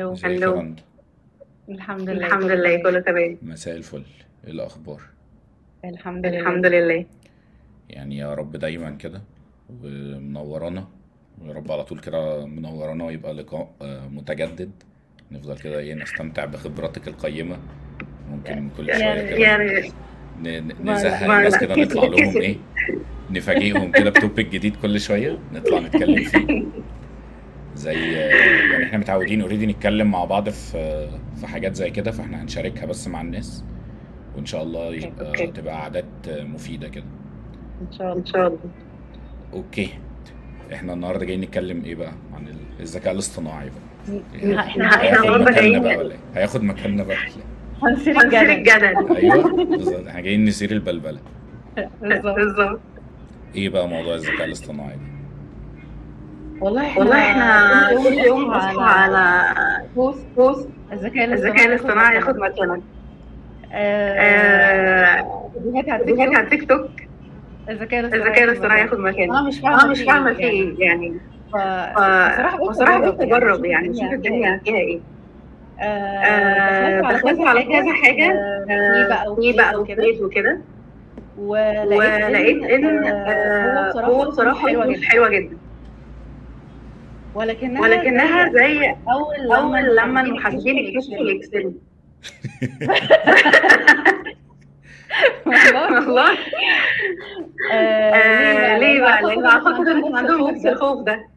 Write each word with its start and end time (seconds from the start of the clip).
هلو 0.00 0.12
رندا 0.52 0.82
الحمد 1.68 2.08
لله 2.10 2.26
الحمد 2.26 2.50
لله 2.50 2.82
كله 2.82 3.00
تمام. 3.00 3.38
مساء 3.42 3.76
الفل. 3.76 4.02
إيه 4.44 4.50
الأخبار؟ 4.52 5.00
الحمد 5.84 6.26
لله 6.26 6.40
الحمد 6.40 6.66
لله. 6.66 7.04
يعني 7.90 8.16
يا 8.18 8.34
رب 8.34 8.56
دايما 8.56 8.90
كده 8.90 9.22
ومنورانا 9.82 10.88
ويا 11.42 11.52
رب 11.52 11.72
على 11.72 11.84
طول 11.84 11.98
كده 12.00 12.46
منورانا 12.46 13.04
ويبقى 13.04 13.34
لقاء 13.34 13.70
آه، 13.82 14.08
متجدد. 14.08 14.70
نفضل 15.32 15.58
كده 15.58 15.78
إيه 15.78 15.94
نستمتع 15.94 16.44
بخبراتك 16.44 17.08
القيمة. 17.08 17.56
ممكن 18.30 18.70
كل 18.76 18.86
شوية 18.86 19.04
يعني 19.04 19.28
كده 19.28 19.38
يعني 19.38 20.74
نزهق 20.84 21.22
الناس 21.22 21.58
كده 21.58 21.76
نطلع 21.76 22.04
لهم 22.04 22.36
إيه 22.42 22.56
نفاجئهم 23.30 23.92
كده 23.92 24.10
بتوبيك 24.10 24.48
جديد 24.48 24.76
كل 24.76 25.00
شوية 25.00 25.38
نطلع 25.52 25.78
نتكلم 25.78 26.24
فيه. 26.24 26.64
زي 27.76 28.12
يعني 28.72 28.84
إحنا 28.84 28.98
متعودين 28.98 29.40
already 29.40 29.66
نتكلم 29.66 30.10
مع 30.10 30.24
بعض 30.24 30.48
في 30.48 31.08
في 31.40 31.46
حاجات 31.46 31.74
زي 31.74 31.90
كده 31.90 32.10
فاحنا 32.10 32.42
هنشاركها 32.42 32.86
بس 32.86 33.08
مع 33.08 33.20
الناس 33.20 33.64
وإن 34.36 34.46
شاء 34.46 34.62
الله 34.62 34.94
يبقى 34.94 35.46
تبقى 35.46 35.82
عادات 35.82 36.04
مفيدة 36.28 36.88
كده. 36.88 37.04
إن 37.80 37.92
شاء 37.98 38.06
إن 38.06 38.12
الله 38.12 38.24
شاء 38.32 38.46
الله. 38.46 38.58
okay. 39.52 39.88
إحنا 40.72 40.92
النهارده 40.92 41.24
جايين 41.26 41.40
نتكلم 41.40 41.84
إيه 41.84 41.94
بقى؟ 41.94 42.12
عن 42.34 42.48
ال- 42.48 42.80
الذكاء 42.80 43.12
الاصطناعي 43.12 43.66
بقى. 43.70 44.20
إحنا 44.58 44.60
إحنا 44.60 45.02
هياخد 45.02 45.24
النهارده 45.26 45.44
مكاننا 45.44 45.78
بقى 45.78 45.88
جايين 45.94 45.98
ولا 45.98 46.12
إيه؟ 46.14 46.20
هياخد 46.34 46.62
مكاننا 46.62 47.02
بقى. 47.02 47.16
هنصير 47.82 48.20
الجدل. 48.20 48.50
الجدل. 48.50 49.16
أيوه 49.16 49.64
بالظبط. 49.64 50.06
إحنا 50.06 50.20
جايين 50.20 50.44
نثير 50.44 50.70
البلبلة. 50.70 51.18
بالظبط. 52.36 52.80
إيه 53.54 53.68
بقى 53.68 53.88
موضوع 53.88 54.14
الذكاء 54.14 54.44
الاصطناعي 54.44 54.96
ده؟ 54.96 55.15
والله 56.60 56.82
إحنا 56.86 56.98
والله 57.00 57.16
إحنا 57.18 57.88
كل 58.10 58.18
يوم 58.18 58.44
بنصحى 58.44 58.72
بصحى 58.74 58.84
على 59.00 59.42
post 59.96 60.26
post 60.36 60.68
الذكاء 60.92 61.24
الذكاء 61.24 61.66
الاصطناعي 61.66 62.14
ياخد 62.16 62.36
الاصطناعي 62.36 62.50
مكانك 62.50 62.54
ياخد 62.54 62.60
مكانك 62.60 62.82
آه، 63.72 64.14
آه، 64.14 65.50
فيديوهات 65.54 65.88
على 65.88 66.00
التيك 66.02 66.18
توك 66.18 66.36
على 66.36 66.44
التيك 66.46 66.68
توك. 66.68 66.90
الذكاء 67.68 68.44
الاصطناعي 68.44 68.80
ياخد 68.80 68.98
مكانك 68.98 69.30
أنا 69.30 69.42
مش 69.42 69.60
فاهمة 69.60 69.86
مش 69.90 70.02
فاهمة 70.02 70.30
إيه 70.30 70.36
فيه 70.36 70.84
يعني. 70.84 71.06
إيه 71.06 71.12
يعني. 71.12 71.20
ف- 71.52 71.56
ف- 72.56 72.70
بصراحة 72.70 73.00
قلت 73.00 73.20
اجرب 73.20 73.64
يعني. 73.64 73.88
اجرب 73.88 73.90
نشوف 73.90 74.02
يعني 74.02 74.14
الدنيا 74.14 74.60
فيها 74.64 74.74
إيه. 74.74 74.86
إيه. 74.86 75.00
آه، 75.80 77.00
دخلت 77.00 77.40
على 77.40 77.64
كذا 77.64 77.92
حاجة. 77.92 78.22
حاجة. 78.22 78.64
في 79.34 79.52
بقى 79.56 79.74
في 79.74 79.76
وكده 79.80 80.04
وكده 80.22 80.60
ولقيت 81.38 82.24
ولقيت 82.24 82.64
إن 82.64 83.06
هو 83.06 83.88
بصراحة 83.88 84.24
بصراحة 84.24 84.68
حلوة 85.02 85.28
جدا. 85.28 85.56
ولكنها 87.36 87.80
ولكنها 87.82 88.48
زي 88.52 88.94
أول 89.12 89.36
لما 89.44 89.56
أول 89.56 89.96
لما 89.96 90.20
المحاسبين 90.20 90.76
يكتشفوا 90.78 91.16
الإكسل. 91.16 91.74
والله. 95.46 95.92
والله. 95.94 96.38
آه، 97.72 98.78
ليه 98.78 99.00
بقى؟ 99.00 99.18
آه، 99.18 99.22
ليه 99.22 99.34
لأن؟ 99.36 99.46
أعتقد 99.46 99.88
إن 99.88 100.16
عندهم 100.16 100.50
نفس 100.50 100.66
الخوف 100.66 101.02
ده. 101.02 101.28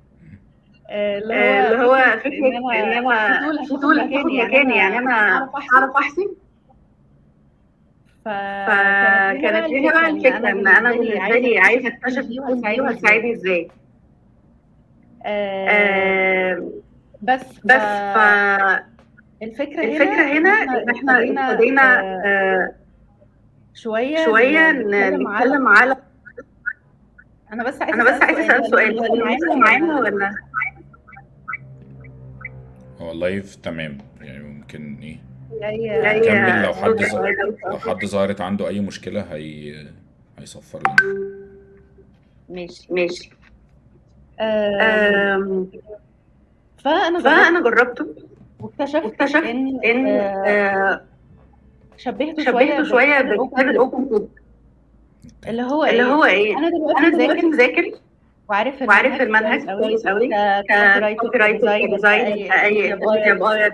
آه، 0.90 1.18
اللي 1.18 1.34
آه، 1.36 1.84
هو 1.84 2.18
فكرة 2.20 2.48
إن 2.48 2.92
أنا 2.92 3.52
طول 3.78 4.00
هتاخد 4.00 4.26
مكاني 4.32 4.76
يعني 4.76 4.98
أنا 4.98 5.12
أعرف 5.74 5.96
احسب 5.96 6.36
فكانت 8.26 9.74
هنا 9.74 9.92
بقى 9.92 10.10
الفكرة 10.10 10.50
إن 10.52 10.68
أنا 10.68 10.92
بالنسبة 10.92 11.40
لي 11.40 11.58
عايزة 11.60 11.88
اكتشف 11.88 12.26
دي 12.26 12.40
وهتساعدني 12.82 13.34
إزاي 13.34 13.62
آه، 13.62 13.68
آه، 13.68 13.76
بس 17.22 17.42
بس 17.66 17.82
فالفكرة 18.16 19.82
فالفكرة 19.82 20.06
هنا 20.06 20.32
هنا 20.38 20.50
إن 20.50 20.90
إحنا 20.90 21.52
ابتدينا 21.52 22.00
آه، 22.00 22.22
آه، 22.26 22.76
شوية 24.26 24.72
ن- 24.72 25.14
نتكلم 25.14 25.68
على 25.68 25.96
أنا 27.54 27.64
بس 27.64 27.82
عايزة 27.82 27.94
أنا 27.96 28.04
بس 28.04 28.10
أسأل 28.22 28.36
عايزة 28.36 28.48
سؤال. 28.48 28.62
أسأل 28.62 29.00
هو 29.00 29.06
سؤال. 29.16 29.24
النت 29.28 29.44
هو 29.50 29.56
معانا 29.56 30.00
ولا؟ 30.00 30.36
هو 33.00 33.12
ال 33.12 33.21
live 33.21 33.56
تمام. 33.56 33.98
يعني 34.22 34.44
ممكن 34.44 34.98
إيه؟ 35.02 35.18
نكمل 36.18 36.64
لو 36.64 36.74
حد. 36.74 37.02
لو 37.66 37.78
حد 37.80 38.06
ظهرت 38.06 38.42
عنده 38.42 38.68
أي 38.68 38.80
مشكلة 38.80 39.22
هي 39.22 39.86
هيصفر 40.40 40.80
لنا. 40.80 40.96
ماشي. 42.50 42.88
ماشي. 42.94 43.32
فأنا 46.84 47.20
فأنا 47.20 47.60
جربته. 47.60 48.08
واكتشفت 48.60 49.06
واكتشفت 49.06 49.44
إن 49.44 49.80
إن 49.86 50.08
آه، 50.08 50.44
آه، 50.48 51.02
شبهته 51.98 52.44
شوية 52.84 53.22
بكتاب 53.22 53.38
بكتاب 53.40 53.68
ال 53.70 53.81
open 53.81 54.28
اللي 55.48 55.62
هو 55.64 55.86
اللي 55.86 56.04
إيه 56.04 56.14
هو 56.14 56.26
إيه؟ 56.26 56.58
أنا 56.58 57.10
دلوقتي 57.10 57.46
مذاكر 57.46 57.92
وعارف 58.50 58.82
وعارف 58.82 59.22
المنهج 59.22 59.66
كويس 59.66 60.08
قوي 60.08 60.28
كأي 60.28 60.64
media 62.96 62.96
media 62.96 62.96
buyer 62.96 63.72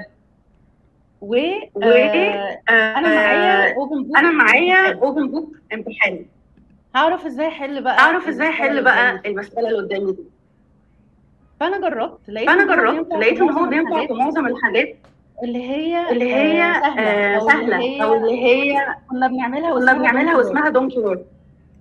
buyer 1.22 1.70
و 1.76 1.82
آه، 1.84 2.60
أنا 2.70 3.16
معايا 3.16 3.76
open 3.76 4.04
book 4.04 4.18
أنا 4.18 4.32
معايا 4.32 4.94
open 4.94 5.28
book 5.32 5.56
امتحان 5.74 6.26
هعرف 6.96 7.26
إزاي 7.26 7.48
أحل 7.48 7.84
بقى 7.84 8.00
أعرف 8.00 8.28
إزاي 8.28 8.48
المسألة 8.48 8.66
أحل 8.66 8.70
اللي 8.72 8.82
بقى 8.82 9.22
المسألة 9.26 9.70
اللي 9.70 9.78
قدامي 9.82 10.12
دي. 10.12 10.24
فأنا 11.60 11.90
جربت 11.90 12.30
لقيت 12.30 12.50
ان 12.50 12.60
هو 12.70 12.76
جربت 12.76 13.12
لقيت 13.14 13.42
إن 13.42 13.50
هو 13.50 13.66
بينفع 13.66 14.08
في 14.08 14.14
معظم 14.14 14.48
الحاجات 14.48 14.96
اللي 15.44 15.64
هي 15.70 16.12
اللي 16.12 16.34
هي 16.34 16.64
آه، 16.64 17.40
سهلة 17.40 17.40
آه، 17.40 17.40
أو 17.40 17.50
اللي 17.60 17.78
سهلة 17.88 18.04
أو 18.04 18.14
هي 18.14 18.18
اللي 18.18 18.42
هي 18.46 18.96
كنا 19.10 19.28
بنعملها 19.28 19.74
كنا 19.74 19.94
بنعملها 19.94 20.38
واسمها 20.38 20.70
donkey 20.70 21.00
work 21.00 21.26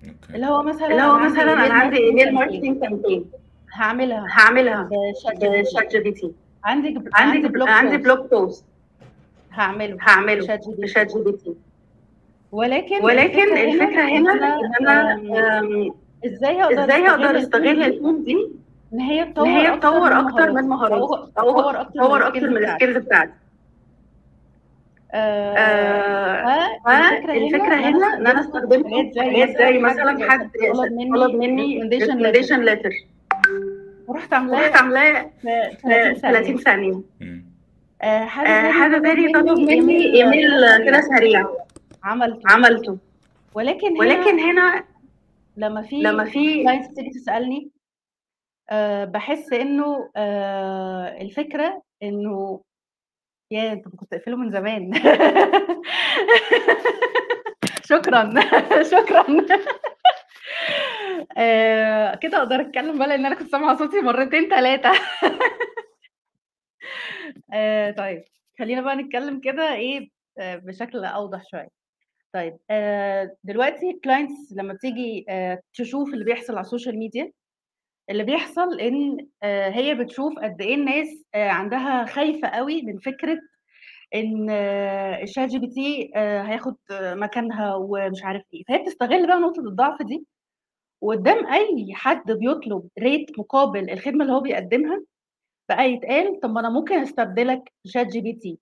okay. 0.05 0.35
اللي 0.35 0.47
هو 0.47 0.63
مثلا 0.63 0.87
اللي 0.87 0.95
أنا 1.03 1.07
هو 1.13 1.19
مثلا 1.19 1.51
ايميل 1.53 1.65
أنا 1.65 1.75
عندي 1.75 1.99
campaign 1.99 2.35
marketing 2.35 2.81
campaign 2.81 3.25
هعملها. 3.75 4.27
هعملها 4.31 4.89
بشات 5.63 5.91
جي 5.91 5.99
بي 5.99 6.11
تي 6.11 6.33
عندي 6.65 6.89
عندي 6.89 7.11
عندي 7.15 7.49
blog 7.49 7.69
عندي 7.69 7.97
post 7.97 8.05
blog 8.09 8.31
post 8.31 8.65
هعمله. 9.53 9.97
هعمله 10.01 10.41
بشات 10.79 11.09
جي 11.15 11.23
بي 11.23 11.33
تي 11.33 11.55
ولكن 12.53 13.05
ولكن 13.05 13.57
الفكرة 13.59 14.03
هنا 14.03 14.33
إن 14.33 14.87
أنا 14.89 15.21
إزاي 16.27 16.63
هقدر 16.63 16.85
إزاي 16.85 17.07
هقدر 17.07 17.39
أستغل 17.39 17.83
ال 17.83 17.91
tool 17.91 18.25
دي؟ 18.25 18.49
إن 18.95 19.01
هي 19.01 19.25
تطور 19.25 19.47
هي 19.49 19.69
أكتر 19.69 19.79
تطور 19.91 20.11
من 20.15 20.27
أكتر 20.29 20.53
من 20.53 20.69
مهاراتي 20.69 21.33
تطور 21.37 21.81
أكتر 21.81 22.27
أكتر 22.27 22.39
ال 22.39 22.41
skills 22.41 22.51
من 22.53 22.65
ال 22.65 22.69
skills 22.69 22.97
بتاعتي 22.97 23.33
آه، 25.15 25.55
آه، 25.57 26.81
فالفكرة 26.85 27.75
هنا 27.75 28.15
إن 28.17 28.27
أنا 28.27 28.41
استخدمت 28.41 29.19
حاجات 29.19 29.59
زي 29.59 29.79
مثلا 29.79 30.31
حد 30.31 30.51
طلب 31.15 31.35
مني 31.35 31.83
recommendation 31.91 32.63
letter 32.63 32.91
ورحت 34.07 34.35
عاملاه 34.35 34.59
ورحت 34.59 34.77
عاملاه 34.77 35.31
في 35.43 35.77
في 35.77 35.89
30 35.89 36.15
30 36.15 36.57
ثانية. 36.59 37.01
آه، 38.03 38.25
حد 38.25 38.47
آه، 38.47 38.99
تاني 38.99 39.35
حد 39.35 39.43
طلب 39.45 39.59
مني 39.59 40.15
إيميل 40.15 40.85
كده 40.87 41.01
سريع 41.01 41.47
عملته. 42.05 42.41
عملته. 42.47 42.99
ولكن 43.55 43.99
ولكن 43.99 44.39
هنا 44.39 44.85
لما 45.57 45.83
في 45.83 45.97
لما 45.97 46.25
في 46.25 46.63
clients 46.63 46.95
تيجي 46.95 47.11
تسألني 47.11 47.74
آه، 48.71 49.05
بحس 49.05 49.53
إنه 49.53 50.11
آه، 50.17 51.21
الفكرة 51.23 51.83
إنه 52.03 52.61
يا 53.51 53.73
انت 53.73 53.89
كنت 53.89 54.11
تقفله 54.15 54.37
من 54.37 54.51
زمان. 54.51 54.93
شكرا. 57.91 58.35
شكرا. 58.93 59.25
آه، 61.39 62.15
كده 62.15 62.39
أقدر 62.39 62.61
أتكلم 62.61 62.99
بقى 62.99 63.09
لأن 63.09 63.27
أنا 63.27 63.35
كنت 63.35 63.51
سامعة 63.51 63.77
صوتي 63.79 64.01
مرتين 64.01 64.49
ثلاثة 64.49 64.93
طيب 67.99 68.25
خلينا 68.59 68.81
بقى 68.81 68.97
نتكلم 68.97 69.41
كده 69.41 69.63
آه، 70.39 70.57
بشكل 70.57 71.05
أوضح 71.05 71.43
شوية. 71.51 71.69
طيب 72.33 72.59
دلوقتي 73.45 74.01
clients 74.05 74.53
لما 74.57 74.73
بتيجي 74.75 75.27
تشوف 75.75 76.15
اللي 76.15 76.25
بيحصل 76.25 76.53
على 76.53 76.61
ال 76.65 76.70
social 76.70 76.99
media 76.99 77.33
اللي 78.11 78.25
بيحصل 78.25 78.81
إن 78.81 79.27
آه، 79.43 79.69
هي 79.71 79.95
بتشوف 79.95 80.39
قد 80.39 80.63
إيه 80.63 80.75
الناس 80.75 81.09
آه، 81.35 81.49
عندها 81.49 82.05
خايفة 82.07 82.49
قوي 82.49 82.83
من 82.83 82.99
فكرة 82.99 83.39
إن 84.15 84.47
آه، 84.51 85.23
الشات 85.23 85.49
جي 85.49 85.59
بي 85.59 85.67
تي 85.69 86.13
آه، 86.17 86.43
هياخد 86.43 86.77
آه، 86.91 87.15
مكانها 87.15 87.75
ومش 87.75 88.25
عارف 88.25 88.43
إيه. 88.55 88.65
فهي 88.69 88.79
بتستغل 88.83 89.27
بقى 89.27 89.37
نقطة 89.41 89.61
الضعف 89.61 90.03
دي 90.03 90.27
وقدام 91.03 91.47
أي 91.47 91.95
حد 91.95 92.33
بيطلب 92.33 92.89
rate 92.99 93.39
مقابل 93.39 93.91
الخدمة 93.91 94.23
اللي 94.25 94.33
هو 94.35 94.41
بيقدمها 94.41 95.03
بقى 95.69 95.91
يتقال 95.93 96.41
طب 96.41 96.51
ما 96.51 96.61
أنا 96.61 96.71
ممكن 96.71 96.95
أستبدلك 97.03 97.73
بشات 97.85 98.07
جي 98.07 98.21
بي 98.21 98.33
تي 98.33 98.59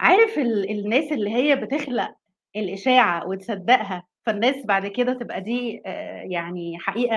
عارف 0.00 0.38
ال 0.38 0.70
الناس 0.70 1.12
اللي 1.12 1.30
هي 1.34 1.56
بتخلق 1.56 2.14
الإشاعة 2.56 3.28
وتصدّقها، 3.28 4.06
فالناس 4.26 4.66
بعد 4.66 4.86
كده 4.86 5.14
تبقى 5.14 5.40
دي 5.40 5.82
آآ 5.86 6.22
يعني 6.24 6.78
حقيقة 6.78 7.16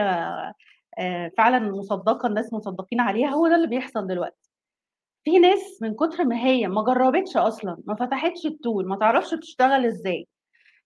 فعلًا 1.38 1.59
مُصدّقة، 1.59 2.27
الناس 2.27 2.53
مصدّقين 2.53 3.00
عليها، 3.00 3.30
هو 3.30 3.47
ده 3.47 3.56
اللي 3.56 3.68
بيحصل 3.68 4.07
دلوقتي. 4.07 4.50
في 5.25 5.39
ناس 5.39 5.80
من 5.81 5.95
كتر 5.95 6.25
ما 6.25 6.38
هي 6.45 6.68
ما 6.68 6.83
جربتش 6.83 7.38
أصلا 7.38 7.77
ما 7.88 7.95
فتحتش 7.95 8.45
ال 8.46 8.54
tool 8.54 8.88
ما 8.88 8.95
تعرفش 8.97 9.31
تشتغل 9.31 9.86
إزاي 9.86 10.27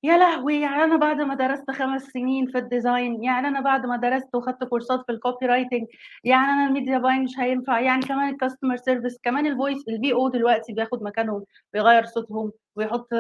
يا 0.04 0.18
لهوي 0.18 0.62
يعني 0.62 0.84
أنا 0.84 0.98
بعد 0.98 1.22
ما 1.22 1.36
درست 1.36 1.72
خمس 1.72 2.04
سنين 2.04 2.48
في 2.48 2.58
ال 2.58 2.67
design 2.67 3.24
يعني 3.24 3.48
أنا 3.48 3.60
بعد 3.62 3.86
ما 3.86 3.98
درست 3.98 4.36
وخدت 4.36 4.64
كورسات 4.64 5.00
في 5.06 5.12
ال 5.12 5.46
copywriting 5.46 5.88
يعني 6.24 6.46
أنا 6.46 6.68
ال 6.68 6.73
media 6.73 6.98
buying 6.98 7.24
مش 7.24 7.32
هينفع 7.40 7.80
يعني 7.80 8.02
كمان 8.02 8.30
ال 8.34 8.39
customer 8.39 8.78
service 8.78 9.20
كمان 9.24 9.46
ال 9.48 9.54
voice 9.54 9.88
ال 9.90 10.14
VO 10.14 10.30
دلوقتي 10.30 10.74
بياخد 10.74 11.04
مكانهم 11.04 11.44
بيغير 11.74 12.06
صوتهم 12.06 12.52
ويحط 12.76 13.08
آه، 13.14 13.18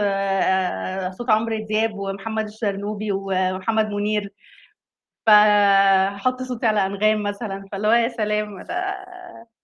آه، 1.07 1.09
صوت 1.11 1.29
عمرو 1.29 1.57
دياب 1.65 1.93
ومحمد 1.99 2.45
الشرنوبي 2.47 3.11
ومحمد 3.11 3.89
منير 3.89 4.33
فحط 5.27 6.41
صوتي 6.43 6.65
على 6.65 6.85
أنغام 6.85 7.23
مثلا 7.23 7.65
فاللي 7.71 7.87
هو 7.87 7.91
يا 7.91 8.07
سلام 8.09 8.61
ده 8.63 9.05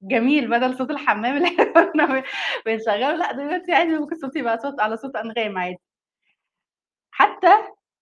جميل 0.02 0.50
بدل 0.50 0.78
صوت 0.78 0.92
الحمام 0.92 1.38
اللي 1.38 1.48
إحنا 1.48 1.64
كنا 1.92 2.24
بنشغله 2.66 3.16
لأ 3.16 3.32
دلوقتي 3.34 3.74
عادي 3.74 4.00
ممكن 4.00 4.16
صوتي 4.20 4.40
يبقى 4.40 4.60
صوت 4.60 4.80
على 4.82 4.98
صوت 4.98 5.16
أنغام 5.16 5.58
عادي. 5.58 5.80
حتى 7.12 7.48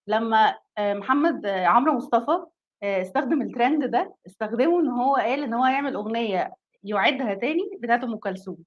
لما 0.06 0.54
آه، 0.78 0.94
محمد 0.94 1.46
آه، 1.46 1.66
عمرو 1.66 1.92
مصطفى 1.94 2.44
آه، 2.82 3.02
استخدم 3.02 3.42
الترند 3.42 3.84
ده 3.90 4.14
استخدمه 4.26 4.80
إن 4.80 4.88
هو 4.88 5.16
قال 5.16 5.42
إن 5.44 5.54
هو 5.54 5.64
هيعمل 5.64 5.94
أغنية 5.94 6.54
يعيدها 6.84 7.34
تاني 7.34 7.62
بتاعت 7.82 8.04
أم 8.04 8.16
كلثوم. 8.16 8.58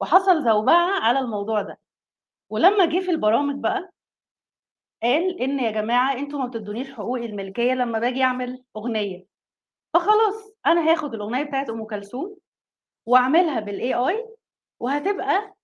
وحصل 0.00 0.44
زوبعة 0.44 1.00
على 1.02 1.18
الموضوع 1.20 1.62
ده. 1.62 1.78
ولما 2.50 2.86
جه 2.86 3.00
في 3.00 3.10
البرامج 3.10 3.62
بقى 3.62 3.90
قال 5.02 5.40
إن 5.42 5.58
يا 5.60 5.70
جماعة 5.70 6.12
أنتوا 6.12 6.38
ما 6.38 6.46
بتدونيش 6.46 6.92
حقوق 6.92 7.18
الملكية 7.18 7.72
لما 7.72 7.98
باجي 7.98 8.22
أعمل 8.22 8.64
أغنية. 8.76 9.26
فخلاص 9.94 10.52
أنا 10.66 10.92
هاخد 10.92 11.14
الأغنية 11.14 11.42
بتاعت 11.42 11.70
أم 11.70 11.84
كلثوم 11.86 12.36
وأعملها 13.06 13.60
بال 13.60 13.94
AI 13.94 14.28
وهتبقى 14.80 15.54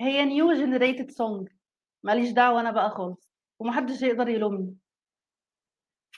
هي 0.00 0.24
new 0.24 0.52
generated 0.52 1.10
song 1.10 1.48
ماليش 2.02 2.30
دعوة 2.30 2.60
أنا 2.60 2.70
بقى 2.70 2.90
خالص 2.90 3.30
ومحدش 3.60 4.02
يقدر 4.02 4.28
يلومني. 4.28 4.74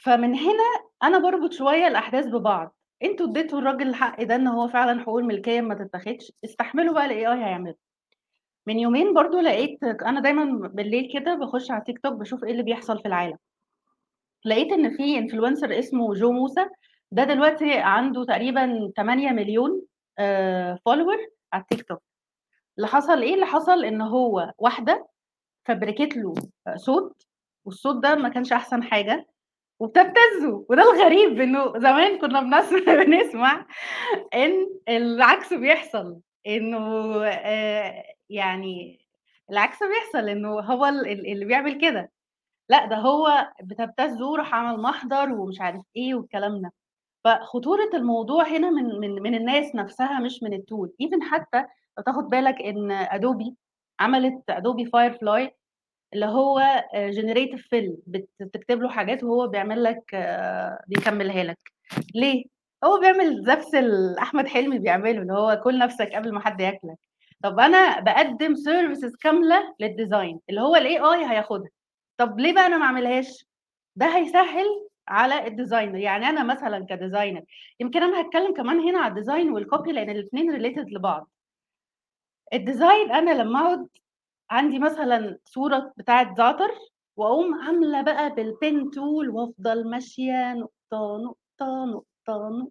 فمن 0.03 0.35
هنا 0.35 0.65
أنا 1.03 1.19
بربط 1.19 1.53
شوية 1.53 1.87
الأحداث 1.87 2.26
ببعض. 2.26 2.76
أنتوا 3.03 3.26
اديتوا 3.26 3.59
الراجل 3.59 3.88
الحق 3.88 4.23
ده 4.23 4.35
إن 4.35 4.47
هو 4.47 4.69
فعلا 4.69 5.00
حقوق 5.00 5.19
الملكية 5.19 5.61
ما 5.61 5.75
تتاخدش 5.75 6.32
استحملوا 6.44 6.94
بقى 6.94 7.06
ال 7.06 7.26
AI 7.26 7.38
هيعمله 7.44 7.75
من 8.69 8.79
يومين 8.79 9.15
برضو 9.15 9.41
لقيت 9.41 9.82
أنا 9.85 10.20
دايما 10.20 10.69
بالليل 10.69 11.12
كده 11.15 11.35
بخش 11.35 11.70
على 11.70 11.82
تيك 11.87 11.99
توك 11.99 12.12
بشوف 12.12 12.44
إيه 12.44 12.53
اللي 12.53 12.62
بيحصل 12.62 12.99
في 12.99 13.09
العالم. 13.09 13.37
لقيت 14.44 14.73
إن 14.73 14.97
في 14.97 15.19
influencer 15.19 15.78
اسمه 15.79 16.15
جو 16.15 16.32
موسى 16.32 16.67
ده 17.12 17.25
دلوقتي 17.25 17.73
عنده 17.79 18.25
تقريبا 18.25 18.93
8 18.97 19.31
مليون 19.31 19.82
follower 20.84 21.16
على 21.53 21.62
التيك 21.62 21.88
توك. 21.88 22.03
اللي 22.76 22.88
حصل 22.88 23.23
إيه؟ 23.23 23.35
اللي 23.35 23.47
حصل 23.47 23.85
إن 23.85 24.00
هو 24.00 24.53
واحدة 24.59 25.09
فبركت 25.65 26.17
له 26.17 26.35
صوت 26.76 27.23
والصوت 27.65 28.03
ده 28.03 28.15
ما 28.15 28.29
كانش 28.29 28.53
أحسن 28.53 28.82
حاجة 28.82 29.26
وبتبتزه. 29.81 30.67
وده 30.69 30.82
الغريب 30.82 31.41
إنه 31.41 31.79
زمان 31.79 32.19
كنا 32.19 32.41
بنسمع 32.41 32.94
بنسمع 33.05 33.67
إن 34.35 34.69
العكس 34.88 35.55
بيحصل 35.55 36.20
إنه 36.47 36.79
آه، 37.25 38.05
يعني 38.30 38.98
العكس 39.50 39.78
بيحصل 39.82 40.28
انه 40.28 40.48
هو 40.60 40.86
ال- 40.86 41.08
ال- 41.08 41.32
اللي 41.32 41.44
بيعمل 41.44 41.80
كده. 41.80 42.10
لأ 42.69 42.86
ده 42.86 42.96
هو 42.96 43.48
بتبتزه 43.62 44.36
راح 44.36 44.54
عمل 44.54 44.82
محضر 44.82 45.32
ومش 45.32 45.60
عارف 45.60 45.82
إيه 45.96 46.14
والكلام 46.14 46.62
ده. 46.62 46.72
فخطورة 47.25 47.90
الموضوع 47.94 48.44
هنا 48.48 48.70
من 48.70 49.00
من 49.00 49.22
من 49.22 49.34
الناس 49.34 49.75
نفسها 49.75 50.20
مش 50.20 50.42
من 50.42 50.54
ال 50.55 50.61
tool. 50.61 50.93
even 51.00 51.22
حتى 51.22 51.58
لو 51.98 52.04
تاخد 52.06 52.25
بالك 52.28 52.62
إن 52.62 52.90
ادوبي 52.92 53.54
عملت 54.00 54.42
ادوبي 54.50 54.84
فاير 54.86 55.12
فلاي 55.19 55.54
اللي 56.14 56.26
هو 56.26 56.84
generative 56.94 57.66
fill 57.70 57.96
بتكتب 58.40 58.82
له 58.82 58.88
حاجات 58.88 59.24
وهو 59.24 59.46
بيعمل 59.48 59.82
لك 59.84 60.02
بيكملها 60.88 61.44
لك. 61.44 61.58
ليه؟ 62.14 62.44
هو 62.84 63.00
بيعمل 63.00 63.42
نفس 63.42 63.74
أحمد 64.19 64.48
حلمي 64.48 64.78
بيعمله 64.78 65.22
اللي 65.22 65.32
هو 65.32 65.60
كل 65.64 65.78
نفسك 65.78 66.14
قبل 66.14 66.32
ما 66.32 66.40
حد 66.40 66.60
ياكلك. 66.60 66.98
طب 67.43 67.61
أنا 67.61 68.00
بقدم 68.00 68.55
services 68.55 69.16
كاملة 69.17 69.75
لل 69.81 69.95
design 69.95 70.40
اللي 70.50 70.61
هو 70.61 70.76
ال 70.76 70.99
AI 70.99 71.25
هياخدها. 71.31 71.69
طب 72.17 72.38
ليه 72.40 72.52
بقى 72.55 72.67
أنا 72.67 72.79
ما 72.79 72.85
أعملهاش؟ 72.85 73.46
ده 73.96 74.06
هيسهل 74.17 74.67
على 75.08 75.46
ال 75.46 75.52
designer 75.52 75.99
يعني 75.99 76.26
أنا 76.29 76.43
مثلا 76.44 76.87
ك 76.88 76.94
designer 76.94 77.43
يمكن 77.81 78.02
أنا 78.02 78.20
هتكلم 78.20 78.55
كمان 78.55 78.81
هنا 78.81 78.99
على 78.99 79.08
ال 79.10 79.16
design 79.16 79.50
وال 79.50 79.64
copy 79.64 79.93
لأن 79.93 80.11
الاثنين 80.11 80.50
related 80.52 80.90
لبعض. 80.90 81.29
ال 82.55 82.63
design 82.63 83.12
أنا 83.12 83.31
لما 83.43 83.61
أقعد 83.61 83.88
عندي 84.50 84.79
مثلا 84.79 85.38
صورة 85.44 85.93
بتاعة 85.96 86.34
زعتر 86.34 86.70
وأقوم 87.17 87.55
عاملة 87.55 88.02
بقى 88.02 88.34
بال 88.34 88.57
pen 88.57 88.90
tool 88.90 89.31
وأفضل 89.31 89.91
ماشية 89.91 90.52
نقطة 90.55 91.19
نقطة 91.25 91.84
نقطة 91.84 92.49
نقطة. 92.49 92.70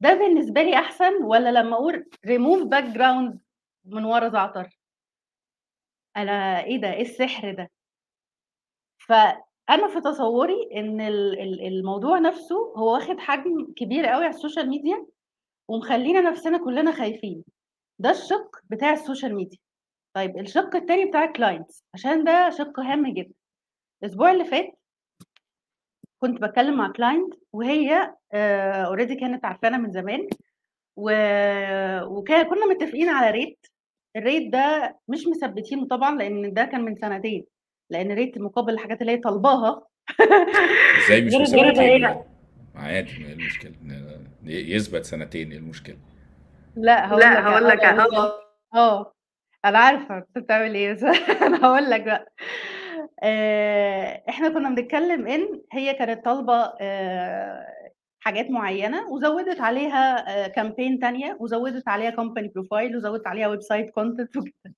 ده 0.00 0.14
بالنسبة 0.14 0.62
لي 0.62 0.74
أحسن 0.76 1.22
ولا 1.22 1.52
لما 1.52 1.74
أقول 1.76 2.06
ريموف 2.26 2.62
باك 2.62 2.84
جراوند 2.84 3.38
من 3.88 4.04
ورا 4.04 4.28
زعتر. 4.28 4.78
أنا 6.16 6.64
إيه 6.64 6.80
ده؟ 6.80 6.92
إيه 6.92 7.02
السحر 7.02 7.52
ده؟ 7.54 7.70
فأنا 9.06 9.88
في 9.94 10.00
تصوري 10.04 10.68
إن 10.74 11.00
ال- 11.00 11.40
ال- 11.40 11.66
الموضوع 11.66 12.18
نفسه 12.18 12.56
هو 12.76 12.92
واخد 12.94 13.18
حجم 13.20 13.72
كبير 13.76 14.06
قوي 14.06 14.24
على 14.24 14.34
السوشيال 14.34 14.68
ميديا 14.68 15.06
ومخلينا 15.68 16.20
نفسنا 16.20 16.58
كلنا 16.64 16.92
خايفين. 16.92 17.44
ده 17.98 18.10
الشق 18.10 18.56
بتاع 18.64 18.92
السوشيال 18.92 19.34
ميديا. 19.34 19.58
طيب 20.14 20.38
الشق 20.38 20.76
التاني 20.76 21.04
بتاع 21.04 21.24
ال 21.24 21.31
clients 21.31 21.84
عشان 21.94 22.24
ده 22.24 22.50
شق 22.50 22.80
هام 22.80 23.14
جدا. 23.14 23.34
الأسبوع 24.02 24.30
اللي 24.30 24.44
فات 24.44 24.78
كنت 26.18 26.42
بتكلم 26.42 26.76
مع 26.76 26.92
client 26.92 27.34
وهي 27.52 28.14
already 28.86 29.14
كانت 29.16 29.44
عارفانا 29.44 29.76
من 29.76 29.90
زمان 29.92 30.28
و... 30.96 31.10
وكان 32.04 32.48
كنا 32.50 32.66
متفقين 32.66 33.08
على 33.08 33.30
rate 33.30 33.66
ال 34.18 34.25
rate 34.25 34.52
ده 34.52 34.96
مش 35.08 35.26
مثبتينه 35.28 35.86
طبعا 35.86 36.16
لأن 36.16 36.52
ده 36.54 36.64
كان 36.64 36.84
من 36.84 36.96
سنتين 36.96 37.44
لأن 37.90 38.12
rate 38.12 38.38
مقابل 38.38 38.72
الحاجات 38.74 39.00
اللي 39.00 39.12
هي 39.12 39.16
طالباها. 39.16 39.86
إزاي 41.06 41.22
مش 41.22 41.32
غير- 41.34 41.44
غير 41.46 41.66
مثبتين. 41.72 42.02
يعني؟ 42.02 42.20
عادي 42.74 43.10
إيه 43.26 43.32
المشكلة. 43.32 43.72
ن- 43.82 44.26
يثبت 44.44 45.04
سنتين 45.04 45.50
إيه 45.52 45.58
المشكلة؟ 45.58 45.96
لا 46.76 47.08
هقول 47.08 47.20
لا 47.20 47.30
لك 47.30 47.36
هقول 47.46 47.68
لك 47.68 47.80
آه 47.84 48.32
آه 48.74 49.12
أنا 49.64 49.78
عارفة 49.78 50.18
أنت 50.18 50.38
بتعمل 50.38 50.74
إيه. 50.74 50.92
بس 50.92 51.02
أنا 51.46 51.64
هقول 51.66 51.90
لك 51.90 52.02
بقى. 52.02 52.32
آه، 53.22 54.22
إحنا 54.28 54.48
كنا 54.48 54.68
بنتكلم 54.70 55.26
إن 55.26 55.62
هي 55.72 55.94
كانت 55.94 56.24
طالبة 56.24 56.72
آه، 56.80 57.66
حاجات 58.28 58.50
معينة 58.50 59.08
وزودت 59.08 59.60
عليها 59.60 60.48
campaign 60.48 60.98
تانية 60.98 61.36
وزودت 61.40 61.88
عليها 61.88 62.10
company 62.10 62.48
profile 62.48 62.96
وزودت 62.96 63.26
عليها 63.26 63.48
website 63.48 63.90
content 63.90 64.36
وكده. 64.36 64.74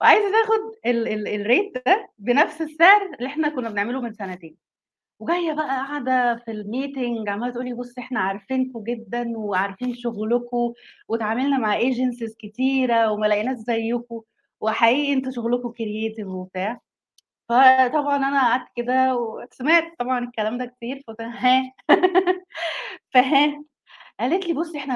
وعايزة 0.00 0.30
تاخد 0.30 0.60
ال 0.86 1.08
ال 1.08 1.28
ال 1.40 1.46
rate 1.46 1.72
ده 1.86 2.10
بنفس 2.18 2.60
السعر 2.62 3.02
اللي 3.18 3.26
إحنا 3.26 3.48
كنا 3.48 3.70
بنعمله 3.70 4.00
من 4.00 4.12
سنتين. 4.12 4.56
وجاية 5.20 5.52
بقى 5.52 5.66
قاعدة 5.66 6.36
في 6.44 6.50
ال 6.50 6.60
meeting 6.60 7.28
عمالة 7.28 7.52
تقولي 7.52 7.72
بص 7.72 7.98
إحنا 7.98 8.20
عارفينكم 8.20 8.84
جدا 8.84 9.32
وعارفين 9.38 9.94
شغلكم 9.94 10.72
واتعاملنا 11.08 11.58
مع 11.58 11.76
agencies 11.76 12.36
كتيرة 12.38 13.12
وما 13.12 13.26
لقيناش 13.26 13.56
زيكم. 13.56 14.20
وحقيقي 14.60 15.12
أنتوا 15.12 15.32
شغلكم 15.32 15.68
creative 15.70 16.26
وبتاع. 16.26 16.80
فطبعا 17.50 18.16
أنا 18.16 18.40
قعدت 18.40 18.68
كده 18.76 19.16
وسمعت 19.16 19.84
طبعا 19.98 20.18
الكلام 20.24 20.58
ده 20.58 20.66
كتير 20.66 21.02
فقلت 21.06 21.20
ها؟ 21.20 21.72
فها؟ 23.14 23.64
قالت 24.20 24.46
لي 24.46 24.52
بصي 24.54 24.78
إحنا 24.78 24.94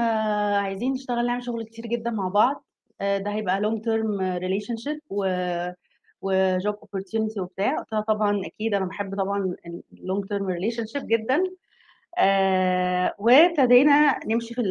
عايزين 0.58 0.92
نشتغل 0.92 1.26
نعمل 1.26 1.44
شغل 1.44 1.64
كتير 1.64 1.86
جدا 1.86 2.10
مع 2.10 2.28
بعض. 2.28 2.64
آه، 3.00 3.18
ده 3.18 3.30
هيبقى 3.30 3.60
long 3.60 3.84
term 3.84 4.20
relationship 4.20 5.00
و 5.10 5.26
و 6.22 6.35
job 6.35 6.74
opportunity 6.74 7.40
وبتاع. 7.40 7.76
قلت 7.78 7.92
لها 7.92 8.00
طبعا 8.00 8.42
أكيد 8.46 8.74
أنا 8.74 8.84
بحب 8.86 9.16
طبعا 9.16 9.56
ال 9.92 10.26
long 10.28 10.46
term 10.46 10.86
relationship 10.86 11.06
جدا. 11.06 11.44
آه 12.18 13.14
وابتدينا 13.18 14.20
نمشي 14.26 14.54
في 14.54 14.62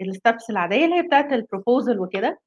ال 0.00 0.08
steps 0.08 0.50
العادية 0.50 0.84
اللي 0.84 0.96
هي 0.96 1.02
بتاعت 1.02 1.32
ال 1.32 1.40
proposal 1.40 2.00
وكده. 2.00 2.38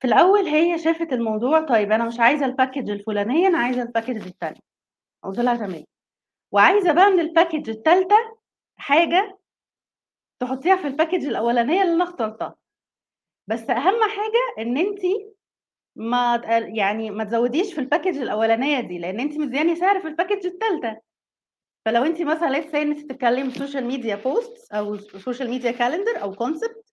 في 0.00 0.06
الأول 0.06 0.46
هي 0.46 0.78
شافت 0.78 1.12
الموضوع 1.12 1.60
طيب 1.60 1.92
أنا 1.92 2.04
مش 2.04 2.20
عايزة 2.20 2.46
ال 2.46 2.52
package 2.52 2.90
الفلانية 2.90 3.48
أنا 3.48 3.58
عايزة 3.58 3.82
ال 3.82 3.86
package 3.86 4.16
الثانية 4.26 4.60
قلت 5.24 5.38
لها 5.40 5.56
تمام. 5.56 5.84
وعايزة 6.52 6.92
بقى 6.92 7.10
من 7.10 7.20
ال 7.20 7.26
package 7.26 7.70
الثالثه 7.70 8.36
حاجة 8.76 9.38
تحطيها 10.40 10.76
في 10.76 10.86
ال 10.86 10.91
package 10.91 11.26
الأولانية 11.26 11.82
اللي 11.82 11.94
أنا 11.94 12.04
اخترتها. 12.04 12.54
بس 13.48 13.70
أهم 13.70 14.00
حاجة 14.02 14.66
إن 14.66 14.76
انت 14.76 15.00
ما 15.96 16.42
يعني 16.74 17.10
ما 17.10 17.24
تزوديش 17.24 17.74
في 17.74 17.80
ال 17.80 17.85
package 17.85 18.16
الأولانية 18.18 18.80
دي 18.80 18.98
لأن 18.98 19.20
انت 19.20 19.38
مدياني 19.38 19.76
سعر 19.76 20.00
في 20.00 20.08
ال 20.08 20.13
package 20.13 20.46
الثالثه 20.46 21.00
فلو 21.84 22.04
انت 22.04 22.22
مثلا 22.22 22.58
لسه 22.60 22.82
إن 22.82 22.90
انت 22.90 23.04
بتتكلمي 23.04 23.50
social 23.50 23.84
media 23.86 24.16
post 24.16 24.72
أو 24.72 24.96
social 24.98 25.50
media 25.50 25.70
calendar 25.72 26.22
أو 26.22 26.32
concept 26.34 26.87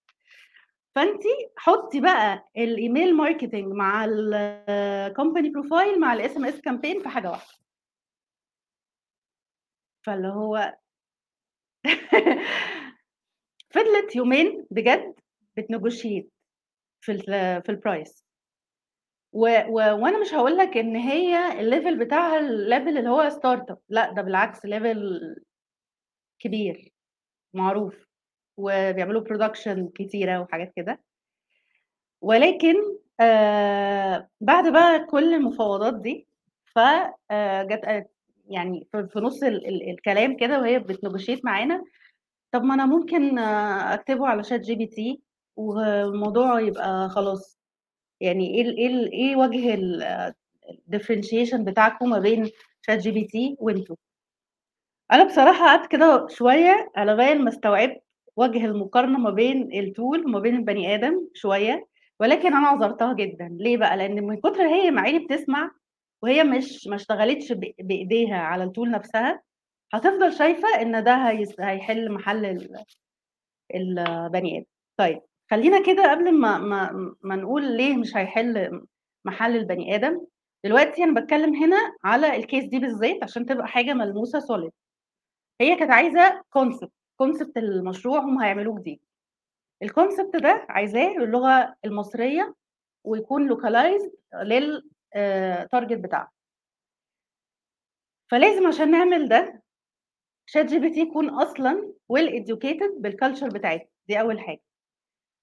فأنتِ 0.95 1.23
حطّي 1.57 2.01
بقى 2.01 2.45
ال 2.57 2.67
email 2.67 3.15
marketing 3.17 3.74
مع 3.73 4.05
ال 4.05 4.23
company 4.23 5.48
profile 5.51 5.97
مع 5.99 6.17
ال 6.17 6.27
SMS 6.27 6.55
campaign 6.69 7.03
في 7.03 7.09
حاجة 7.09 7.31
واحدة. 7.31 7.55
فاللي 10.05 10.27
هو 10.27 10.77
فضلت 13.73 14.15
يومين 14.15 14.65
بجد 14.71 15.15
بت 15.60 15.72
negotiate 15.72 16.27
في 17.01 17.17
في 17.65 17.71
الprice 17.71 18.21
و 19.33 19.47
و 19.69 19.73
وأنا 19.73 20.21
مش 20.21 20.33
هاقول 20.33 20.57
لك 20.57 20.77
إن 20.77 20.95
هي 20.95 21.51
ال 21.51 21.60
level 21.60 22.00
بتاعها 21.99 22.39
ال 22.39 22.49
level 22.49 22.98
اللي 22.97 23.09
هو 23.09 23.29
startup 23.29 23.77
لأ، 23.89 24.13
ده 24.13 24.21
بالعكس 24.21 24.59
level 24.67 24.97
كبير، 26.39 26.91
معروف، 27.53 28.05
وبيعملوا 28.57 29.24
production 29.24 29.91
كتيرة 29.95 30.39
وحاجات 30.41 30.74
كده. 30.75 31.00
ولكن 32.21 32.75
آآ 33.19 34.27
بعد 34.41 34.71
بقى 34.71 35.05
كل 35.05 35.33
المفاوضات 35.33 35.93
دي، 36.01 36.27
ف 36.65 36.79
آآ 37.31 37.63
جات 37.63 37.85
قالت 37.85 38.07
يعني 38.50 38.88
في 38.93 39.19
نُص 39.19 39.43
ال 39.43 39.67
ال 39.67 39.89
الكلام 39.89 40.38
كده 40.38 40.59
وهي 40.59 40.79
بتnegotiate 40.79 41.39
معانا، 41.43 41.83
طب 42.51 42.63
ما 42.63 42.74
أنا 42.74 42.85
ممكن 42.85 43.39
أكتبه 43.39 44.27
على 44.27 44.43
ChatGPT 44.43 45.17
والموضوع 45.55 46.59
يبقى 46.62 47.09
خلاص. 47.09 47.59
يعني 48.21 48.55
إيه 48.55 48.62
ال 48.62 48.85
ال 48.85 49.12
إيه 49.12 49.35
وجه 49.35 49.74
ال 49.74 50.33
الdifferentiation 50.71 51.55
بتاعكم 51.62 52.09
ما 52.09 52.19
بين 52.19 52.45
ChatGPT 52.91 53.55
وأنتم؟ 53.59 53.95
أنا 55.12 55.24
بصراحة 55.24 55.65
قعدت 55.65 55.91
كده 55.91 56.27
شوية 56.27 56.91
على 56.95 57.15
بال 57.15 57.43
ما 57.43 57.50
استوعبت 57.50 58.03
وجه 58.38 58.65
المقارنة 58.65 59.20
ما 59.20 59.30
بين 59.30 59.70
الtool 59.72 60.25
وما 60.25 60.39
بين 60.39 60.56
البني 60.56 60.96
آدم 60.96 61.27
شوية، 61.34 61.88
ولكن 62.20 62.48
أنا 62.56 62.68
عذرتها 62.68 63.13
جدًا، 63.13 63.50
ليه 63.60 63.77
بقى؟ 63.77 63.98
لإن 63.98 64.24
من 64.27 64.38
كتر 64.38 64.68
هي 64.68 64.86
يا 64.88 65.00
عيني 65.00 65.20
بتسمع 65.20 65.72
وهي 66.24 66.44
مش 66.44 66.88
ما 66.88 66.96
اشتغلتش 66.96 67.51
ب 67.51 67.72
بإيديها 67.80 68.38
على 68.38 68.65
الtool 68.65 68.88
نفسها، 68.88 69.42
هتفضل 69.94 70.34
شايفة 70.34 70.82
إن 70.82 71.04
ده 71.04 71.15
هيحل 71.60 72.12
محل 72.12 72.46
ال 72.46 72.84
البني 73.75 74.58
آدم. 74.58 74.65
طيب 74.98 75.22
خلّينا 75.51 75.84
كده 75.86 76.12
قبل 76.12 76.32
ما 76.32 76.58
ما 76.58 77.15
ما 77.22 77.36
نقول 77.36 77.77
ليه 77.77 77.98
مش 77.98 78.18
هيحل 78.18 78.82
محل 79.25 79.56
البني 79.56 79.96
آدم، 79.96 80.22
دلوقتي 80.65 81.04
أنا 81.04 81.13
باتكلم 81.13 81.56
هنا 81.56 81.77
على 82.04 82.42
الcase 82.44 82.70
دي 82.70 82.80
بالذات 82.80 83.24
عشان 83.24 83.46
تبقى 83.46 83.68
حاجة 83.68 83.94
ملموسة 83.94 84.39
solid. 84.39 84.72
هي 85.62 85.75
كانت 85.75 85.92
عايزة 85.92 86.42
concept، 86.58 86.89
concept 87.24 87.51
المشروع 87.57 88.19
هم 88.19 88.39
هيعملوه 88.39 88.79
جديد. 88.79 89.00
الconcept 89.86 90.39
ده 90.39 90.65
عايزاه 90.69 91.13
باللغة 91.13 91.75
المصرية 91.86 92.55
ويكون 93.03 93.50
localized 93.55 94.12
لل 94.43 94.89
آآ 95.13 95.67
target 95.75 95.93
بتاعها. 95.93 96.31
فلازم 98.31 98.67
عشان 98.67 98.91
نعمل 98.91 99.29
ده 99.29 99.62
ChatGPT 100.51 100.98
يكون 100.98 101.29
أصلًا 101.29 101.93
well 102.13 102.29
educated 102.29 103.01
بالculture 103.01 103.53
بتاعتنا، 103.53 103.88
دي 104.07 104.19
أول 104.22 104.39
حاجة. 104.39 104.62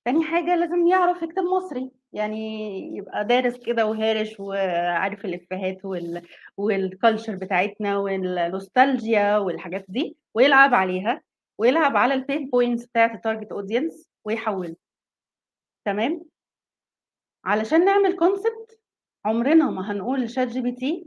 تاني 0.05 0.25
حاجة 0.25 0.57
لازم 0.57 0.87
يعرف 0.87 1.23
يكتب 1.23 1.43
مصري، 1.43 1.91
يعني 2.12 2.69
يبقى 2.97 3.25
دارس 3.25 3.57
كده 3.57 3.87
وهارش 3.87 4.41
وعارف 4.41 5.25
الإفيهات 5.25 5.85
وال 5.85 6.23
والculture 6.61 7.31
بتاعتنا 7.31 7.99
والنوستالجيا 7.99 9.37
والحاجات 9.38 9.85
دي، 9.88 10.17
ويلعب 10.35 10.75
عليها، 10.75 11.23
ويلعب 11.62 11.97
على 11.97 12.14
الpain 12.14 12.42
points 12.42 12.87
بتاعة 12.88 13.16
الtarget 13.16 13.49
audience 13.49 14.07
ويحوّلها. 14.25 14.76
تمام؟ 15.85 16.25
علشان 17.45 17.85
نعمل 17.85 18.16
concept 18.19 18.76
عمرنا 19.25 19.71
ما 19.71 19.92
هنقول 19.92 20.28
لChatGPT 20.28 21.04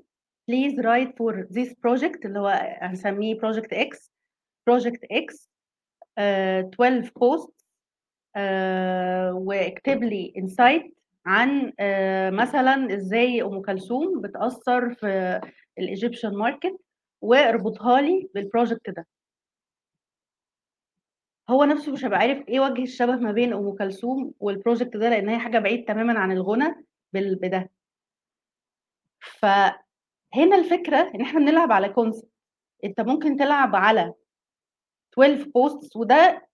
please 0.51 0.75
write 0.77 1.09
for 1.17 1.47
this 1.51 1.69
project 1.73 2.25
اللي 2.25 2.39
هو 2.39 2.47
هنسميه 2.81 3.35
X، 3.73 4.09
project 4.69 4.99
X 5.13 5.47
آآ 6.17 6.69
12 6.73 7.09
posts 7.19 7.65
آآ 8.35 9.31
واكتب 9.31 10.03
لي 10.03 10.33
insight 10.37 10.91
عن 11.25 11.73
آآ 11.79 12.29
مثلًا 12.31 12.95
إزاي 12.95 13.41
أم 13.41 13.61
كلثوم 13.61 14.21
بتأثّر 14.21 14.93
في 14.93 15.41
الEgyptian 15.81 16.33
market 16.33 16.75
واربطها 17.21 18.01
لي 18.01 18.29
بالproject 18.37 18.93
ده. 18.93 19.07
هو 21.49 21.63
نفسه 21.63 21.91
مش 21.91 22.05
هيبقى 22.05 22.19
عارف 22.19 22.47
إيه 22.49 22.59
وجه 22.59 22.83
الشبه 22.83 23.15
ما 23.15 23.31
بين 23.31 23.53
أم 23.53 23.75
كلثوم 23.75 24.33
والproject 24.43 24.97
ده، 24.97 25.09
لإن 25.09 25.29
هي 25.29 25.39
حاجة 25.39 25.59
بعيد 25.59 25.85
تمامًا 25.85 26.19
عن 26.19 26.31
الغُنى 26.31 26.75
بده. 27.13 27.69
فهنا 29.21 30.55
الفكرة 30.57 31.11
إن 31.15 31.21
إحنا 31.21 31.39
بنلعب 31.39 31.71
على 31.71 31.93
concept، 31.93 32.25
أنت 32.85 33.01
ممكن 33.01 33.37
تلعب 33.37 33.75
على 33.75 34.13
12 35.13 35.45
posts 35.45 35.95
وده 35.95 36.47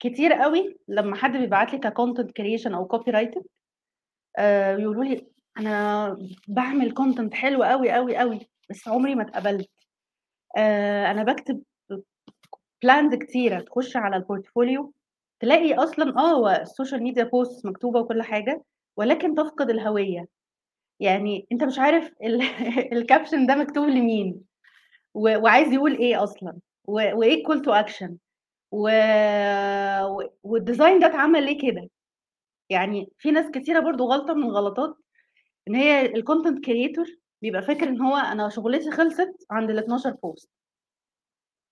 كتير 0.00 0.44
أوي 0.44 0.78
لمّا 0.88 1.16
حد 1.16 1.32
بيبعت 1.36 1.72
لي 1.74 1.80
كcontent 1.80 2.26
creation 2.40 2.72
أو 2.74 2.88
copywriting 2.88 3.42
آآ 4.38 4.78
يقولوا 4.78 5.04
لي 5.04 5.26
أنا 5.58 6.16
باعمل 6.48 6.94
content 7.00 7.34
حلو 7.34 7.62
أوي، 7.62 7.96
أوي، 7.96 8.22
أوي، 8.22 8.40
بس 8.70 8.88
عمري 8.88 9.14
ما 9.14 9.22
اتقبلت. 9.22 9.70
آآ 10.58 11.10
أنا 11.10 11.24
باكتب 11.24 11.62
plans 12.86 13.14
كتيرة، 13.18 13.60
تخش 13.60 13.96
على 13.96 14.16
الportfolio 14.24 14.86
تلاقي 15.40 15.74
أصلًا 15.74 16.18
آه، 16.18 16.32
هو 16.34 16.64
الsocial 16.66 17.00
media 17.00 17.24
posts 17.24 17.66
مكتوبة 17.66 18.00
وكل 18.00 18.22
حاجة، 18.22 18.64
ولكن 18.96 19.34
تفقد 19.34 19.70
الهوية. 19.70 20.26
يعني 21.00 21.46
أنت 21.52 21.64
مش 21.64 21.78
عارف 21.78 22.12
ال 22.24 22.42
ده 23.48 23.54
مكتوب 23.56 23.88
لمين، 23.88 24.42
و 25.14 25.38
وعايز 25.40 25.72
يقول 25.72 25.98
إيه 25.98 26.24
أصلًا، 26.24 26.58
و 26.88 26.92
وإيه 26.92 27.44
الcall 27.44 27.58
to 27.66 27.86
action 27.86 28.12
و 28.72 28.88
و 30.04 30.22
والdesign 30.48 31.00
ده 31.00 31.06
اتعمل 31.06 31.44
ليه 31.46 31.58
كده. 31.72 31.90
يعني 32.70 33.08
في 33.18 33.30
ناس 33.30 33.50
كتيرة 33.50 33.80
برضه 33.80 34.04
غلطة 34.04 34.34
من 34.34 34.44
الغلطات 34.44 34.96
إن 35.68 35.74
هي 35.74 36.08
الcontent 36.14 36.58
creator 36.68 37.10
بيبقى 37.42 37.62
فاكر 37.62 37.88
إن 37.88 38.00
هو 38.02 38.16
أنا 38.16 38.48
شغلتي 38.48 38.90
خلصت 38.90 39.46
عند 39.50 39.70
ال12 39.70 40.10
post. 40.12 40.46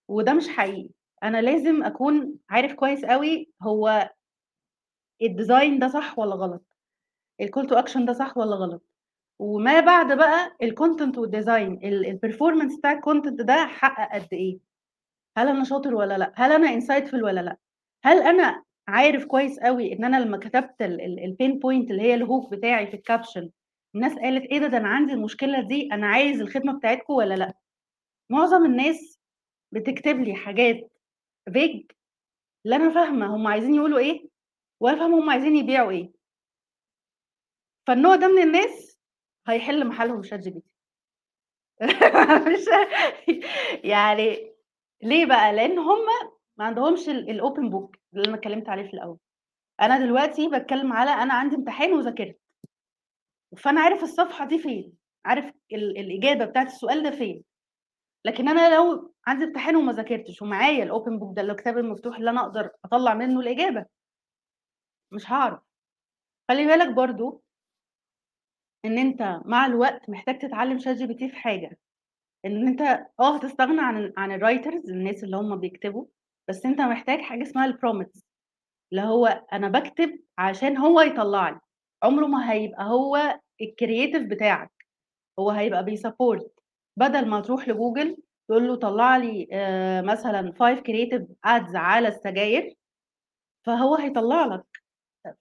وده 0.09 0.33
مش 0.35 0.49
حقيقي، 0.49 0.91
أنا 1.23 1.41
لازم 1.43 1.83
أكون 1.85 2.35
عارف 2.51 2.75
كويس 2.75 3.05
أوي 3.05 3.51
هو 3.63 4.11
الdesign 5.25 5.79
ده 5.81 5.89
صح 5.89 6.19
والّا 6.19 6.35
غلط، 6.35 6.65
الcall 7.43 7.67
to 7.69 7.77
action 7.85 8.07
ده 8.07 8.13
صح 8.13 8.37
والّا 8.39 8.57
غلط، 8.57 8.83
وما 9.41 9.81
بعد 9.81 10.19
بقى 10.19 10.57
الcontent 10.65 11.17
والdesign 11.19 11.85
ال 11.85 12.21
الperformance 12.21 12.79
بتاع 12.79 13.01
الcontent 13.01 13.43
ده 13.45 13.67
حقق 13.67 14.15
قد 14.17 14.29
إيه، 14.35 14.59
هل 15.39 15.49
أنا 15.49 15.65
شاطر 15.65 15.95
والّا 15.95 16.19
لأ، 16.19 16.33
هل 16.37 16.53
أنا 16.53 16.81
insightful 16.81 17.15
والّا 17.25 17.41
لأ، 17.41 17.59
هل 18.05 18.23
أنا 18.23 18.65
عارف 18.89 19.25
كويس 19.27 19.59
أوي 19.59 19.93
إن 19.93 20.05
أنا 20.05 20.21
لمّا 20.21 20.39
كتبت 20.39 20.83
ال 20.83 21.01
ال 21.01 21.37
الpain 21.37 21.53
point 21.55 21.91
اللي 21.93 22.03
هي 22.03 22.21
الhook 22.27 22.51
بتاعي 22.51 22.87
في 22.87 22.97
الcaption 22.99 23.49
الناس 23.95 24.15
قالت 24.19 24.45
إيه 24.45 24.59
ده، 24.61 24.67
ده 24.69 24.79
أنا 24.79 24.89
عندي 24.89 25.13
المشكلة 25.13 25.61
دي، 25.69 25.89
أنا 25.93 26.07
عايز 26.07 26.41
الخدمة 26.41 26.79
بتاعتكم 26.79 27.15
والّا 27.15 27.35
لأ. 27.35 27.55
معظم 28.31 28.65
الناس 28.67 29.12
بتكتب 29.73 30.21
لي 30.21 30.35
حاجات 30.35 30.91
vague 31.51 31.87
لا 32.65 32.77
أنا 32.77 32.95
فاهمة 32.95 33.37
هم 33.37 33.47
عايزين 33.47 33.75
يقولوا 33.75 33.99
إيه، 33.99 34.29
ولا 34.81 34.97
فاهمة 34.97 35.19
هم 35.19 35.31
عايزين 35.31 35.57
يبيعوا 35.57 35.91
إيه. 35.91 36.13
فالنوع 37.87 38.17
ده 38.17 38.29
من 38.29 38.43
الناس 38.43 38.99
هيحل 39.47 39.87
محلهم 39.87 40.23
ChatGPT. 40.23 40.73
مش 42.49 42.65
يعني 43.85 44.53
ليه 45.03 45.27
بقى؟ 45.27 45.53
لإن 45.53 45.79
هم 45.79 45.99
ما 46.57 46.65
عندهمش 46.65 47.09
ال 47.09 47.41
الopen 47.41 47.73
book 47.73 47.99
اللي 48.15 48.29
أنا 48.29 48.35
اتكلمت 48.35 48.69
عليه 48.69 48.83
في 48.83 48.95
الأول. 48.95 49.19
أنا 49.81 49.99
دلوقتي 49.99 50.49
باتكلم 50.49 50.93
على 50.93 51.11
أنا 51.11 51.35
عندي 51.35 51.57
امتحان 51.57 51.93
وذاكرت. 51.93 52.39
فأنا 53.57 53.81
عارف 53.81 54.03
الصفحة 54.03 54.47
دي 54.47 54.59
فين، 54.59 54.93
عارف 55.25 55.53
ال 55.73 55.99
الإجابة 55.99 56.45
بتاعة 56.45 56.65
السؤال 56.67 57.03
ده 57.03 57.11
فين. 57.11 57.45
لكن 58.25 58.49
أنا 58.49 58.75
لو 58.77 59.15
عندي 59.27 59.45
امتحان 59.45 59.77
وما 59.77 59.93
ذاكرتش 59.93 60.43
ومعايا 60.43 60.85
الopen 60.85 61.21
book 61.21 61.35
ده 61.35 61.43
الكتاب 61.43 61.79
المفتوح 61.79 62.17
اللي 62.17 62.31
أنا 62.31 62.41
أقدر 62.43 62.71
أطلّع 62.85 63.15
منه 63.15 63.41
الإجابة. 63.41 63.87
مش 65.13 65.31
هاعرف. 65.33 65.61
خلّي 66.51 66.67
بالك 66.67 66.95
برضه 66.95 67.43
إن 68.85 68.99
أنت 68.99 69.41
مع 69.45 69.67
الوقت 69.67 70.11
محتاج 70.11 70.39
تتعلم 70.39 70.79
ChatGPT 70.79 71.19
في 71.31 71.37
حاجة، 71.37 71.79
إن 72.47 72.69
أنت 72.69 72.81
آه 73.21 73.37
هتستغنى 73.37 73.81
عن 73.83 74.13
عن 74.17 74.41
الwriters 74.41 74.89
الناس 74.91 75.25
اللي 75.25 75.37
هم 75.37 75.57
بيكتبوا، 75.61 76.07
بس 76.49 76.67
أنت 76.67 76.81
محتاج 76.81 77.21
حاجة 77.21 77.43
اسمها 77.43 77.73
الprompts 77.73 78.21
اللي 78.93 79.03
هو 79.03 79.27
أنا 79.53 79.69
باكتب 79.69 80.21
عشان 80.39 80.77
هو 80.79 81.01
يطلّع 81.01 81.51
لي، 81.51 81.61
عمره 82.05 82.27
ما 82.27 82.53
هيبقى 82.53 82.85
هو 82.85 83.41
الcreative 83.63 84.29
بتاعك، 84.31 84.73
هو 85.39 85.51
هيبقى 85.51 85.85
بي 85.87 86.04
support 86.04 86.62
بدل 86.97 87.29
ما 87.29 87.41
تروح 87.41 87.69
لجوجل 87.69 88.17
تقول 88.49 88.69
له 88.69 88.77
طلّع 88.77 89.17
لي 89.17 89.49
آآ 89.53 90.03
مثلًا 90.03 90.53
5 90.61 90.77
creative 90.83 91.23
ads 91.47 91.75
على 91.77 92.09
السجاير، 92.09 92.75
فهو 93.67 93.95
هيطلّع 93.97 94.47
لك 94.47 94.65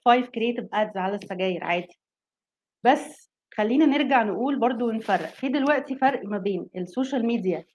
5 0.05 0.25
creative 0.27 0.65
ads 0.65 0.97
على 0.97 1.15
السجاير 1.15 1.63
عادي. 1.63 1.99
بس 2.83 3.31
خلينا 3.57 3.85
نرجع 3.85 4.23
نقول 4.23 4.59
برضو 4.59 4.89
ونفرق 4.89 5.29
في 5.29 5.49
دلوقتي 5.49 5.95
فرق 5.95 6.25
ما 6.25 6.37
بين 6.37 6.67
السوشيال 6.75 7.25
ميديا 7.25 7.65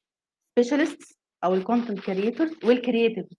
specialist 0.59 1.18
أو 1.45 1.54
ال 1.54 1.60
content 1.60 2.00
creators 2.00 2.64
وال 2.64 2.78
creatives 2.78 3.37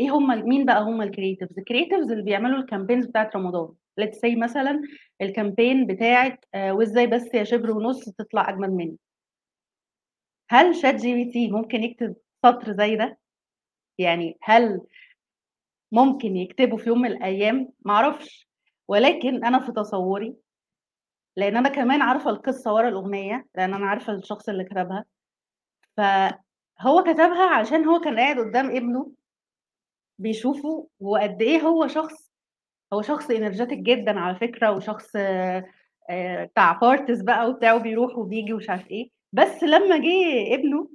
إيه 0.00 0.10
هم 0.10 0.48
مين 0.48 0.64
بقى 0.66 0.82
هم 0.82 1.02
ال 1.02 1.08
creatives 1.08 1.58
ال 1.58 1.63
creatives 1.63 2.10
اللي 2.12 2.22
بيعملوا 2.24 2.58
ال 2.60 2.65
campaigns 2.65 3.06
بتاعت 3.06 3.36
رمضان. 3.36 3.74
let's 3.98 4.18
say 4.18 4.36
مثلا 4.36 4.82
ال 5.22 5.29
campaign 5.29 5.86
بتاعت 5.86 6.44
آه، 6.54 6.72
وإزاي 6.72 7.06
بس 7.06 7.34
يا 7.34 7.44
شبر 7.44 7.70
ونص 7.70 8.04
تطلع 8.10 8.48
أجمل 8.50 8.70
مني. 8.70 8.96
هل 10.50 10.76
شات 10.76 10.94
جي 10.94 11.14
بي 11.14 11.32
تي 11.32 11.50
ممكن 11.50 11.82
يكتب 11.82 12.16
سطر 12.46 12.72
زي 12.72 12.96
ده؟ 12.96 13.18
يعني 13.98 14.38
هل 14.42 14.80
ممكن 15.92 16.36
يكتبه 16.36 16.76
في 16.76 16.88
يوم 16.88 17.00
من 17.02 17.10
الأيام؟ 17.12 17.68
معرفش 17.84 18.48
ولكن 18.88 19.44
أنا 19.44 19.58
في 19.66 19.72
تصوري 19.72 20.36
لأن 21.36 21.56
أنا 21.56 21.68
كمان 21.68 22.02
عارفة 22.02 22.30
القصة 22.30 22.74
ورا 22.74 22.88
الأغنية 22.88 23.46
لأن 23.54 23.74
أنا 23.74 23.86
عارفة 23.86 24.12
الشخص 24.12 24.48
اللي 24.48 24.64
كتبها. 24.64 25.04
فهو 25.96 27.02
كتبها 27.02 27.50
عشان 27.54 27.84
هو 27.84 28.00
كان 28.00 28.18
قاعد 28.18 28.38
قدام 28.38 28.76
ابنه 28.76 29.12
بيشوفه 30.18 30.88
وقد 31.00 31.42
إيه 31.42 31.60
هو 31.60 31.86
شخص 31.86 32.32
هو 32.92 33.02
شخص 33.02 33.30
energetic 33.30 33.78
جدا 33.78 34.20
على 34.20 34.36
فكرة 34.38 34.70
وشخص 34.72 35.16
آه، 35.16 35.64
آه، 36.10 36.44
بتاع 36.44 36.72
parties 36.72 37.22
بقى 37.22 37.50
وبتاع 37.50 37.74
وبيروح 37.74 38.18
وبيجي 38.18 38.52
ومش 38.52 38.70
عارف 38.70 38.90
إيه. 38.90 39.17
بس 39.32 39.62
لما 39.62 39.96
جه 39.98 40.54
ابنه 40.54 40.88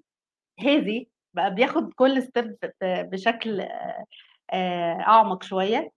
هادي 0.60 1.10
بقى 1.34 1.56
بياخد 1.56 1.94
كل 1.94 2.24
step 2.24 2.58
بشكل 2.84 3.62
آه، 3.62 4.06
آه، 4.54 4.94
أعمق 5.02 5.44
شوية 5.44 5.92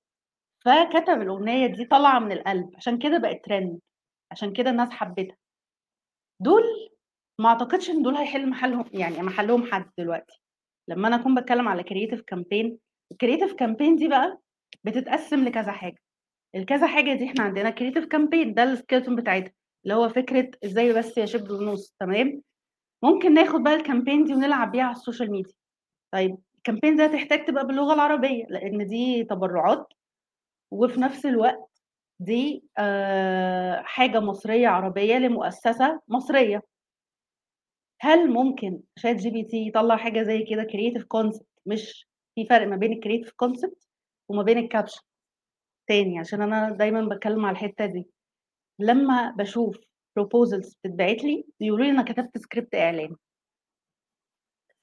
فكتب 0.64 1.22
الأغنية 1.22 1.66
دي 1.66 1.84
طالعة 1.84 2.18
من 2.18 2.32
القلب. 2.32 2.70
عشان 2.76 2.98
كده 2.98 3.18
بقت 3.18 3.44
ترند 3.44 3.80
عشان 4.30 4.52
كده 4.52 4.70
الناس 4.70 4.90
حبتها. 4.90 5.36
دول 6.40 6.62
ما 7.40 7.48
أعتقدش 7.48 7.90
إن 7.90 8.02
دول 8.02 8.16
هيحل 8.16 8.48
محلهم 8.50 8.84
يعني 8.92 9.22
محلهم 9.22 9.72
حد 9.72 9.90
دلوقتي. 9.98 10.40
لما 10.88 11.08
أنا 11.08 11.16
أكون 11.16 11.34
بتكلم 11.34 11.68
على 11.68 11.82
creative 11.82 12.20
campaign 12.20 12.78
ال 13.12 13.17
creative 13.17 13.52
campaign 13.52 13.96
دي 13.96 14.08
بقى 14.08 14.38
بتتقسم 14.84 15.44
لكذا 15.44 15.72
حاجة. 15.72 15.98
الكذا 16.54 16.86
حاجة 16.86 17.12
دي 17.14 17.26
إحنا 17.26 17.44
عندنا 17.44 17.70
creative 17.70 18.04
campaign 18.06 18.54
ده 18.54 18.62
ال 18.62 18.68
skeleton 18.68 19.16
بتاعتها. 19.16 19.52
اللي 19.86 19.94
هو 19.94 20.08
فكرة 20.08 20.50
إزاي 20.64 20.92
بس 20.92 21.18
يا 21.18 21.26
شبر 21.26 21.52
ونص 21.52 21.94
تمام؟ 22.00 22.42
ممكن 23.02 23.34
ناخد 23.34 23.62
بقى 23.62 23.74
ال 23.74 23.80
campaign 23.80 24.24
دي 24.24 24.34
ونلعب 24.34 24.72
بيها 24.72 24.82
على 24.84 24.92
السوشيال 24.96 25.30
ميديا. 25.30 25.54
طيب 26.12 26.38
ال 26.56 26.61
campaign 26.61 26.96
ده 26.96 27.06
تحتاج 27.06 27.44
تبقى 27.44 27.66
باللغة 27.66 27.94
العربية 27.94 28.44
لأن 28.48 28.86
دي 28.86 29.24
تبرعات 29.24 29.86
وفي 30.70 31.00
نفس 31.00 31.26
الوقت 31.26 31.70
دي 32.20 32.64
آه، 32.78 33.82
حاجة 33.82 34.20
مصرية 34.20 34.68
عربية 34.68 35.18
لمؤسسة 35.18 36.00
مصرية. 36.08 36.62
هل 38.00 38.30
ممكن 38.30 38.80
شات 38.96 39.16
جي 39.16 39.30
بي 39.30 39.42
تي 39.44 39.66
يطلع 39.68 39.96
حاجة 39.96 40.22
زي 40.22 40.42
كده 40.50 40.64
creative 40.64 41.04
concept 41.04 41.46
مش 41.66 42.08
في 42.34 42.46
فرق 42.46 42.66
ما 42.66 42.76
بين 42.76 42.92
ال 42.92 42.97
creative 42.97 43.32
concept 43.32 43.86
وما 44.28 44.42
بين 44.42 44.58
ال 44.58 44.63
caption 44.64 45.00
تاني 45.88 46.18
عشان 46.18 46.42
أنا 46.42 46.70
دايما 46.70 47.08
بتكلم 47.14 47.46
على 47.46 47.52
الحتة 47.54 47.86
دي. 47.86 48.06
لما 48.78 49.30
بشوف 49.38 49.78
proposals 50.16 50.74
بتتبعت 50.74 51.24
لي 51.24 51.44
بيقولوا 51.60 51.84
لي 51.86 51.90
أنا 51.90 52.02
كتبت 52.02 52.38
سكريبت 52.38 52.74
إعلان. 52.74 53.16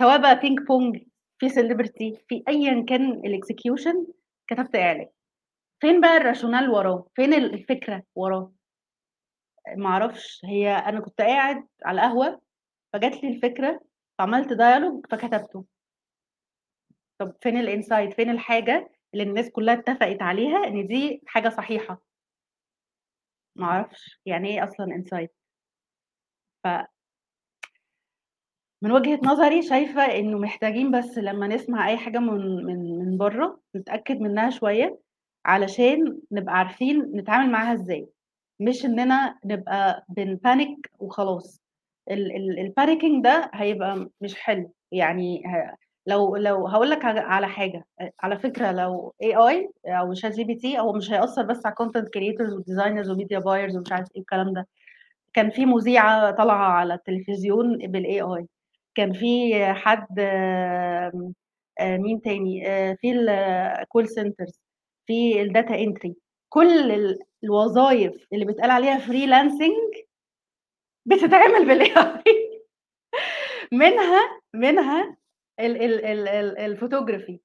سواء 0.02 0.22
بقى 0.22 0.40
ping 0.40 0.60
pong 0.60 1.04
في 1.40 1.50
celebrity 1.50 2.18
في 2.28 2.44
ايا 2.48 2.86
كان 2.90 3.12
ال 3.12 3.21
execution 3.21 4.08
كتبت 4.48 4.76
إعلان. 4.76 5.08
فين 5.80 6.02
بقى 6.02 6.18
ال 6.18 6.23
rationale 6.23 6.70
وراه؟ 6.70 7.08
فين 7.16 7.34
الفكرة 7.34 8.04
وراه؟ 8.16 8.54
معرفش 9.76 10.42
هي 10.46 10.70
أنا 10.72 11.00
كنت 11.00 11.22
قاعد 11.22 11.68
على 11.86 12.02
قهوه 12.02 12.42
فجات 12.94 13.24
لي 13.24 13.30
الفكرة 13.30 13.80
فعملت 14.20 14.54
dialogue 14.54 15.06
فكتبته. 15.12 15.66
طب 17.18 17.36
فين 17.42 17.58
ال 17.58 17.64
insight؟ 17.64 18.14
فين 18.14 18.30
الحاجة 18.30 18.92
اللي 19.14 19.24
الناس 19.24 19.50
كلها 19.50 19.74
اتفقت 19.74 20.22
عليها 20.22 20.68
إن 20.68 20.88
دي 20.88 21.22
حاجة 21.28 21.50
صحيحة؟ 21.50 22.02
معرفش 23.56 24.20
يعني 24.26 24.50
إيه 24.50 24.64
أصلا 24.64 24.86
insight 24.96 25.34
ف 26.64 26.68
من 28.82 28.92
وجهة 28.92 29.20
نظري 29.24 29.62
شايفة 29.62 30.02
إنه 30.02 30.38
محتاجين 30.38 30.92
بس 30.92 31.18
لمّا 31.18 31.48
نسمع 31.48 31.90
أي 31.90 31.98
حاجة 31.98 32.20
من 32.20 32.66
من 32.66 33.00
من 33.00 33.18
برّه 33.18 33.60
نتأكد 33.76 34.20
منها 34.22 34.50
شوية، 34.50 35.00
علشان 35.46 36.20
نبقى 36.32 36.54
عارفين 36.58 37.00
نتعامل 37.16 37.52
معاها 37.52 37.74
إزاي، 37.74 38.08
مش 38.60 38.86
إننا 38.86 39.40
نبقى 39.46 40.06
بنpanic 40.20 40.78
وخلاص، 41.00 41.62
ال 42.12 42.36
ال 42.36 42.74
الpanicking 42.74 43.22
ده 43.24 43.52
هيبقى 43.54 44.10
مش 44.22 44.36
حلو، 44.36 44.74
يعني 44.92 45.44
ه 45.48 45.76
لو 46.08 46.36
لو 46.38 46.68
هاقول 46.68 46.90
لك 46.90 47.06
على 47.06 47.20
على 47.20 47.48
حاجة، 47.48 47.86
على 48.22 48.40
فكرة 48.40 48.72
لو 48.72 49.16
AI 49.24 49.70
أو 49.88 50.16
ChatGPT 50.16 50.66
هو 50.80 50.94
مش 50.94 51.12
هيأثّر 51.12 51.44
بس 51.44 51.66
على 51.66 51.76
الcontent 51.76 52.06
creators 52.18 52.52
وdesigners 52.54 53.08
وmedia 53.10 53.40
buyers 53.44 53.76
ومش 53.78 53.92
عارف 53.92 54.08
إيه 54.16 54.18
والكلام 54.22 54.54
ده، 54.54 54.68
كان 55.34 55.50
في 55.52 55.66
مذيعة 55.66 56.32
طالعة 56.32 56.72
على 56.74 56.94
التلفزيون 56.94 57.80
بالAI 57.80 58.46
كان 58.96 59.14
في 59.14 59.56
حد 59.76 60.20
آمم، 60.20 61.34
مين 61.82 62.22
تاني، 62.22 62.62
في 62.98 63.14
الcall 63.14 64.06
centers 64.08 64.58
في 65.08 65.46
الdata 65.46 65.72
entry. 65.74 66.14
كل 66.50 66.92
ال 66.92 67.20
الوظايف 67.44 68.28
اللي 68.34 68.46
بيتقال 68.46 68.72
عليها 68.72 69.00
freelancing 69.00 70.04
بتتعمل 71.06 71.66
بالAI 71.68 72.24
منها 73.72 74.40
منها 74.54 75.18
ال 75.60 75.82
ال 75.84 76.06
ال 76.06 76.28
ال 76.30 76.78
الphotography 76.78 77.38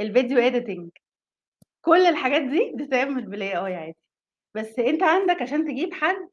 الvideo 0.00 0.38
editing 0.52 0.90
كل 1.82 2.06
الحاجات 2.06 2.42
دي 2.42 2.72
بتتعمل 2.78 3.24
بالAI 3.26 3.56
عادي، 3.56 3.96
بس 4.56 4.80
أنت 4.80 5.04
عندك 5.04 5.42
عشان 5.42 5.66
تجيب 5.66 5.94
حد 5.94 6.30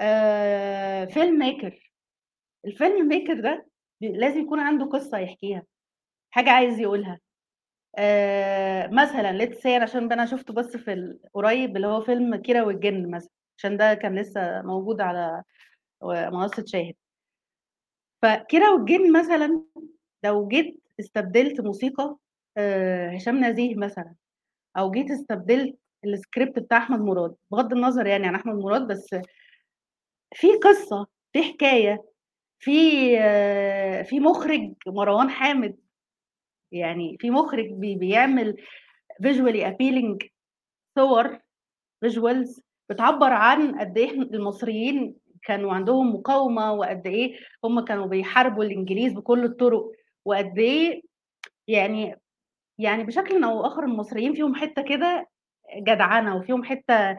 آآ 0.00 1.06
film 1.06 1.42
maker. 1.44 1.74
الfilm 2.68 3.10
maker 3.14 3.42
ده 3.42 3.66
لازم 4.02 4.40
يكون 4.42 4.60
عنده 4.60 4.86
قصة 4.86 5.18
يحكيها، 5.18 5.62
حاجة 6.30 6.50
عايز 6.50 6.80
يقولها، 6.80 7.20
آآ 7.98 8.88
مثلًا 8.88 9.46
let's 9.46 9.58
say 9.62 9.66
عشان 9.82 10.12
أنا 10.12 10.26
شُفته 10.26 10.54
بس 10.54 10.78
في 10.78 11.18
قريب 11.34 11.76
اللي 11.76 11.86
هو 11.88 12.00
فيلم 12.02 12.36
كيرة 12.36 12.64
والجن 12.66 13.10
مثلًا، 13.10 13.30
عشان 13.58 13.76
ده 13.76 13.94
كان 13.94 14.18
لسه 14.20 14.62
موجود 14.62 15.00
على 15.00 15.44
و 16.02 16.30
منصة 16.32 16.64
شاهد. 16.66 16.94
فكيرة 18.22 18.72
والجن 18.74 19.12
مثلًا 19.20 19.64
لو 20.24 20.48
جيت 20.48 20.80
استبدلت 21.00 21.60
موسيقى 21.60 22.16
آآ 22.56 23.16
هشام 23.16 23.44
نزيه 23.44 23.74
مثلًا، 23.76 24.14
أو 24.78 24.90
جيت 24.90 25.10
استبدلت 25.10 25.76
الscript 26.06 26.50
بتاع 26.60 26.78
أحمد 26.78 27.00
مراد، 27.00 27.36
بغض 27.52 27.72
النظر 27.74 28.06
يعني 28.06 28.26
عن 28.26 28.34
أحمد 28.34 28.54
مراد 28.56 28.88
بس 28.88 29.16
في 30.34 30.48
قصة، 30.56 31.06
في 31.32 31.42
حكاية، 31.42 32.04
في 32.60 32.72
في 34.04 34.20
مُخرِج 34.20 34.74
مروان 34.88 35.30
حامد، 35.30 35.76
يعني 36.72 37.16
في 37.20 37.30
مُخرِج 37.30 37.72
بي 37.72 37.96
بيعمل 37.96 38.56
visually 39.24 39.64
appealing 39.66 40.18
صور 40.98 41.38
visuals 42.06 42.60
بتعبّر 42.90 43.32
عن 43.34 43.80
قد 43.80 43.98
إحنا 43.98 44.24
المصريين 44.24 45.16
كانوا 45.44 45.72
عندهم 45.74 46.14
مقاومة، 46.14 46.72
وقد 46.72 47.08
إيه 47.08 47.36
هُم 47.64 47.80
كانوا 47.80 48.06
بيحاربوا 48.06 48.64
الإنجليز 48.64 49.14
بكل 49.14 49.44
الطُرق، 49.44 49.92
وقد 50.28 50.58
إيه 50.58 51.02
يعني 51.68 52.16
يعني 52.78 53.04
بشكلٍ 53.04 53.44
أو 53.44 53.62
بآخر 53.62 53.84
المصريين 53.84 54.34
فيهم 54.34 54.54
حتّة 54.56 54.82
كده 54.82 55.28
جدعنة، 55.78 56.36
وفيهم 56.36 56.64
حتّة 56.64 57.18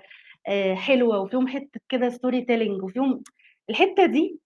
آآ 0.50 0.76
حلوة، 0.76 1.20
وفيهم 1.22 1.48
حتّة 1.48 1.82
كده 1.90 2.10
story 2.12 2.42
telling 2.52 2.84
وفيهم 2.84 3.24
الحتّة 3.70 4.06
دي 4.08 4.40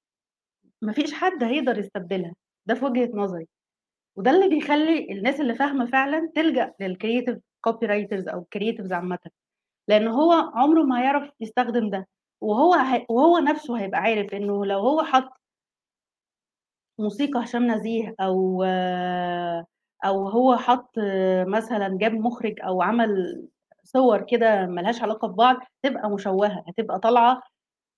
ما 0.83 0.93
فيش 0.93 1.13
حد 1.13 1.43
هيقدر 1.43 1.79
يستبدلها، 1.79 2.33
ده 2.67 2.75
في 2.75 2.85
وجهة 2.85 3.11
نظري، 3.15 3.47
وده 4.17 4.31
اللي 4.31 4.49
بيخلّي 4.49 5.11
الناس 5.13 5.41
اللي 5.41 5.55
فاهمة 5.55 5.85
فعلًا 5.87 6.31
تلجأ 6.35 6.73
للcreative 6.83 7.37
copywriters 7.69 8.33
أو 8.33 8.41
الcreatives 8.45 8.91
عامةً، 8.93 9.19
لإن 9.89 10.07
هو 10.09 10.33
عمره 10.55 10.83
ما 10.83 11.01
هيعرف 11.03 11.31
يستخدم 11.41 11.89
ده، 11.91 12.07
وهو 12.41 12.75
وهو 13.09 13.39
نَفْسه 13.39 13.79
هيبقى 13.81 14.01
عارف 14.01 14.33
إنه 14.35 14.65
لو 14.65 14.79
هو 14.79 15.03
حَط 15.03 15.29
موسيقى 16.99 17.43
هشام 17.43 17.71
نزيه 17.71 18.15
أو 18.19 18.63
أو 20.05 20.27
هو 20.29 20.55
حَط 20.57 20.91
مثلًا 21.47 21.97
جاب 21.97 22.13
مُخرِج 22.13 22.59
أو 22.63 22.81
عمل 22.81 23.41
صور 23.83 24.21
كده 24.21 24.65
ما 24.65 24.81
لهاش 24.81 25.01
علاقة 25.01 25.27
ببعض، 25.27 25.57
تبقى 25.83 26.09
مشوّهة، 26.09 26.63
هتبقى 26.67 26.99
طالعة 26.99 27.41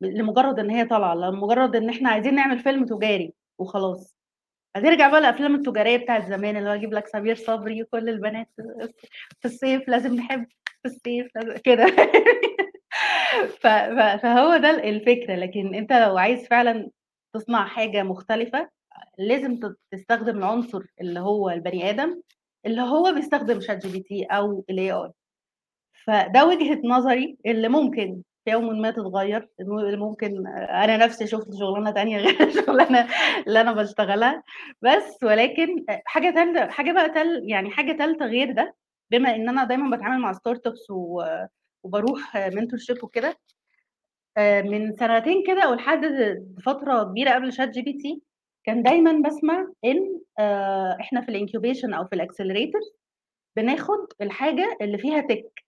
ب 0.01 0.05
لمجرد 0.05 0.59
إن 0.59 0.69
هي 0.71 0.85
طالعة، 0.85 1.15
لمجرد 1.15 1.75
إن 1.75 1.89
إحنا 1.89 2.09
عايزين 2.09 2.35
نعمل 2.35 2.59
فيلم 2.59 2.85
تجاري 2.85 3.33
وخلاص، 3.59 4.15
هترجع 4.77 5.09
بقى 5.09 5.19
الافلام 5.19 5.55
التجارية 5.55 5.97
بتاعت 5.97 6.25
زمان 6.29 6.57
اللي 6.57 6.69
هو 6.69 6.73
يجيب 6.73 6.93
لك 6.93 7.07
سمير 7.07 7.35
صبري 7.35 7.83
وكل 7.83 8.09
البنات 8.09 8.49
في 9.41 9.45
الصيف 9.45 9.89
لازم 9.89 10.15
نحب 10.15 10.47
في 10.83 10.89
الصيف 10.89 11.27
كده. 11.65 11.85
فهو 14.23 14.57
ده 14.57 14.69
الفكرة. 14.89 15.35
لكن 15.35 15.75
أنت 15.75 15.93
لو 15.93 16.17
عايز 16.17 16.47
فعلا 16.47 16.89
تصنع 17.35 17.67
حاجة 17.67 18.03
مختلفة 18.03 18.69
لازم 19.17 19.59
تستخدم 19.91 20.37
العنصر 20.37 20.81
اللي 21.01 21.19
هو 21.19 21.49
البني 21.49 21.89
آدم 21.89 22.21
اللي 22.65 22.81
هو 22.81 23.13
بيستخدم 23.13 23.61
ChatGPT 23.61 24.23
أو 24.23 24.65
ال 24.69 24.91
AI 24.91 25.11
فده 26.05 26.45
وجهة 26.47 26.81
نظري 26.85 27.37
اللي 27.45 27.67
ممكن 27.69 28.21
في 28.45 28.51
يوم 28.51 28.81
ما 28.81 28.91
تتغير 28.91 29.49
اللي 29.59 29.97
ممكن 29.97 30.47
أنا 30.47 30.97
نفسي 30.97 31.27
شفت 31.27 31.47
شغلانة 31.59 31.91
تانية 31.91 32.17
غير 32.25 32.43
الشغلانة 32.47 33.07
اللي 33.47 33.61
أنا 33.61 33.71
بشتغلها. 33.71 34.43
بس 34.81 35.23
ولكن 35.23 35.85
حاجة 36.05 36.29
تالتة 36.35 36.67
حاجة 36.71 36.91
بقى 36.91 37.09
تل 37.09 37.41
يعني 37.49 37.69
حاجة 37.71 37.97
تالتة 37.97 38.25
غير 38.25 38.51
ده 38.51 38.75
بما 39.11 39.35
إن 39.35 39.49
أنا 39.49 39.63
دايما 39.63 39.97
بتعامل 39.97 40.19
مع 40.21 40.31
startups 40.33 40.87
وبروح 41.83 42.37
mentorship 42.37 43.03
وكده 43.03 43.37
آه، 44.37 44.61
من 44.61 44.93
سنتين 44.93 45.43
كده 45.47 45.63
أو 45.63 45.73
لحد 45.73 46.05
فترة 46.65 47.03
كبيرة 47.03 47.31
قبل 47.31 47.53
ChatGPT 47.53 48.21
كان 48.65 48.83
دايما 48.83 49.21
بسمع 49.29 49.67
إن 49.85 50.21
آه، 50.39 50.97
إحنا 51.01 51.21
في 51.21 51.29
ال 51.29 51.35
incubation 51.35 51.93
أو 51.93 52.05
في 52.05 52.15
ال 52.15 52.21
accelerator 52.21 52.81
بناخد 53.55 54.07
الحاجة 54.21 54.77
اللي 54.81 54.97
فيها 54.97 55.21
tech 55.21 55.63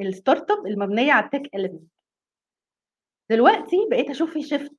ال 0.00 0.50
startup 0.50 0.66
المبنية 0.66 1.12
على 1.12 1.24
ال 1.24 1.30
tech 1.30 1.54
element 1.54 1.92
دلوقتي 3.30 3.76
بقيت 3.90 4.10
أشوف 4.10 4.32
في 4.32 4.42
shift 4.42 4.72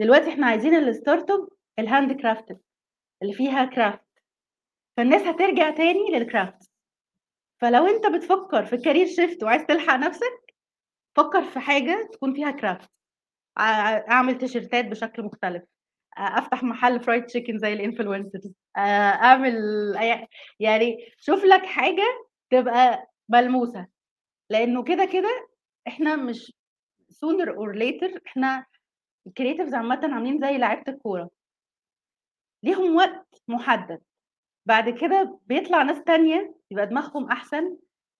دلوقتي 0.00 0.28
إحنا 0.28 0.46
عايزين 0.46 0.74
ال 0.74 1.30
startup 1.30 1.48
ال 1.78 2.20
handcrafted 2.20 2.60
اللي 3.22 3.34
فيها 3.34 3.64
craft 3.64 4.04
فالناس 4.96 5.22
هترجع 5.22 5.70
تاني 5.70 6.10
لل 6.10 6.27
craft 6.27 6.70
فلو 7.60 7.86
أنت 7.86 8.06
بتفكر 8.06 8.64
في 8.66 8.76
career 8.76 9.06
shift 9.06 9.42
وعايز 9.42 9.62
تلحق 9.66 9.94
نفسك 9.96 10.54
فكر 11.16 11.42
في 11.42 11.60
حاجة 11.60 12.08
تكون 12.12 12.34
فيها 12.34 12.50
craft 12.50 12.90
أعمل 14.10 14.38
تيشرتات 14.38 14.84
بشكل 14.84 15.22
مختلف. 15.22 15.62
أفتح 16.18 16.62
محل 16.62 17.00
fried 17.00 17.24
chicken 17.26 17.58
زي 17.58 17.72
ال 17.72 17.79
influencers 17.79 18.52
أعمل 18.76 19.52
أي- 19.98 20.26
يعني 20.60 21.12
شوف 21.18 21.44
لك 21.44 21.66
حاجة 21.66 22.04
تبقى 22.50 23.10
ملموسة. 23.28 23.86
لأنه 24.50 24.82
كده 24.84 25.04
كده 25.04 25.48
إحنا 25.88 26.16
مش 26.16 26.52
sooner 27.12 27.48
or 27.48 27.74
later 27.78 28.20
إحنا 28.26 28.64
ال 29.26 29.31
creatives 29.31 29.74
عامة 29.74 30.00
عاملين 30.14 30.40
زي 30.40 30.58
لعيبة 30.58 30.92
الكورة. 30.92 31.30
ليهم 32.62 32.96
وقت 32.96 33.42
محدد. 33.48 34.00
بعد 34.66 34.90
كده 34.90 35.38
بيطلع 35.46 35.82
ناس 35.82 36.02
تانية 36.04 36.54
يبقى 36.70 36.86
دماغهم 36.86 37.30
أحسن 37.30 37.76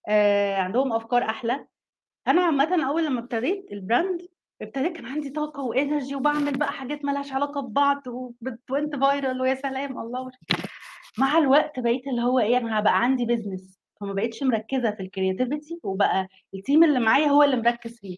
آه 0.09 0.57
عندهم 0.57 0.93
أفكار 0.93 1.23
أحلى. 1.23 1.67
أنا 2.29 2.43
عامة 2.43 2.89
أول 2.89 3.07
لما 3.07 3.21
ابتديت 3.21 3.73
ال 3.73 3.82
brand 3.82 4.29
ابتديت 4.63 4.93
كان 4.97 5.07
عندي 5.07 5.31
طاقة 5.31 5.63
و 5.63 5.70
energy 5.70 6.15
وبعمل 6.15 6.59
بقى 6.59 6.73
حاجات 6.73 7.05
مالهاش 7.05 7.33
علاقة 7.33 7.61
ببعض 7.61 8.03
و 8.71 8.76
went 8.76 8.97
viral 8.97 9.41
ويا 9.41 9.55
سلام 9.55 9.99
الله 9.99 10.31
مع 11.19 11.39
الوقت 11.39 11.81
بقيت 11.81 12.07
اللي 12.07 12.23
هو 12.23 12.39
إيه 12.39 12.57
أنا 12.59 12.79
هبقى 12.79 13.03
عندي 13.03 13.25
business 13.27 13.79
فما 14.01 14.13
بقيتش 14.13 14.43
مركزة 14.43 14.91
في 14.91 15.01
ال 15.03 15.10
creativity 15.10 15.81
وبقى 15.83 16.29
ال 16.55 16.61
team 16.61 16.85
اللي 16.85 17.01
معايا 17.01 17.29
هو 17.29 17.43
اللي 17.43 17.57
مركز 17.57 17.99
فيه. 18.01 18.17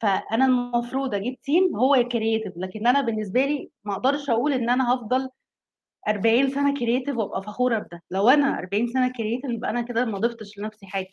فأنا 0.00 0.44
المفروض 0.46 1.14
أجيب 1.14 1.40
team 1.40 1.76
هو 1.76 2.08
creative 2.12 2.52
لكن 2.56 2.86
أنا 2.86 3.00
بالنسبة 3.00 3.44
لي 3.46 3.70
ما 3.84 3.92
أقدرش 3.92 4.30
أقول 4.30 4.52
إن 4.52 4.70
أنا 4.70 4.94
هفضل 4.94 5.30
40 6.08 6.50
سنة 6.50 6.74
creative 6.74 7.16
وأبقى 7.16 7.42
فخورة 7.42 7.78
بده. 7.78 8.02
لو 8.10 8.28
أنا 8.28 8.58
40 8.58 8.86
سنة 8.86 9.08
creative 9.12 9.50
يبقى 9.50 9.70
أنا 9.70 9.82
كده 9.82 10.04
ما 10.04 10.18
ضفتش 10.18 10.58
لنفسي 10.58 10.86
حاجة. 10.86 11.08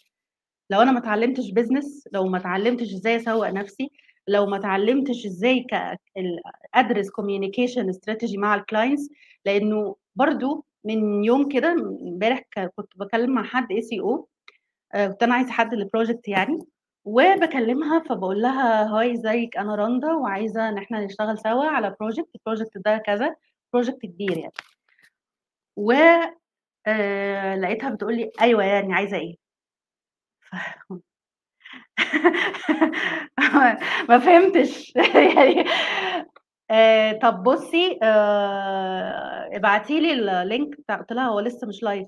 لو 0.70 0.82
أنا 0.82 0.92
ما 0.92 1.00
اتعلمتش 1.00 1.52
business 1.52 2.08
لو 2.14 2.28
ما 2.28 2.38
اتعلمتش 2.38 2.94
إزاي 2.94 3.16
أسوق 3.16 3.48
نفسي 3.50 3.90
لو 4.28 4.46
ما 4.46 4.58
اتعلمتش 4.58 5.26
إزاي 5.26 5.68
ادرس 6.76 7.10
communication 7.10 7.90
strategy 7.90 8.38
مع 8.38 8.56
ال 8.56 8.63
clients 8.63 9.10
لأنه 9.46 9.96
برضو 10.16 10.66
من 10.84 11.24
يوم 11.24 11.50
كده 11.50 11.72
امبارح 11.72 12.42
كنت 12.76 12.98
بكلم 12.98 13.32
مع 13.32 13.44
حد 13.44 13.72
SEO 13.72 14.28
كنت 14.94 15.24
أنا 15.24 15.36
عايزة 15.36 15.52
حد 15.52 15.74
لل 15.74 15.86
project 15.86 16.28
يعني 16.28 16.60
وبكلمها 17.06 18.00
فبقول 18.00 18.42
لها 18.42 18.84
hi 18.98 19.14
إزيك؟ 19.14 19.58
أنا 19.58 19.76
رندا 19.76 20.14
وعايزة 20.14 20.70
إن 20.70 20.78
إحنا 20.78 21.06
نشتغل 21.06 21.38
سوا 21.40 21.66
على 21.66 21.96
project 22.00 22.30
ال 22.36 22.41
project 22.41 22.78
ده 22.86 22.98
كذا 22.98 23.36
project 23.74 23.98
كبير 24.06 24.38
يعني. 24.38 24.54
و 25.78 25.94
آه، 26.88 27.56
لقيتها 27.56 27.90
بتقول 27.90 28.16
لي 28.18 28.32
أيوه 28.42 28.64
يعني 28.64 28.94
عايزة 28.94 29.18
إيه؟ 29.18 29.36
ما 34.10 34.20
فهمتش. 34.20 34.94
يعني 35.36 35.66
آه 36.72 37.12
طب 37.14 37.44
بصي 37.44 38.00
آه 38.04 39.50
ابعتي 39.58 40.00
لي 40.00 40.14
ال 40.44 40.51
link 40.51 40.78
بتاع 40.82 40.96
قلت 40.98 41.12
لها 41.14 41.28
هو 41.28 41.40
لسه 41.40 41.68
مش 41.68 41.84
live 41.84 42.08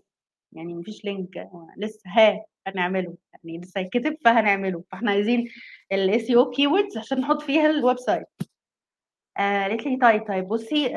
يعني 0.54 0.74
مفيش 0.74 1.06
link 1.06 1.38
هو 1.38 1.68
لسه 1.78 2.02
ها 2.08 2.46
هنعمله. 2.68 3.16
يعني 3.44 3.60
لسه 3.62 3.82
هيتكتب 3.82 4.18
فهنعمله. 4.26 4.84
فاحنا 4.92 5.12
عايزين 5.12 5.48
ال 5.92 6.20
SEO 6.20 6.36
keywords 6.36 6.98
عشان 6.98 7.20
نحط 7.20 7.42
فيها 7.42 7.70
ال 7.70 7.98
website 8.00 8.28
آه، 9.40 9.62
قالت 9.64 9.86
لي 9.86 9.98
طيب 9.98 10.28
طيب 10.28 10.48
بصي 10.48 10.94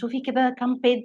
شوفي 0.00 0.20
كده 0.20 0.54
كام 0.58 0.76
page 0.80 1.04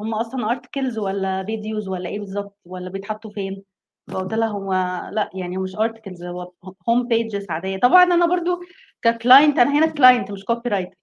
هم 0.00 0.14
أصلا 0.14 0.50
articles 0.50 0.98
ولا 0.98 1.44
videos 1.44 1.88
ولا 1.88 2.08
إيه 2.10 2.18
بالظبط؟ 2.20 2.58
ولا 2.64 2.90
بيتحطوا 2.90 3.30
فين؟ 3.30 3.64
فقلت 4.10 4.34
لها 4.34 4.48
هو 4.48 4.72
لا 5.12 5.30
يعني 5.34 5.56
هو 5.56 5.62
مش 5.62 5.76
articles 5.76 6.24
هو 6.24 6.52
home 6.88 7.08
pages 7.08 7.46
عادية. 7.50 7.76
طبعا 7.78 8.02
أنا 8.04 8.26
برضو 8.26 8.60
ك 9.02 9.10
client 9.10 9.58
أنا 9.58 9.78
هنا 9.78 9.86
client 9.86 10.30
مش 10.30 10.44
copywriter 10.44 10.96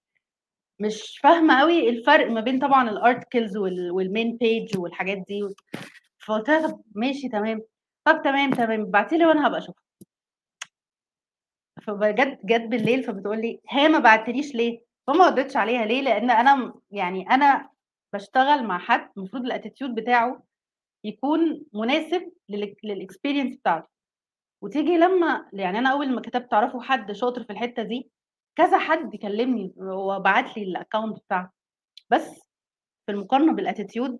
مش 0.80 1.20
فاهمة 1.24 1.60
قوي 1.60 1.90
الفرق 1.90 2.32
ما 2.32 2.42
بين 2.42 2.60
طبعا 2.60 2.90
ال 2.89 2.97
articles 2.97 3.58
وال 3.58 3.84
main 3.84 4.38
page 4.38 4.78
والحاجات 4.80 5.18
دي. 5.28 5.42
فقلت 6.26 6.50
لها 6.50 6.68
طب 6.68 6.82
ماشي 6.96 7.30
تمام. 7.30 7.62
طب 8.06 8.22
تمام 8.24 8.52
تمام. 8.52 8.82
ابعتي 8.82 9.18
لي 9.18 9.26
وأنا 9.26 9.48
هبقى 9.48 9.60
اشوفها 9.60 9.84
فجت 11.82 12.40
جت 12.46 12.62
بالليل 12.62 13.04
فبتقول 13.04 13.42
لي 13.42 13.62
هي 13.70 13.88
ما 13.90 14.00
بعتليش 14.00 14.56
ليه؟ 14.56 14.82
فما 15.08 15.30
ردتش 15.30 15.56
عليها 15.58 15.86
ليه؟ 15.86 16.02
لأن 16.02 16.32
أنا 16.32 16.74
يعني 16.92 17.30
أنا 17.30 17.70
بشتغل 18.14 18.64
مع 18.64 18.78
حد 18.80 19.10
المفروض 19.18 19.44
ال 19.45 19.51
attitude 19.51 19.95
بتاعه 19.96 20.44
يكون 21.04 21.66
مناسب 21.74 22.32
لل 22.84 22.95
experience 22.95 23.56
بتاعته. 23.56 23.88
وتيجي 24.64 24.98
لما 24.98 25.50
يعني 25.54 25.80
أنا 25.80 25.90
أول 25.92 26.12
ما 26.16 26.22
كتبت 26.22 26.52
تعرفوا 26.52 26.82
حد 26.82 27.12
شاطر 27.12 27.44
في 27.44 27.50
الحتة 27.50 27.84
دي 27.84 28.12
كذا 28.56 28.78
حد 28.78 29.16
كلمني 29.16 29.74
وبعت 29.78 30.58
لي 30.58 30.64
ال 30.63 30.70
account 30.70 31.17
بتاعه. 31.18 31.52
بس 32.10 32.40
في 33.06 33.12
المقارنة 33.12 33.54
بال 33.54 33.67
attitude 33.67 34.19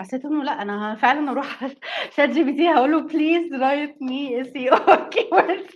حسيت 0.00 0.24
إنه 0.24 0.44
لأ 0.44 0.62
أنا 0.62 0.94
فعلا 0.94 1.30
أروح 1.30 1.66
ChatGPT 2.16 2.68
هقول 2.68 2.92
له 2.92 3.00
please 3.00 3.54
write 3.54 4.02
me 4.02 4.44
SEO 4.44 4.68
keywords 4.68 5.66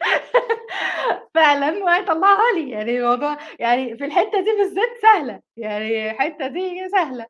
فعلا 1.35 1.85
وهيطلعها 1.85 2.53
لي. 2.57 2.71
يعني 2.71 2.99
الموضوع 2.99 3.39
يعني 3.59 3.97
في 3.97 4.05
الحتة 4.05 4.41
دي 4.41 4.51
بالذات 4.59 4.99
سهلة. 5.03 5.41
يعني 5.57 6.11
الحتة 6.11 6.47
دي 6.47 6.89
سهلة. 6.89 7.27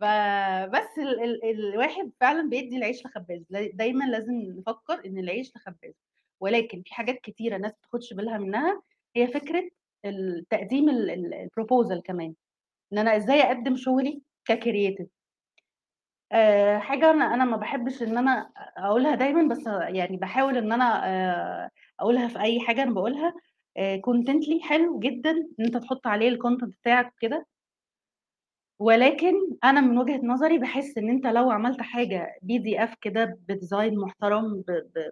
فبس 0.00 0.98
ال 0.98 1.24
ال 1.24 1.44
الواحد 1.44 2.12
فعلا 2.20 2.48
بيدي 2.50 2.76
العيش 2.76 3.06
لخباز. 3.06 3.44
دايما 3.74 4.04
لازم 4.04 4.32
نفكر 4.34 5.02
إن 5.06 5.18
العيش 5.18 5.52
لخباز. 5.56 5.94
ولكن 6.40 6.82
في 6.86 6.94
حاجات 6.94 7.20
كتيرة 7.22 7.56
الناس 7.56 7.72
ما 7.72 7.78
بتاخدش 7.78 8.12
بالها 8.14 8.38
منها 8.38 8.82
هي 9.16 9.26
فكرة 9.26 9.70
التقديم 10.04 10.88
ال 10.90 11.02
proposal 11.02 12.02
كمان. 12.02 12.34
إن 12.92 12.98
أنا 12.98 13.16
إزاي 13.16 13.42
أقدم 13.42 13.76
شغلي 13.76 14.22
ك 14.46 14.53
creative 14.53 15.08
حاجة 16.78 17.10
أنا 17.10 17.34
أنا 17.34 17.44
ما 17.44 17.56
باحبش 17.56 18.02
إن 18.02 18.18
أنا 18.18 18.50
أقولها 18.76 19.14
دايمًا، 19.14 19.48
بس 19.54 19.66
يعني 19.88 20.16
باحاول 20.16 20.56
إن 20.56 20.72
أنا 20.72 21.06
آآ 21.06 21.70
أقولها 22.00 22.28
في 22.28 22.60
حاجة 22.60 22.82
أنا 22.82 22.94
باقولها 22.94 23.34
آآ 23.76 23.96
contently 24.06 24.62
حلو 24.68 24.98
جدًا 24.98 25.30
إن 25.30 25.64
أنت 25.64 25.76
تحُط 25.76 26.06
عليه 26.06 26.36
الcontent 26.38 26.64
بتاعك 26.82 27.12
وكده. 27.14 27.46
ولكن 28.78 29.34
أنا 29.64 29.80
من 29.80 29.98
وجهة 29.98 30.20
نظري 30.24 30.58
باحس 30.58 30.98
إن 30.98 31.08
أنت 31.08 31.26
لو 31.26 31.50
عملت 31.50 31.80
حاجة 31.80 32.38
PDF 32.46 32.94
كده 33.00 33.38
بdesign 33.52 33.92
محترم 33.92 34.60
ب 34.68 34.70
ب 34.70 35.10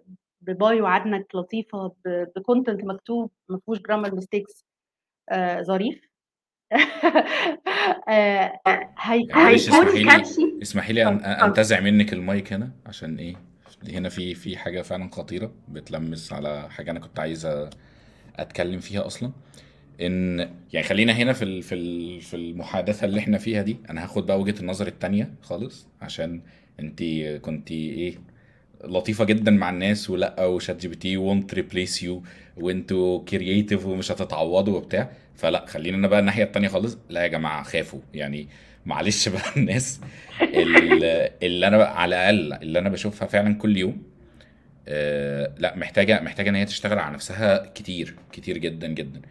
بbio 0.51 0.83
عنك 0.83 1.35
لطيفة 1.35 1.87
ب 2.05 2.25
بcontent 2.39 2.85
مكتوب 2.85 3.31
ما 3.49 3.59
فيهوش 3.65 3.77
grammar 3.79 4.11
mistakes 4.11 4.63
آآ 5.29 5.63
ظريف. 5.63 6.01
يعني 8.07 8.93
هيكون 8.97 9.41
هيكون 9.41 10.05
catchy 10.05 10.41
اسمحي 10.61 10.93
لي 10.93 11.07
اتفضل. 11.07 11.25
أنتزع 11.25 11.79
منك 11.79 12.13
المايك 12.13 12.53
هنا 12.53 12.71
عشان 12.85 13.17
إيه؟ 13.17 13.35
هنا 13.89 14.09
في 14.09 14.35
في 14.35 14.57
حاجة 14.57 14.81
فعلا 14.81 15.09
خطيرة 15.11 15.51
بتلمس 15.67 16.33
على 16.33 16.69
حاجة 16.69 16.91
أنا 16.91 16.99
كنت 16.99 17.19
عايز 17.19 17.69
أتكلم 18.35 18.79
فيها 18.79 19.05
أصلا. 19.05 19.31
ان 20.01 20.49
يعني 20.73 20.87
خلينا 20.87 21.13
هنا 21.13 21.33
في 21.33 21.61
في 21.61 22.19
في 22.19 22.35
المحادثة 22.35 23.05
اللي 23.05 23.19
إحنا 23.19 23.37
فيها 23.37 23.61
دي 23.61 23.77
أنا 23.89 24.03
هاخد 24.03 24.25
بقى 24.25 24.39
وجهة 24.39 24.59
النظر 24.59 24.87
التانية 24.87 25.31
خالص 25.41 25.87
عشان 26.01 26.41
انت 26.79 27.03
كنت 27.41 27.71
إيه 27.71 28.15
لطيفة 28.83 29.25
جدا 29.25 29.51
مع 29.51 29.69
الناس 29.69 30.09
ولأ 30.09 30.45
و 30.45 30.81
ChatGPT 30.81 31.17
won't 31.17 31.53
replace 31.53 32.03
you 32.03 32.23
وإنتوا 32.57 33.23
creative 33.25 33.85
ومش 33.85 34.11
هتتعوضوا 34.11 34.77
وبتاع. 34.77 35.09
فلأ 35.35 35.65
خلينا 35.65 35.97
أنا 35.97 36.07
بقى 36.07 36.19
الناحية 36.19 36.43
التانية 36.43 36.67
خالص. 36.67 36.97
لا 37.09 37.21
يا 37.23 37.27
جماعة 37.27 37.63
خافوا. 37.63 37.99
يعني 38.13 38.47
معلش 38.85 39.29
بقى 39.29 39.41
الناس 39.57 39.99
اللي, 40.41 41.31
اللي 41.43 41.67
أنا 41.67 41.77
بقى 41.77 42.01
على 42.01 42.15
الأقل 42.29 42.63
اللي 42.63 42.79
أنا 42.79 42.89
بشوفها 42.89 43.27
فعلا 43.27 43.53
كل 43.55 43.77
يوم 43.77 44.03
آه 44.87 45.53
لأ 45.57 45.75
محتاجة 45.75 46.21
محتاجة 46.21 46.49
إن 46.49 46.55
هي 46.55 46.65
تشتغل 46.65 46.99
على 46.99 47.13
نفسها 47.13 47.65
كتير 47.75 48.15
كتير 48.31 48.57
جدا 48.57 48.87
جدا. 48.87 49.21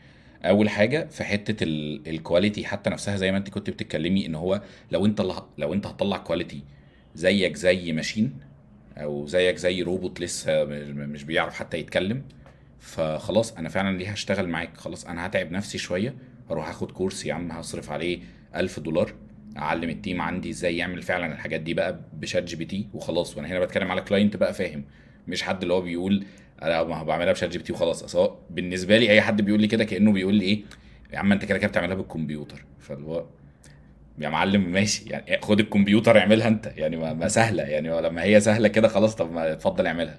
أول 0.45 0.69
حاجة 0.69 1.07
في 1.11 1.25
حتة 1.25 1.65
ال- 1.65 2.09
ال 2.09 2.16
quality 2.16 2.65
حتى 2.67 2.91
نفسها 2.91 3.17
زي 3.17 3.33
ما 3.33 3.39
أنت 3.39 3.51
كنت 3.51 3.71
بتتكلمي 3.71 4.27
إن 4.27 4.35
هو 4.35 4.63
لو 4.93 5.07
أنت 5.07 5.21
لو 5.59 5.73
أنت 5.73 5.87
هتطلع 5.87 6.17
quality 6.19 6.63
زيك 7.15 7.57
زي 7.57 7.93
machine 7.93 8.37
أو 8.97 9.27
زيك 9.27 9.57
زي 9.57 9.83
روبوت 9.83 10.21
لسه 10.21 10.65
مش 10.65 11.25
بيعرف 11.25 11.55
حتى 11.55 11.79
يتكلم 11.79 12.23
فخلاص 12.81 13.53
أنا 13.57 13.69
فعلا 13.69 13.99
ليه 13.99 14.11
هشتغل 14.11 14.49
معاك؟ 14.49 14.77
خلاص 14.77 15.07
أنا 15.07 15.27
هتعب 15.27 15.53
نفسي 15.53 15.79
شوية 15.79 16.15
أروح 16.51 16.69
آخد 16.69 16.91
course 16.93 17.27
يا 17.27 17.35
عم 17.35 17.53
هصرف 17.53 17.91
عليه 17.91 18.21
ألف 18.57 18.81
دولار 18.81 19.15
أعلم 19.59 19.91
ال 19.91 19.97
team 19.97 20.21
عندي 20.23 20.51
إزاي 20.51 20.77
يعمل 20.77 21.03
فعلا 21.03 21.33
الحاجات 21.35 21.61
دي 21.61 21.75
بقى 21.75 22.01
ب 22.13 22.43
ChatGPT 22.45 22.89
وخلاص 22.95 23.37
وأنا 23.37 23.49
هنا 23.49 23.61
بتكلم 23.61 23.91
على 23.91 24.01
client 24.01 24.37
بقى 24.37 24.55
فاهم 24.55 24.85
مش 25.29 25.43
حد 25.43 25.63
اللي 25.63 25.75
هو 25.75 25.81
بيقول 25.81 26.25
أنا 26.63 26.83
ما 26.83 27.03
بعملها 27.03 27.33
ب 27.33 27.51
ChatGPT 27.51 27.73
وخلاص. 27.73 28.03
أصل 28.05 28.37
بالنسبة 28.51 28.99
لي 28.99 29.11
أي 29.11 29.21
حد 29.21 29.43
بيقول 29.43 29.61
لي 29.61 29.67
كده 29.67 29.85
كأنه 29.85 30.13
بيقول 30.13 30.35
لي 30.35 30.45
إيه 30.45 30.63
يا 31.13 31.19
عم 31.19 31.33
أنت 31.33 31.45
كده 31.45 31.59
كده 31.59 31.69
بتعملها 31.69 31.95
بالكمبيوتر. 31.95 32.65
فاللي 32.81 33.07
هو 33.07 33.25
يا 34.19 34.29
معلم 34.29 34.73
ماشي. 34.73 35.05
يعني 35.11 35.41
خد 35.43 35.61
الكمبيوتر 35.61 36.19
اعملها 36.19 36.49
أنت. 36.49 36.73
يعني 36.77 36.97
ما, 36.97 37.29
سهلة. 37.29 37.63
يعني 37.63 37.89
لما 38.01 38.23
هي 38.23 38.41
سهلة 38.41 38.69
كده 38.69 38.89
خلاص 38.89 39.15
طب 39.15 39.33
ما 39.33 39.53
اتفضل 39.53 39.87
اعملها. 39.87 40.19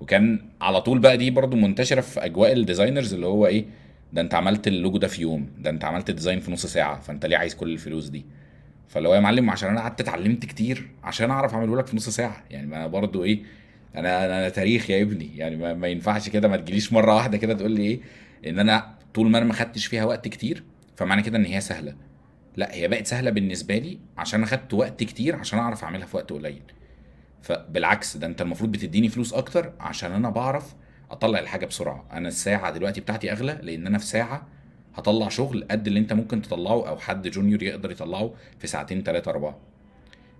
وكان 0.00 0.40
على 0.60 0.80
طول 0.80 0.98
بقى 0.98 1.16
دي 1.16 1.30
برضو 1.30 1.56
منتشرة 1.56 2.00
في 2.00 2.24
أجواء 2.24 2.52
ال 2.52 2.58
designers 2.58 3.14
اللي 3.14 3.26
هو 3.26 3.46
إيه 3.46 3.64
ده 4.12 4.20
أنت 4.20 4.34
عملت 4.34 4.68
اللوجو 4.68 4.98
ده 4.98 5.08
في 5.08 5.22
يوم. 5.22 5.50
ده 5.58 5.70
أنت 5.70 5.84
عملت 5.84 6.10
design 6.10 6.40
في 6.40 6.52
نص 6.52 6.66
ساعة. 6.66 7.00
فأنت 7.00 7.26
ليه 7.26 7.36
عايز 7.36 7.54
كل 7.54 7.72
الفلوس 7.72 8.08
دي؟ 8.08 8.24
فاللي 8.88 9.08
هو 9.08 9.14
يا 9.14 9.20
معلم 9.20 9.50
عشان 9.50 9.68
أنا 9.70 9.80
قعدت 9.80 10.00
اتعلمت 10.00 10.44
كتير 10.46 10.88
عشان 11.04 11.30
أعرف 11.30 11.54
أعمله 11.54 11.76
لك 11.76 11.86
في 11.86 11.96
نص 11.96 12.08
ساعة. 12.08 12.44
يعني 12.50 12.66
ما 12.66 12.86
برضو 12.86 13.24
إيه 13.24 13.42
أنا 13.96 14.24
أنا, 14.24 14.48
تاريخ 14.48 14.90
يا 14.90 15.02
ابني 15.02 15.36
يعني 15.36 15.56
ما, 15.56 15.74
ما 15.74 15.88
ينفعش 15.88 16.28
كده 16.28 16.48
ما 16.48 16.56
تجيليش 16.56 16.92
مرة 16.92 17.14
واحدة 17.14 17.38
كده 17.38 17.54
تقول 17.54 17.70
لي 17.70 17.82
إيه 17.82 18.00
إن 18.46 18.58
أنا 18.58 18.94
طول 19.14 19.30
ما 19.30 19.38
أنا 19.38 19.46
ما 19.46 19.52
خدتش 19.52 19.86
فيها 19.86 20.04
وقت 20.04 20.28
كتير 20.28 20.64
فمعنى 20.96 21.22
كده 21.22 21.38
إن 21.38 21.44
هي 21.44 21.60
سهلة. 21.60 21.94
لا 22.56 22.74
هي 22.74 22.88
بقت 22.88 23.06
سهلة 23.06 23.30
بالنسبة 23.30 23.78
لي 23.78 23.98
عشان 24.18 24.40
أنا 24.40 24.46
خدت 24.50 24.74
وقت 24.74 25.04
كتير 25.04 25.36
عشان 25.36 25.58
أعرف 25.58 25.84
أعملها 25.84 26.06
في 26.06 26.16
وقت 26.16 26.32
قليل. 26.32 26.62
فبالعكس 27.42 28.16
ده 28.16 28.26
أنت 28.26 28.42
المفروض 28.42 28.72
بتديني 28.72 29.08
فلوس 29.08 29.34
أكتر 29.34 29.72
عشان 29.80 30.12
أنا 30.12 30.30
بعرف 30.30 30.74
أطلع 31.10 31.38
الحاجة 31.38 31.66
بسرعة. 31.66 32.04
أنا 32.12 32.28
الساعة 32.28 32.70
دلوقتي 32.70 33.00
بتاعتي 33.00 33.32
أغلى 33.32 33.58
لأن 33.62 33.86
أنا 33.86 33.98
في 33.98 34.06
ساعة 34.06 34.46
هطلع 34.94 35.28
شغل 35.28 35.66
قد 35.70 35.86
اللي 35.86 35.98
أنت 36.00 36.12
ممكن 36.12 36.42
تطلعه 36.42 36.88
أو 36.88 36.98
حد 36.98 37.28
جونيور 37.28 37.62
يقدر 37.62 37.90
يطلعه 37.90 38.34
في 38.58 38.66
ساعتين 38.66 39.02
ثلاثة 39.02 39.30
أربعة. 39.30 39.58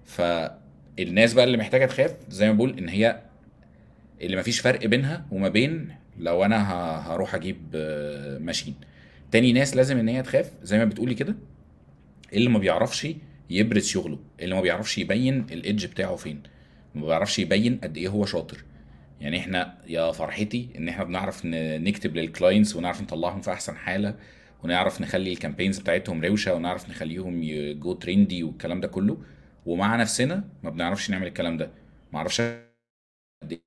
فالناس 0.04 1.34
بقى 1.34 1.44
اللي 1.44 1.56
محتاجة 1.56 1.86
تخاف 1.86 2.16
زي 2.28 2.46
ما 2.48 2.52
بقول 2.52 2.78
إن 2.78 2.88
هي 2.88 3.20
اللي 4.22 4.36
مفيش 4.36 4.60
فرق 4.60 4.86
بينها 4.86 5.26
وما 5.32 5.48
بين 5.48 5.88
لو 6.18 6.44
أنا 6.44 6.58
هروح 7.12 7.34
أجيب 7.34 7.58
آه، 7.74 8.38
machine. 8.38 8.74
تاني 9.30 9.52
ناس 9.52 9.76
لازم 9.76 9.98
إن 9.98 10.08
هي 10.08 10.22
تخاف 10.22 10.50
زي 10.62 10.78
ما 10.78 10.84
بتقولي 10.84 11.14
كده 11.14 11.36
اللي 12.32 12.50
ما 12.50 12.58
بيعرفش 12.58 13.08
يبرز 13.50 13.86
شغله 13.86 14.18
اللي 14.40 14.54
ما 14.54 14.60
بيعرفش 14.60 14.98
يبين 14.98 15.46
ال 15.52 15.59
edge 15.59 15.86
بتاعه 15.86 16.16
فين 16.16 16.42
ما 16.94 17.06
بيعرفش 17.06 17.38
يبين 17.38 17.78
قد 17.84 17.96
إيه 17.96 18.08
هو 18.08 18.26
شاطر. 18.26 18.64
يعني 19.20 19.38
إحنا 19.38 19.78
يا 19.86 20.12
فرحتي 20.12 20.68
إن 20.78 20.88
إحنا 20.88 21.04
بنعرف 21.04 21.40
نكتب 21.44 22.16
لل 22.16 22.30
clients 22.30 22.76
ونعرف 22.76 23.02
نطلعهم 23.02 23.40
في 23.40 23.52
أحسن 23.52 23.76
حالة 23.76 24.14
ونعرف 24.64 25.00
نخلي 25.00 25.32
ال 25.32 25.37
campaigns 25.37 25.78
بتاعتهم 25.78 26.24
روشة 26.24 26.54
ونعرف 26.54 26.90
نخليهم 26.90 27.42
يجو 27.42 27.92
trendy 27.92 28.42
والكلام 28.42 28.80
ده 28.80 28.88
كله. 28.88 29.18
ومع 29.66 29.96
نفسنا 29.96 30.44
ما 30.62 30.70
بنعرفش 30.70 31.10
نعمل 31.10 31.26
الكلام 31.26 31.56
ده. 31.56 31.70
ما 32.12 32.18
أعرفش 32.18 32.40
قد 33.42 33.60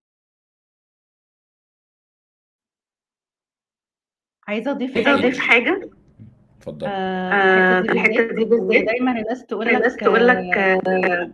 عايزة 4.47 4.71
أضيف 4.71 4.95
عايزة 4.95 5.10
حاجة؟ 5.12 5.19
أضيف 5.19 5.39
حاجة؟ 5.39 5.89
اتفضل. 6.58 6.88
آه، 6.88 6.89
آه، 6.89 7.81
في 7.81 7.88
في 7.88 7.93
الحتة 7.93 8.36
دي 8.36 8.45
بالذات. 8.45 8.84
دايما 8.86 9.12
الناس 9.12 9.45
تقول 9.45 9.69
الناس 9.69 9.93
لك 9.93 9.99
تقول 9.99 10.27
لك 10.27 10.58
آه، 10.58 11.31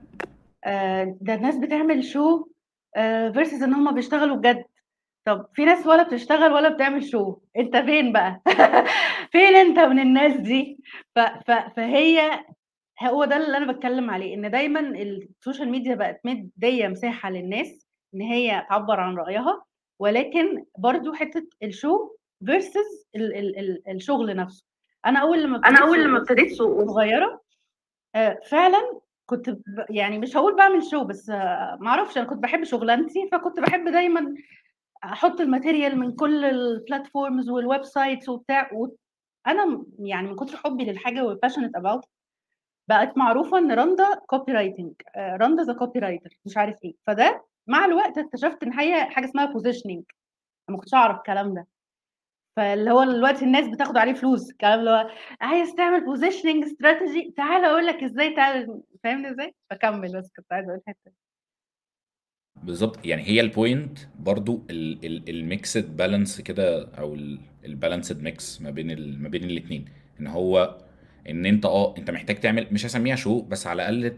آه، 0.65 1.17
ده 1.21 1.33
الناس 1.33 1.57
بتعمل 1.57 2.03
شو 2.03 2.47
فيرسز 3.33 3.63
إن 3.63 3.73
هم 3.73 3.95
بيشتغلوا 3.95 4.35
بجد. 4.35 4.63
طب 5.25 5.47
في 5.53 5.65
ناس 5.65 5.87
ولا 5.87 6.03
بتشتغل 6.03 6.53
ولا 6.53 6.69
بتعمل 6.69 7.03
شو 7.03 7.37
أنت 7.57 7.77
فين 7.77 8.11
بقى؟ 8.13 8.41
فين 9.31 9.55
أنت 9.55 9.79
من 9.79 9.99
الناس 9.99 10.37
دي؟ 10.37 10.77
ف 11.15 11.19
ف 11.19 11.51
فهي 11.51 12.39
هو 13.03 13.25
ده 13.25 13.37
اللي 13.37 13.57
أنا 13.57 13.71
بتكلم 13.71 14.09
عليه 14.09 14.33
إن 14.35 14.51
دايما 14.51 14.79
ال 14.79 14.92
social 14.92 15.69
media 15.69 15.95
بقت 15.95 16.21
مدية 16.25 16.87
مساحة 16.87 17.29
للناس 17.29 17.87
إن 18.15 18.21
هي 18.21 18.65
تعبر 18.69 18.99
عن 18.99 19.15
رأيها. 19.15 19.63
ولكن 19.99 20.63
برضو 20.77 21.13
حتة 21.13 21.47
ال 21.63 21.72
show 21.72 22.09
versus 22.45 23.07
ال 23.15 23.35
ال 23.35 23.59
ال 23.59 23.89
الشغل 23.95 24.35
نفسه. 24.35 24.65
أنا 25.05 25.19
أول 25.19 25.43
لما 25.43 25.61
أول 25.67 25.77
سوق 25.77 25.95
لما 25.95 26.17
ابتديت 26.17 26.53
صغيرة 26.87 27.41
آه، 28.15 28.39
فعلا 28.49 28.99
كنت 29.25 29.49
ب... 29.49 29.55
يعني 29.89 30.17
مش 30.19 30.37
هقول 30.37 30.55
بعمل 30.55 30.83
show 30.83 31.03
بس 31.03 31.29
آه، 31.29 31.77
معرفش 31.81 32.17
أنا 32.17 32.25
كنت 32.25 32.39
بحب 32.43 32.63
شغلانتي 32.63 33.29
فكنت 33.31 33.59
بحب 33.59 33.89
دايما 33.89 34.35
أحط 35.03 35.41
ال 35.41 35.48
material 35.48 35.99
من 35.99 36.11
كل 36.15 36.45
ال 36.45 36.56
platforms 36.56 37.49
وال 37.49 37.83
websites 37.83 38.29
وبتاع 38.29 38.69
وأنا 38.73 39.65
م- 39.65 39.85
يعني 39.99 40.27
من 40.27 40.35
كتر 40.35 40.57
حبي 40.57 40.85
للحاجة 40.85 41.23
وال 41.25 41.34
passionate 41.34 41.75
about 41.75 42.05
بقت 42.89 43.17
معروفة 43.17 43.57
إن 43.57 43.71
رندا 43.71 44.15
copywriting 44.27 44.93
رندا 45.17 45.63
the 45.63 45.73
copywriter 45.73 46.29
مش 46.45 46.57
عارف 46.57 46.75
إيه. 46.83 46.93
فده 47.07 47.45
مع 47.67 47.85
الوقت 47.85 48.17
اكتشفت 48.17 48.63
إن 48.63 48.73
هي 48.73 49.03
حاجة 49.05 49.25
اسمها 49.25 49.45
positioning 49.45 50.03
ما 50.69 50.77
كنتش 50.77 50.93
أعرف 50.93 51.17
الكلام 51.17 51.53
ده. 51.53 51.67
فاللي 52.55 52.91
هو 52.91 53.03
دلوقتي 53.03 53.45
الناس 53.45 53.67
بتاخد 53.67 53.97
عليه 53.97 54.13
فلوس 54.13 54.51
الكلام 54.51 54.79
اللي 54.79 54.91
هو 54.91 55.09
عايز 55.41 55.75
تعمل 55.75 56.05
positioning 56.05 56.63
strategy 56.63 57.33
تعالى 57.37 57.67
أقول 57.67 57.85
لك 57.87 58.03
إزاي 58.03 58.35
تعالى 58.35 58.81
فاهمني 59.03 59.31
إزاي؟ 59.31 59.55
فكمل 59.69 60.17
بس 60.17 60.31
كنت 60.37 60.53
عايزه 60.53 60.67
أقول 60.67 60.81
الحته. 60.87 61.11
بالظبط 62.63 63.05
يعني 63.05 63.23
هي 63.23 63.41
ال 63.41 63.51
point 63.51 63.99
برضو 64.19 64.65
ال 64.69 64.91
mixed 64.91 65.97
balance 65.97 66.41
كده 66.41 66.89
أو 66.97 67.17
ال 67.65 67.72
balanced 67.72 68.23
mix 68.23 68.61
ما 68.61 68.69
بين 68.69 69.17
ما 69.21 69.29
بين 69.29 69.43
الاثنين 69.43 69.85
إن 70.19 70.27
هو 70.27 70.77
إن 71.29 71.45
أنت 71.45 71.65
آه 71.65 71.97
أنت 71.97 72.11
محتاج 72.11 72.39
تعمل 72.39 72.67
مش 72.71 72.85
هسميها 72.85 73.15
show 73.15 73.41
بس 73.41 73.67
على 73.67 73.89
الأقل 73.89 74.17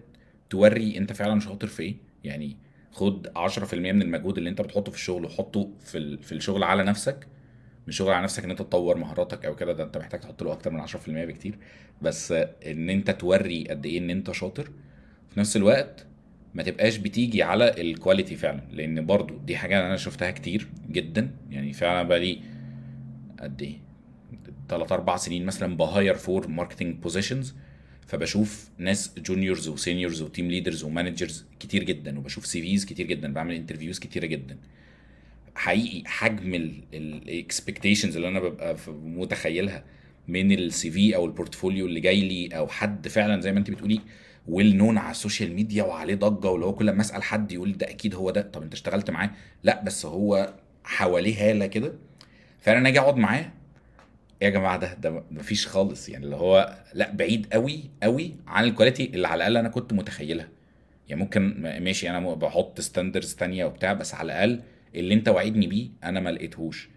توري 0.49 0.97
أنت 0.97 1.13
فعلا 1.13 1.39
شاطر 1.39 1.67
في 1.67 1.83
إيه. 1.83 1.95
يعني 2.23 2.57
خد 2.91 3.27
10% 3.27 3.73
من 3.73 4.01
المجهود 4.01 4.37
اللي 4.37 4.49
أنت 4.49 4.61
بتحطه 4.61 4.91
في 4.91 4.97
الشغل 4.97 5.25
وحطه 5.25 5.69
في 5.79 6.17
في 6.17 6.31
الشغل 6.31 6.63
على 6.63 6.83
نفسك 6.83 7.27
مش 7.87 7.97
شغل 7.97 8.11
على 8.13 8.23
نفسك 8.23 8.43
إن 8.43 8.49
أنت 8.49 8.59
تطور 8.59 8.97
مهاراتك 8.97 9.45
أو 9.45 9.55
كده 9.55 9.73
ده 9.73 9.83
أنت 9.83 9.97
محتاج 9.97 10.19
تحط 10.19 10.43
له 10.43 10.51
أكتر 10.51 10.71
من 10.71 10.87
10% 10.87 10.95
بكتير. 11.07 11.57
بس 12.01 12.31
إن 12.65 12.89
أنت 12.89 13.11
توري 13.11 13.67
قد 13.69 13.85
إيه 13.85 13.97
إن 13.97 14.09
أنت 14.09 14.31
شاطر 14.31 14.63
في 15.29 15.39
نفس 15.39 15.57
الوقت 15.57 16.05
ما 16.53 16.63
تبقاش 16.63 16.97
بتيجي 16.97 17.43
على 17.43 17.81
ال 17.81 17.88
quality 17.88 18.35
فعلا. 18.35 18.61
لأن 18.71 19.05
برضو 19.05 19.37
دي 19.37 19.57
حاجة 19.57 19.85
أنا 19.85 19.97
شفتها 19.97 20.31
كتير 20.31 20.67
جدا. 20.91 21.31
يعني 21.49 21.73
فعلا 21.73 22.07
بقى 22.07 22.19
لي 22.19 22.41
قد 23.39 23.61
إيه؟ 23.61 23.77
تلات 24.69 24.91
أربع 24.91 25.17
سنين 25.17 25.45
مثلا 25.45 25.77
ب 25.77 25.85
hire 25.85 26.15
for 26.15 26.47
marketing 26.47 26.95
positions 26.95 27.55
فبشوف 28.07 28.69
ناس 28.77 29.13
juniors 29.19 29.67
و 29.67 29.74
seniors 29.74 30.21
و 30.21 30.26
team 30.26 30.47
leaders 30.51 30.83
و 30.83 30.90
managers 30.90 31.45
كتير 31.59 31.83
جدا 31.83 32.19
وبشوف 32.19 32.45
CVs 32.45 32.85
كتير 32.85 33.07
جدا 33.07 33.33
بعمل 33.33 33.53
interviews 33.55 33.99
كتيرة 33.99 34.25
جدا. 34.25 34.57
حقيقي 35.55 36.09
حجم 36.09 36.53
ال 36.93 37.02
expectations 37.02 38.15
اللي 38.15 38.27
أنا 38.27 38.39
ببقى 38.39 38.75
متخيلها 38.87 39.83
من 40.27 40.51
ال 40.51 40.91
CV 40.91 41.15
أو 41.15 41.25
ال 41.25 41.31
portfolio 41.31 41.85
اللي 41.85 41.99
جاي 41.99 42.21
لي 42.21 42.57
أو 42.57 42.67
حد 42.67 43.07
فعلا 43.07 43.41
زي 43.41 43.51
ما 43.51 43.59
أنت 43.59 43.71
بتقولي 43.71 43.99
well 44.47 44.75
known 44.77 44.97
على 44.97 45.11
ال 45.11 45.17
social 45.17 45.53
media 45.53 45.83
وعليه 45.83 46.15
ضجة 46.15 46.47
هو 46.47 46.73
كل 46.73 46.91
ما 46.91 47.01
أسأل 47.01 47.23
حد 47.23 47.51
يقول 47.51 47.77
ده 47.77 47.89
أكيد 47.89 48.15
هو 48.15 48.31
ده 48.31 48.41
طب 48.41 48.61
أنت 48.63 48.73
اشتغلت 48.73 49.11
معاه؟ 49.11 49.31
لأ 49.63 49.81
بس 49.83 50.05
هو 50.05 50.53
حواليه 50.83 51.49
هالة 51.51 51.65
كده. 51.65 51.93
فانا 52.59 52.89
أجي 52.89 52.99
أقعد 52.99 53.15
معاه 53.17 53.51
يا 54.41 54.49
جماعة 54.49 54.77
ده 54.77 54.93
ده 54.93 55.23
مفيش 55.31 55.67
خالص. 55.67 56.09
يعني 56.09 56.25
اللي 56.25 56.35
هو 56.35 56.77
لأ 56.93 57.11
بعيد 57.11 57.47
قوي 57.53 57.83
قوي 58.03 58.35
عن 58.47 58.63
ال 58.63 58.68
quality 58.68 59.05
اللي 59.05 59.27
على 59.27 59.35
الأقل 59.37 59.57
أنا 59.57 59.69
كنت 59.69 59.93
متخيلها. 59.93 60.49
يعني 61.09 61.21
ممكن 61.21 61.61
ماشي 61.83 62.09
أنا 62.09 62.33
بحط 62.33 62.81
standards 62.81 63.35
تانية 63.35 63.65
وبتاع 63.65 63.93
بس 63.93 64.13
على 64.13 64.25
الأقل 64.25 64.61
اللي 64.95 65.13
انت 65.13 65.29
وعدني 65.29 65.67
بيه 65.67 65.89
أنا 66.03 66.19
ما 66.19 66.29
لقيتهوش. 66.29 66.89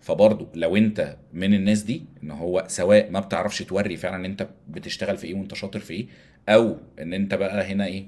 فبرضه 0.00 0.48
لو 0.54 0.76
انت 0.76 1.16
من 1.32 1.54
الناس 1.54 1.82
دي 1.82 2.04
ان 2.22 2.30
هو 2.30 2.64
سواء 2.68 3.10
ما 3.10 3.20
بتعرفش 3.20 3.62
توري 3.62 3.96
فعلا 3.96 4.16
ان 4.16 4.24
انت 4.24 4.48
بتشتغل 4.68 5.16
في 5.16 5.26
إيه 5.26 5.34
وانت 5.34 5.54
شاطر 5.54 5.78
في 5.80 5.94
إيه 5.94 6.06
أو 6.48 6.76
ان 6.98 7.12
انت 7.12 7.34
بقى 7.34 7.72
هنا 7.72 7.86
إيه 7.86 8.06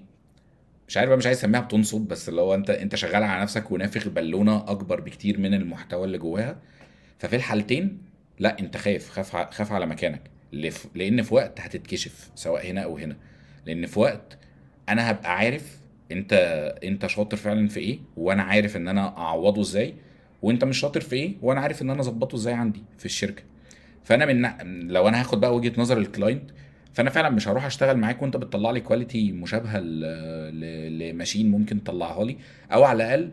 مش 0.89 0.97
عارف 0.97 1.09
بقى 1.09 1.19
مش 1.19 1.27
عايز 1.27 1.39
اسميها 1.39 1.61
بتنصب 1.61 2.01
بس 2.01 2.29
اللي 2.29 2.41
هو 2.41 2.55
انت 2.55 2.71
انت 2.71 2.95
شغال 2.95 3.23
على 3.23 3.43
نفسك 3.43 3.71
ونافخ 3.71 4.09
بالونة 4.09 4.57
اكبر 4.71 5.01
بكتير 5.01 5.39
من 5.39 5.55
المحتوى 5.55 6.05
اللي 6.05 6.19
جواها. 6.19 6.59
ففي 7.19 7.37
الحالتين 7.37 7.99
لا 8.39 8.59
انت 8.61 8.77
خاف 8.77 9.11
خاف 9.11 9.37
خاف 9.37 9.73
على 9.73 9.87
مكانك. 9.87 10.23
لأن 10.95 11.23
في 11.23 11.35
وقت 11.35 11.61
هتتكشف 11.61 12.31
سواء 12.35 12.67
هنا 12.67 12.81
أو 12.81 12.99
هنا. 12.99 13.17
لأن 13.67 13.87
في 13.87 14.01
وقت 14.01 14.39
أنا 14.89 15.11
هبقى 15.11 15.37
عارف 15.37 15.80
انت 16.13 16.33
انت 16.85 17.07
شاطر 17.07 17.37
فعلا 17.37 17.69
في 17.69 17.81
إيه 17.81 17.99
وأنا 18.17 18.43
عارف 18.43 18.77
ان 18.77 18.89
أنا 18.89 19.19
اعوضه 19.19 19.61
إزاي 19.61 19.95
وانت 20.43 20.65
مش 20.65 20.79
شاطر 20.79 21.01
في 21.01 21.17
إيه 21.17 21.35
وأنا 21.43 21.61
عارف 21.61 21.83
ان 21.83 21.91
أنا 21.91 22.01
اظبطه 22.01 22.37
إزاي 22.37 22.55
عندي 22.55 22.83
في 22.99 23.05
الشركة. 23.07 23.43
فانا 24.05 24.27
من 24.27 24.89
لو 24.89 25.09
أنا 25.09 25.21
هاخد 25.21 25.41
بقى 25.41 25.57
وجهة 25.57 25.73
نظر 25.79 25.99
الكلاينت 25.99 26.51
فانا 26.93 27.11
فعلا 27.11 27.31
مش 27.31 27.49
هروح 27.49 27.65
اشتغل 27.65 27.97
معاك 27.97 28.23
وانت 28.23 28.37
بتطلع 28.37 28.71
لي 28.71 28.81
quality 28.81 29.33
مشابهة 29.33 29.79
ل 29.81 30.02
machine 30.02 31.51
ممكن 31.51 31.85
تطلعها 31.85 32.25
لي 32.25 32.37
أو 32.73 32.85
على 32.85 33.05
الأقل 33.05 33.31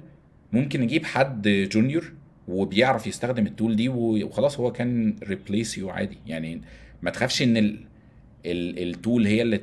ممكن 0.54 0.82
نجيب 0.82 1.06
حد 1.06 1.48
junior 1.48 2.14
وبيعرف 2.48 3.08
يستخدم 3.08 3.46
ال 3.46 3.52
tool 3.52 3.76
دي 3.76 3.90
وخلاص 3.90 4.60
هو 4.60 4.72
can 4.72 5.16
replace 5.24 5.78
you 5.78 5.90
عادي. 5.90 6.18
يعني 6.28 6.62
ما 7.02 7.10
تخافش 7.12 7.42
ان 7.42 7.58
ال 7.58 7.80
ال 8.46 8.90
ال 8.90 8.97
tool 8.97 9.26
هي 9.28 9.42
اللي 9.42 9.58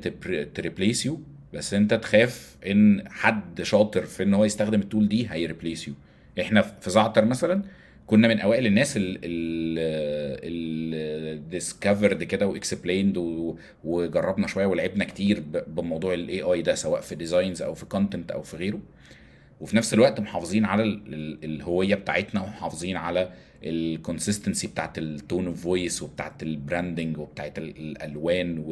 ت 0.54 0.61
replace 0.61 1.06
you 1.06 1.20
بس 1.54 1.74
انت 1.74 1.94
تخاف 1.94 2.56
ان 2.66 3.04
حد 3.08 3.62
شاطر 3.62 4.02
في 4.02 4.22
ان 4.22 4.34
هو 4.34 4.44
يستخدم 4.44 4.80
ال 4.80 4.86
tool 4.86 5.08
دي 5.08 5.26
هي 5.30 5.43
replace 5.43 5.88
you 5.88 5.94
إحنا 6.40 6.62
في 6.62 6.90
زعتر 6.90 7.24
مثلا 7.24 7.62
كنا 8.06 8.28
من 8.28 8.40
اوائل 8.40 8.66
الناس 8.66 8.96
اللي 8.96 9.18
discovered 11.50 12.22
كده 12.22 12.46
و 12.46 12.53
explained 12.53 13.16
وجربنا 13.84 14.46
شوية 14.46 14.66
ولعبنا 14.66 15.04
كتير 15.04 15.42
بموضوع 15.66 16.14
ال 16.14 16.42
AI 16.42 16.62
ده 16.62 16.74
سواء 16.74 17.00
في 17.00 17.14
designs 17.14 17.62
أو 17.62 17.74
في 17.74 17.86
content 17.87 18.30
أو 18.30 18.42
في 18.42 18.56
غيره. 18.56 18.80
وفي 19.60 19.76
نفس 19.76 19.94
الوقت 19.94 20.20
محافظين 20.20 20.64
على 20.64 20.82
ال- 20.82 21.14
ال- 21.14 21.44
الهوية 21.44 21.94
بتاعتنا 21.94 22.42
ومحافظين 22.42 22.96
على 22.96 23.30
ال 23.64 23.73
consistency 23.73 24.66
بتاعت 24.66 24.98
ال 24.98 25.08
tone 25.08 25.46
of 25.46 25.62
voice 25.62 26.02
وبتاعت 26.02 26.42
ال 26.42 26.51
branding 26.51 27.18
وبتاعت 27.18 27.58
ال- 27.58 27.78
الألوان 27.78 28.64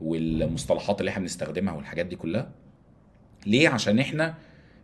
والمصطلحات 0.00 1.00
اللي 1.00 1.08
إحنا 1.10 1.20
بنستخدمها 1.20 1.74
والحاجات 1.74 2.06
دي 2.06 2.16
كلها. 2.16 2.50
ليه؟ 3.46 3.68
عشان 3.68 3.98
إحنا 3.98 4.34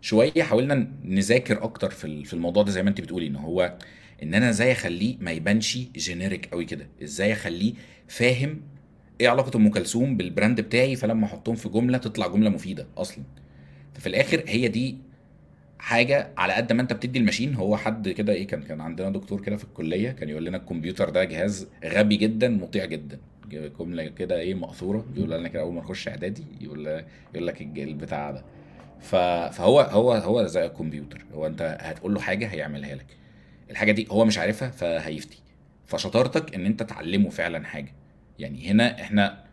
شوية 0.00 0.42
حاولنا 0.42 0.88
نذاكر 1.04 1.64
أكتر 1.64 1.90
في 1.90 2.24
في 2.24 2.34
الموضوع 2.34 2.62
ده 2.62 2.70
زي 2.70 2.82
ما 2.82 2.88
انت 2.90 3.00
بتقولي 3.00 3.26
إن 3.26 3.36
هو 3.36 3.78
إن 4.22 4.34
أنا 4.34 4.50
إزاي 4.50 4.72
أخليه 4.72 5.16
ما 5.20 5.30
يبانش 5.30 5.78
generic 5.96 6.46
قوي 6.46 6.64
كده؟ 6.64 6.86
إزاي 7.02 7.32
أخليه 7.32 7.74
فاهم 8.08 8.60
إيه 9.20 9.28
علاقة 9.28 9.56
أم 9.56 9.68
كلثوم 9.70 10.16
بال 10.16 10.29
brand 10.29 10.60
بتاعي 10.60 10.96
فلما 10.96 11.24
أحطهم 11.26 11.54
في 11.54 11.68
جملة 11.68 11.98
تطلع 11.98 12.26
جملة 12.26 12.50
مفيدة 12.50 12.86
أصلا. 12.96 13.24
ففي 13.94 14.06
الآخر 14.06 14.42
هي 14.46 14.68
دي 14.68 14.96
حاجة 15.78 16.28
على 16.36 16.52
قد 16.52 16.72
ما 16.72 16.82
انت 16.82 16.92
بتدي 16.92 17.18
ال 17.18 17.22
machine. 17.22 17.54
هو 17.54 17.76
حد 17.76 18.08
كده 18.08 18.32
إيه 18.32 18.46
كان 18.46 18.62
كان 18.62 18.80
عندنا 18.80 19.10
دكتور 19.10 19.40
كده 19.40 19.56
في 19.56 19.64
الكلية 19.64 20.10
كان 20.10 20.28
يقول 20.28 20.44
لنا 20.44 20.56
الكمبيوتر 20.56 21.10
ده 21.10 21.24
جهاز 21.24 21.68
غبي 21.84 22.16
جدا 22.16 22.48
مطيع 22.48 22.84
جدا. 22.84 23.18
جملة 23.50 24.08
كده 24.08 24.38
إيه 24.38 24.54
مقصورة 24.54 25.06
يقول 25.16 25.30
لنا 25.30 25.48
كده 25.48 25.62
أول 25.62 25.74
ما 25.74 25.80
نخش 25.80 26.08
إعدادي 26.08 26.44
يقول 26.60 27.02
يقول 27.34 27.46
لك 27.46 27.62
البتاع 27.62 28.30
ده. 28.30 28.44
فهو 29.00 29.80
هو 29.80 30.12
هو 30.12 30.46
زي 30.46 30.66
الكمبيوتر. 30.66 31.24
هو 31.34 31.46
انت 31.46 31.78
هتقول 31.80 32.14
له 32.14 32.20
حاجة 32.20 32.46
هيعملها 32.46 32.94
لك. 32.94 33.06
الحاجة 33.70 33.92
دي 33.92 34.06
هو 34.10 34.24
مش 34.24 34.38
عارفها 34.38 34.70
فهيفتي. 34.70 35.38
فشطارتك 35.86 36.54
إن 36.54 36.66
أنت 36.66 36.82
تعلمه 36.82 37.30
فعلا 37.30 37.64
حاجة. 37.64 37.92
يعني 38.38 38.70
هنا 38.70 39.00
إحنا 39.00 39.45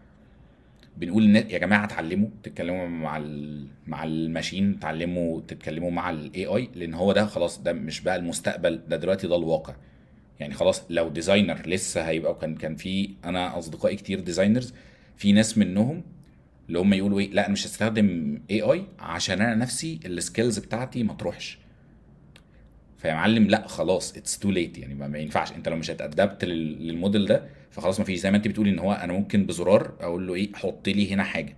بنقول 0.98 1.24
للناس 1.24 1.44
يا 1.50 1.58
جماعة 1.58 1.86
اتعلموا 1.86 2.30
تتكلموا 2.44 2.88
مع. 2.88 3.20
مع 3.88 4.04
ال 4.04 4.12
machine 4.13 4.74
اتعلموا 4.78 5.42
تتكلموا 5.48 5.92
مع 5.92 6.10
ال 6.10 6.46
AI 6.46 6.70
لأن 6.76 6.94
هو 6.94 7.12
ده 7.12 7.26
خلاص 7.26 7.60
ده 7.62 7.74
مش 7.74 8.02
بقى 8.02 8.16
المستقبل 8.16 8.82
ده 8.88 8.98
دلوقتي 8.98 9.28
ده 9.28 9.36
الواقع 9.36 9.76
يعني 10.40 10.54
خلاص 10.54 10.84
لو 10.90 11.10
designer 11.10 11.62
لسه 11.68 12.02
هيبقى 12.02 12.36
كان 12.42 12.56
كان 12.56 12.76
في 12.76 13.10
أنا 13.26 13.60
أصدقائي 13.60 13.96
كتير 13.96 14.20
designers 14.20 14.74
في 15.18 15.32
ناس 15.32 15.58
منهم 15.58 16.04
اللي 16.68 16.80
هم 16.80 16.94
يقولوا 16.94 17.20
إيه 17.20 17.32
لأ 17.32 17.46
أنا 17.46 17.54
مش 17.54 17.66
هستخدم 17.68 18.40
AI 18.52 18.84
عشان 19.00 19.42
أنا 19.42 19.56
نفسي 19.56 20.00
ال 20.06 20.13
skills 20.13 20.60
بتاعتي 20.60 21.04
ما 21.04 21.14
تروحش 21.14 21.58
فيا 23.04 23.14
معلم 23.14 23.48
لا 23.48 23.68
خلاص 23.68 24.18
it's 24.18 24.40
too 24.40 24.52
late 24.52 24.78
يعني 24.78 24.94
ما, 24.96 25.18
ينفعش. 25.18 25.52
انت 25.52 25.70
لو 25.70 25.76
مش 25.76 25.92
ه 25.92 26.01
adapt 26.01 26.46
لل- 26.46 26.88
للموديل 26.88 27.26
ده 27.26 27.44
فخلاص 27.72 28.00
ما 28.00 28.06
فيش. 28.06 28.20
زي 28.20 28.32
ما 28.32 28.38
انت 28.38 28.48
بتقولي 28.48 28.70
ان 28.70 28.80
هو 28.80 28.92
أنا 28.94 29.14
ممكن 29.14 29.46
بزرار 29.46 29.94
أقول 30.00 30.28
له 30.28 30.34
إيه 30.36 30.54
حط 30.54 30.88
لي 30.90 31.12
هنا 31.14 31.24
حاجة. 31.24 31.56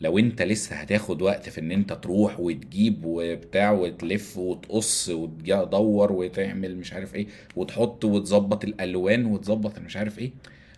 لو 0.00 0.18
انت 0.18 0.42
لسه 0.42 0.76
هتاخد 0.76 1.22
وقت 1.22 1.48
في 1.48 1.60
إن 1.60 1.72
انت 1.72 1.92
تروح 1.92 2.40
وتجيب 2.40 3.00
وبتاع 3.04 3.70
وتلف 3.70 4.38
وتقص 4.38 5.08
وتدور 5.08 6.12
وتعمل 6.12 6.76
مش 6.76 6.92
عارف 6.92 7.14
إيه 7.14 7.26
وتحط 7.56 8.04
وتظبط 8.04 8.64
الألوان 8.64 9.26
وتظبط 9.26 9.78
مش 9.78 9.96
عارف 9.96 10.18
إيه 10.18 10.32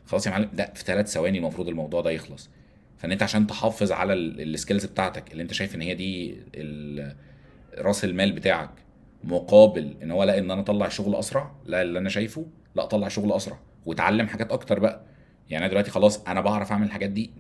خلاص 0.06 0.26
يا 0.26 0.30
معلم. 0.30 0.48
ده 0.54 0.72
في 0.74 0.84
ثلاث 0.84 1.08
ثواني 1.12 1.38
المفروض 1.38 1.68
الموضوع 1.68 2.00
ده 2.00 2.10
يخلص. 2.10 2.50
فإن 2.98 3.12
انت 3.12 3.22
عشان 3.22 3.46
تحافظ 3.46 3.92
على 3.92 4.12
ال 4.12 4.23
skills 4.23 4.84
بتاعتك 4.84 5.32
اللي 5.32 5.42
انت 5.42 5.52
شايف 5.52 5.74
إن 5.74 5.80
هي 5.80 5.94
دي 5.94 6.34
راس 7.78 8.04
المال 8.04 8.32
بتاعك 8.32 8.70
مقابل 9.24 9.96
إن 10.02 10.10
هو 10.10 10.24
لا 10.24 10.38
إن 10.38 10.50
أنا 10.50 10.60
أطلع 10.60 10.88
شغل 10.88 11.14
أسرع 11.14 11.50
لا 11.66 11.82
اللي 11.82 11.98
أنا 11.98 12.08
شايفه 12.08 12.46
لا 12.74 12.84
أطلع 12.84 13.08
شغل 13.08 13.32
أسرع. 13.32 13.58
وأتعلم 13.86 14.26
حاجات 14.26 14.52
أكتر 14.52 14.78
بقى. 14.78 15.00
يعني 15.50 15.64
أنا 15.64 15.70
دلوقتي 15.70 15.90
خلاص 15.90 16.24
أنا 16.24 16.40
بعرف 16.40 16.72
أعمل 16.72 16.86
الحاجات 16.86 17.10
دي 17.10 17.30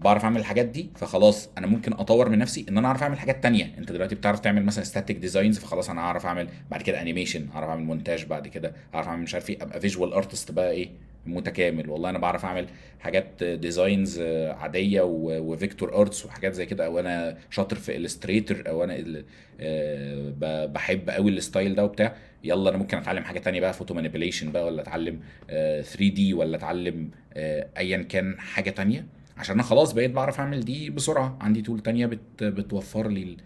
بعرف 0.00 0.24
أعمل 0.24 0.40
الحاجات 0.40 0.66
دي 0.66 0.90
فخلاص 0.96 1.48
أنا 1.58 1.66
ممكن 1.66 1.92
أطور 1.92 2.28
من 2.28 2.38
نفسي 2.38 2.66
إن 2.68 2.78
أنا 2.78 2.88
أعرف 2.88 3.02
أعمل 3.02 3.18
حاجات 3.18 3.42
تانية. 3.42 3.74
أنت 3.78 3.92
دلوقتي 3.92 4.14
بتعرف 4.14 4.40
تعمل 4.40 4.64
مثلا 4.64 4.84
static 4.84 5.16
designs 5.16 5.58
فخلاص 5.58 5.90
أنا 5.90 6.00
أعرف 6.00 6.26
أعمل 6.26 6.48
بعد 6.70 6.82
كده 6.82 7.00
animation 7.02 7.48
أعرف 7.54 7.68
أعمل 7.68 7.82
مونتاج 7.84 8.24
بعد 8.24 8.48
كده 8.48 8.72
أعرف 8.94 9.08
أعمل 9.08 9.22
مش 9.22 9.34
عارف 9.34 9.50
إيه 9.50 9.62
أبقى 9.62 9.80
visual 9.80 10.12
artist 10.12 10.50
بقى 10.52 10.70
إيه. 10.70 10.90
متكامل. 11.26 11.90
والله 11.90 12.10
أنا 12.10 12.18
بعرف 12.18 12.44
أعمل 12.44 12.66
حاجات 13.00 13.44
designs 13.44 14.20
عادية 14.50 15.00
و 15.04 15.17
vector 15.17 15.94
arts 16.00 16.26
وحاجات 16.26 16.52
زي 16.54 16.66
كده 16.66 16.86
أو 16.86 16.98
أنا 17.00 17.38
شاطر 17.50 17.76
في 17.76 17.96
Illustrator 17.96 18.62
أو 18.68 18.84
أنا 18.84 19.24
آه، 19.60 20.66
بحب 20.66 21.10
قوي 21.10 21.30
ال 21.30 21.37
style 21.37 21.74
ده 21.74 21.84
وبتاع. 21.84 22.16
يلا 22.44 22.70
أنا 22.70 22.78
ممكن 22.78 22.96
أتعلم 22.98 23.24
حاجة 23.24 23.38
تانية 23.38 23.60
بقى 23.60 23.72
photo 23.72 23.94
manipulation 23.94 24.52
بقى 24.52 24.66
ولا 24.66 24.82
أتعلم 24.82 25.20
3 25.48 26.08
D 26.08 26.34
ولا 26.34 26.56
أتعلم 26.56 27.10
آه، 27.34 27.66
ايا 27.78 28.02
كان 28.02 28.40
حاجة 28.40 28.70
تانية. 28.70 29.06
عشان 29.36 29.54
أنا 29.54 29.62
خلاص 29.62 29.92
بقيت 29.92 30.10
بعرف 30.10 30.40
أعمل 30.40 30.60
دي 30.60 30.90
بسرعة. 30.90 31.38
عندي 31.40 31.62
tool 31.62 31.80
تانية 31.80 32.06
بت 32.06 32.44
بتوفر 32.44 33.08
لي 33.08 33.36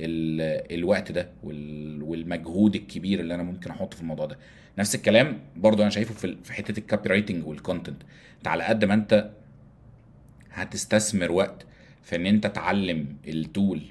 الوقت 0.00 1.12
ده 1.12 1.28
وال 1.42 2.02
والمجهود 2.02 2.74
الكبير 2.74 3.20
اللي 3.20 3.34
أنا 3.34 3.42
ممكن 3.42 3.70
أحطه 3.70 3.96
في 3.96 4.02
الموضوع 4.02 4.26
ده. 4.26 4.38
نفس 4.78 4.94
الكلام 4.94 5.40
برضو 5.56 5.82
أنا 5.82 5.90
شايفه 5.90 6.36
في 6.42 6.52
حتة 6.52 6.78
ال 6.78 7.08
copywriting 7.08 7.46
وال 7.46 7.58
content 7.58 8.02
أنت 8.38 8.48
على 8.48 8.64
قد 8.64 8.84
ما 8.84 8.94
أنت 8.94 9.30
هتستثمر 10.52 11.32
وقت 11.32 11.66
في 12.02 12.16
إن 12.16 12.26
أنت 12.26 12.46
تعلم 12.46 13.16
ال 13.28 13.39
tool 13.39 13.82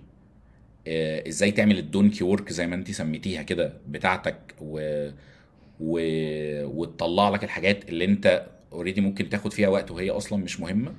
آه، 0.88 1.28
إزاي 1.28 1.52
تعمل 1.52 1.78
ال 1.78 1.84
donkey 1.84 2.24
work 2.24 2.54
زي 2.54 2.68
ما 2.68 2.76
أنت 2.76 2.92
سميتيها 2.92 3.44
كده 3.44 3.74
بتاعتك 3.88 4.38
و... 4.62 4.80
و... 5.80 6.00
وتطلع 6.66 7.30
لك 7.30 7.44
الحاجات 7.44 7.90
اللي 7.90 8.06
أنت 8.06 8.48
already 8.72 9.02
ممكن 9.02 9.30
تاخد 9.30 9.54
فيها 9.54 9.68
وقت 9.70 9.92
وهي 9.92 10.10
أصلا 10.10 10.44
مش 10.44 10.60
مهمة. 10.60 10.94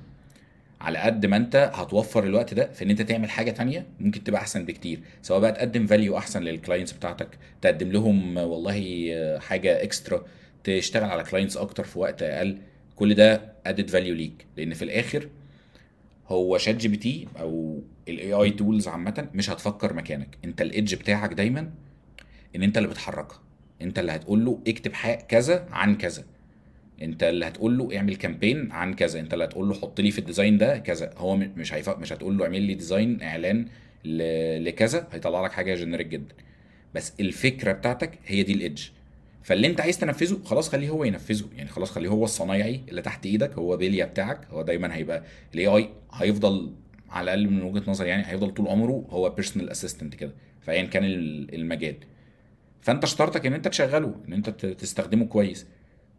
على 0.81 0.97
قد 0.97 1.25
ما 1.25 1.37
انت 1.37 1.71
هتوفر 1.73 2.23
الوقت 2.23 2.53
ده 2.53 2.71
في 2.71 2.83
ان 2.83 2.89
انت 2.89 3.01
تعمل 3.01 3.29
حاجة 3.29 3.51
تانية 3.51 3.85
ممكن 3.99 4.23
تبقى 4.23 4.41
أحسن 4.41 4.65
بكتير. 4.65 4.99
سواء 5.21 5.39
بقى 5.39 5.51
تقدم 5.51 5.87
value 5.87 6.17
أحسن 6.17 6.43
لل 6.43 6.54
clients 6.54 6.91
بتاعتك 6.91 7.27
تقدم 7.61 7.91
لهم 7.91 8.37
والله 8.37 9.39
حاجة 9.39 9.83
extra 9.83 10.25
تشتغل 10.63 11.09
على 11.09 11.23
clients 11.23 11.57
أكتر 11.57 11.83
في 11.83 11.99
وقت 11.99 12.23
أقل 12.23 12.57
كل 12.95 13.13
ده 13.15 13.53
added 13.65 13.89
value 13.89 14.15
ليك. 14.15 14.45
لأن 14.57 14.73
في 14.73 14.81
الآخر 14.81 15.29
هو 16.27 16.57
ChatGPT 16.57 17.27
أو 17.39 17.81
ال 18.09 18.33
AI 18.33 18.51
tools 18.51 18.87
عامة 18.87 19.27
مش 19.33 19.49
هتفكر 19.49 19.93
مكانك. 19.93 20.37
أنت 20.45 20.61
ال 20.61 20.68
edge 20.68 20.95
بتاعك 20.95 21.33
دايما 21.33 21.69
إن 22.55 22.63
أنت 22.63 22.77
اللي 22.77 22.89
بتحركها. 22.89 23.39
أنت 23.81 23.99
اللي 23.99 24.11
هتقول 24.11 24.45
له 24.45 24.59
اكتب 24.67 24.91
كذا 25.27 25.65
عن 25.71 25.95
كذا. 25.95 26.23
انت 27.01 27.23
اللي 27.23 27.47
هتقول 27.47 27.77
له 27.77 27.97
اعمل 27.97 28.15
campaign 28.15 28.71
عن 28.71 28.93
كذا 28.93 29.19
انت 29.19 29.33
اللي 29.33 29.45
هتقول 29.45 29.67
له 29.69 29.73
حط 29.73 29.99
لي 30.01 30.11
في 30.11 30.19
ال 30.19 30.24
design 30.24 30.57
ده 30.57 30.77
كذا. 30.77 31.13
هو 31.17 31.35
مش 31.37 31.73
هيف... 31.73 31.89
مش 31.89 32.13
هتقول 32.13 32.37
له 32.37 32.43
اعمل 32.45 32.61
لي 32.61 32.73
design 32.73 33.21
اعلان. 33.21 33.65
لكذا 34.05 35.07
هيطلع 35.11 35.45
لك 35.45 35.51
حاجة 35.51 35.75
generic 35.75 36.07
جدا. 36.07 36.35
بس 36.95 37.13
الفكرة 37.19 37.71
بتاعتك 37.71 38.19
هي 38.25 38.43
دي 38.43 38.53
ال 38.53 38.59
edge 38.59 38.83
فاللي 39.43 39.67
انت 39.67 39.81
عايز 39.81 39.97
تنفذه 39.99 40.39
خلاص 40.43 40.69
خليه 40.69 40.89
هو 40.89 41.03
ينفذه. 41.03 41.45
يعني 41.57 41.69
خلاص 41.69 41.91
خليه 41.91 42.09
هو 42.09 42.23
الصنايعي 42.23 42.81
اللي 42.89 43.01
تحت 43.01 43.25
إيدك 43.25 43.53
هو 43.53 43.77
بيليا 43.77 44.05
بتاعك 44.05 44.45
هو 44.51 44.61
دايما 44.61 44.95
هيبقى 44.95 45.23
ال 45.53 45.67
AI 45.67 45.89
هيفضل 46.13 46.73
على 47.09 47.33
الأقل 47.33 47.49
من 47.53 47.61
وجهة 47.61 47.83
نظري 47.87 48.09
يعني 48.09 48.23
هيفضل 48.27 48.49
طول 48.51 48.67
عمره 48.67 49.05
هو 49.09 49.29
personal 49.29 49.69
assistant 49.69 50.15
كده 50.15 50.31
فايا 50.61 50.83
كان 50.83 51.03
ال- 51.05 51.55
المجال. 51.55 51.95
فأنت 52.81 53.05
شطارتك 53.05 53.45
إن 53.45 53.53
أنت 53.53 53.67
تشغله 53.67 54.15
إن 54.27 54.33
أنت 54.33 54.49
تستخدمه 54.49 55.25
كويس. 55.25 55.65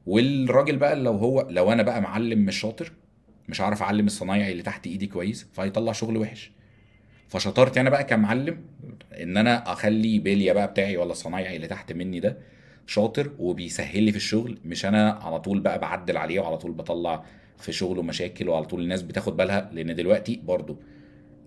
والراجل 0.06 0.76
بقى 0.76 0.96
لو 0.96 1.12
هو 1.12 1.46
لو 1.50 1.72
أنا 1.72 1.82
بقى 1.82 2.00
معلم 2.00 2.38
مش 2.38 2.60
شاطر 2.60 2.92
مش 3.48 3.60
هعرف 3.60 3.82
أعلم 3.82 4.06
الصنايعي 4.06 4.52
اللي 4.52 4.62
تحت 4.62 4.86
إيدي 4.86 5.06
كويس 5.06 5.46
فهيطلع 5.52 5.92
شغل 5.92 6.16
وحش. 6.16 6.52
فشطارتي 7.28 7.80
أنا 7.80 7.90
بقى 7.90 8.04
كمعلم 8.04 8.56
إن 9.22 9.36
أنا 9.36 9.72
أخلي 9.72 10.18
بيليا 10.18 10.52
بقى 10.52 10.66
بتاعي 10.68 10.96
ولا 10.96 11.12
الصنايعي 11.12 11.56
اللي 11.56 11.66
تحت 11.66 11.92
مني 11.92 12.20
ده 12.20 12.38
شاطر 12.86 13.30
وبيسهل 13.38 14.02
لي 14.02 14.10
في 14.10 14.16
الشغل 14.16 14.58
مش 14.64 14.84
أنا 14.86 15.10
على 15.12 15.40
طول 15.40 15.60
بقى 15.60 15.78
بعدل 15.78 16.16
عليه 16.16 16.40
وعلى 16.40 16.56
طول 16.58 16.72
بطلع 16.72 17.24
في 17.58 17.72
شغله 17.72 18.02
مشاكل 18.02 18.48
وعلى 18.48 18.64
طول 18.66 18.80
الناس 18.82 19.02
بتاخد 19.02 19.36
بالها 19.36 19.70
لأن 19.72 19.94
دلوقتي 19.94 20.40
برضو 20.44 20.76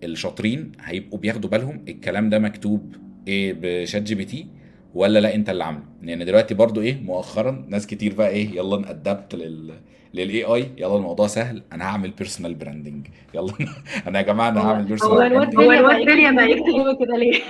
الشاطرين 0.04 0.72
هيبقوا 0.80 1.18
بياخدوا 1.18 1.50
بالهم 1.50 1.84
الكلام 1.88 2.30
ده 2.30 2.38
مكتوب 2.38 2.96
إيه 3.28 3.54
ب 3.60 4.02
ChatGPT 4.02 4.46
ولا 4.94 5.18
لا 5.18 5.34
انت 5.34 5.50
اللي 5.50 5.64
عامله؟ 5.64 5.82
لأن 6.02 6.24
دلوقتي 6.24 6.54
برضو 6.54 6.80
إيه 6.80 7.00
مؤخرا 7.02 7.64
ناس 7.68 7.86
كتير 7.86 8.14
بقى 8.14 8.28
إيه 8.28 8.56
يلا 8.56 8.76
ن 8.76 8.86
adapt 8.86 9.34
لل 9.34 9.74
لل 10.14 10.44
AI 10.44 10.70
يلا 10.78 10.96
الموضوع 10.96 11.26
سهل 11.26 11.62
أنا 11.72 11.84
هعمل 11.84 12.10
personal 12.10 12.54
branding 12.54 13.06
يلا 13.34 13.52
أنا 14.08 14.18
يا 14.18 14.24
جماعة 14.24 14.48
أنا 14.48 14.60
هعمل 14.60 14.80
هو 14.82 14.86
personal 14.88 15.26
الواد 15.32 15.54
branding 15.54 15.64
هو 15.64 15.72
الواد 15.72 15.96
بيليا 16.06 16.30
بقى 16.30 16.50
يكتب 16.50 17.04
كده 17.04 17.16
ليه؟ 17.16 17.40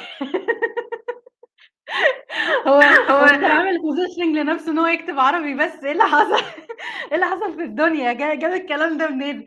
هو 2.66 2.80
هو 3.10 3.26
كان 3.26 3.44
عامل 3.44 3.78
positioning 3.82 4.36
لنفسه 4.36 4.72
إن 4.72 4.78
هو 4.78 4.86
يكتب 4.86 5.18
عربي 5.18 5.54
بس 5.54 5.84
إيه 5.84 5.92
اللي 5.92 6.02
حصل؟ 6.04 6.44
إيه 7.12 7.14
اللي 7.14 7.26
حصل 7.26 7.54
في 7.56 7.62
الدنيا؟ 7.62 8.12
جا- 8.12 8.34
جاب 8.34 8.52
الكلام 8.52 8.98
ده 8.98 9.08
منين؟ 9.10 9.46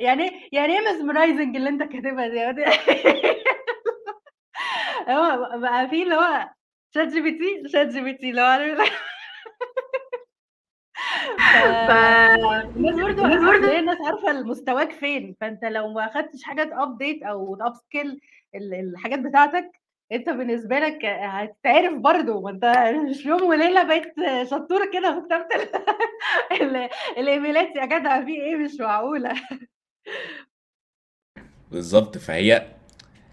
يعني 0.00 0.30
يعني 0.52 0.78
إيه 0.78 0.92
mesmerizing 0.92 1.56
اللي 1.56 1.68
أنت 1.68 1.82
كاتبها 1.82 2.52
دي؟ 2.52 2.64
هو 5.08 5.58
بقى 5.60 5.88
في 5.88 6.02
اللي 6.02 6.14
هو 6.14 6.48
شات 6.94 7.08
جي 7.08 7.20
بي 7.20 7.30
تي 7.38 7.68
شات 7.68 7.86
جي 7.88 8.00
بي 8.00 8.12
تي 8.12 8.32
هو 8.32 8.44
عارف 8.44 8.78
ف 11.38 11.56
ف 11.88 11.90
الناس 12.76 12.94
برضه 13.44 13.78
الناس 13.78 13.98
عارفة 14.06 14.42
مستواك 14.42 14.92
فين 14.92 15.36
فأنت 15.40 15.64
لو 15.64 15.92
ما 15.92 16.06
أخدتش 16.06 16.42
حاجة 16.42 16.64
تابديت 16.64 17.22
أو 17.22 17.56
تاب 17.56 17.74
سكيل 17.74 18.20
الحاجات 18.54 19.18
بتاعتك 19.18 19.70
أنت 20.12 20.28
بالنسبة 20.28 20.78
لك 20.78 21.04
هتتعرف 21.04 21.94
برضه 21.94 22.40
ما 22.40 22.50
أنت 22.50 22.64
مش 23.10 23.26
يوم 23.26 23.42
وليلة 23.42 23.82
بقيت 23.82 24.14
شطور 24.50 24.92
كده 24.92 25.20
في 25.20 25.26
كتابة 25.26 25.48
ال- 26.52 26.76
ال- 26.76 26.88
الإيميلات. 27.18 27.76
يا 27.76 27.84
جدع 27.84 28.24
في 28.24 28.30
إيه؟ 28.32 28.56
مش 28.56 28.70
معقولة. 28.80 29.34
بالظبط. 31.70 32.18
فهي 32.18 32.66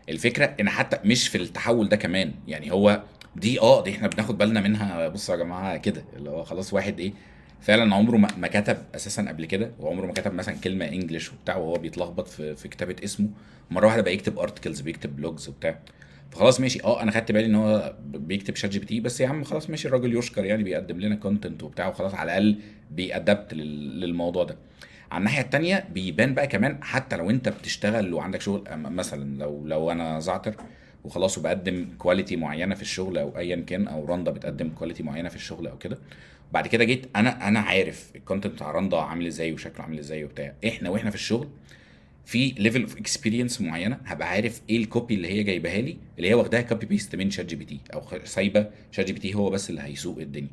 الفكرة 0.10 0.56
إن 0.60 0.70
حتى 0.70 1.00
مش 1.06 1.28
في 1.28 1.38
التحول 1.38 1.90
ده 1.90 1.96
كمان. 1.98 2.34
يعني 2.48 2.72
هو 2.72 3.04
دي 3.36 3.60
آه 3.62 3.84
دي 3.84 3.92
إحنا 3.92 4.08
بناخد 4.08 4.38
بالنا 4.38 4.62
منها. 4.62 5.08
بصوا 5.08 5.36
يا 5.36 5.40
جماعة 5.44 5.78
كده 5.78 6.04
اللي 6.16 6.30
هو 6.30 6.44
خلاص 6.44 6.74
واحد 6.74 7.00
إيه 7.00 7.14
فعلا 7.62 7.96
عمره 7.96 8.18
ما 8.18 8.48
كتب 8.48 8.78
أساسا 8.96 9.22
قبل 9.30 9.46
كده 9.46 9.72
وعمره 9.80 10.06
ما 10.06 10.14
كتب 10.14 10.34
مثلا 10.34 10.56
كلمة 10.56 10.86
English 10.86 11.32
وبتاع 11.34 11.56
وهو 11.58 11.74
بيتلخبط 11.74 12.28
في 12.28 12.56
في 12.56 12.68
كتابة 12.68 12.96
اسمه. 13.04 13.30
مرة 13.72 13.86
واحدة 13.88 14.02
بقى 14.02 14.14
يكتب 14.14 14.40
articles 14.40 14.82
بيكتب 14.82 15.16
blogs 15.16 15.50
وبتاع. 15.50 15.80
فخلاص 16.32 16.60
ماشي. 16.62 16.84
آه 16.84 17.02
أنا 17.04 17.12
خدت 17.12 17.32
بالي 17.32 17.46
إن 17.46 17.56
هو 17.56 17.96
بيكتب 18.06 18.56
ChatGPT 18.56 19.00
بس 19.00 19.22
يا 19.22 19.28
عم 19.28 19.44
خلاص 19.44 19.70
ماشي 19.70 19.88
الراجل 19.88 20.18
يشكر 20.18 20.46
يعني 20.46 20.64
بيقدم 20.64 21.00
لنا 21.00 21.16
content 21.16 21.64
وبتاع 21.64 21.88
وخلاص 21.88 22.14
على 22.14 22.28
الأقل 22.32 22.60
بي 22.92 23.10
adapt 23.10 23.54
لل- 23.54 24.00
للموضوع 24.02 24.44
ده. 24.44 24.56
على 25.12 25.20
الناحية 25.20 25.42
التانية 25.42 25.86
بيبان 25.94 26.34
بقى 26.34 26.48
كمان 26.48 26.84
حتى 26.84 27.16
لو 27.16 27.30
أنت 27.30 27.50
بتشتغل 27.50 28.14
وعندك 28.14 28.42
شغل 28.42 28.64
مثلا 28.78 29.38
لو 29.40 29.68
لو 29.68 29.92
أنا 29.92 30.20
زعتر 30.20 30.56
وخلاص 31.10 31.38
وبقدم 31.38 31.88
quality 31.98 32.36
معينة 32.36 32.76
في 32.76 32.82
الشغل 32.82 33.18
أو 33.18 33.38
ايا 33.38 33.56
كان 33.56 33.88
أو 33.88 34.06
رندا 34.06 34.32
بتقدم 34.32 34.70
quality 34.70 35.04
معينة 35.04 35.30
في 35.30 35.36
الشغل 35.36 35.68
أو 35.68 35.78
كده. 35.78 35.98
بعد 36.54 36.68
كده 36.68 36.84
جيت 36.84 37.06
أنا 37.16 37.48
أنا 37.48 37.60
عارف 37.60 38.12
ال 38.16 38.21
content 38.21 38.54
بتاع 38.54 38.72
رندا 38.72 38.98
عامل 38.98 39.28
إزاي 39.28 39.54
وشكله 39.54 39.82
عامل 39.86 40.00
إزاي 40.00 40.24
وبتاع. 40.24 40.54
إحنا 40.68 40.90
وإحنا 40.90 41.10
في 41.10 41.16
الشغل 41.16 41.48
في 42.26 42.50
level 42.58 42.82
of 42.82 42.98
experience 42.98 43.62
معينة 43.62 43.98
هبقى 44.06 44.30
عارف 44.30 44.62
إيه 44.70 44.78
ال 44.78 44.86
copy 44.86 45.16
اللي 45.16 45.28
هي 45.28 45.44
جايباها 45.44 45.82
لي 45.82 45.98
اللي 46.18 46.30
هي 46.30 46.34
واخداها 46.34 46.62
copy 46.62 46.86
paste 46.86 47.16
من 47.16 47.32
ChatGPT 47.32 47.80
أو 47.94 48.02
سايبة 48.24 48.70
ChatGPT 48.92 49.34
هو 49.34 49.50
بس 49.50 49.70
اللي 49.70 49.82
هيسوق 49.82 50.20
الدنيا. 50.20 50.50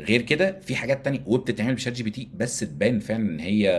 غير 0.00 0.22
كده 0.22 0.60
في 0.60 0.76
حاجات 0.76 1.04
تانية 1.04 1.20
وبتتعمل 1.26 1.74
ب 1.74 1.92
ChatGPT 1.92 2.28
بس 2.36 2.60
تبان 2.60 2.98
فعلا 3.00 3.22
إن 3.22 3.40
هي 3.40 3.70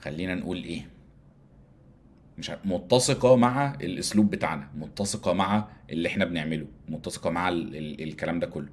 خلينا 0.00 0.34
نقول 0.34 0.64
إيه؟ 0.64 0.86
مش 2.38 2.50
متسقة 2.64 3.36
مع 3.36 3.74
الأسلوب 3.82 4.30
بتاعنا 4.30 4.68
متسقة 4.76 5.32
مع 5.32 5.68
اللي 5.90 6.08
إحنا 6.08 6.24
بنعمله 6.24 6.66
متسقة 6.88 7.30
مع 7.30 7.48
ال 7.48 7.76
ال 7.76 8.02
الكلام 8.02 8.40
ده 8.40 8.46
كله. 8.46 8.68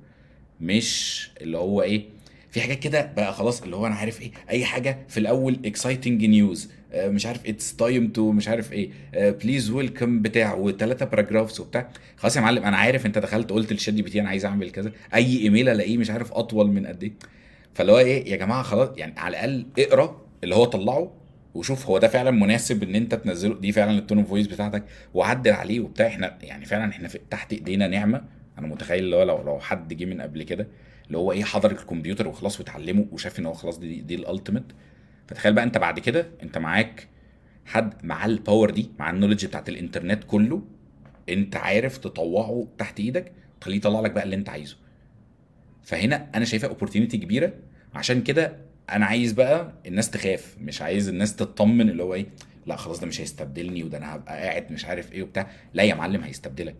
مش 0.61 1.29
اللي 1.41 1.57
هو 1.57 1.81
إيه 1.81 2.05
في 2.51 2.61
حاجات 2.61 2.79
كده 2.79 3.13
بقى 3.15 3.33
خلاص 3.33 3.61
اللي 3.63 3.75
هو 3.75 3.87
أنا 3.87 3.95
عارف 3.95 4.21
إيه 4.21 4.31
أي 4.49 4.65
حاجة 4.65 4.97
في 5.07 5.19
الأول 5.19 5.59
exciting 5.65 6.25
news 6.25 6.71
مش 6.95 7.25
عارف 7.25 7.45
it's 7.45 7.75
time 7.75 8.07
to 8.07 8.31
مش 8.31 8.47
عارف 8.47 8.73
إيه 8.73 8.89
please 9.13 9.69
welcome 9.69 10.21
بتاع 10.21 10.53
وثلاثه 10.53 11.05
paragraphs 11.05 11.59
وبتاع. 11.59 11.89
خلاص 12.17 12.35
يا 12.35 12.41
معلم 12.41 12.63
أنا 12.63 12.77
عارف 12.77 13.05
أنت 13.05 13.17
دخلت 13.17 13.49
قلت 13.51 13.73
لل 13.73 13.93
ChatGPT 13.93 14.21
أنا 14.21 14.29
عايز 14.29 14.45
أعمل 14.45 14.71
كذا 14.71 14.91
أي 15.15 15.37
إيميل 15.37 15.69
ألاقيه 15.69 15.97
مش 15.97 16.09
عارف 16.09 16.31
أطول 16.33 16.67
من 16.71 16.85
قد 16.87 17.03
إيه. 17.03 17.13
فاللي 17.73 17.91
هو 17.91 17.97
إيه 17.97 18.31
يا 18.31 18.37
جماعة 18.37 18.63
خلاص 18.63 18.89
يعني 18.97 19.19
على 19.19 19.29
الأقل 19.37 19.65
اقرأ 19.79 20.21
اللي 20.43 20.55
هو 20.55 20.65
طلعه 20.65 21.11
وشوف 21.53 21.87
هو 21.87 21.97
ده 21.97 22.07
فعلا 22.07 22.31
مناسب 22.31 22.83
إن 22.83 22.95
أنت 22.95 23.15
تنزله؟ 23.15 23.59
دي 23.59 23.71
فعلا 23.71 23.97
ال 23.97 24.01
tone 24.01 24.17
of 24.19 24.29
voice 24.29 24.47
بتاعتك؟ 24.47 24.83
وعدل 25.13 25.51
عليه 25.51 25.79
وبتاع. 25.79 26.07
إحنا 26.07 26.37
يعني 26.41 26.65
فعلا 26.65 26.91
إحنا 26.91 27.07
في 27.07 27.19
تحت 27.29 27.53
إيدينا 27.53 27.87
نعمة. 27.87 28.21
أنا 28.59 28.67
متخيل 28.67 29.03
اللي 29.03 29.15
هو 29.15 29.23
لو 29.23 29.43
لو 29.43 29.59
حد 29.59 29.93
جه 29.93 30.05
من 30.05 30.21
قبل 30.21 30.43
كده 30.43 30.67
اللي 31.07 31.17
هو 31.17 31.31
إيه 31.31 31.43
حضر 31.43 31.71
الكمبيوتر 31.71 32.27
وخلاص 32.27 32.59
واتعلمه 32.59 33.05
وشاف 33.11 33.39
إن 33.39 33.45
هو 33.45 33.53
خلاص 33.53 33.79
دي 33.79 34.01
دي 34.01 34.15
ال 34.15 34.21
ultimate 34.21 34.63
فتخيل 35.27 35.53
بقى 35.53 35.63
أنت 35.63 35.77
بعد 35.77 35.99
كده 35.99 36.27
أنت 36.43 36.57
معاك 36.57 37.07
حد 37.65 38.05
معاه 38.05 38.27
ال 38.27 38.34
power 38.34 38.69
دي 38.69 38.91
مع 38.99 39.09
ال 39.09 39.13
knowledge 39.13 39.45
بتاعت 39.45 39.69
الإنترنت 39.69 40.23
كله 40.23 40.61
أنت 41.29 41.55
عارف 41.55 41.97
تطوعه 41.97 42.67
تحت 42.77 42.99
إيدك 42.99 43.31
تخليه 43.61 43.77
يطلع 43.77 43.99
لك 43.99 44.11
بقى 44.11 44.23
اللي 44.23 44.35
أنت 44.35 44.49
عايزه. 44.49 44.77
فهنا 45.83 46.29
أنا 46.35 46.45
شايفها 46.45 46.69
opportunity 46.69 47.17
كبيرة. 47.17 47.53
عشان 47.95 48.21
كده 48.23 48.57
أنا 48.89 49.05
عايز 49.05 49.31
بقى 49.31 49.73
الناس 49.85 50.09
تخاف 50.11 50.55
مش 50.61 50.81
عايز 50.81 51.09
الناس 51.09 51.35
تطمن 51.35 51.89
اللي 51.89 52.03
هو 52.03 52.13
إيه 52.13 52.25
لا 52.65 52.75
خلاص 52.75 52.99
ده 52.99 53.07
مش 53.07 53.21
هيستبدلني 53.21 53.83
وده 53.83 53.97
أنا 53.97 54.15
هبقى 54.15 54.33
قاعد 54.41 54.71
مش 54.71 54.85
عارف 54.85 55.11
إيه 55.13 55.23
وبتاع. 55.23 55.47
لا 55.73 55.83
يا 55.83 55.95
معلم 55.95 56.21
هيستبدلك. 56.23 56.75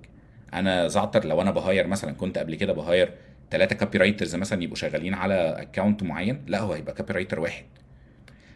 أنا 0.53 0.87
زعتر 0.87 1.25
لو 1.25 1.41
أنا 1.41 1.51
ب 1.51 1.58
hire 1.58 1.87
مثلا 1.87 2.11
كنت 2.11 2.37
قبل 2.37 2.55
كده 2.55 2.73
ب 2.73 2.81
hire 2.81 3.13
ثلاثة 3.51 3.75
copywriters 3.75 4.35
مثلا 4.35 4.63
يبقوا 4.63 4.75
شغالين 4.75 5.13
على 5.13 5.33
account 5.61 6.03
معين 6.03 6.41
لا 6.47 6.59
هو 6.59 6.73
هيبقى 6.73 6.93
copywriter 6.93 7.39
واحد. 7.39 7.65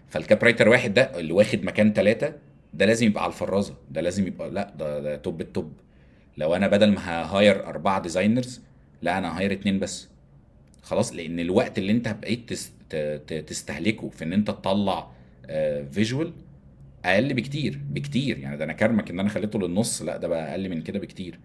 فال 0.08 0.44
copywriter 0.44 0.70
واحد 0.70 0.94
ده 0.94 1.02
اللي 1.20 1.34
واخد 1.34 1.64
مكان 1.64 1.94
ثلاثة 1.94 2.34
ده 2.74 2.86
لازم 2.86 3.08
يبقى 3.08 3.24
على 3.24 3.32
الفرازة 3.32 3.76
ده 3.92 4.02
لازم 4.02 4.28
يبقى 4.28 4.50
لا 4.50 4.74
ده, 4.78 5.00
ده 5.00 5.16
top 5.16 5.42
ال 5.42 5.48
top. 5.48 5.74
لو 6.38 6.56
أنا 6.56 6.68
بدل 6.68 6.92
ما 6.92 7.22
hire 7.24 7.68
أربعة 7.68 8.02
designers 8.02 8.62
لا 9.02 9.18
أنا 9.18 9.38
ه 9.40 9.42
hire 9.42 9.52
اتنين 9.54 9.80
بس. 9.80 10.10
خلاص 10.88 11.14
لأن 11.14 11.40
الوقت 11.40 11.78
اللي 11.78 11.92
أنت 11.92 12.16
بقيت 12.22 12.54
تستهلكه 13.50 14.10
في 14.10 14.24
إن 14.24 14.34
أنت 14.34 14.48
تطلع 14.48 15.12
visual 15.92 16.34
أقل 17.06 17.34
بكتير 17.34 17.80
بكتير. 17.90 18.38
يعني 18.38 18.58
ده 18.58 18.64
أنا 18.64 18.74
كرمك 18.74 19.10
إن 19.10 19.20
أنا 19.20 19.30
خليته 19.30 19.60
للنص 19.60 20.02
لا 20.02 20.18
ده 20.18 20.28
بقى 20.28 20.52
أقل 20.52 20.70
من 20.70 20.82
كده 20.82 21.00
بكتير. 21.00 21.40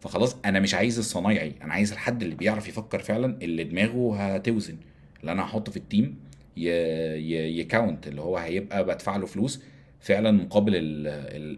فخلاص 0.00 0.36
أنا 0.44 0.60
مش 0.60 0.74
عايز 0.74 0.98
الصنايعي 0.98 1.52
أنا 1.62 1.72
عايز 1.72 1.92
الحد 1.92 2.22
اللي 2.22 2.34
بيعرف 2.34 2.68
يفكر 2.68 2.98
فعلا 2.98 3.38
اللي 3.42 3.64
دماغه 3.64 4.16
هتوزن. 4.16 4.76
اللي 5.20 5.32
أنا 5.32 5.42
هحطه 5.42 5.72
في 5.72 5.76
ال 5.76 5.84
team 5.84 6.16
account 6.56 8.08
اللي 8.08 8.20
هو 8.20 8.36
هيبقى 8.36 8.84
بدفع 8.84 9.16
له 9.16 9.26
فلوس 9.26 9.62
فعلا 10.00 10.30
مقابل 10.30 10.72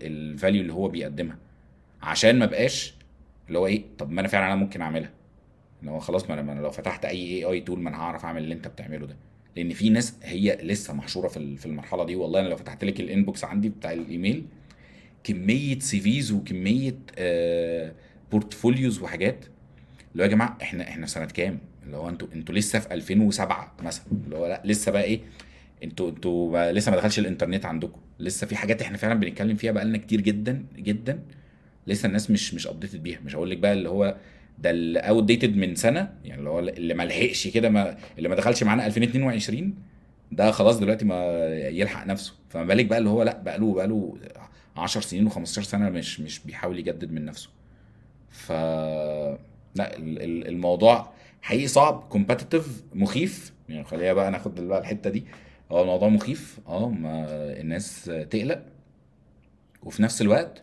ال 0.02 0.12
value 0.12 0.62
اللي 0.62 0.72
هو 0.72 0.88
بيقدمها. 0.88 1.38
عشان 2.02 2.38
ما 2.38 2.46
بقاش 2.46 2.94
اللي 3.48 3.58
هو 3.58 3.66
إيه 3.66 3.82
طب 3.98 4.10
ما 4.10 4.20
أنا 4.20 4.28
فعلا 4.28 4.46
أنا 4.46 4.54
ممكن 4.54 4.80
أعملها. 4.80 5.10
إن 5.82 5.88
هو 5.88 5.98
خلاص 5.98 6.30
ما 6.30 6.42
أنا 6.42 6.60
لو 6.60 6.70
فتحت 6.70 7.04
أي 7.04 7.18
AI 7.38 7.44
tool 7.44 7.80
ما 7.80 7.88
أنا 7.90 7.98
هعرف 7.98 8.24
أعمل 8.24 8.42
اللي 8.42 8.54
أنت 8.54 8.68
بتعمله 8.68 9.06
ده. 9.06 9.16
لأن 9.56 9.70
في 9.72 9.88
ناس 9.90 10.14
هي 10.22 10.58
لسه 10.62 10.94
محشورة 10.94 11.28
في 11.28 11.56
في 11.56 11.66
المرحلة 11.66 12.04
دي 12.04 12.16
والله 12.16 12.40
أنا 12.40 12.48
لو 12.48 12.56
فتحت 12.56 12.84
لك 12.84 13.00
ال 13.00 13.07
inbox 13.07 13.44
عندي 13.44 13.68
بتاع 13.68 13.92
الإيميل 13.92 14.44
كمية 15.24 15.78
CVs 15.78 16.32
وكمية 16.32 16.94
آه 17.18 17.92
portfolios 18.32 19.02
وحاجات 19.02 19.44
اللي 20.12 20.22
هو 20.22 20.26
يا 20.26 20.30
جماعة 20.32 20.58
إحنا 20.62 20.88
إحنا 20.88 21.06
سنة 21.06 21.24
كام؟ 21.24 21.58
اللي 21.86 21.96
هو 21.96 22.08
أنتوا 22.08 22.28
أنتوا 22.34 22.54
لسه 22.54 22.78
في 22.78 22.94
2007 22.94 23.72
مثلا. 23.82 24.04
اللي 24.24 24.36
هو 24.36 24.46
لا 24.46 24.62
لسه 24.64 24.92
بقى 24.92 25.02
إيه؟ 25.04 25.20
أنتوا 25.84 26.10
أنتوا 26.10 26.72
لسه 26.72 26.90
ما 26.90 26.96
دخلش 26.96 27.18
الإنترنت 27.18 27.64
عندكم. 27.66 28.00
لسه 28.20 28.46
في 28.46 28.56
حاجات 28.56 28.82
إحنا 28.82 28.96
فعلا 28.96 29.14
بنتكلم 29.14 29.56
فيها 29.56 29.72
بقالنا 29.72 29.98
كتير 29.98 30.20
جدا 30.20 30.64
جدا 30.76 31.22
لسه 31.86 32.06
الناس 32.06 32.30
مش 32.30 32.54
مش 32.54 32.66
updated 32.66 33.02
بيها. 33.02 33.20
مش 33.24 33.34
هقول 33.36 33.50
لك 33.50 33.58
بقى 33.58 33.72
اللي 33.72 33.88
هو 33.88 34.16
ده 34.58 34.70
اللي 34.70 34.98
outdated 34.98 35.56
من 35.56 35.74
سنة 35.74 36.14
يعني 36.24 36.38
اللي 36.38 36.50
هو 36.50 36.58
اللي 36.58 36.94
ما 36.94 37.02
لحقش 37.02 37.48
كده 37.48 37.68
ما 37.68 37.96
اللي 38.18 38.28
ما 38.28 38.34
دخلش 38.34 38.62
معانا 38.62 38.86
2022 38.86 39.74
ده 40.32 40.50
خلاص 40.50 40.78
دلوقتي 40.78 41.04
ما 41.04 41.24
يلحق 41.54 42.06
نفسه. 42.06 42.34
فما 42.48 42.64
بالك 42.64 42.86
بقى 42.86 42.98
اللي 42.98 43.08
هو 43.10 43.22
لأ 43.22 43.38
بقى 43.42 43.58
له 43.58 43.74
بقى 43.74 43.86
له 43.86 44.16
10 44.76 45.00
سنين 45.00 45.30
و15 45.30 45.44
سنة 45.44 45.90
مش 45.90 46.20
مش 46.20 46.38
بيحاول 46.38 46.78
يجدد 46.78 47.12
من 47.12 47.24
نفسه. 47.24 47.50
ف 48.30 48.52
لأ 49.74 49.96
ال- 49.96 50.22
ال- 50.22 50.48
الموضوع 50.48 51.12
حقيقي 51.42 51.66
صعب 51.66 52.06
competitive 52.08 52.82
مخيف. 52.94 53.52
يعني 53.68 53.84
خلينا 53.84 54.12
بقى 54.12 54.30
ناخد 54.30 54.60
بقى 54.60 54.78
الحتة 54.80 55.10
دي. 55.10 55.24
هو 55.72 55.82
الموضوع 55.82 56.08
مخيف. 56.08 56.58
آه 56.68 56.88
ما 56.88 57.26
الناس 57.60 58.04
تقلق. 58.30 58.62
وفي 59.82 60.02
نفس 60.02 60.22
الوقت 60.22 60.62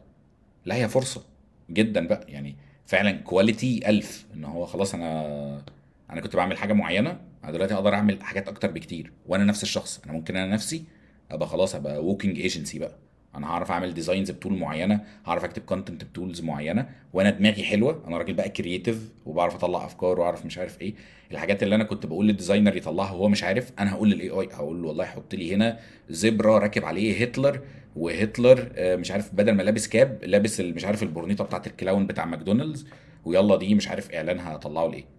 لا 0.65 0.75
هي 0.75 0.89
فرصة 0.89 1.25
جدا 1.69 2.07
بقى. 2.07 2.25
يعني 2.29 2.55
فعلا 2.89 3.11
quality 3.11 3.89
ألف. 3.89 4.25
إن 4.35 4.45
هو 4.45 4.65
خلاص 4.65 4.93
أنا 4.93 5.63
أنا 6.09 6.21
كنت 6.21 6.35
بعمل 6.35 6.57
حاجة 6.57 6.73
معينة 6.73 7.19
أنا 7.43 7.51
دلوقتي 7.51 7.73
أقدر 7.73 7.93
أعمل 7.93 8.23
حاجات 8.23 8.47
أكتر 8.47 8.71
بكتير 8.71 9.11
وأنا 9.25 9.43
نفس 9.43 9.63
الشخص. 9.63 10.01
أنا 10.05 10.13
ممكن 10.13 10.35
أنا 10.35 10.53
نفسي 10.53 10.83
أبقى 11.31 11.47
خلاص 11.47 11.75
أبقى 11.75 12.03
walking 12.05 12.39
agency 12.39 12.80
بقى. 12.79 12.95
أنا 13.36 13.47
هعرف 13.47 13.71
اعمل 13.71 13.93
designs 13.93 14.32
ب 14.32 14.36
tool 14.36 14.53
معينة 14.53 15.01
هعرف 15.25 15.43
اكتب 15.43 15.61
content 15.61 16.03
ب 16.03 16.10
tools 16.10 16.41
معينة 16.41 16.89
وأنا 17.13 17.30
دماغي 17.30 17.63
حلوة 17.63 18.03
أنا 18.07 18.17
راجل 18.17 18.34
بقى 18.34 18.49
creative 18.49 19.09
وبعرف 19.25 19.55
اطلع 19.55 19.86
افكار 19.86 20.19
واعرف 20.19 20.45
مش 20.45 20.57
عارف 20.57 20.82
إيه. 20.82 20.93
الحاجات 21.32 21.63
اللي 21.63 21.75
أنا 21.75 21.84
كنت 21.84 22.05
بقول 22.05 22.27
لل 22.28 22.38
designer 22.38 22.78
يطلعها 22.77 23.11
وهو 23.11 23.30
مش 23.30 23.43
عارف 23.43 23.71
أنا 23.80 23.93
هقول 23.93 24.09
لل 24.09 24.30
AI 24.30 24.49
هقول 24.53 24.82
له 24.82 24.88
والله 24.88 25.05
حط 25.05 25.36
لي 25.36 25.55
هنا 25.55 25.80
zebra 26.09 26.57
راكب 26.57 26.86
عليه 26.86 27.21
هتلر 27.21 27.59
وهتلر 27.95 28.71
آه، 28.75 28.95
مش 28.95 29.11
عارف 29.11 29.36
بدل 29.36 29.51
ما 29.51 29.63
لابس 29.63 29.88
cap 29.88 30.20
لابس 30.23 30.61
مش 30.61 30.86
عارف 30.86 31.03
البورنيطه 31.03 31.43
بتاعت 31.43 31.67
ال 31.67 31.74
clown 31.74 32.07
بتاع 32.07 32.25
ماكدونالدز 32.25 32.88
ويلا 33.25 33.55
دي 33.55 33.75
مش 33.75 33.88
عارف 33.88 34.11
اعلان 34.11 34.39
هطلعه 34.39 34.88
لإيه. 34.88 35.18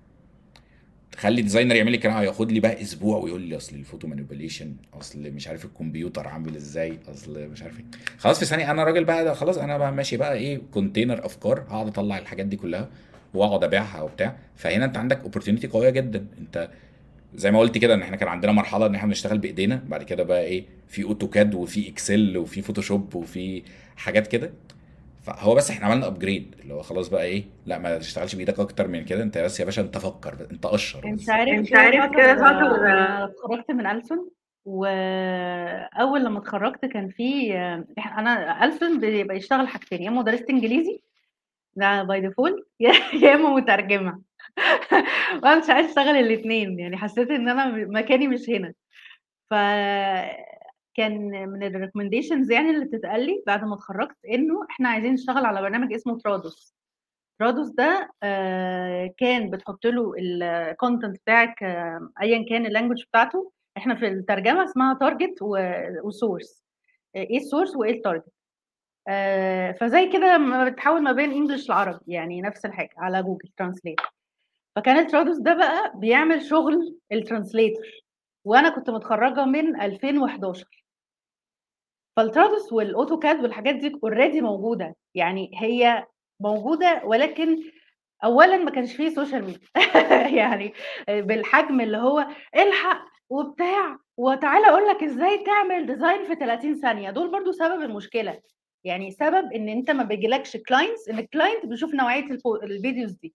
تخلي 1.13 1.43
designer 1.43 1.77
يعمل 1.77 1.93
لي 1.93 1.99
كلام 1.99 2.17
هياخد 2.17 2.53
لي 2.53 2.61
بقى 2.61 2.83
أسبوع 2.83 3.19
ويقول 3.19 3.41
لي 3.41 3.57
أصل 3.57 3.77
ال 3.77 3.82
photo 3.82 4.09
manipulation 4.09 4.75
أصل 5.01 5.31
مش 5.31 5.49
عارف 5.49 5.65
الكمبيوتر 5.65 6.29
عامل 6.29 6.57
إزاي 6.57 6.99
أصل 7.09 7.49
مش 7.49 7.63
عارف 7.63 7.79
إيه. 7.79 7.85
خلاص 8.19 8.39
في 8.39 8.45
ثانية 8.45 8.71
أنا 8.71 8.85
راجل 8.85 9.05
بقى 9.05 9.25
ده 9.25 9.35
خلاص 9.35 9.59
أنا 9.59 9.79
بقى 9.79 9.93
ماشي 9.93 10.17
بقى 10.17 10.35
إيه 10.35 10.61
container 10.73 11.27
افكار 11.27 11.61
هقعد 11.69 11.87
أطلع 11.87 12.19
الحاجات 12.19 12.47
دي 12.47 12.57
كلها 12.57 12.89
وأقعد 13.35 13.65
أبيعها 13.65 14.03
وبتاع. 14.03 14.37
فهنا 14.57 14.85
أنت 14.85 14.97
عندك 14.97 15.21
opportunity 15.21 15.67
قوية 15.67 15.91
جدا. 15.91 16.27
أنت 16.39 16.71
زي 17.35 17.51
ما 17.51 17.59
قلت 17.59 17.79
كده 17.79 17.95
إن 17.95 18.03
إحنا 18.03 18.17
كان 18.17 18.29
عندنا 18.29 18.53
مرحلة 18.53 18.87
إن 18.87 18.95
إحنا 18.95 19.09
بنشتغل 19.09 19.39
بإيدينا 19.39 19.83
بعد 19.89 20.03
كده 20.03 20.23
بقى 20.23 20.41
إيه 20.45 20.65
في 20.89 21.03
AutoCAD 21.05 21.55
وفي 21.55 21.89
Excel 21.89 22.37
وفي 22.37 22.63
Photoshop 22.63 23.15
وفي 23.15 23.63
حاجات 23.97 24.27
كده. 24.27 24.51
فهو 25.23 25.55
بس 25.55 25.71
إحنا 25.71 25.87
عملنا 25.87 26.07
upgrade 26.07 26.55
اللي 26.61 26.75
هو 26.75 26.83
خلاص 26.83 27.09
بقى 27.09 27.25
إيه 27.25 27.45
لا 27.67 27.79
ما 27.79 27.99
تشتغلش 27.99 28.35
بإيدك 28.35 28.61
أكتر 28.61 28.89
من 28.89 29.05
كده 29.05 29.23
انت 29.23 29.39
بس 29.39 29.61
يا 29.61 29.65
باشا 29.65 29.83
انت 29.83 29.99
فكر 29.99 30.47
انت 30.51 30.67
قشر 30.67 31.05
انت 31.05 31.31
عارف 31.31 31.59
انت 31.59 31.77
عارف 31.77 32.13
كده 32.17 32.33
اتخرجت 33.25 33.71
من 33.71 33.87
ألسن 33.87 34.29
وأول 34.65 36.25
لما 36.25 36.39
اتخرجت 36.39 36.85
كان 36.87 37.09
في 37.09 37.55
أنا 38.19 38.65
ألسن 38.65 39.01
بيبقى 39.01 39.37
يشتغل 39.37 39.69
حاجتين 39.69 40.03
يا 40.03 40.09
إما 40.09 40.21
مدرسة 40.21 40.47
إنجليزي 40.51 41.03
ده 41.77 42.03
by 42.03 42.21
default 42.21 42.67
يا 43.23 43.35
إما 43.35 43.51
مترجمة. 43.55 44.23
وأنا 45.43 45.59
مش 45.59 45.71
عايزة 45.71 45.89
أشتغل 45.89 46.17
الاتنين 46.17 46.79
يعني 46.79 46.97
حسيت 46.97 47.31
إن 47.31 47.49
أنا 47.49 47.67
مكاني 47.71 48.29
مش 48.29 48.51
هنا. 48.51 48.73
ف 49.51 49.55
كان 51.01 51.49
من 51.51 51.63
ال 51.63 51.68
recommendations 51.68 52.51
يعني 52.51 52.71
اللي 52.71 52.85
بتتقال 52.85 53.27
لي 53.27 53.43
بعد 53.47 53.65
ما 53.65 53.75
اتخرجت 53.75 54.17
إنه 54.25 54.67
إحنا 54.71 54.89
عايزين 54.89 55.13
نشتغل 55.13 55.45
على 55.45 55.61
برنامج 55.63 55.93
اسمه 55.93 56.19
Trados 56.19 56.75
Trados 57.39 57.69
ده 57.69 58.11
آه، 58.23 59.15
كان 59.19 59.51
بتحط 59.51 59.87
له 59.87 60.13
ال 60.19 60.31
content 60.31 61.17
بتاعك 61.21 61.63
آه، 61.63 62.11
ايا 62.23 62.45
كان 62.49 62.67
ال 62.67 62.71
language 62.71 63.05
بتاعته. 63.05 63.53
إحنا 63.77 63.95
في 63.95 64.09
الترجمة 64.09 64.65
اسمها 64.65 64.95
target 64.95 65.35
و 66.05 66.13
source 66.13 66.65
إيه 67.17 67.37
ال 67.39 67.44
source 67.44 67.77
وإيه 67.77 67.93
ال 67.93 67.99
target 67.99 68.33
آه، 69.09 69.73
فزي 69.73 70.09
كده 70.13 70.37
بتحول 70.65 71.03
ما 71.03 71.13
بين 71.13 71.33
English 71.33 71.69
لعربي 71.69 72.01
يعني 72.13 72.43
نفس 72.43 72.67
الحاجة 72.67 72.95
على 72.99 73.23
Google 73.23 73.49
Translate 73.57 74.01
فكان 74.77 74.97
ال 74.99 75.05
Trados 75.05 75.39
ده 75.39 75.55
بقى 75.55 75.93
بيعمل 75.95 76.43
شغل 76.43 76.99
ال 77.13 77.20
translator 77.20 77.87
وأنا 78.45 78.69
كنت 78.71 78.91
متخرجة 78.91 79.45
من 79.45 79.81
2011 79.81 80.80
فال 82.21 82.34
Trados 82.34 82.73
وال 82.73 82.88
AutoCAD 82.88 83.43
والحاجات 83.43 83.75
دي 83.75 83.99
already 84.05 84.41
موجودة. 84.41 84.97
يعني 85.15 85.51
هي 85.55 86.07
موجودة 86.41 87.03
ولكن 87.05 87.63
اولا 88.25 88.57
ما 88.57 88.71
كانش 88.71 88.97
فيه 88.97 89.09
social 89.09 89.45
media 89.45 89.61
يعني 90.41 90.73
بالحجم 91.09 91.81
اللي 91.81 91.97
هو 91.97 92.27
الحق 92.57 93.05
وبتاع 93.31 93.99
وتعالى 94.17 94.67
أقول 94.69 94.89
لك 94.89 95.03
إزاي 95.03 95.45
تعمل 95.45 95.87
design 95.87 96.25
في 96.25 96.35
30 96.35 96.81
ثانية. 96.81 97.11
دول 97.11 97.31
برضو 97.31 97.53
سبب 97.53 97.83
المشكلة. 97.83 98.41
يعني 98.85 99.11
سبب 99.11 99.53
إن 99.53 99.69
أنت 99.69 99.91
ما 99.91 100.05
بيجيلكش 100.05 100.57
clients 100.57 101.09
إن 101.09 101.19
ال 101.19 101.26
client 101.26 101.67
بيشوف 101.67 101.95
نوعية 101.95 102.25
الفيديوز 102.63 103.13
دي. 103.13 103.35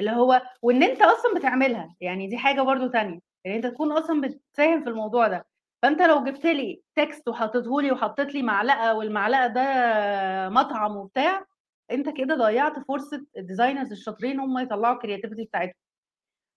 اللي 0.00 0.10
هو 0.10 0.42
وإن 0.62 0.82
أنت 0.82 1.02
أصلا 1.02 1.34
بتعملها. 1.36 1.96
يعني 2.00 2.26
دي 2.28 2.38
حاجة 2.38 2.62
برضو 2.62 2.86
تانية. 2.86 3.20
يعني 3.44 3.56
أنت 3.56 3.66
تكون 3.66 3.92
أصلا 3.92 4.20
بتساهم 4.20 4.84
في 4.84 4.90
الموضوع 4.90 5.28
ده. 5.28 5.46
فأنت 5.82 6.02
لو 6.02 6.24
جبت 6.24 6.44
لي 6.46 6.82
text 6.96 7.28
وحطيته 7.28 7.82
لي 7.82 7.92
وحطيت 7.92 8.34
لي 8.34 8.42
معلقة 8.42 8.94
والمعلقة 8.94 9.46
ده 9.46 9.62
مطعم 10.48 10.96
وبتاع 10.96 11.44
أنت 11.90 12.08
كده 12.16 12.34
ضيعت 12.34 12.78
فرصة 12.88 13.26
ال 13.38 13.43
designers 13.43 13.92
الشاطرين 13.92 14.40
هم 14.40 14.58
يطلعوا 14.58 14.94
ال 14.94 14.99
creativity 14.99 15.44
بتاعتهم. 15.44 15.74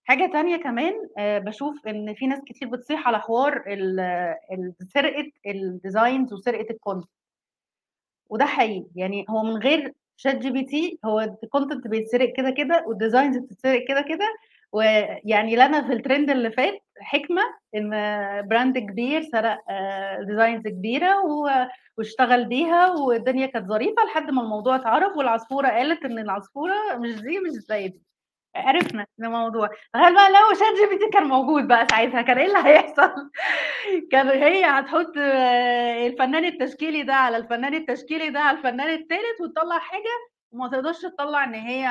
حاجة 0.04 0.30
تانية 0.32 0.56
كمان 0.56 0.92
آه، 1.18 1.38
بشوف 1.38 1.86
إن 1.86 2.14
في 2.14 2.26
ناس 2.26 2.40
كتير 2.46 2.68
بتصيح 2.68 3.08
على 3.08 3.20
حوار 3.20 3.64
سرقة 4.94 5.32
ال 5.46 5.57
designs 5.57 6.32
وسرقة 6.32 6.66
ال 6.70 6.75
content 6.75 7.10
وده 8.30 8.44
حقيقي 8.46 8.86
يعني 8.96 9.24
هو 9.30 9.42
من 9.42 9.56
غير 9.56 9.92
ChatGPT 10.16 10.98
هو 11.04 11.20
ال 11.20 11.28
content 11.28 11.86
بيتسرق 11.88 12.32
كده 12.36 12.50
كده 12.50 12.84
وال 12.86 12.97
designs 12.97 13.36
بتتسرق 13.38 13.88
كده 13.88 14.00
كده 14.02 14.36
ويعني 14.72 15.56
لنا 15.56 15.82
في 15.86 15.92
الترند 15.92 16.30
اللي 16.30 16.50
فات 16.50 16.78
حكمة 17.00 17.42
إن 17.74 17.90
brand 18.48 18.78
كبير 18.78 19.22
سرق 19.22 19.58
designs 20.20 20.62
كبيرة 20.68 21.20
و- 21.24 21.66
واشتغل 21.98 22.44
بيها 22.44 22.90
والدنيا 22.90 23.46
كانت 23.46 23.68
ظريفة 23.68 24.04
لحد 24.04 24.30
ما 24.30 24.42
الموضوع 24.42 24.76
اتعرف 24.76 25.16
والعصفورة 25.16 25.68
قالت 25.68 26.04
إن 26.04 26.18
العصفورة 26.18 26.74
مش 26.96 27.14
دي 27.20 27.38
مش 27.38 27.50
زي 27.52 27.88
دي. 27.88 28.02
عرفنا 28.56 29.06
الموضوع. 29.20 29.68
تخيل 29.94 30.14
بقى 30.14 30.28
لو 30.30 30.54
ChatGPT 30.58 31.10
كان 31.12 31.24
موجود 31.24 31.68
بقى 31.68 31.86
ساعتها؟ 31.90 32.22
كان 32.22 32.38
إيه 32.38 32.46
اللي 32.46 32.58
هيحصل؟ 32.68 33.30
كان 34.12 34.28
هي 34.28 34.64
هتحط 34.64 35.12
آه، 35.18 36.06
الفنان 36.06 36.44
التشكيلي 36.44 37.02
ده 37.02 37.14
على 37.14 37.36
الفنان 37.36 37.74
التشكيلي 37.74 38.30
ده 38.30 38.40
على 38.40 38.58
الفنان 38.58 38.88
التالت 38.88 39.40
وتطلع 39.40 39.78
حاجة 39.78 40.10
وما 40.52 40.68
تقدرش 40.68 41.02
تطلع 41.02 41.44
إن 41.44 41.54
هي 41.54 41.86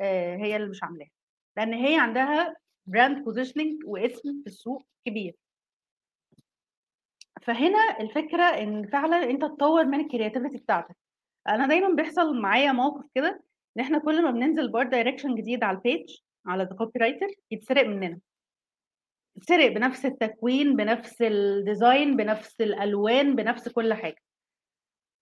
آه، 0.00 0.36
هي 0.36 0.56
اللي 0.56 0.68
مش 0.70 0.82
عاملاها. 0.82 1.08
لأن 1.56 1.72
هي 1.74 1.98
عندها 1.98 2.56
brand 2.86 3.24
positioning 3.24 3.84
واسم 3.84 4.40
في 4.42 4.46
السوق 4.46 4.86
كبير. 5.06 5.34
فهنا 7.42 8.00
الفكرة 8.00 8.42
إن 8.42 8.86
فعلا 8.86 9.30
أنت 9.30 9.42
تطور 9.42 9.84
من 9.84 10.00
ال 10.00 10.05
creativity 10.05 10.58
بتاعتك. 10.58 10.96
أنا 11.48 11.66
دايما 11.66 11.88
بيحصل 11.94 12.40
معايا 12.40 12.72
موقف 12.72 13.04
كده 13.14 13.42
إن 13.76 13.82
إحنا 13.82 13.98
كل 13.98 14.22
ما 14.22 14.30
بننزل 14.30 14.72
بـ 14.72 14.76
art 14.76 14.86
direction 14.88 15.34
جديد 15.34 15.64
على 15.64 15.76
ال 15.76 15.84
page 15.84 16.16
على 16.46 16.62
The 16.62 16.98
Copywriter 16.98 17.26
يتسرق 17.50 17.86
مننا. 17.86 18.20
يتسرق 19.36 19.68
بنفس 19.72 20.06
التكوين 20.06 20.76
بنفس 20.76 21.22
ال 21.22 21.35
design 21.35 22.16
بنفس 22.16 22.60
الألوان 22.60 23.36
بنفس 23.36 23.68
كل 23.68 23.94
حاجة. 23.94 24.23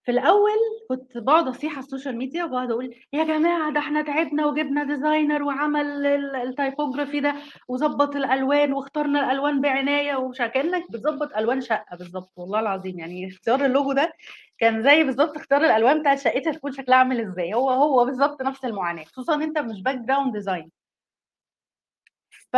في 0.05 0.11
الأول 0.11 0.59
كنت 0.89 1.19
بقعد 1.19 1.49
أصيح 1.49 1.73
على 1.73 1.81
ال 1.85 1.89
social 1.89 2.17
media 2.17 2.45
وبقعد 2.45 2.71
أقول 2.71 2.95
يا 3.13 3.25
جماعة 3.25 3.73
ده 3.73 3.81
إحنا 3.81 4.03
تعبنا 4.03 4.47
وجبنا 4.47 4.85
designer 4.85 5.43
وعمل 5.43 6.07
ال- 6.07 6.37
ال 6.37 6.45
typography 6.45 7.21
ده 7.21 7.35
وظبط 7.69 8.17
الألوان 8.17 8.73
واخترنا 8.73 9.25
الألوان 9.25 9.61
بعناية 9.61 10.17
ومش 10.17 10.39
كأنك 10.39 10.91
بتظبط 10.91 11.37
ألوان 11.37 11.61
شقة 11.61 11.97
بالظبط 11.97 12.33
والله 12.37 12.61
العظيم 12.61 12.99
يعني 12.99 13.29
اختيار 13.29 13.65
اللوجو 13.67 13.93
ده 13.93 14.13
كان 14.59 14.83
زي 14.83 15.05
بالظبط 15.05 15.37
اختيار 15.37 15.65
الألوان 15.65 16.01
بتاعت 16.01 16.19
شقتها 16.19 16.53
تكون 16.53 16.73
شكلها 16.73 16.97
عامل 16.99 17.21
إزاي. 17.21 17.55
هو 17.55 17.71
هو 17.71 18.05
بالظبط 18.05 18.43
نفس 18.43 18.65
المعاناة 18.65 19.05
خصوصا 19.05 19.35
أنت 19.35 19.59
مش 19.59 19.83
background 19.83 20.33
design 20.33 20.71
ف 22.53 22.57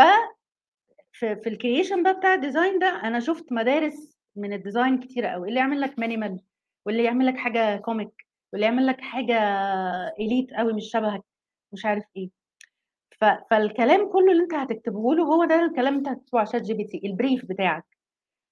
في, 1.12 1.34
ال 1.46 1.52
creation 1.52 2.02
بقى 2.02 2.14
بتاع 2.14 2.34
ال 2.34 2.41
design 2.41 2.78
ده 2.78 2.86
أنا 2.86 3.20
شفت 3.20 3.52
مدارس 3.52 4.16
من 4.36 4.52
ال 4.52 4.59
design 4.59 4.98
كتيره 5.00 5.28
قوي 5.28 5.48
اللي 5.48 5.60
يعمل 5.60 5.80
لك 5.80 5.98
minimal 5.98 6.40
واللي 6.86 7.04
يعمل 7.04 7.26
لك 7.26 7.36
حاجة 7.36 7.76
comic 7.76 8.26
واللي 8.52 8.66
يعمل 8.66 8.86
لك 8.86 9.00
حاجة 9.00 9.34
elite 10.20 10.54
قوي 10.54 10.72
مش 10.72 10.90
شبهك 10.92 11.22
مش 11.72 11.84
عارف 11.86 12.04
إيه. 12.16 12.30
ف... 13.20 13.24
فالكلام 13.50 14.12
كله 14.12 14.32
اللي 14.32 14.42
أنت 14.42 14.54
هتكتبه 14.54 15.14
له 15.14 15.24
هو 15.24 15.44
ده 15.44 15.64
الكلام 15.64 15.94
أنت 15.94 16.08
هتكتبه 16.08 16.38
على 16.38 16.46
ChatGPT 16.48 17.00
ال 17.04 17.11
brief 17.11 17.44
بتاعك. 17.46 17.84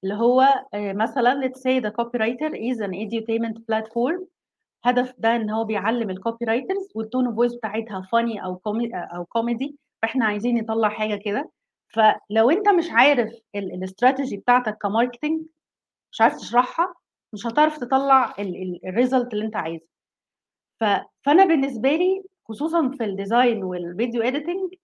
اللي 0.04 0.14
هو 0.14 0.40
آه، 0.74 0.92
مثلا 0.92 1.48
let's 1.48 1.58
say 1.60 1.82
the 1.84 1.90
copywriter 1.90 2.52
is 2.54 2.78
an 2.80 2.92
edutainment 2.92 3.58
platform. 3.72 4.24
هدف 4.84 5.14
ده 5.18 5.36
إن 5.36 5.50
هو 5.50 5.64
بيعلم 5.64 6.10
ال 6.10 6.44
copywriters 6.44 6.88
وال 6.94 7.05
tone 7.05 7.26
of 7.26 7.36
voice 7.36 7.54
بتاعتها 7.54 8.08
funny 8.12 8.44
أو 8.44 8.56
كومي 8.56 8.90
أو 8.94 9.24
كوميدي 9.24 9.76
فإحنا 10.02 10.24
عايزين 10.26 10.58
نطلع 10.58 10.88
حاجة 10.88 11.16
كده. 11.24 11.50
فلو 11.88 12.50
أنت 12.50 12.68
مش 12.68 12.86
عارف 12.90 13.32
الاستراتيجي 13.54 14.36
بتاعتك 14.36 14.78
ك 14.82 14.88
marketing 14.88 15.42
مش 16.12 16.20
عارف 16.20 16.36
تشرحها 16.36 16.94
مش 17.32 17.46
هتعرف 17.46 17.78
تطلع 17.78 18.34
ال 18.84 18.91
result 18.91 19.32
اللي 19.34 19.44
انت 19.44 19.56
عايزه. 19.56 19.86
فأنا 21.24 21.44
بالنسبة 21.44 21.88
لي 21.96 22.22
خصوصا 22.48 22.90
في 22.98 23.04
ال 23.04 23.13
design 23.13 23.64
وال 23.64 23.81
video 23.81 24.22
editing 24.22 24.74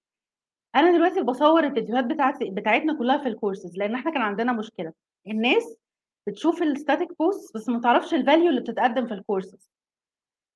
أنا 0.76 0.92
دلوقتي 0.92 1.22
بصور 1.22 1.64
الفيديوهات 1.64 2.04
بتاعتي 2.04 2.50
بتاعتنا 2.50 2.98
كلها 2.98 3.18
في 3.22 3.28
الكورسز 3.28 3.76
لأن 3.78 3.94
إحنا 3.94 4.10
كان 4.12 4.22
عندنا 4.22 4.52
مشكلة. 4.52 4.92
الناس 5.26 5.76
بتشوف 6.26 6.62
ال 6.62 6.69
static 6.69 7.08
post 7.18 7.54
بس 7.54 7.68
ما 7.68 7.80
تعرفش 7.80 8.14
ال 8.14 8.20
value 8.20 8.48
اللي 8.50 8.60
بتتقدم 8.60 9.06
في 9.06 9.14
الكورسز 9.14 9.70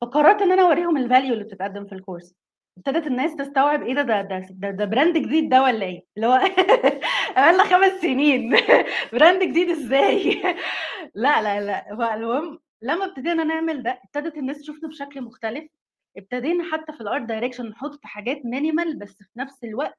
فقررت 0.01 0.43
إن 0.43 0.53
أنا 0.53 0.63
أوريهم 0.63 0.97
ال 0.97 1.03
value 1.03 1.33
اللي 1.35 1.45
بتتقدم 1.45 1.87
في 1.87 1.95
ال 1.95 2.00
course 2.00 2.35
ابتدت 2.79 3.07
الناس 3.07 3.37
تستوعب 3.37 3.83
إيه 3.83 3.95
ده 3.95 4.03
ده 4.03 4.23
ده 4.23 4.47
ده, 4.51 4.71
ده 4.71 4.85
brand 4.85 5.19
جديد 5.19 5.49
ده 5.49 5.63
ولا 5.63 5.87
إيه؟ 5.87 6.03
اللي 6.17 6.27
هو 6.27 6.39
بقالنا 7.37 7.65
خمس 7.65 7.93
سنين. 8.03 8.57
brand 9.13 9.43
جديد 9.43 9.69
إزاي؟ 9.71 10.43
لا 11.15 11.43
لا 11.43 11.61
لا. 11.61 11.97
فالمهم 11.97 12.59
لما 12.83 13.05
ابتدينا 13.05 13.45
نعمل 13.45 13.83
ده 13.83 14.01
ابتدت 14.05 14.37
الناس 14.39 14.59
تشوفنا 14.61 14.89
بشكل 14.89 15.21
مختلف. 15.23 15.65
ابتدينا 16.17 16.65
حتى 16.73 16.93
في 16.93 17.01
ال 17.01 17.06
art 17.06 17.23
direction 17.23 17.67
نحط 17.69 18.01
حاجات 18.05 18.41
minimal 18.45 18.99
بس 18.99 19.13
في 19.19 19.29
نفس 19.39 19.65
الوقت 19.65 19.99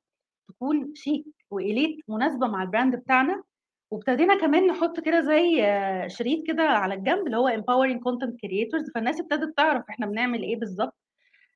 تكون 0.50 0.92
chic 0.96 1.26
و 1.52 1.60
elite 1.60 1.98
مناسبة 2.10 2.48
مع 2.48 2.64
ال 2.64 2.69
brand 2.69 2.96
بتاعنا. 2.96 3.44
وابتدينا 3.92 4.36
كمان 4.40 4.68
نحط 4.68 5.00
كده 5.00 5.22
زي 5.22 5.64
شريط 6.10 6.48
كده 6.48 6.64
على 6.64 6.94
الجنب 6.94 7.26
اللي 7.28 7.38
هو 7.38 7.50
empowering 7.50 7.98
content 8.00 8.34
creators. 8.34 8.92
فالناس 8.96 9.20
ابتدت 9.22 9.58
تعرف 9.58 9.84
إحنا 9.90 10.06
بنعمل 10.06 10.44
إيه 10.44 10.56
بالظبط. 10.56 10.96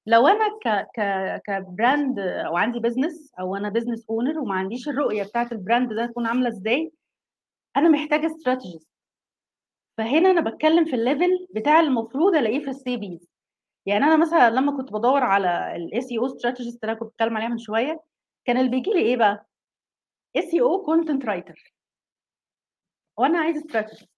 لو 0.07 0.27
أنا 0.27 0.49
ك 0.63 0.87
ك 0.95 1.01
ك 1.47 1.59
brand 1.59 2.19
أو 2.19 2.57
عندي 2.57 2.79
business 2.79 3.31
أو 3.39 3.55
أنا 3.55 3.69
business 3.69 4.05
owner 4.09 4.39
وما 4.39 4.55
عنديش 4.55 4.89
الرؤية 4.89 5.23
بتاعت 5.23 5.51
ال 5.51 5.58
brand 5.58 5.93
ده 5.93 6.05
تكون 6.05 6.27
عاملة 6.27 6.47
إزاي 6.49 6.91
أنا 7.77 7.89
محتاجة 7.89 8.25
strategies 8.27 8.87
فهنا 9.97 10.31
أنا 10.31 10.41
بتكلم 10.49 10.85
في 10.85 10.95
الليفل 10.95 11.47
بتاع 11.55 11.79
المفروض 11.79 12.35
ألاقيه 12.35 12.59
في 12.63 12.69
السي 12.69 12.97
بيز 12.97 13.29
يعني 13.85 14.05
أنا 14.05 14.17
مثلا 14.17 14.49
لما 14.49 14.77
كنت 14.77 14.93
بدور 14.93 15.23
على 15.23 15.75
الاس 15.75 16.11
اي 16.11 16.17
أو 16.17 16.25
استراتيجيست 16.25 16.83
اللي 16.83 16.91
أنا 16.91 16.99
كنت 16.99 17.09
بتكلم 17.13 17.37
عليها 17.37 17.49
من 17.49 17.57
شوية 17.57 18.01
كان 18.45 18.57
اللي 18.57 18.69
بيجي 18.71 18.91
لي 18.91 18.99
إيه 19.01 19.17
بقى؟ 19.17 19.45
اس 20.35 20.55
أو 20.55 20.85
كونتنت 20.85 21.25
رايتر 21.25 21.73
وأنا 23.17 23.39
عايز 23.39 23.57
استراتيجيست 23.57 24.09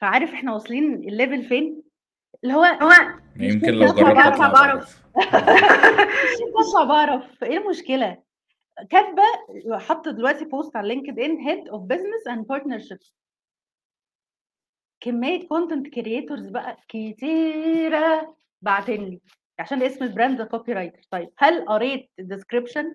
فعارف 0.00 0.30
إحنا 0.30 0.52
واصلين 0.54 0.94
الليفل 0.94 1.44
فين؟ 1.48 1.82
اللي 2.44 2.54
هو 2.54 2.64
هو 2.64 2.90
يمكن 3.36 3.68
لو 3.68 3.86
جربت 3.86 4.18
اطلع 4.18 4.48
بعرف. 4.48 4.52
بعرف. 4.52 5.06
مش 6.32 6.40
بطلع 6.54 6.84
بعرف. 6.84 7.44
إيه 7.44 7.58
المشكلة؟ 7.58 8.22
كاتبة 8.90 9.22
حاطه 9.78 10.10
دلوقتي 10.10 10.44
post 10.44 10.76
على 10.76 10.88
LinkedIn 10.88 11.36
head 11.36 11.68
of 11.68 11.82
business 11.82 12.26
and 12.28 12.46
partnerships 12.46 13.14
كمية 15.00 15.48
content 15.48 15.94
creators 15.94 16.48
بقى 16.48 16.76
كتيرة. 16.88 18.36
بعتين 18.62 19.04
لي. 19.04 19.20
عشان 19.58 19.82
اسم 19.82 20.04
ال 20.04 20.42
brand 20.42 20.72
copywriter 20.72 21.00
طيب 21.10 21.32
هل 21.38 21.64
قريت 21.66 22.10
ال 22.18 22.24
description 22.24 22.94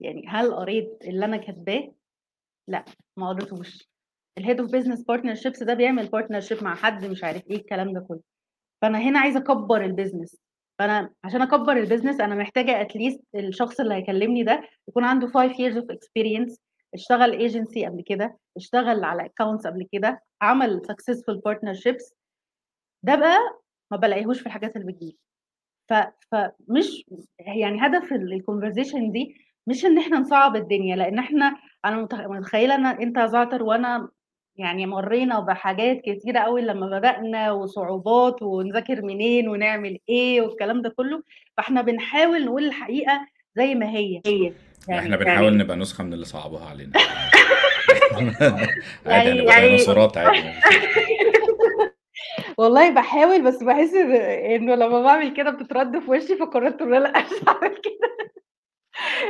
يعني 0.00 0.26
هل 0.28 0.54
قريت 0.54 0.98
اللي 1.04 1.24
أنا 1.24 1.36
كاتباه؟ 1.36 1.94
لا 2.68 2.84
ما 3.16 3.28
قريتوش 3.28 3.89
ال 4.38 4.42
head 4.42 4.60
of 4.60 4.72
business 4.72 5.02
partnerships 5.04 5.62
ده 5.62 5.74
بيعمل 5.74 6.08
partnership 6.08 6.64
مع 6.64 6.74
حد 6.74 7.04
مش 7.04 7.24
عارف 7.24 7.42
إيه 7.50 7.56
الكلام 7.56 7.92
ده 7.92 8.00
كله. 8.00 8.20
فأنا 8.82 8.98
هنا 8.98 9.18
عايزة 9.18 9.40
أكبر 9.40 9.84
ال 9.84 9.90
business 9.90 10.36
فأنا 10.78 11.10
عشان 11.24 11.42
أكبر 11.42 11.72
ال 11.72 11.77
business 11.77 12.20
أنا 12.20 12.34
محتاجة 12.34 12.80
at 12.80 12.91
least 12.91 13.20
الشخص 13.34 13.80
اللي 13.80 13.94
هيكلمني 13.94 14.42
ده 14.42 14.62
يكون 14.88 15.04
عنده 15.04 15.26
5 15.26 15.48
years 15.48 15.74
of 15.82 15.86
experience 15.96 16.56
اشتغل 16.94 17.32
ايجنسي 17.32 17.86
قبل 17.86 18.02
كده 18.06 18.38
اشتغل 18.56 19.04
على 19.04 19.24
accounts 19.26 19.66
قبل 19.66 19.86
كده 19.92 20.22
عمل 20.42 20.80
successful 20.92 21.36
partnerships. 21.48 22.12
ده 23.02 23.14
بقى 23.14 23.38
ما 23.90 23.96
بلاقيهوش 23.96 24.40
في 24.40 24.46
الحاجات 24.46 24.76
اللي 24.76 24.92
بتجيلي. 24.92 25.16
ف... 25.90 25.94
فمش 26.32 27.04
يعني 27.38 27.86
هدف 27.86 28.12
ال 28.12 28.20
conversation 28.20 29.12
دي 29.12 29.34
مش 29.66 29.84
إن 29.84 29.98
إحنا 29.98 30.18
نصعب 30.18 30.56
الدنيا 30.56 30.96
لأن 30.96 31.18
إحنا 31.18 31.56
أنا 31.84 32.06
متخ- 32.06 32.26
متخيلة 32.30 32.74
ان 32.74 32.86
أنت 32.86 33.16
يا 33.16 33.26
زعتر 33.26 33.62
وأنا 33.62 34.08
يعني 34.60 34.86
مرينا 34.86 35.40
بحاجات 35.40 36.00
كتيرة 36.04 36.38
قوي 36.40 36.62
لما 36.62 36.98
بدأنا 36.98 37.52
وصعوبات 37.52 38.42
ونذاكر 38.42 39.02
منين 39.02 39.48
ونعمل 39.48 39.98
إيه 40.08 40.40
والكلام 40.40 40.82
ده 40.82 40.88
كله 40.96 41.22
فإحنا 41.56 41.82
بنحاول 41.82 42.44
نقول 42.44 42.64
الحقيقة 42.64 43.26
زي 43.56 43.74
ما 43.74 43.90
هي. 43.90 44.20
هي. 44.26 44.52
إحنا 44.90 45.16
بنحاول 45.16 45.56
نبقى 45.56 45.76
نسخة 45.76 46.04
من 46.04 46.12
اللي 46.12 46.24
صعبوها 46.24 46.66
علينا. 46.68 46.92
عادي 49.06 49.28
يعني- 49.28 49.40
هنبقى 49.40 49.54
يعني- 49.54 49.66
ديناصورات 49.68 50.18
عادي 50.18 50.42
والله 52.58 52.90
بحاول 52.90 53.42
بس 53.44 53.62
بحس 53.62 53.94
انه 53.94 54.74
لما 54.74 55.02
بعمل 55.02 55.32
كده 55.36 55.50
بتترد 55.50 55.98
في 55.98 56.10
وشي 56.10 56.36
فقررت 56.36 56.82
إن 56.82 56.94
أنا 56.94 57.04
لا 57.04 57.18
مش 57.24 57.48
هعمل 57.48 57.76
كده. 57.76 58.30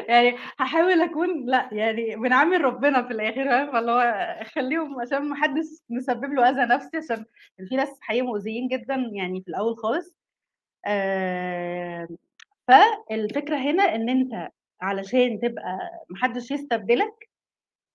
يعني 0.09 0.37
هحاول 0.59 1.01
أكون 1.03 1.47
لأ 1.47 1.69
يعني 1.73 2.17
بنعامل 2.17 2.61
ربنا 2.65 3.03
في 3.03 3.11
الآخر 3.13 3.45
فاهم؟ 3.45 3.73
فاللي 3.73 3.93
هو 3.93 4.37
خليهم 4.55 5.01
عشان 5.01 5.29
ما 5.29 5.37
حدش 5.37 5.65
نسبب 5.91 6.33
له 6.33 6.49
أذى 6.51 6.75
نفسي 6.75 6.97
عشان 6.97 7.25
في 7.69 7.77
ناس 7.77 7.99
حقيقي 8.01 8.23
مؤذيين 8.27 8.69
جدا 8.69 8.95
يعني 9.13 9.43
في 9.43 9.49
الأول 9.49 9.77
خالص. 9.79 10.17
آه 10.87 12.09
فالفكرة 12.69 13.57
هنا 13.57 13.83
إن 13.95 14.09
أنت 14.09 14.49
علشان 14.83 15.41
تبقى 15.41 15.79
محدش 16.11 16.51
يستبدلك 16.51 17.29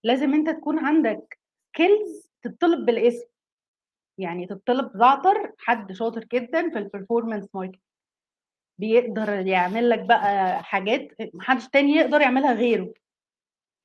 لازم 0.04 0.34
أنت 0.34 0.50
تكون 0.50 0.80
عندك 0.80 1.40
skills 1.74 2.30
تطلب 2.44 2.86
بالاسم. 2.86 3.28
يعني 4.18 4.48
تطلب 4.48 4.92
زعتر 4.98 5.54
حد 5.60 5.92
شاطر 5.94 6.26
جدا 6.34 6.70
في 6.70 6.78
ال 6.80 6.86
performance 6.86 7.50
market 7.56 7.80
بيقدر 8.78 9.30
يعمل 9.48 9.90
لك 9.90 10.00
بقى 10.00 10.64
حاجات 10.64 11.08
محدش 11.34 11.68
تاني 11.70 11.92
يقدر 11.92 12.22
يعملها 12.22 12.54
غيره. 12.54 12.94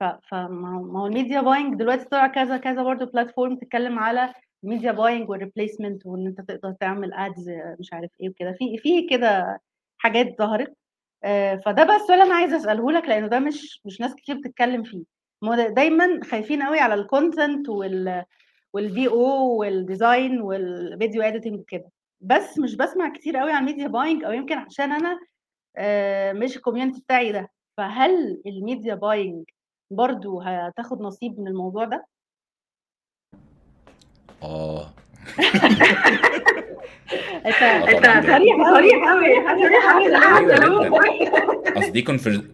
فما 0.01 1.01
هو 1.01 1.07
ال 1.07 1.12
media 1.12 1.41
buying 1.41 1.75
دلوقتي 1.79 2.05
طلع 2.05 2.27
كذا 2.27 2.57
كذا 2.57 2.83
برضه 2.83 3.05
platform 3.07 3.57
تتكلم 3.57 3.99
على 3.99 4.35
ال 4.65 4.69
media 4.69 4.93
buying 4.93 5.31
وال 5.31 5.42
replacement 5.42 6.07
وإن 6.07 6.27
أنت 6.27 6.41
تقدر 6.41 6.73
تعمل 6.73 7.15
ads 7.15 7.51
مش 7.81 7.93
عارف 7.93 8.11
إيه 8.21 8.29
وكده. 8.29 8.53
في 8.59 8.79
في 8.79 9.09
كده 9.11 9.61
حاجات 9.99 10.39
ظهرت. 10.39 10.75
آه، 11.25 11.57
فده 11.57 11.85
بقى 11.85 11.97
السؤال 11.97 12.21
أنا 12.21 12.35
عايزة 12.35 12.57
أسأله 12.57 12.93
لك 12.93 13.05
لأنه 13.09 13.27
ده 13.27 13.39
مش 13.39 13.81
مش 13.85 14.01
ناس 14.01 14.15
كتير 14.15 14.37
بتتكلم 14.39 14.83
فيه. 14.83 15.03
دايما 15.69 16.21
خايفين 16.25 16.63
قوي 16.63 16.79
على 16.81 16.95
ال 16.95 17.04
content 17.04 17.69
وال 17.69 18.25
وال 18.73 19.09
VO 19.09 19.57
وال 19.57 19.78
design 19.78 20.41
وال 20.41 20.64
video 20.64 21.23
editing 21.23 21.61
وكده. 21.61 21.91
بس 22.21 22.59
مش 22.59 22.77
بسمع 22.77 23.09
كتير 23.09 23.37
قوي 23.37 23.53
عن 23.53 23.65
media 23.65 23.89
buying 23.89 24.25
أو 24.25 24.33
يمكن 24.33 24.59
عشان 24.59 24.93
أنا 24.93 25.21
آه، 25.77 26.33
مش 26.33 26.57
ال 26.57 26.61
community 26.61 27.01
بتاعي 27.01 27.33
ده. 27.33 27.51
فهل 27.77 28.43
ال 28.47 28.55
media 28.55 28.95
buying 28.95 29.45
برضو 29.91 30.41
هتاخد 30.41 31.01
نصيب 31.01 31.41
من 31.41 31.49
الموضوع 31.49 31.85
ده؟ 31.85 32.07
آه. 34.43 34.95
أنت 37.47 37.63
آه 37.63 37.89
أنت. 37.91 38.27
صريح 38.27 38.57
صريح 38.73 39.11
قوي 39.11 39.35
صريح 39.59 39.93
قوي 39.93 40.15
أصل 41.79 41.93
دي 41.93 42.03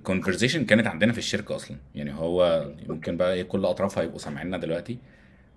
conversation 0.05 0.64
كانت 0.64 0.86
عندنا 0.86 1.12
في 1.12 1.18
الشركة 1.18 1.56
أصلا. 1.56 1.76
يعني 1.94 2.14
هو 2.14 2.70
ممكن 2.88 3.16
بقى 3.16 3.34
إيه 3.34 3.42
كل 3.42 3.64
أطرافها 3.64 4.02
يبقوا 4.02 4.18
سامعيننا 4.18 4.58
دلوقتي. 4.58 4.98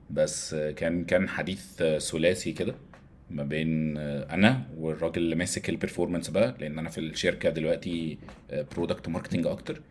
بس 0.09 0.55
كان 0.55 1.05
كان 1.05 1.29
حديث 1.29 1.83
ثلاثي 2.11 2.51
كده. 2.51 2.75
ما 3.29 3.43
بين 3.43 3.97
أنا 3.97 4.63
والراجل 4.77 5.21
اللي 5.21 5.35
ماسك 5.35 5.69
ال 5.69 5.74
performance 5.74 6.29
بقى 6.29 6.55
لأن 6.59 6.79
أنا 6.79 6.89
في 6.89 6.97
الشركة 6.97 7.49
دلوقتي 7.49 8.17
product 8.75 9.09
marketing 9.09 9.47
أكتر 9.47 9.81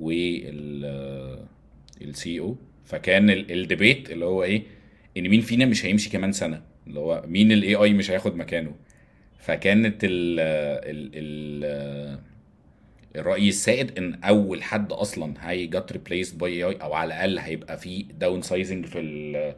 وال 0.00 0.84
CEO 2.02 2.56
فكان 2.84 3.30
ال 3.30 3.41
debate 3.41 4.10
اللي 4.10 4.24
هو 4.24 4.42
إيه 4.44 4.62
إن 5.16 5.28
مين 5.28 5.40
فينا 5.40 5.64
مش 5.66 5.86
هيمشي 5.86 6.10
كمان 6.10 6.32
سنة؟ 6.32 6.62
اللي 6.86 7.00
هو 7.00 7.22
مين 7.26 7.52
ال 7.52 7.74
AI 7.74 7.92
مش 7.92 8.10
هياخد 8.10 8.36
مكانه؟ 8.36 8.74
فكانت 9.38 10.04
ال 10.04 10.40
ال 10.40 11.10
ال 11.14 12.18
الرأي 13.16 13.48
السائد 13.48 13.98
إن 13.98 14.14
أول 14.24 14.62
حد 14.62 14.92
أصلا 14.92 15.34
هي 15.50 15.66
get 15.66 15.92
replaced 15.92 16.38
by 16.38 16.62
AI 16.64 16.74
أو 16.74 16.94
على 16.94 17.06
الأقل 17.14 17.38
هيبقى 17.38 17.78
في 17.78 18.02
downsizing 18.02 18.86
في 18.86 19.54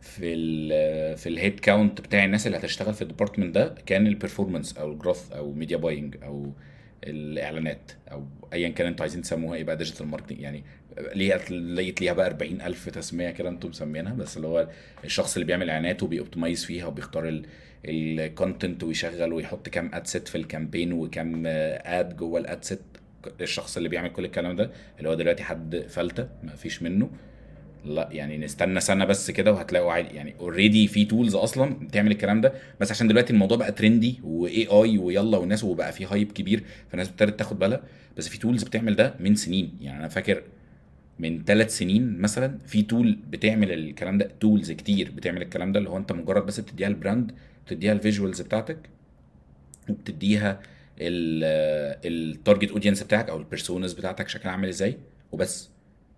في 0.00 0.34
ال 0.34 1.16
في 1.16 1.28
ال 1.28 1.34
head 1.34 1.60
count 1.60 2.00
بتاع 2.00 2.24
الناس 2.24 2.46
اللي 2.46 2.58
هتشتغل 2.58 2.94
في 2.94 3.02
ال 3.02 3.07
department 3.07 3.54
ده 3.54 3.74
كان 3.86 4.06
ال 4.06 4.12
performance 4.12 4.78
أو 4.78 4.92
ال 4.92 4.98
growth 4.98 5.32
أو 5.32 5.52
media 5.52 5.76
buying 5.76 6.16
أو 6.24 6.52
الإعلانات 7.04 7.92
أو 8.12 8.24
ايا 8.52 8.68
كان 8.68 8.86
أنتوا 8.86 9.02
عايزين 9.02 9.22
تسموها 9.22 9.56
إيه 9.56 9.64
بقى 9.64 9.76
digital 9.76 10.06
marketing 10.06 10.40
يعني 10.40 10.64
ليها 11.14 11.38
لقيت 11.50 12.00
ليها 12.00 12.12
بقى 12.12 12.26
40000 12.26 12.88
تسمية 12.88 13.30
كده 13.30 13.48
أنتم 13.48 13.68
مسمينها 13.68 14.14
بس 14.14 14.36
اللي 14.36 14.48
هو 14.48 14.68
الشخص 15.04 15.34
اللي 15.36 15.46
بيعمل 15.46 15.70
إعلانات 15.70 16.02
وبي 16.02 16.19
optimize 16.19 16.64
فيها 16.64 16.86
وبيختار 16.86 17.42
ال 17.84 17.96
content 17.96 18.82
ويشغل 18.84 19.32
ويحط 19.32 19.68
كام 19.68 19.90
ad 19.94 20.06
set 20.06 20.28
في 20.28 20.38
ال 20.38 20.44
campaign 20.44 20.92
وكام 20.92 21.42
ad 21.46 22.16
جوه 22.16 22.40
ال 22.40 22.48
ad 22.48 22.64
set 22.64 22.80
الشخص 23.40 23.76
اللي 23.76 23.88
بيعمل 23.88 24.08
كل 24.08 24.24
الكلام 24.24 24.56
ده 24.56 24.70
اللي 24.98 25.08
هو 25.08 25.14
دلوقتي 25.14 25.42
حد 25.42 25.84
فلتة 25.88 26.28
ما 26.42 26.56
فيش 26.56 26.82
منه. 26.82 27.10
لا 27.84 28.08
يعني 28.12 28.38
نستنى 28.38 28.80
سنة 28.80 29.04
بس 29.04 29.30
كده 29.30 29.52
وهتلاقوا 29.52 29.92
عادي 29.92 30.16
يعني 30.16 30.34
already 30.40 30.88
في 30.88 31.04
tools 31.04 31.34
أصلا 31.34 31.74
بتعمل 31.74 32.10
الكلام 32.10 32.40
ده. 32.40 32.52
بس 32.80 32.90
عشان 32.90 33.08
دلوقتي 33.08 33.32
الموضوع 33.32 33.56
بقى 33.56 33.72
trendy 33.72 34.20
و 34.24 34.66
AI 34.66 34.98
ويلا 34.98 35.38
والناس 35.38 35.64
وبقى 35.64 35.92
في 35.92 36.06
hype 36.06 36.32
كبير 36.32 36.62
فالناس 36.88 37.08
ابتدت 37.08 37.38
تاخد 37.38 37.58
بالها. 37.58 37.80
بس 38.16 38.28
في 38.28 38.38
tools 38.38 38.62
بتعمل 38.62 38.96
ده 38.96 39.14
من 39.20 39.34
سنين. 39.34 39.72
يعني 39.80 39.98
أنا 39.98 40.08
فاكر 40.08 40.42
من 41.18 41.44
ثلاث 41.44 41.78
سنين 41.78 42.20
مثلا 42.20 42.58
في 42.66 42.82
tool 42.82 43.18
بتعمل 43.30 43.72
الكلام 43.72 44.18
ده 44.18 44.30
tools 44.40 44.72
كتير 44.72 45.10
بتعمل 45.16 45.42
الكلام 45.42 45.72
ده 45.72 45.78
اللي 45.78 45.90
هو 45.90 45.96
أنت 45.96 46.12
مجرد 46.12 46.46
بس 46.46 46.60
بتديها 46.60 46.88
ال 46.88 46.95
brand 46.95 47.32
بتديها 47.66 47.92
ال 47.92 47.98
visuals 47.98 48.40
بتاعتك 48.40 48.78
وبتديها 49.88 50.60
ال 51.00 51.24
target 51.24 52.70
audience 52.70 53.02
بتاعك 53.02 53.28
أو 53.30 53.38
ال 53.38 53.44
personas 53.44 53.92
بتاعتك 53.92 54.28
شكلها 54.28 54.52
عامل 54.52 54.68
إزاي 54.68 54.96
وبس. 55.32 55.69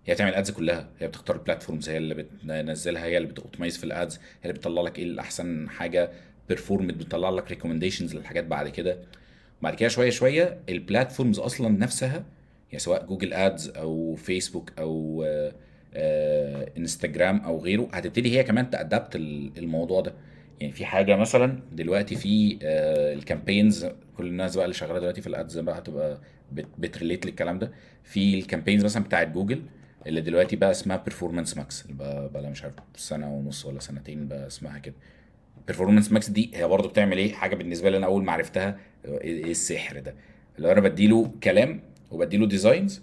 هي 0.05 0.13
بتعمل 0.13 0.33
ads 0.35 0.51
كلها. 0.51 0.89
هي 0.99 1.07
بتختار 1.07 1.35
ال 1.35 1.40
platforms 1.40 1.89
هي 1.89 1.97
اللي 1.97 2.13
بتنزلها 2.15 3.05
هي 3.05 3.17
اللي 3.17 3.27
بت 3.27 3.37
optimize 3.37 3.77
في 3.77 3.83
ال 3.83 3.91
ads 3.91 4.15
هي 4.15 4.21
اللي 4.43 4.53
بتطلع 4.53 4.81
لك 4.81 4.99
إيه 4.99 5.03
الأحسن 5.05 5.69
حاجة 5.69 6.11
performed 6.49 6.93
بتطلع 6.93 7.29
لك 7.29 7.49
recommendations 7.49 8.15
للحاجات 8.15 8.43
بعد 8.45 8.69
كده. 8.69 8.97
بعد 9.61 9.75
كده 9.75 9.89
شوية 9.89 10.09
شوية 10.09 10.57
ال 10.69 10.76
platforms 10.76 11.39
أصلا 11.39 11.69
نفسها 11.69 12.23
يعني 12.69 12.79
سواء 12.79 13.05
جوجل 13.05 13.33
ads 13.33 13.69
أو 13.69 14.15
فيسبوك 14.15 14.71
أو 14.79 15.23
آه، 15.27 15.53
آه، 15.93 16.69
انستجرام 16.77 17.37
أو 17.37 17.59
غيره 17.59 17.87
هتبتدي 17.93 18.37
هي 18.39 18.43
كمان 18.43 18.69
ت 18.69 18.77
adapt 18.77 19.15
الموضوع 19.57 20.01
ده. 20.01 20.13
يعني 20.61 20.73
في 20.73 20.85
حاجة 20.85 21.15
مثلا 21.15 21.59
دلوقتي 21.71 22.15
في 22.15 22.57
آه، 22.63 23.13
ال 23.13 23.20
campaigns 23.20 23.85
كل 24.17 24.25
الناس 24.27 24.55
بقى 24.55 24.65
اللي 24.65 24.73
شغالة 24.73 24.99
دلوقتي 24.99 25.21
في 25.21 25.27
ال 25.27 25.35
ads 25.35 25.59
بقى 25.59 25.77
هتبقى 25.77 26.17
بت 26.77 26.89
relate 26.89 27.25
للكلام 27.25 27.59
ده. 27.59 27.71
في 28.03 28.33
ال 28.39 28.44
campaigns 28.44 28.85
مثلا 28.85 29.03
بتاعت 29.03 29.27
جوجل 29.27 29.61
اللي 30.07 30.21
دلوقتي 30.21 30.55
بقى 30.55 30.71
اسمها 30.71 30.97
Performance 30.97 31.57
Max 31.57 31.87
بقى, 31.89 32.29
بقى 32.29 32.49
مش 32.51 32.63
عارف 32.63 32.73
سنة 32.95 33.33
ونص 33.33 33.65
ولا 33.65 33.79
سنتين 33.79 34.27
بقى 34.27 34.47
اسمها 34.47 34.77
كده. 34.79 34.95
Performance 35.67 36.11
Max 36.11 36.29
دي 36.29 36.51
هي 36.53 36.67
برضه 36.67 36.89
بتعمل 36.89 37.17
إيه؟ 37.17 37.33
حاجة 37.33 37.55
بالنسبة 37.55 37.89
لي 37.89 37.97
أنا 37.97 38.05
أول 38.05 38.23
ما 38.23 38.31
عرفتها 38.31 38.77
إيه 39.05 39.51
السحر 39.51 39.99
ده. 39.99 40.15
اللي 40.57 40.71
أنا 40.71 40.81
بديله 40.81 41.31
كلام 41.43 41.81
وبديله 42.11 42.47
designs 42.47 43.01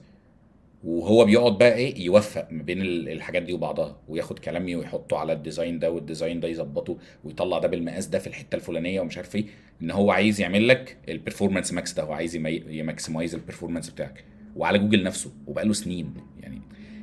وهو 0.85 1.25
بيقعد 1.25 1.59
بقى 1.59 1.75
إيه؟ 1.75 2.05
يوفق 2.05 2.49
ما 2.51 2.63
بين 2.63 2.81
الحاجات 2.83 3.43
دي 3.43 3.53
وبعضها 3.53 3.97
وياخد 4.09 4.39
كلامي 4.39 4.77
ويحطه 4.77 5.19
على 5.19 5.33
ال 5.33 5.39
design 5.39 5.79
ده 5.79 5.91
وال 5.91 6.03
design 6.03 6.41
ده 6.41 6.49
يظبطه 6.49 6.99
ويطلع 7.25 7.59
ده 7.59 7.69
بالمقاس 7.69 8.07
ده 8.07 8.19
في 8.19 8.27
الحتة 8.27 8.57
الفلانية 8.57 9.01
ومش 9.01 9.17
عارف 9.17 9.37
إيه. 9.37 9.45
إن 9.83 9.91
هو 9.91 10.11
عايز 10.11 10.41
يعمل 10.41 10.69
لك 10.69 10.97
ال 11.09 11.14
Performance 11.14 11.73
Max 11.73 11.93
ده 11.93 12.03
هو 12.03 12.13
عايز 12.13 12.37
ي 12.37 12.48
maximize 12.48 13.35
ال 13.35 13.40
performance 13.40 13.91
بتاعك. 13.91 14.25
وعلى 14.57 14.79
جوجل 14.79 15.03
نفسه 15.03 15.33
وبقاله 15.47 15.73
سنين. 15.73 16.15
يعني 16.43 16.61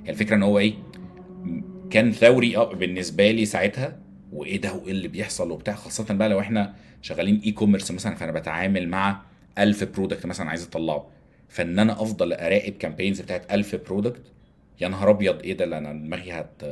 هي 0.08 0.12
الفكرة 0.14 0.36
إن 0.36 0.44
هو 0.44 0.60
إيه؟ 0.60 0.74
كان 1.90 2.12
ثوري 2.12 2.58
أه 2.58 2.74
بالنسبة 2.74 3.32
لي 3.32 3.46
ساعتها 3.46 4.00
وإيه 4.34 4.62
ده 4.62 4.74
وإيه 4.74 4.92
اللي 4.92 5.08
بيحصل 5.08 5.52
وبتاع. 5.52 5.76
خاصة 5.76 6.14
بقى 6.14 6.30
لو 6.30 6.40
إحنا 6.40 6.74
شغالين 7.02 7.42
e-commerce 7.46 7.92
مثلا 7.92 8.16
فأنا 8.16 8.32
بتعامل 8.32 8.90
مع 8.90 9.22
1000 9.58 9.84
product 9.84 10.26
مثلا 10.26 10.50
عايز 10.50 10.64
أطلعه. 10.68 11.08
فإن 11.50 11.80
أنا 11.80 12.02
أفضل 12.02 12.34
أراقب 12.34 12.74
campaigns 12.74 13.22
بتاعت 13.22 13.52
1000 13.54 13.76
product 13.76 14.22
يا 14.82 14.88
نهار 14.88 15.10
أبيض 15.10 15.42
إيه 15.42 15.58
ده 15.58 15.64
اللي 15.64 15.78
أنا 15.78 15.94
دماغي 15.94 16.32
هت 16.32 16.64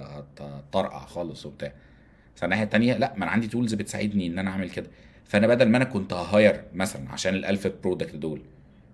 هتطرقع 0.00 0.98
خالص 0.98 1.46
وبتاع. 1.46 1.72
بس 2.36 2.44
الناحية 2.44 2.64
الثانية 2.64 2.96
لا 2.98 3.14
ما 3.16 3.24
أنا 3.24 3.30
عندي 3.32 3.46
tools 3.46 3.74
بتساعدني 3.74 4.26
إن 4.26 4.38
أنا 4.38 4.50
أعمل 4.50 4.70
كده. 4.70 4.86
فأنا 5.24 5.46
بدل 5.46 5.68
ما 5.68 5.76
أنا 5.76 5.84
كنت 5.84 6.12
ه 6.12 6.22
hire 6.22 6.60
مثلا 6.74 7.08
عشان 7.10 7.34
ال 7.34 7.44
1000 7.44 7.66
product 7.82 8.14
دول 8.16 8.40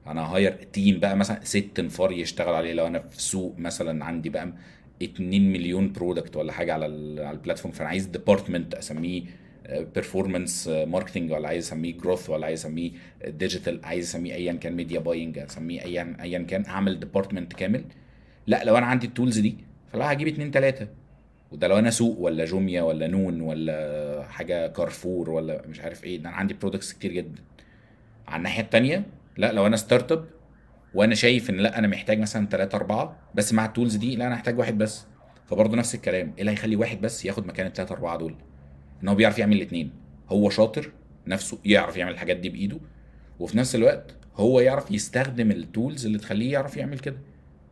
أنا 0.06 0.20
hire 0.34 0.52
team 0.52 1.00
بقى 1.00 1.16
مثلا 1.16 1.40
ست 1.44 1.80
نفار 1.80 2.12
يشتغل 2.12 2.54
عليه. 2.54 2.72
لو 2.72 2.86
أنا 2.86 2.98
في 2.98 3.22
سوق 3.22 3.54
مثلا 3.58 4.04
عندي 4.04 4.28
بقى 4.28 4.52
2 5.02 5.52
مليون 5.52 5.92
product 5.92 6.36
ولا 6.36 6.52
حاجة 6.52 6.74
على 6.74 6.84
على 7.24 7.30
ال 7.30 7.35
platform 7.35 7.74
فأنا 7.74 7.88
عايز 7.88 8.06
department 8.06 8.74
أسميه 8.74 9.22
performance 9.94 10.68
marketing 10.68 11.32
ولا 11.32 11.48
عايز 11.48 11.66
أسميه 11.66 11.92
growth 11.92 12.30
ولا 12.30 12.46
عايز 12.46 12.60
أسميه 12.60 12.90
digital 13.26 13.80
عايز 13.84 14.08
أسميه 14.08 14.34
ايا 14.34 14.52
كان 14.52 14.72
media 14.72 15.00
buying 15.00 15.38
أسميه 15.38 15.82
ايا 15.82 16.16
ايا 16.20 16.38
كان 16.38 16.64
أعمل 16.66 17.00
department 17.00 17.52
كامل. 17.52 17.84
لا 18.46 18.64
لو 18.64 18.78
أنا 18.78 18.86
عندي 18.86 19.06
ال 19.06 19.12
tools 19.12 19.38
دي 19.38 19.56
فلا 19.92 20.12
هجيب 20.12 20.28
اتنين 20.28 20.50
تلاتة. 20.50 20.88
وده 21.52 21.68
لو 21.68 21.78
أنا 21.78 21.90
سوق 21.90 22.18
ولا 22.18 22.44
جوميا 22.44 22.82
ولا 22.82 23.06
نون 23.06 23.40
ولا 23.40 24.26
حاجة 24.28 24.66
كارفور 24.66 25.30
ولا 25.30 25.66
مش 25.68 25.80
عارف 25.80 26.04
إيه 26.04 26.16
ده 26.16 26.28
أنا 26.28 26.36
عندي 26.36 26.54
products 26.54 26.92
كتير 26.92 27.12
جدا. 27.12 27.42
على 28.28 28.36
الناحية 28.36 28.62
التانية 28.62 29.04
لا 29.36 29.52
لو 29.52 29.66
أنا 29.66 29.76
startup 29.76 30.24
وأنا 30.94 31.14
شايف 31.14 31.50
إن 31.50 31.56
لا 31.56 31.78
أنا 31.78 31.88
محتاج 31.88 32.18
مثلا 32.18 32.46
ثلاثة 32.46 32.76
أربعة 32.76 33.16
بس 33.34 33.52
مع 33.52 33.64
التولز 33.64 33.96
دي 33.96 34.16
لا 34.16 34.26
أنا 34.26 34.34
محتاج 34.34 34.58
واحد 34.58 34.78
بس. 34.78 35.06
فبرضه 35.46 35.76
نفس 35.76 35.94
الكلام 35.94 36.32
إيه 36.34 36.40
اللي 36.40 36.50
هيخلي 36.50 36.76
واحد 36.76 37.00
بس 37.00 37.24
ياخد 37.24 37.46
مكان 37.46 37.66
الثلاثة 37.66 37.92
أربعة 37.94 38.16
دول؟ 38.18 38.34
إن 39.02 39.08
هو 39.08 39.14
بيعرف 39.14 39.38
يعمل 39.38 39.56
الاثنين 39.56 39.90
هو 40.28 40.50
شاطر 40.50 40.92
نفسه 41.26 41.58
يعرف 41.64 41.96
يعمل 41.96 42.12
الحاجات 42.12 42.36
دي 42.36 42.48
بإيده 42.48 42.78
وفي 43.40 43.58
نفس 43.58 43.74
الوقت 43.74 44.14
هو 44.36 44.60
يعرف 44.60 44.90
يستخدم 44.90 45.50
التولز 45.50 46.06
اللي 46.06 46.18
تخليه 46.18 46.52
يعرف 46.52 46.76
يعمل 46.76 46.98
كده 46.98 47.16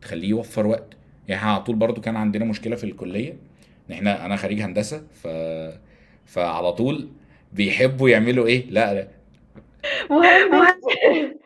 تخليه 0.01 0.29
يوفر 0.29 0.67
وقت. 0.67 0.93
يعني 1.27 1.41
إحنا 1.41 1.51
على 1.53 1.63
طول 1.63 1.75
برضو 1.75 2.01
كان 2.01 2.15
عندنا 2.15 2.45
مشكلة 2.45 2.75
في 2.75 2.83
الكلية 2.83 3.31
إن 3.89 3.93
إحنا 3.93 4.25
أنا 4.25 4.35
خريج 4.35 4.61
هندسة 4.61 5.03
ف 5.23 5.27
فعلى 6.25 6.71
طول 6.73 7.09
بيحبوا 7.53 8.09
يعملوا 8.09 8.47
إيه؟ 8.47 8.69
لا, 8.69 8.93
لا. 8.93 9.07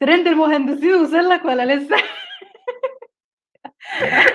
ترند 0.00 0.26
المهندسين 0.26 0.94
وصل 0.94 1.28
لك 1.28 1.44
ولا 1.44 1.74
لسه؟ 1.76 1.96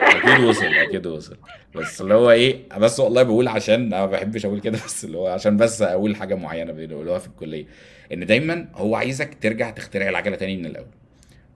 أكيد 0.02 0.44
وصل 0.46 0.66
أكيد 0.66 1.08
وصل. 1.08 1.38
بس 1.76 2.02
اللي 2.02 2.14
هو 2.14 2.32
إيه 2.32 2.70
بس 2.78 3.00
والله 3.00 3.24
بقول 3.24 3.48
عشان 3.48 3.74
أنا 3.94 4.00
ما 4.00 4.06
بحبش 4.06 4.46
أقول 4.46 4.60
كده 4.62 4.78
بس 4.86 5.06
اللي 5.06 5.18
هو 5.18 5.28
عشان 5.28 5.58
بس 5.58 5.82
أقول 5.82 6.16
حاجة 6.16 6.36
معينة 6.36 6.72
بيقولوها 6.72 7.20
في 7.20 7.28
الكلية. 7.28 7.66
إن 8.14 8.26
دايما 8.26 8.68
هو 8.76 8.96
عايزك 8.96 9.38
ترجع 9.42 9.70
تخترع 9.70 10.10
العجلة 10.10 10.36
تاني 10.36 10.58
من 10.58 10.66
الأول. 10.66 10.88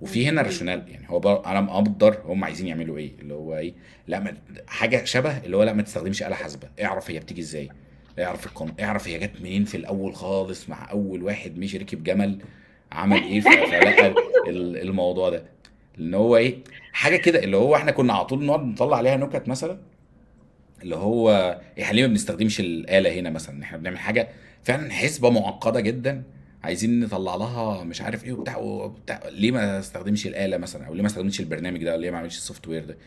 وفي 0.02 0.28
هنا 0.30 0.42
راشونال 0.42 0.84
يعني 0.90 1.06
هو. 1.10 1.44
أنا 1.46 1.62
مقدر 1.62 2.18
هم 2.26 2.44
عايزين 2.44 2.68
يعملوا 2.68 2.98
إيه 2.98 3.12
اللي 3.20 3.34
هو 3.34 3.58
إيه 3.58 3.74
لا 4.08 4.20
ما... 4.20 4.38
حاجة 4.68 5.04
شبه 5.04 5.38
اللي 5.38 5.58
هو 5.58 5.64
لا 5.64 5.74
ما 5.74 5.82
تستخدمش 5.82 6.24
آلة 6.24 6.36
حاسبة. 6.36 6.70
اعرف 6.84 7.12
هي 7.12 7.20
بتيجي 7.20 7.42
إزاي. 7.42 7.70
اعرف 8.20 8.46
القن... 8.46 8.72
اعرف 8.84 9.08
هي 9.08 9.20
جت 9.20 9.32
منين 9.42 9.66
في 9.66 9.78
الأول 9.78 10.16
خالص 10.16 10.70
مع 10.70 10.92
أول 10.92 11.24
واحد 11.24 11.58
مشي 11.58 11.78
ركب 11.78 12.04
جمل 12.04 12.40
عمل 12.92 13.24
إيه؟ 13.24 13.42
فلقى 13.42 14.14
الموضوع 14.48 15.30
ده. 15.30 15.44
ان 16.00 16.14
هو 16.14 16.38
إيه؟ 16.38 16.58
حاجة 16.94 17.18
كده 17.18 17.44
اللي 17.44 17.58
هو 17.58 17.76
إحنا 17.76 17.92
كنا 17.92 18.14
على 18.14 18.26
طول 18.26 18.46
نقعد 18.46 18.64
نطلع 18.66 18.98
عليها 18.98 19.18
نكت 19.18 19.48
مثلا 19.48 19.78
اللي 20.84 20.96
هو 20.96 21.60
إحنا 21.82 21.96
ليه 21.96 22.02
ما 22.02 22.08
بنستخدمش 22.08 22.60
الآلة 22.60 23.20
هنا 23.20 23.30
مثلا؟ 23.30 23.64
إحنا 23.64 23.78
بنعمل 23.78 24.00
حاجة 24.00 24.30
فعلا 24.64 24.92
حسبة 24.92 25.30
معقدة 25.30 25.80
جدا 25.80 26.24
عايزين 26.64 27.00
نطلع 27.00 27.36
لها 27.36 27.84
مش 27.84 28.02
عارف 28.02 28.24
إيه 28.26 28.34
وبتاع 28.34 28.58
وبتاع 28.58 29.22
ليه 29.32 29.52
ما 29.52 29.80
استخدمش 29.80 30.28
الآلة 30.28 30.58
مثلا؟ 30.58 30.88
أو 30.88 30.94
ليه 30.94 31.02
ما 31.02 31.08
استخدمش 31.08 31.40
البرنامج 31.40 31.84
ده؟ 31.84 31.96
ليه 31.96 32.12
ما 32.12 32.18
اعملش 32.18 32.38
السوفت 32.38 32.68
وير 32.68 32.86
ده؟ 32.86 32.98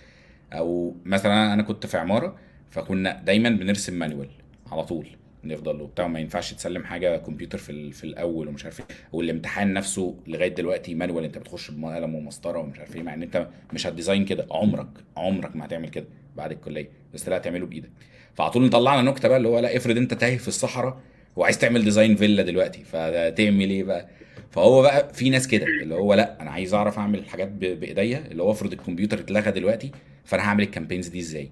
أو 0.53 0.97
مثلا 1.05 1.53
أنا 1.53 1.63
كنت 1.63 1.87
في 1.87 1.99
عمارة 1.99 2.37
فكنا 2.71 3.23
دايما 3.25 3.49
بنرسم 3.49 3.99
manual 3.99 4.29
على 4.73 4.85
طول 4.85 5.07
نفضل 5.45 5.81
وبتاع. 5.81 6.07
ما 6.09 6.21
ينفعش 6.21 6.55
تسلم 6.55 6.85
حاجة 6.85 7.17
كمبيوتر 7.17 7.59
في 7.59 7.93
في 7.93 8.05
الأول 8.05 8.49
ومش 8.49 8.65
عارف 8.65 8.81
إيه. 8.81 8.87
والامتحان 9.13 9.73
نفسه 9.73 10.17
لغاية 10.27 10.55
دلوقتي 10.55 10.95
manual 10.95 11.25
أنت 11.25 11.39
بتخش 11.39 11.71
بقلم 11.71 12.15
ومسطرة 12.15 12.59
ومش 12.59 12.79
عارف 12.79 12.97
إيه. 12.97 13.03
مع 13.03 13.15
إن 13.15 13.23
أنت 13.23 13.49
مش 13.73 13.87
هت 13.87 13.96
design 13.96 14.25
كده. 14.25 14.47
عمرك 14.51 14.89
عمرك 15.17 15.57
ما 15.57 15.65
هتعمل 15.65 15.89
كده 15.89 16.07
بعد 16.37 16.53
الكلية. 16.53 16.89
بس 17.15 17.29
لا 17.29 17.39
تعمله 17.39 17.67
بإيدك. 17.67 17.91
فعلى 18.35 18.51
طول 18.51 18.71
طلعنا 18.71 19.11
نكتة 19.11 19.29
بقى 19.29 19.37
اللي 19.37 19.49
هو 19.49 19.59
لا 19.59 19.77
افرض 19.77 19.97
أنت 19.97 20.15
تايه 20.15 20.39
في 20.39 20.49
الصحراء 20.49 21.01
وعايز 21.37 21.59
تعمل 21.59 21.85
design 21.85 22.17
فيلا 22.17 22.43
دلوقتي 22.43 22.85
فتعمل 22.85 23.71
إيه 23.71 23.85
بقى؟ 23.85 24.09
فهو 24.51 24.83
بقى 24.83 25.15
في 25.15 25.31
ناس 25.31 25.49
كده 25.49 25.67
اللي 25.83 25.95
هو 25.95 26.15
لا 26.15 26.43
أنا 26.43 26.51
عايز 26.51 26.75
أعرف 26.75 26.99
أعمل 26.99 27.19
الحاجات 27.19 27.49
بإيديا 27.49 28.25
اللي 28.31 28.43
هو 28.43 28.51
افرض 28.51 28.73
الكمبيوتر 28.73 29.19
اتلغى 29.19 29.51
دلوقتي 29.51 29.93
فأنا 30.25 30.43
هعمل 30.43 30.63
ال 30.65 30.69
campaigns 30.69 31.09
دي 31.09 31.19
إزاي؟ 31.21 31.51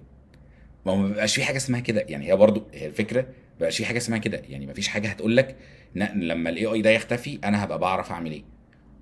ما 0.85 0.91
هو 0.91 0.95
ما 0.95 1.07
بيبقاش 1.07 1.35
في 1.35 1.43
حاجة 1.43 1.57
اسمها 1.57 1.79
كده. 1.79 2.05
يعني 2.09 2.27
هي 2.27 2.35
برضو 2.35 2.63
هي 2.73 2.87
الفكرة 2.87 3.27
بقاش 3.59 3.77
في 3.77 3.85
حاجة 3.85 3.97
اسمها 3.97 4.17
كده. 4.17 4.41
يعني 4.49 4.65
ما 4.65 4.73
فيش 4.73 4.87
حاجة 4.87 5.07
هتقول 5.07 5.37
لك 5.37 5.55
لما 5.95 6.49
ال 6.49 6.65
AI 6.65 6.81
ده 6.81 6.89
يختفي 6.89 7.39
أنا 7.43 7.63
هبقى 7.63 7.79
بعرف 7.79 8.11
أعمل 8.11 8.31
إيه. 8.31 8.43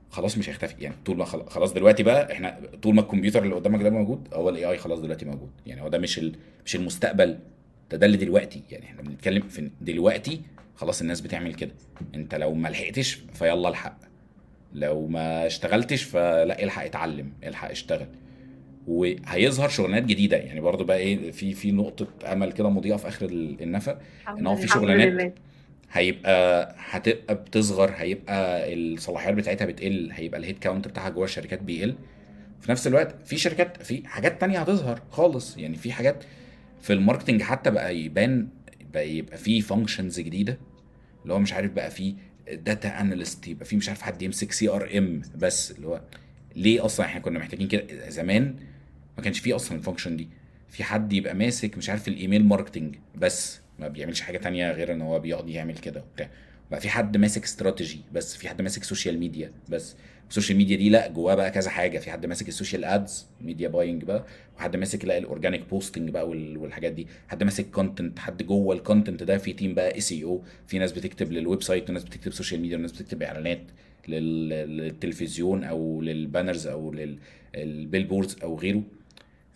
خلاص 0.10 0.38
مش 0.38 0.50
هيختفي. 0.50 0.76
يعني 0.80 0.96
طول 1.06 1.18
ما 1.18 1.26
خلاص 1.26 1.74
دلوقتي 1.74 2.04
بقى 2.04 2.32
إحنا 2.32 2.60
طول 2.82 2.96
ما 2.96 3.02
الكمبيوتر 3.02 3.44
اللي 3.44 3.56
قدامك 3.56 3.82
ده 3.82 3.90
موجود 3.90 4.28
هو 4.34 4.50
ال 4.50 4.66
AI 4.66 4.78
خلاص 4.78 5.00
دلوقتي 5.00 5.26
موجود. 5.26 5.52
يعني 5.66 5.82
هو 5.82 5.88
ده 5.88 5.98
مش 5.98 6.22
مش 6.66 6.76
المستقبل. 6.76 7.40
ده 7.92 7.98
ده 7.98 8.06
اللي 8.06 8.18
دلوقتي. 8.18 8.64
يعني 8.72 8.86
إحنا 8.86 9.02
بنتكلم 9.02 9.42
في 9.42 9.72
دلوقتي 9.82 10.42
خلاص 10.76 11.02
الناس 11.02 11.22
بتعمل 11.22 11.54
كده. 11.54 11.72
أنت 12.16 12.36
لو 12.36 12.54
ما 12.54 12.68
لحقتش 12.68 13.20
فيلا 13.34 13.70
الحق. 13.70 14.00
لو 14.74 15.08
ما 15.08 15.46
اشتغلتش 15.46 16.04
فلا 16.04 16.64
الحق 16.64 16.84
اتعلم 16.86 17.34
الحق 17.44 17.70
اشتغل. 17.70 18.08
وهيظهر 18.90 19.70
شغلانات 19.70 20.04
جديدة. 20.04 20.38
يعني 20.38 20.60
برضو 20.60 20.84
بقى 20.84 20.98
إيه 20.98 21.32
في 21.32 21.54
في 21.54 21.72
نقطة 21.72 22.08
أمل 22.34 22.52
كده 22.52 22.70
مضيئة 22.70 22.96
في 22.96 23.08
آخر 23.08 23.26
النفق 23.26 24.00
إن 24.30 24.48
هو 24.48 24.56
في 24.56 24.68
شغلانات 24.68 25.34
هيبقى 25.92 26.76
هتبقى 26.78 27.36
بتصغر 27.36 27.92
هيبقى 27.96 28.74
الصلاحيات 28.74 29.34
بتاعتها 29.36 29.66
بتقل 29.66 30.10
هيبقى 30.12 30.40
ال 30.40 30.44
head 30.44 30.60
count 30.60 30.88
بتاعها 30.88 31.10
جوه 31.10 31.24
الشركات 31.26 31.62
بيقل. 31.62 31.96
في 32.62 32.72
نفس 32.72 32.88
الوقت 32.88 33.16
في 33.28 33.38
شركات 33.38 33.84
في 33.84 34.08
حاجات 34.08 34.42
تانية 34.42 34.60
هتظهر 34.60 35.02
خالص. 35.12 35.58
يعني 35.58 35.76
في 35.76 35.92
حاجات 35.92 36.24
في 36.82 36.94
ال 36.94 36.98
marketing 36.98 37.42
حتى 37.42 37.72
بقى 37.72 37.98
يبان 37.98 38.48
بقى 38.94 39.10
يبقى 39.10 39.38
في 39.38 39.62
functions 39.62 40.20
جديدة 40.20 40.58
اللي 41.24 41.34
هو 41.34 41.40
مش 41.40 41.54
عارف 41.54 41.72
بقى 41.72 41.92
في 41.92 42.16
data 42.54 43.02
analyst 43.02 43.48
يبقى 43.48 43.66
في 43.66 43.76
مش 43.76 43.90
عارف 43.90 44.02
حد 44.02 44.22
يمسك 44.22 44.52
CRM 44.52 45.22
بس 45.36 45.72
اللي 45.72 45.88
هو 45.88 46.02
ليه 46.56 46.86
أصلا 46.86 47.06
إحنا 47.06 47.20
كنا 47.22 47.40
محتاجين 47.40 47.68
كده؟ 47.68 48.10
زمان 48.10 48.56
ما 49.20 49.24
كانش 49.24 49.40
فيه 49.40 49.56
أصلا 49.56 49.78
ال 49.78 49.82
function 49.82 50.18
دي. 50.18 50.28
في 50.70 50.84
حد 50.84 51.14
يبقى 51.14 51.36
ماسك 51.36 51.78
مش 51.78 51.90
عارف 51.90 52.08
ال 52.08 52.14
email 52.14 52.46
marketing 52.46 52.96
بس 53.16 53.60
ما 53.80 53.88
بيعملش 53.88 54.22
حاجة 54.22 54.38
تانية 54.38 54.72
غير 54.72 54.94
إن 54.94 55.02
هو 55.02 55.20
بيقعد 55.20 55.50
يعمل 55.50 55.78
كده 55.78 56.02
وبتاع. 56.02 56.30
بقى 56.72 56.82
في 56.82 56.90
حد 56.90 57.18
ماسك 57.18 57.44
استراتيجي 57.44 58.00
بس 58.14 58.36
في 58.38 58.50
حد 58.50 58.62
ماسك 58.62 58.84
social 58.84 59.20
media 59.20 59.52
بس. 59.70 59.96
ال 60.30 60.34
social 60.34 60.58
media 60.58 60.78
دي 60.78 60.90
لا 60.90 61.08
جواه 61.08 61.36
بقى 61.36 61.52
كذا 61.52 61.70
حاجة. 61.70 62.00
في 62.00 62.12
حد 62.12 62.26
ماسك 62.26 62.48
ال 62.48 62.53
social 62.53 62.86
ads 62.86 63.26
media 63.42 63.68
buying 63.68 64.04
بقى. 64.04 64.26
وحد 64.58 64.76
ماسك 64.76 65.06
لا 65.06 65.18
ال 65.18 65.24
organic 65.24 65.70
posting 65.70 66.10
بقى 66.10 66.30
وال- 66.30 66.58
والحاجات 66.58 66.92
دي. 66.92 67.08
حد 67.28 67.44
ماسك 67.44 67.70
content 67.72 68.20
حد 68.20 68.44
جوه 68.44 68.76
ال 68.76 68.82
content 68.82 69.24
ده. 69.24 69.38
في 69.38 69.54
team 69.54 69.74
بقى 69.74 69.98
SEO 69.98 70.42
في 70.68 70.80
ناس 70.80 70.92
بتكتب 70.92 71.32
لل 71.32 71.64
website 71.64 71.90
وناس 71.90 72.04
بتكتب 72.04 72.34
social 72.34 72.62
media 72.62 72.78
وناس 72.78 72.92
بتكتب 72.92 73.24
إعلانات 73.24 73.62
لل- 74.08 74.50
للتلفزيون 74.78 75.64
أو 75.64 76.02
لل 76.02 76.16
banners 76.16 76.68
أو 76.68 76.94
لل 77.56 77.69
billboards 77.69 78.38
أو 78.44 78.60
غيره. 78.60 78.84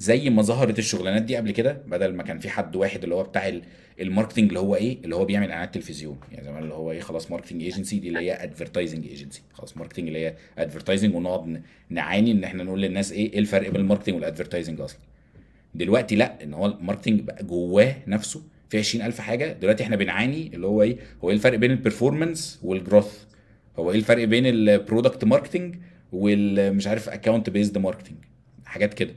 زي 0.04 0.30
ما 0.30 0.42
ظهرت 0.42 0.80
الشغلانات 0.80 1.22
دي 1.22 1.36
قبل 1.36 1.52
كده 1.52 1.82
بدل 1.88 2.14
ما 2.16 2.24
كان 2.24 2.40
في 2.40 2.50
حد 2.50 2.76
واحد 2.76 3.04
اللي 3.04 3.16
هو 3.16 3.24
بتاع 3.24 3.48
ال- 3.48 3.62
ال 4.02 4.06
marketing 4.06 4.48
اللي 4.48 4.60
هو 4.60 4.76
إيه 4.76 4.98
اللي 5.04 5.16
هو 5.16 5.26
بيعمل 5.26 5.52
إعلانات 5.52 5.74
تلفزيون. 5.74 6.18
يعني 6.32 6.46
زمان 6.46 6.64
اللي 6.64 6.74
هو 6.74 6.92
إيه 6.92 7.00
خلاص 7.00 7.32
marketing 7.32 7.64
agency 7.64 8.00
دي 8.00 8.08
اللي 8.08 8.20
هي 8.20 8.44
advertising 8.44 9.08
agency 9.08 9.42
خلاص 9.54 9.78
marketing 9.78 10.08
اللي 10.08 10.20
هي 10.26 10.36
advertising 10.58 11.16
ونقعد 11.16 11.62
نعاني 11.90 12.32
إن 12.32 12.44
إحنا 12.44 12.64
نقول 12.64 12.82
للناس 12.82 13.12
إيه 13.12 13.34
إيه 13.34 13.40
الفرق 13.40 13.70
بين 13.70 13.82
ال 13.82 13.85
marketing 13.85 14.16
وال 14.16 14.26
advertising 14.26 14.82
أصلا. 14.82 15.00
دلوقتي 15.76 16.16
لأ 16.16 16.44
إن 16.44 16.54
هو 16.54 16.66
ال 16.66 16.71
marketing 16.71 17.20
بقى 17.22 17.44
جواه 17.44 17.96
نفسه 18.08 18.42
في 18.70 18.78
20000 18.80 19.20
حاجة. 19.22 19.54
دلوقتي 19.54 19.84
إحنا 19.84 19.96
بنعاني 19.96 20.52
اللي 20.54 20.68
هو 20.68 20.82
إيه 20.82 20.98
هو 21.24 21.30
إيه 21.30 21.36
الفرق 21.36 21.58
بين 21.58 21.72
ال 21.72 21.79
performance 21.79 22.60
وال 22.64 22.79
growth 22.79 23.24
هو 23.80 23.92
إيه 23.92 23.98
الفرق 23.98 24.24
بين 24.24 24.46
ال 24.46 24.55
product 24.56 25.24
marketing 25.26 25.76
والمش 26.12 26.88
عارف 26.88 27.10
account 27.10 27.50
based 27.50 27.78
marketing 27.78 28.18
حاجات 28.66 28.94
كده. 28.94 29.14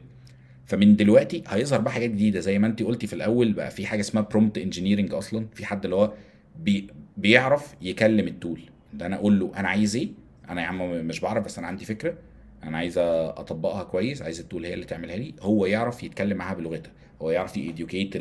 فمن 0.67 0.97
دلوقتي 0.97 1.43
هيظهر 1.49 1.81
بقى 1.81 1.93
حاجات 1.93 2.11
جديدة. 2.11 2.41
زي 2.41 2.59
ما 2.59 2.67
انت 2.67 2.83
قلتي 2.83 3.07
في 3.07 3.12
الأول 3.12 3.53
بقى 3.53 3.71
في 3.71 3.87
حاجة 3.87 4.01
اسمها 4.01 4.23
prompt 4.23 4.59
engineering 4.59 5.14
أصلا. 5.14 5.47
في 5.55 5.67
حد 5.67 5.85
اللي 5.85 5.97
هو 5.97 6.12
بي 6.59 6.87
بيعرف 7.17 7.75
يكلم 7.83 8.29
ال 8.29 8.35
tool 8.35 8.61
ده 8.95 9.07
أنا 9.07 9.17
أقول 9.17 9.41
له 9.41 9.53
أنا 9.57 9.69
عايز 9.69 9.97
إيه؟ 9.97 10.09
أنا 10.49 10.62
يا 10.62 10.67
عم 10.67 11.07
مش 11.07 11.21
بعرف 11.21 11.45
بس 11.45 11.59
أنا 11.59 11.67
عندي 11.67 11.85
فكرة. 11.85 12.19
أنا 12.64 12.77
عايز 12.79 12.99
أطبقها 12.99 13.83
كويس. 13.83 14.23
عايز 14.23 14.41
ال 14.41 14.45
tool 14.45 14.64
هي 14.64 14.75
اللي 14.75 14.85
تعملها 14.85 15.17
لي. 15.17 15.35
هو 15.41 15.67
يعرف 15.67 16.03
يتكلم 16.03 16.37
معاها 16.37 16.55
بلغتها. 16.55 16.93
هو 17.23 17.31
يعرف 17.31 17.57
ي 17.57 17.64
educate 17.64 18.12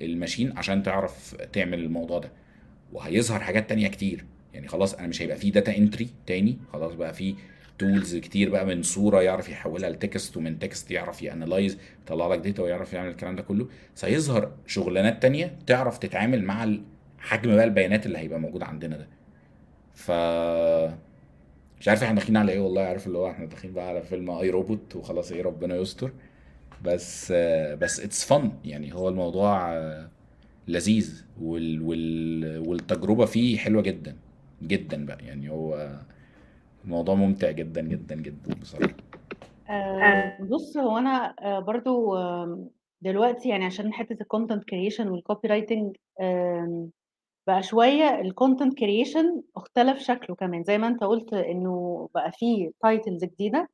ال 0.00 0.07
machine 0.07 0.58
عشان 0.58 0.82
تعرف 0.82 1.34
تعمل 1.52 1.78
الموضوع 1.78 2.18
ده. 2.18 2.30
وهيظهر 2.92 3.40
حاجات 3.40 3.68
تانية 3.68 3.88
كتير. 3.88 4.24
يعني 4.54 4.68
خلاص 4.68 4.94
أنا 4.94 5.06
مش 5.08 5.22
هيبقى 5.22 5.36
في 5.36 5.50
data 5.50 5.76
entry 5.76 6.08
تاني. 6.26 6.58
خلاص 6.72 6.94
بقى 6.94 7.14
في 7.14 7.34
tools 7.80 8.16
كتير 8.16 8.50
بقى 8.50 8.66
من 8.66 8.82
صورة 8.82 9.22
يعرف 9.22 9.48
يحولها 9.48 9.90
ل 9.90 9.99
text 9.99 10.36
ومن 10.36 10.58
text 10.58 10.90
يعرف 10.90 11.22
ي 11.22 11.29
analyze 11.29 11.78
يطلع 12.04 12.26
لك 12.26 12.38
data 12.38 12.62
ويعرف 12.62 12.92
يعمل 12.92 13.08
الكلام 13.10 13.36
ده 13.36 13.42
كله. 13.42 13.68
سيظهر 13.94 14.52
شغلانات 14.66 15.22
تانية 15.22 15.58
تعرف 15.66 15.98
تتعامل 15.98 16.44
مع 16.44 16.74
حجم 17.18 17.56
بقى 17.56 17.64
البيانات 17.64 18.06
اللي 18.06 18.18
هيبقى 18.18 18.40
موجود 18.40 18.62
عندنا 18.62 18.96
ده. 18.96 19.08
ف 19.94 20.10
مش 21.80 21.88
عارف 21.88 22.02
إحنا 22.02 22.14
داخلين 22.14 22.36
على 22.36 22.52
إيه 22.52 22.60
والله 22.60 22.82
عارف 22.82 23.06
اللي 23.06 23.18
هو 23.18 23.30
إحنا 23.30 23.46
داخلين 23.46 23.74
بقى 23.74 23.88
على 23.88 24.02
فيلم 24.02 24.30
I, 24.30 24.50
Robot 24.50 24.96
وخلاص 24.96 25.32
إيه 25.32 25.42
ربنا 25.42 25.76
يستر. 25.76 26.12
بس 26.84 27.32
بس 27.80 28.00
it's 28.00 28.24
fun 28.24 28.52
يعني 28.64 28.94
هو 28.94 29.08
الموضوع 29.08 29.74
لذيذ 30.68 31.24
وال 31.42 31.82
وال 31.82 32.58
والتجربة 32.68 33.24
فيه 33.24 33.58
حلوة 33.58 33.82
جدا 33.82 34.16
جدا 34.62 35.06
بقى 35.06 35.24
يعني. 35.24 35.50
هو 35.50 36.00
الموضوع 36.84 37.14
ممتع 37.14 37.50
جدا 37.50 37.80
جدا 37.80 38.14
جدا 38.14 38.54
بصراحة. 38.60 38.94
آه، 39.70 40.38
بص 40.42 40.76
هو 40.76 40.98
أنا 40.98 41.34
آه، 41.40 41.60
برضو 41.60 42.16
آم، 42.16 42.68
دلوقتي 43.00 43.48
يعني 43.48 43.64
عشان 43.64 43.92
حتة 43.92 44.22
ال 44.22 44.27
content 44.27 44.64
creation 44.64 44.99
وال 44.99 45.08
copywriting 45.08 45.96
بقى 47.46 47.62
شوية 47.62 48.20
ال 48.20 48.27
content 48.27 48.78
creation 48.78 49.42
اختلف 49.56 49.98
شكله 49.98 50.36
كمان. 50.36 50.64
زي 50.64 50.78
ما 50.78 50.86
أنت 50.86 51.04
قلت 51.04 51.32
إنه 51.32 52.08
بقى 52.14 52.32
فيه 52.32 52.70
titles 52.82 53.24
جديدة. 53.24 53.68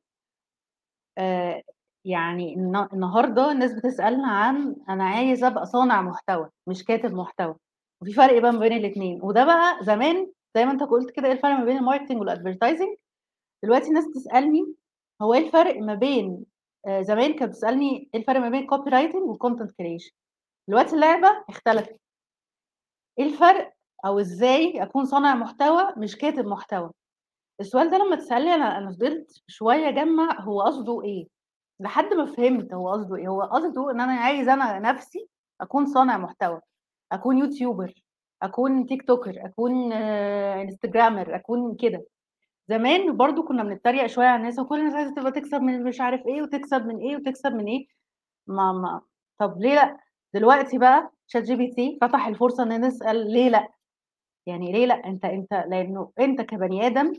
آه، 1.17 1.61
يعني 2.05 2.53
النهارده 2.93 3.51
الناس 3.51 3.73
بتسألنا 3.73 4.27
عن 4.27 4.75
أنا 4.89 5.03
عايز 5.03 5.43
أبقى 5.43 5.65
صانع 5.65 6.01
محتوى 6.01 6.49
مش 6.67 6.83
كاتب 6.83 7.13
محتوى. 7.13 7.55
وفي 8.01 8.13
فرق 8.13 8.41
بقى 8.41 8.51
ما 8.53 8.59
بين 8.59 8.73
الاثنين 8.73 9.19
وده 9.21 9.45
بقى 9.45 9.77
زمان 9.83 10.31
زي 10.57 10.65
ما 10.65 10.71
انت 10.71 10.83
قلت 10.83 11.11
كده 11.11 11.27
إيه 11.27 11.33
الفرق 11.33 11.51
ما 11.59 11.65
بين 11.65 11.77
ال 11.77 11.81
marketing 11.81 12.19
وال 12.19 12.31
advertising 12.31 12.95
دلوقتي 13.63 13.87
الناس 13.87 14.05
تسالني 14.13 14.75
هو 15.21 15.33
إيه 15.33 15.45
الفرق 15.47 15.79
ما 15.79 15.93
بين 15.95 16.45
آه، 16.87 17.01
زمان 17.01 17.33
كانت 17.33 17.49
بتسألني 17.51 18.09
إيه 18.13 18.19
الفرق 18.21 18.39
ما 18.39 18.49
بين 18.49 18.67
copywriting 18.67 18.89
و 18.89 19.21
content 19.23 19.71
creation 19.71 20.11
دلوقتي 20.69 20.95
اللعبة 20.95 21.43
اختلفت. 21.49 21.99
إيه 23.19 23.25
الفرق 23.25 23.73
أو 24.05 24.19
إزاي 24.19 24.83
أكون 24.83 25.05
صانع 25.05 25.35
محتوى 25.35 25.93
مش 25.97 26.15
كاتب 26.17 26.45
محتوى؟ 26.45 26.91
السؤال 27.61 27.91
ده 27.91 27.97
لما 27.97 28.15
تسألني 28.15 28.53
أنا 28.55 28.77
أنا 28.77 28.91
فضلت 28.91 29.43
شوية 29.47 29.89
أجمع 29.89 30.41
هو 30.41 30.61
قصده 30.61 31.03
إيه؟ 31.03 31.27
لحد 31.79 32.13
ما 32.13 32.25
فهمت 32.25 32.73
هو 32.73 32.91
قصده 32.91 33.15
إيه. 33.15 33.27
هو 33.27 33.41
قصده 33.41 33.91
إن 33.91 34.01
أنا 34.01 34.13
عايز 34.13 34.47
أنا 34.49 34.79
نفسي 34.79 35.27
أكون 35.61 35.85
صانع 35.85 36.17
محتوى 36.17 36.61
أكون 37.11 37.37
YouTuber. 37.37 38.06
أكون 38.41 38.85
TikToker 38.85 39.45
أكون 39.45 39.93
آه، 39.93 40.61
Instagrammer 40.61 41.35
أكون 41.35 41.75
كده. 41.75 42.05
زمان 42.69 43.17
برضو 43.17 43.43
كنا 43.43 43.63
بنتريق 43.63 44.05
شوية 44.07 44.27
على 44.27 44.39
الناس 44.39 44.59
وكل 44.59 44.79
الناس 44.79 44.93
عايزة 44.95 45.15
تبقى 45.15 45.31
تكسب 45.31 45.61
من 45.61 45.83
مش 45.83 46.01
عارف 46.01 46.27
إيه 46.27 46.41
وتكسب 46.41 46.85
من 46.85 46.97
إيه 46.97 47.15
وتكسب 47.15 47.55
من 47.55 47.65
إيه. 47.67 47.87
ما 48.47 48.71
ما. 48.73 49.01
طب 49.39 49.61
ليه 49.61 49.75
لأ؟ 49.75 49.97
دلوقتي 50.33 50.77
بقى 50.77 51.11
ChatGPT 51.27 51.97
فتح 52.01 52.27
الفرصة 52.27 52.63
إن 52.63 52.81
نسال 52.87 53.31
ليه 53.33 53.49
لأ؟ 53.49 53.67
يعني 54.45 54.71
ليه 54.71 54.85
لأ؟ 54.85 55.05
أنت 55.07 55.25
أنت 55.25 55.53
لأنه 55.53 56.11
أنت 56.19 56.41
كبني 56.41 56.87
آدم 56.87 57.13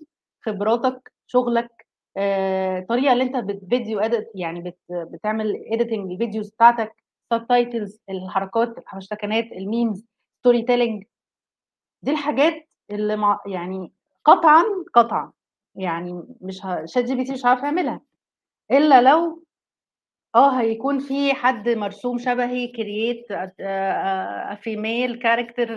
خبراتك 0.46 1.12
شغلك 1.26 1.86
آه، 2.16 2.78
الطريقة 2.78 3.12
اللي 3.12 3.24
أنت 3.24 3.36
بت 3.36 3.55
video 3.55 4.00
edit 4.00 4.28
يعني 4.34 4.60
بت 4.60 4.78
بتعمل 4.90 5.62
editing 5.72 6.10
ال 6.12 6.18
videos 6.18 6.50
بتاعتك 6.50 6.92
subtitles 7.32 8.00
الحركات 8.10 8.78
الهاشتاجات 8.78 9.44
ال 9.52 10.06
memes 10.48 10.62
storytelling 10.62 11.04
دي 12.02 12.10
الحاجات 12.10 12.68
اللي 12.90 13.16
مع 13.16 13.40
يعني 13.46 13.92
قطعا 14.24 14.64
قطعا. 14.94 15.32
يعني 15.74 16.24
مش. 16.40 16.60
ChatGPT 16.84 17.32
مش 17.32 17.46
هيعرف 17.46 17.62
يعملها. 17.62 18.00
إلا 18.70 19.02
لو 19.02 19.44
آه 20.34 20.60
هيكون 20.60 20.98
في 20.98 21.34
حد 21.34 21.68
مرسوم 21.68 22.18
شبهي 22.18 22.66
create 22.68 23.26
female 24.62 25.18
character 25.18 25.68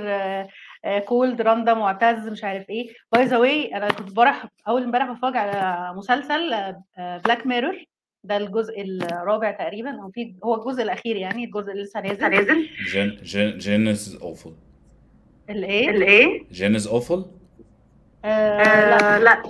called 1.07 1.41
رندا 1.41 1.73
معتز 1.73 2.27
مش 2.29 2.43
عارف 2.43 2.69
إيه. 2.69 2.93
by 3.11 3.23
the 3.25 3.37
way 3.37 3.75
أنا 3.77 3.87
كنت 3.87 4.07
امبارح 4.07 4.47
أول 4.67 4.83
امبارح 4.83 5.11
بتفرج 5.11 5.37
على 5.37 5.93
مسلسل 5.97 6.75
Black 6.97 7.47
Mirror 7.47 7.85
ده 8.23 8.37
الجزء 8.37 8.81
الرابع 8.81 9.51
تقريبا 9.51 10.01
أو 10.03 10.11
في 10.11 10.35
هو 10.43 10.55
الجزء 10.55 10.83
الأخير 10.83 11.15
يعني 11.15 11.43
الجزء 11.45 11.71
اللي 11.71 11.83
لسه 11.83 11.99
نازل. 12.01 12.29
نازل؟ 12.29 12.69
Joan 13.23 13.57
Joan 13.57 13.87
Awful. 14.21 14.53
الايه 15.49 15.89
الايه 15.89 16.43
Joan 16.51 16.75
Is 16.75 16.87
Awful؟ 16.87 17.25
آه 18.25 18.57
لا 18.63 19.15
آه، 19.15 19.19
لا. 19.19 19.43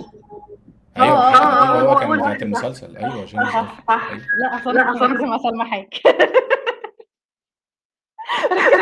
أيوه 0.96 1.08
آه، 1.18 1.30
عشان 1.30 1.42
آه، 1.46 1.80
هو 1.82 1.92
آه، 1.92 2.00
كان 2.00 2.16
بتاعت 2.18 2.36
ده. 2.40 2.46
المسلسل 2.46 2.96
أيوه 2.96 3.26
صح، 3.26 3.56
Awful. 3.56 3.82
صح. 3.88 4.10
أيوة. 4.10 4.22
لا 4.38 4.56
أصلا 4.60 4.72
لا، 4.72 4.90
أصلا 4.90 5.08
أصلاً- 5.08 5.12
لازم 5.12 5.32
سلمى 5.32 5.64
حايك 5.64 5.88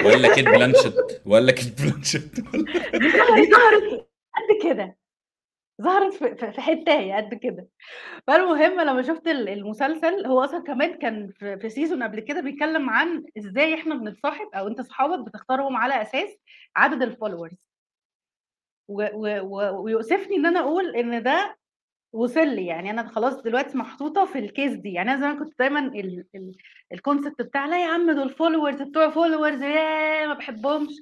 ولا 0.06 0.34
Cate 0.34 0.44
Blanchett 0.48 1.22
ولا 1.26 1.52
Cate 1.52 1.82
Blanchett 1.82 2.40
دي 2.40 3.50
ظهرت 3.50 4.06
قد 4.36 4.62
كده. 4.64 4.96
ظهرت 5.80 6.14
في 6.14 6.52
في 6.52 6.60
حتايه 6.60 7.16
قد 7.16 7.34
كده. 7.34 7.68
فالمهم 8.26 8.80
لما 8.80 9.02
شفت 9.02 9.28
ال- 9.28 9.48
المسلسل 9.48 10.26
هو 10.26 10.44
أصلا 10.44 10.62
كمان 10.62 10.94
كان 10.98 11.32
في 11.60 11.68
season 11.68 12.02
قبل 12.02 12.20
كده 12.20 12.40
بيتكلم 12.40 12.90
عن 12.90 13.24
إزاي 13.38 13.74
إحنا 13.74 13.94
بنتصاحب 13.94 14.48
أو 14.54 14.68
أنت 14.68 14.80
صحابك 14.80 15.26
بتختارهم 15.26 15.76
على 15.76 16.02
أساس 16.02 16.36
عدد 16.76 17.02
ال 17.02 17.09
followers 17.09 17.66
ويؤسفني 18.88 20.36
إن 20.36 20.46
أنا 20.46 20.60
أقول 20.60 20.96
إن 20.96 21.22
ده 21.22 21.56
وصل 22.12 22.48
لي. 22.48 22.66
يعني 22.66 22.90
أنا 22.90 23.08
خلاص 23.08 23.42
دلوقتي 23.42 23.78
محطوطة 23.78 24.24
في 24.24 24.38
ال 24.38 24.45
case 24.45 24.72
دي. 24.72 24.92
يعني 24.92 25.10
أنا 25.10 25.20
زمان 25.20 25.38
كنت 25.38 25.58
دايما 25.58 25.92
ال 26.92 26.98
concept 26.98 27.42
بتاع 27.42 27.66
لا 27.66 27.82
يا 27.84 27.88
عم 27.90 28.10
دول 28.10 28.30
followers 28.30 28.82
بتوع 28.82 29.10
followers 29.10 29.62
يا 29.62 30.26
ما 30.26 30.34
بحبهمش. 30.34 30.92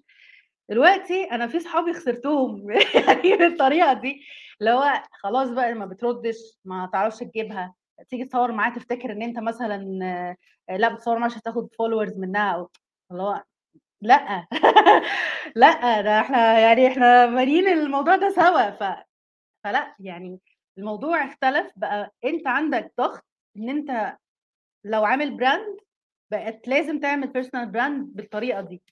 دلوقتي 0.70 1.24
أنا 1.24 1.46
في 1.46 1.60
صحابي 1.60 1.92
خسرتهم 1.92 2.70
يعني 2.94 3.36
بالطريقة 3.36 3.92
دي. 3.92 4.20
اللي 4.60 4.70
هو 4.70 5.02
خلاص 5.12 5.50
بقى 5.50 5.72
ما 5.74 5.86
بتردش 5.86 6.36
ما 6.64 6.90
تعرفش 6.92 7.18
تجيبها. 7.18 7.74
تيجي 8.08 8.24
تصور 8.24 8.52
معاه 8.52 8.70
تفتكر 8.74 9.12
إن 9.12 9.22
أنت 9.22 9.38
مثلا 9.38 9.98
آه، 10.70 10.76
لا 10.76 10.88
بتصور 10.94 11.18
معاه 11.18 11.26
عشان 11.30 11.42
تاخد 11.42 11.74
followers 11.74 12.18
منها 12.18 12.50
أو 12.54 12.70
اللي 13.10 13.22
هو 13.22 13.42
لأ. 14.02 14.46
لأ 15.56 16.00
ده 16.02 16.20
إحنا 16.20 16.58
يعني 16.60 16.88
إحنا 16.88 17.26
بانيين 17.26 17.68
الموضوع 17.68 18.16
ده 18.16 18.30
سوا. 18.30 18.70
ف 18.70 19.04
فلأ 19.64 19.94
يعني 20.00 20.40
الموضوع 20.78 21.24
اختلف. 21.26 21.72
بقى 21.76 22.12
أنت 22.24 22.46
عندك 22.46 22.92
ضغط 22.98 23.24
إن 23.56 23.68
أنت 23.70 24.16
لو 24.84 25.04
عامل 25.04 25.36
brand 25.36 25.78
بقت 26.32 26.68
لازم 26.68 27.00
تعمل 27.00 27.28
personal 27.28 27.66
brand 27.70 28.16
بالطريقة 28.16 28.60
دي. 28.60 28.82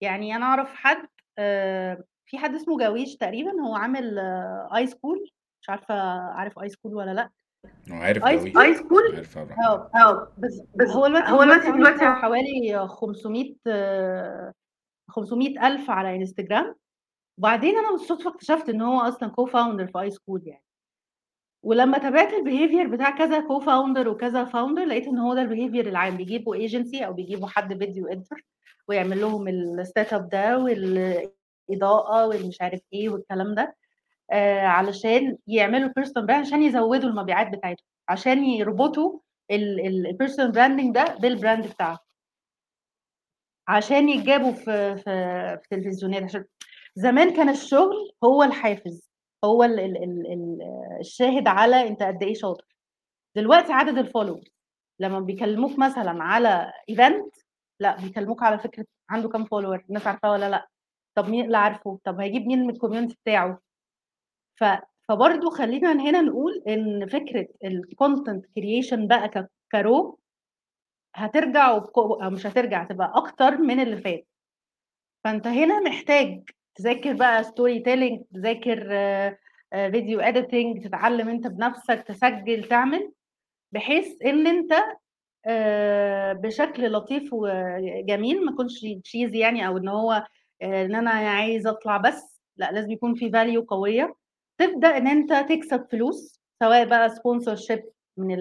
يعني 0.00 0.36
أنا 0.36 0.46
أعرف 0.46 0.74
حد 0.74 1.08
آه، 1.38 2.04
في 2.26 2.38
حد 2.38 2.54
اسمه 2.54 2.78
جاويش 2.78 3.16
تقريبا 3.16 3.60
هو 3.62 3.74
عامل 3.74 4.18
eSchool 4.76 5.30
مش 5.62 5.70
عارفة 5.70 5.94
عارف 6.20 6.58
eSchool 6.58 6.94
ولا 6.94 7.14
لأ. 7.14 7.30
هو 7.90 7.94
عارف 7.96 8.24
eSchool 8.24 9.16
عارف 9.16 9.38
آه 9.38 9.90
آه 9.94 10.32
بس 10.38 10.60
بس 10.74 10.88
هو 10.88 11.06
دلوقتي 11.06 11.30
هو 11.32 11.44
دلوقتي 11.44 11.72
دلوقتي 11.72 12.06
حوالي 12.06 12.88
500 12.88 13.54
آه، 13.66 14.52
500 15.08 15.66
ألف 15.66 15.90
على 15.90 16.16
انستجرام 16.16 16.74
وبعدين 17.38 17.78
أنا 17.78 17.90
بالصدفة 17.90 18.30
اكتشفت 18.30 18.68
إن 18.68 18.80
هو 18.82 19.00
أصلا 19.00 19.28
co-founder 19.28 19.86
في 19.86 20.00
eSchool 20.00 20.42
يعني. 20.46 20.62
ولما 21.64 21.98
تابعت 21.98 22.32
ال 22.32 22.38
behavior 22.38 22.86
بتاع 22.88 23.10
كذا 23.18 23.40
co-founder 23.40 24.08
وكذا 24.08 24.44
founder 24.44 24.84
لقيت 24.84 25.06
إن 25.08 25.18
هو 25.18 25.34
ده 25.34 25.42
ال 25.42 25.47
behavior 25.47 25.88
العام. 25.88 26.16
بيجيبوا 26.16 26.54
ايجنسي 26.54 27.06
أو 27.06 27.12
بيجيبوا 27.12 27.48
حد 27.48 27.78
video 27.78 28.06
editor 28.06 28.42
ويعمل 28.88 29.20
لهم 29.20 29.48
ال 29.48 30.12
setup 30.12 30.28
ده 30.28 30.58
والاضاءه 31.68 32.26
والمش 32.26 32.60
عارف 32.62 32.80
إيه 32.92 33.08
والكلام 33.08 33.54
ده 33.54 33.76
آه 34.32 34.60
علشان 34.66 35.38
يعملوا 35.46 35.90
personal 35.96 36.26
brand 36.26 36.46
عشان 36.46 36.62
يزودوا 36.62 37.08
المبيعات 37.10 37.48
بتاعتهم 37.56 37.86
عشان 38.08 38.44
يربطوا 38.44 39.18
ال 39.50 39.61
personal 39.61 40.52
branding 40.52 40.94
ده 40.94 41.04
بال 41.20 41.33
brand 41.33 41.66
بتاعه 41.66 41.98
عشان 43.68 44.08
يتجابوا 44.08 44.52
في 44.52 44.96
في 44.96 45.02
في 45.62 45.68
تلفزيونات 45.70 46.22
عشان 46.22 46.44
زمان 46.94 47.36
كان 47.36 47.48
الشغل 47.48 48.10
هو 48.24 48.42
الحافز 48.42 49.10
هو 49.44 49.64
ال 49.64 49.80
ال 49.80 49.96
ال 49.96 50.26
ال 50.32 50.58
الشاهد 51.00 51.48
على 51.48 51.88
أنت 51.88 52.02
قد 52.02 52.22
إيه 52.22 52.34
شاطر. 52.34 52.64
دلوقتي 53.36 53.72
عدد 53.72 53.98
ال 53.98 54.03
followers 54.03 54.44
لما 55.00 55.20
بيكلموك 55.20 55.78
مثلا 55.78 56.22
على 56.24 56.72
event 56.88 57.34
لا 57.80 57.96
بيكلموك 57.96 58.42
على 58.42 58.58
فكرة 58.58 58.84
عنده 59.10 59.28
كام 59.28 59.44
follower 59.44 59.84
الناس 59.88 60.06
عارفاه 60.06 60.30
ولا 60.32 60.50
لا؟ 60.50 60.68
طب 61.16 61.28
مين 61.28 61.44
اللي 61.44 61.56
عارفه؟ 61.58 61.98
طب 62.04 62.20
هيجيب 62.20 62.46
مين 62.46 62.62
من 62.62 62.70
ال 62.70 62.75
community 62.75 63.16
بتاعه؟ 63.22 63.60
ف 64.60 64.64
فبرضه 65.08 65.50
خلينا 65.50 65.92
هنا 65.92 66.20
نقول 66.20 66.62
إن 66.68 67.06
فكرة 67.08 67.46
ال 67.64 67.74
content 67.74 68.46
creation 68.54 69.06
بقى 69.06 69.48
grow 69.72 70.18
هترجع 71.14 71.70
وبقوة 71.72 72.24
أو 72.24 72.30
مش 72.30 72.46
هترجع 72.46 72.82
هتبقى 72.82 73.12
أكتر 73.14 73.56
من 73.58 73.80
اللي 73.80 73.96
فات. 73.96 74.26
فأنت 75.24 75.46
هنا 75.46 75.80
محتاج 75.80 76.50
تذاكر 76.74 77.12
بقى 77.12 77.44
storytelling 77.44 78.22
تذاكر 78.34 78.88
آه، 78.90 79.38
آه، 79.72 79.90
video 79.90 80.20
editing 80.20 80.84
تتعلم 80.84 81.28
أنت 81.28 81.46
بنفسك 81.46 82.02
تسجل 82.08 82.64
تعمل 82.68 83.12
بحيث 83.72 84.22
إن 84.22 84.46
أنت 84.46 84.72
آه، 85.46 86.32
بشكل 86.32 86.92
لطيف 86.92 87.30
وجميل 87.32 88.44
ما 88.44 88.52
يكونش 88.52 88.80
cheesy 89.04 89.38
يعني 89.38 89.66
أو 89.66 89.76
إن 89.78 89.88
هو 89.88 90.12
آه، 90.12 90.26
إن 90.62 90.94
أنا 90.94 91.10
عايز 91.10 91.66
أطلع 91.66 91.96
بس 91.96 92.40
لأ 92.56 92.70
لازم 92.72 92.90
يكون 92.90 93.14
في 93.14 93.30
value 93.30 93.62
قوية. 93.62 94.14
تبدأ 94.58 94.96
إن 94.96 95.06
أنت 95.06 95.32
تكسب 95.32 95.86
فلوس 95.92 96.40
سواء 96.62 96.84
بقى 96.84 97.10
sponsorship 97.10 97.84
من 98.16 98.34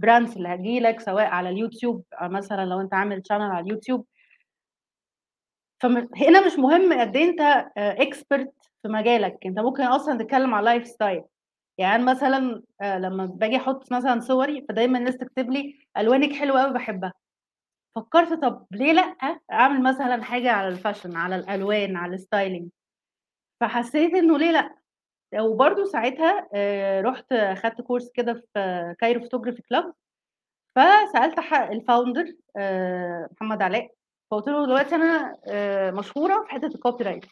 ال 0.00 0.05
brands 0.05 0.36
اللي 0.36 0.48
هتجيلك 0.48 1.00
سواء 1.00 1.26
على 1.26 1.48
اليوتيوب 1.48 2.04
آه، 2.22 2.28
مثلا 2.28 2.64
لو 2.66 2.80
أنت 2.80 2.94
عامل 2.94 3.22
channel 3.28 3.42
على 3.42 3.64
اليوتيوب. 3.64 4.06
فهنا 5.80 6.46
مش 6.46 6.52
مهم 6.58 7.00
قد 7.00 7.16
إيه 7.16 7.24
أنت 7.30 7.40
expert 7.76 8.52
في 8.82 8.88
مجالك. 8.88 9.38
أنت 9.46 9.58
ممكن 9.60 9.82
أصلا 9.82 10.18
تتكلم 10.18 10.54
على 10.54 10.64
lifestyle 10.64 11.22
يعني 11.78 12.02
مثلا 12.04 12.62
آه، 12.82 12.98
لما 12.98 13.26
باجي 13.26 13.56
أحط 13.56 13.92
مثلا 13.92 14.20
صوري 14.20 14.66
فدايما 14.68 14.98
الناس 14.98 15.16
تكتب 15.16 15.50
لي 15.50 15.74
ألوانك 15.98 16.32
حلوة 16.32 16.62
قوي 16.62 16.72
بحبها. 16.74 17.12
فكرت 17.96 18.32
طب 18.42 18.66
ليه 18.70 18.92
لأ؟ 18.92 19.16
أعمل 19.52 19.82
مثلا 19.82 20.22
حاجة 20.22 20.50
على 20.52 20.68
ال 20.68 20.74
fashion 20.74 21.16
على 21.16 21.36
الألوان 21.36 21.96
على 21.96 22.14
ال 22.14 22.21
styling 22.21 22.68
فحسيت 23.60 24.14
إنه 24.14 24.38
ليه 24.38 24.50
لأ؟ 24.50 24.76
وبرده 25.40 25.84
ساعتها 25.84 26.48
آه، 26.54 27.00
رحت 27.00 27.34
خدت 27.34 27.80
course 27.80 28.10
كده 28.14 28.34
في 28.54 28.94
Cairo 28.98 29.20
Photography 29.20 29.62
Club 29.62 29.92
فسألت 30.76 31.40
ح- 31.40 31.54
ال 31.70 31.77
founder 31.77 32.24
آه، 32.56 33.28
محمد 33.32 33.62
علاء. 33.62 33.90
فقلت 34.30 34.48
له 34.48 34.66
دلوقتي 34.66 34.94
أنا 34.94 35.36
آه، 35.48 35.90
مشهورة 35.90 36.42
في 36.44 36.50
حتة 36.50 36.66
ال 36.66 37.04
copywrite 37.04 37.24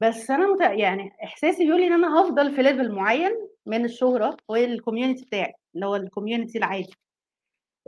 بس 0.00 0.30
أنا 0.30 0.46
مت... 0.46 0.60
يعني 0.60 1.12
إحساسي 1.24 1.64
بيقول 1.66 1.80
لي 1.80 1.86
إن 1.86 1.92
أنا 1.92 2.20
هفضل 2.22 2.54
في 2.56 2.62
level 2.62 2.92
معين 2.92 3.48
من 3.66 3.84
الشهرة 3.84 4.36
وال 4.48 4.62
community 4.62 5.24
بتاعي 5.24 5.52
اللي 5.74 5.86
هو 5.86 5.96
ال 5.96 6.02
community 6.02 6.58
العادي. 6.58 6.94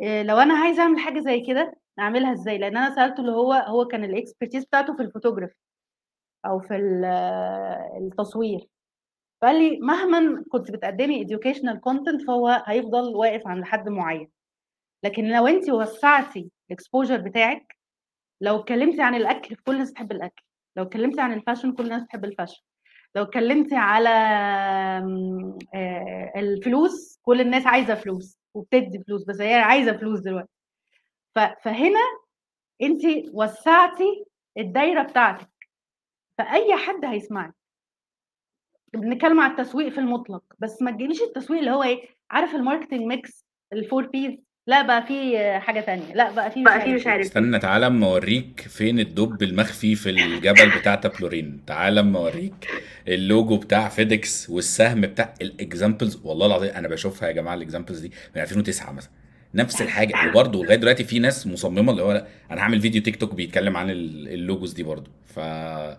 لو 0.01 0.39
أنا 0.39 0.55
عايزة 0.55 0.83
أعمل 0.83 0.99
حاجة 0.99 1.21
زي 1.21 1.41
كده 1.41 1.75
أعملها 1.99 2.33
إزاي؟ 2.33 2.59
لأن 2.59 2.77
أنا 2.77 2.95
سألته 2.95 3.21
اللي 3.21 3.33
هو 3.33 3.53
هو 3.53 3.85
كان 3.85 4.05
ال 4.05 4.11
expertise 4.11 4.65
بتاعته 4.65 4.97
في 4.97 5.03
الفوتوغرافي 5.03 5.55
أو 6.47 6.61
في 6.61 6.77
ال- 6.77 7.05
التصوير. 8.03 8.67
فقال 9.43 9.57
لي 9.63 9.79
مهما 9.79 10.45
كنت 10.53 10.71
بتقدمي 10.71 11.27
educational 11.27 11.77
content 11.89 12.27
فهو 12.27 12.63
هيفضل 12.67 13.17
واقف 13.17 13.47
عند 13.47 13.65
حد 13.65 13.89
معين. 13.89 14.29
لكن 15.05 15.25
لو 15.29 15.47
أنت 15.47 15.71
وسعتي 15.71 16.51
ال 16.71 16.76
exposure 16.76 17.17
بتاعك 17.21 17.77
لو 18.41 18.57
اتكلمتي 18.61 19.03
عن 19.03 19.15
الأكل 19.15 19.57
كل 19.57 19.73
الناس 19.75 19.91
بتحب 19.91 20.13
الأكل. 20.13 20.43
لو 20.77 20.83
اتكلمتي 20.85 21.21
عن 21.21 21.33
ال 21.33 21.38
fashion 21.38 21.73
كل 21.73 21.85
الناس 21.85 22.03
بتحب 22.03 22.25
ال 22.25 22.29
fashion. 22.29 22.63
لو 23.17 23.23
اتكلمتي 23.23 23.77
على 23.77 24.09
آه، 25.75 26.33
الفلوس 26.37 27.19
كل 27.23 27.41
الناس 27.41 27.67
عايزة 27.67 27.95
فلوس. 27.95 28.40
وبتدي 28.55 28.99
فلوس 29.07 29.25
بس 29.25 29.41
هي 29.41 29.55
عايزة 29.55 29.97
فلوس 29.97 30.21
دلوقتي. 30.21 30.49
فهنا 31.35 32.01
انت 32.83 33.03
وسعتي 33.33 34.25
الدايرة 34.59 35.03
بتاعتك. 35.03 35.51
فأي 36.39 36.77
حد 36.77 37.05
هيسمعك. 37.05 37.55
بنتكلم 38.95 39.41
على 39.41 39.53
التسويق 39.53 39.89
في 39.89 39.99
المطلق 39.99 40.43
بس 40.59 40.83
ما 40.83 40.91
تجيبيش 40.91 41.23
التسويق 41.23 41.59
اللي 41.59 41.71
هو 41.71 41.83
إيه 41.83 42.09
عارف 42.31 42.55
ال 42.55 42.59
marketing 42.59 43.01
mix 43.01 43.45
ال 43.73 43.79
four 43.79 44.07
Ps 44.07 44.39
لا 44.71 44.83
بقى 44.83 45.03
في 45.07 45.39
حاجة 45.61 45.81
تانية. 45.81 46.15
لا 46.15 46.31
بقى 46.31 46.51
في 46.51 46.63
بقى 46.65 46.81
في 46.81 46.95
مش 46.95 47.07
عارف. 47.07 47.27
استنى 47.27 47.59
تعالى 47.59 47.87
اما 47.87 48.07
اوريك 48.07 48.61
فين 48.61 49.01
الدب 49.01 49.43
المخفي 49.43 49.95
في 49.95 50.11
الجبل 50.11 50.71
بتاع 50.79 50.95
توبليرون. 50.95 51.61
تعالى 51.67 52.01
اما 52.01 52.19
اوريك 52.19 52.69
اللوجو 53.09 53.57
بتاع 53.57 53.89
فيديكس 53.89 54.51
والسهم 54.51 55.01
بتاع 55.01 55.35
ال 55.43 55.50
examples. 55.50 56.21
والله 56.25 56.47
العظيم 56.47 56.71
أنا 56.75 56.89
بشوفها 56.89 57.29
يا 57.29 57.33
جماعة 57.33 57.55
ال 57.55 57.59
examples 57.59 57.99
دي 58.01 58.13
من 58.37 58.43
2009 58.43 58.93
مثلا. 58.93 59.11
نفس 59.55 59.83
الحاجة. 59.83 60.15
وبرضه 60.29 60.65
لغاية 60.65 60.77
دلوقتي 60.77 61.05
في 61.05 61.19
ناس 61.19 61.47
مصممة 61.47 61.93
اللي 61.93 62.03
هو 62.03 62.13
لا 62.13 62.27
أنا 62.51 62.61
هعمل 62.61 62.81
فيديو 62.81 63.03
تيك 63.03 63.17
توك 63.17 63.35
بيتكلم 63.35 63.77
عن 63.77 63.91
ال- 63.91 64.29
ال 64.29 64.36
logos 64.36 64.73
دي 64.73 64.83
برضه. 64.83 65.11
ف 65.27 65.39
آه 65.39 65.99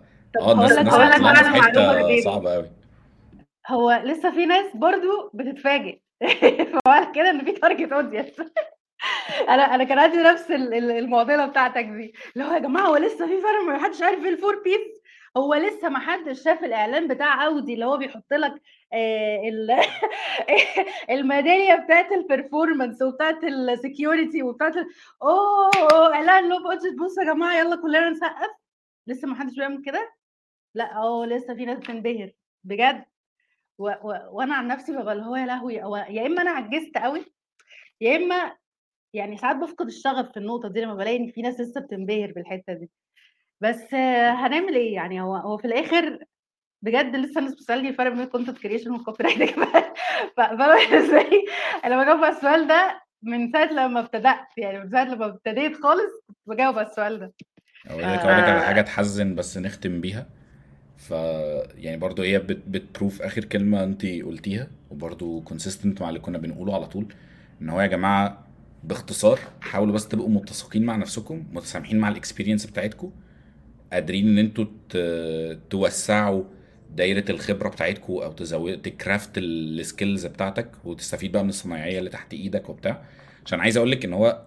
الناس 0.52 0.72
لك- 0.72 0.78
الناس 0.78 0.94
هقول 0.94 1.06
لك 1.10 1.16
طلعنا 1.18 1.42
في 1.52 1.62
حتة. 1.62 2.20
صعبة 2.24 2.52
قوي 2.54 2.66
هو 3.70 4.02
لسه 4.04 4.30
في 4.30 4.46
ناس 4.46 4.64
برضو 4.74 5.30
بتتفاجئ. 5.34 5.98
فمعنى 6.86 7.14
كده 7.14 7.30
إن 7.30 7.44
في 7.44 7.52
target 7.52 7.92
audience 7.92 8.40
أنا 9.48 9.74
أنا 9.74 9.84
كان 9.84 9.98
عندي 9.98 10.16
نفس 10.16 10.50
ال- 10.50 10.74
ال- 10.74 10.90
المعضلة 10.90 11.46
بتاعتك 11.46 11.84
دي 11.84 12.14
اللي 12.36 12.48
هو 12.48 12.52
يا 12.52 12.58
جماعة 12.58 12.86
هو 12.86 12.96
لسه 12.96 13.26
في 13.26 13.40
فرق؟ 13.40 13.60
ما 13.66 13.78
حدش 13.84 14.02
عارف 14.02 14.24
إيه 14.24 14.28
ال 14.30 14.36
four 14.36 14.62
Ps 14.62 15.02
هو 15.36 15.54
لسه 15.54 15.88
ما 15.88 15.98
حدش 15.98 16.42
شاف 16.44 16.64
الإعلان 16.64 17.08
بتاع 17.08 17.46
اودي 17.46 17.74
اللي 17.74 17.84
هو 17.84 17.96
بيحط 17.96 18.32
لك 18.32 18.54
آه، 18.92 19.40
ال- 19.48 19.80
الميدالية 21.10 21.74
بتاعت 21.74 22.12
ال 22.12 22.20
performance 22.20 23.02
وبتاعت 23.02 23.44
ال 23.44 23.55
security 23.55 24.42
وبتاعت 24.42 24.74
أوه 25.22 26.14
إعلان 26.14 26.48
low 26.48 26.62
budget 26.64 26.94
بصوا 26.98 27.22
يا 27.22 27.32
جماعة 27.34 27.58
يلا 27.58 27.76
كلنا 27.76 28.10
نسقف. 28.10 28.50
لسه 29.06 29.28
ما 29.28 29.34
حدش 29.34 29.54
بيعمل 29.56 29.82
كده؟ 29.86 30.12
لا 30.74 30.96
آه 30.96 31.26
لسه 31.26 31.54
في 31.54 31.64
ناس 31.64 31.78
بتنبهر. 31.78 32.30
بجد؟ 32.64 33.04
و... 33.78 33.88
و... 34.02 34.18
وأنا 34.30 34.54
عن 34.54 34.68
نفسي 34.68 34.92
ببقى 34.92 35.12
اللي 35.12 35.24
هو 35.24 35.36
يا 35.36 35.46
لهوي 35.46 35.82
هو 35.82 35.96
يا 35.96 36.26
إما 36.26 36.42
أنا 36.42 36.50
عجزت 36.50 36.98
قوي 36.98 37.24
يا 38.00 38.16
إما 38.16 38.56
يعني 39.14 39.36
ساعات 39.38 39.56
بفقد 39.56 39.86
الشغف 39.86 40.30
في 40.30 40.36
النقطة 40.36 40.68
دي 40.68 40.80
لما 40.80 40.94
بلاقي 40.94 41.16
إن 41.16 41.30
في 41.30 41.42
ناس 41.42 41.60
لسه 41.60 41.80
بتنبهر 41.80 42.32
بالحتة 42.32 42.72
دي. 42.72 42.90
بس 43.60 43.94
هنعمل 43.94 44.74
إيه 44.74 44.94
يعني؟ 44.94 45.20
هو 45.20 45.36
هو 45.36 45.58
في 45.58 45.64
الآخر 45.64 46.18
بجد 46.82 47.16
لسه 47.16 47.38
الناس 47.38 47.54
بتسألني 47.54 47.88
الفرق 47.88 48.10
بين 48.12 48.20
ال 48.20 48.25
content 48.25 48.58
creation 48.58 48.90
وال 48.90 49.24
copywriting 49.24 49.50
بالنسبة 50.38 51.22
لي 51.22 51.44
أنا 51.84 52.02
بجاوب 52.02 52.24
على 52.24 52.36
السؤال 52.36 52.66
ده 52.68 53.02
من 53.22 53.52
ساعة 53.52 53.72
لما 53.72 54.00
ابتدأت 54.00 54.46
يعني 54.56 54.78
من 54.80 54.90
ساعة 54.90 55.04
لما 55.04 55.26
ابتديت 55.26 55.76
خالص 55.76 56.12
كنت 56.28 56.38
بجاوب 56.46 56.78
على 56.78 56.86
السؤال 56.86 57.18
ده. 57.20 57.32
أقول 57.86 58.02
لك 58.02 58.08
أقول 58.08 58.38
لك 58.38 58.44
على 58.48 58.60
حاجة 58.60 58.80
تحزن 58.80 59.34
بس 59.34 59.58
نختم 59.58 60.00
بيها. 60.00 60.26
ف 61.02 61.10
يعني 61.76 61.96
برضو 61.96 62.22
هي 62.22 62.38
بت 62.38 62.58
بت 62.68 62.83
prove 62.83 63.22
آخر 63.22 63.44
كلمة 63.44 63.84
انت 63.84 64.06
قلتيها 64.06 64.68
وبرضو 64.90 65.40
consistent 65.40 66.02
مع 66.02 66.08
اللي 66.08 66.20
كنا 66.20 66.38
بنقوله 66.38 66.74
على 66.74 66.86
طول 66.86 67.14
إن 67.62 67.68
هو 67.68 67.80
يا 67.80 67.86
جماعة 67.86 68.46
باختصار 68.84 69.38
حاولوا 69.60 69.94
بس 69.94 70.08
تبقوا 70.08 70.28
متسقين 70.28 70.84
مع 70.84 70.96
نفسكم 70.96 71.44
متسامحين 71.52 71.98
مع 71.98 72.08
ال 72.08 72.13
experience 72.13 72.66
بتاعتكم 72.66 73.10
قادرين 73.92 74.28
إن 74.28 74.38
أنتوا 74.38 74.64
توسعوا 75.70 76.44
دايرة 76.96 77.24
الخبرة 77.30 77.68
بتاعتكم 77.68 78.12
أو 78.12 78.32
تزود 78.32 78.82
ت 78.82 78.90
craft 78.90 79.30
ال 79.38 79.51
skills 79.51 80.26
بتاعتك 80.26 80.70
وتستفيد 80.84 81.32
بقى 81.32 81.42
من 81.42 81.48
الصنايعية 81.48 81.98
اللي 81.98 82.10
تحت 82.10 82.34
إيدك 82.34 82.68
وبتاع. 82.68 83.02
عشان 83.46 83.60
عايز 83.60 83.76
أقول 83.76 83.90
لك 83.90 84.04
إن 84.04 84.12
هو 84.12 84.42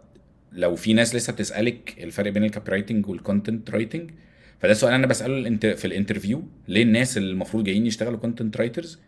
لو 0.51 0.75
في 0.75 0.93
ناس 0.93 1.15
لسه 1.15 1.33
بتسألك 1.33 1.95
الفرق 2.03 2.31
بين 2.31 2.43
ال 2.43 2.71
copywriting 2.71 3.07
وال 3.07 3.21
content 3.21 3.69
writing 3.69 4.11
فده 4.59 4.73
سؤال 4.73 4.93
أنا 4.93 5.07
بسأله 5.07 5.57
في 5.75 5.85
ال 5.85 5.91
interview 5.91 6.43
ليه 6.67 6.83
الناس 6.83 7.17
اللي 7.17 7.31
المفروض 7.31 7.63
جايين 7.63 7.85
يشتغلوا 7.87 8.19
content 8.19 8.57
writers 8.57 8.99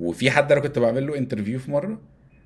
وفي 0.00 0.30
حد 0.30 0.52
أنا 0.52 0.60
كنت 0.60 0.78
بعمل 0.78 1.06
له 1.06 1.18
interview 1.18 1.58
في 1.58 1.70
مرة 1.70 2.00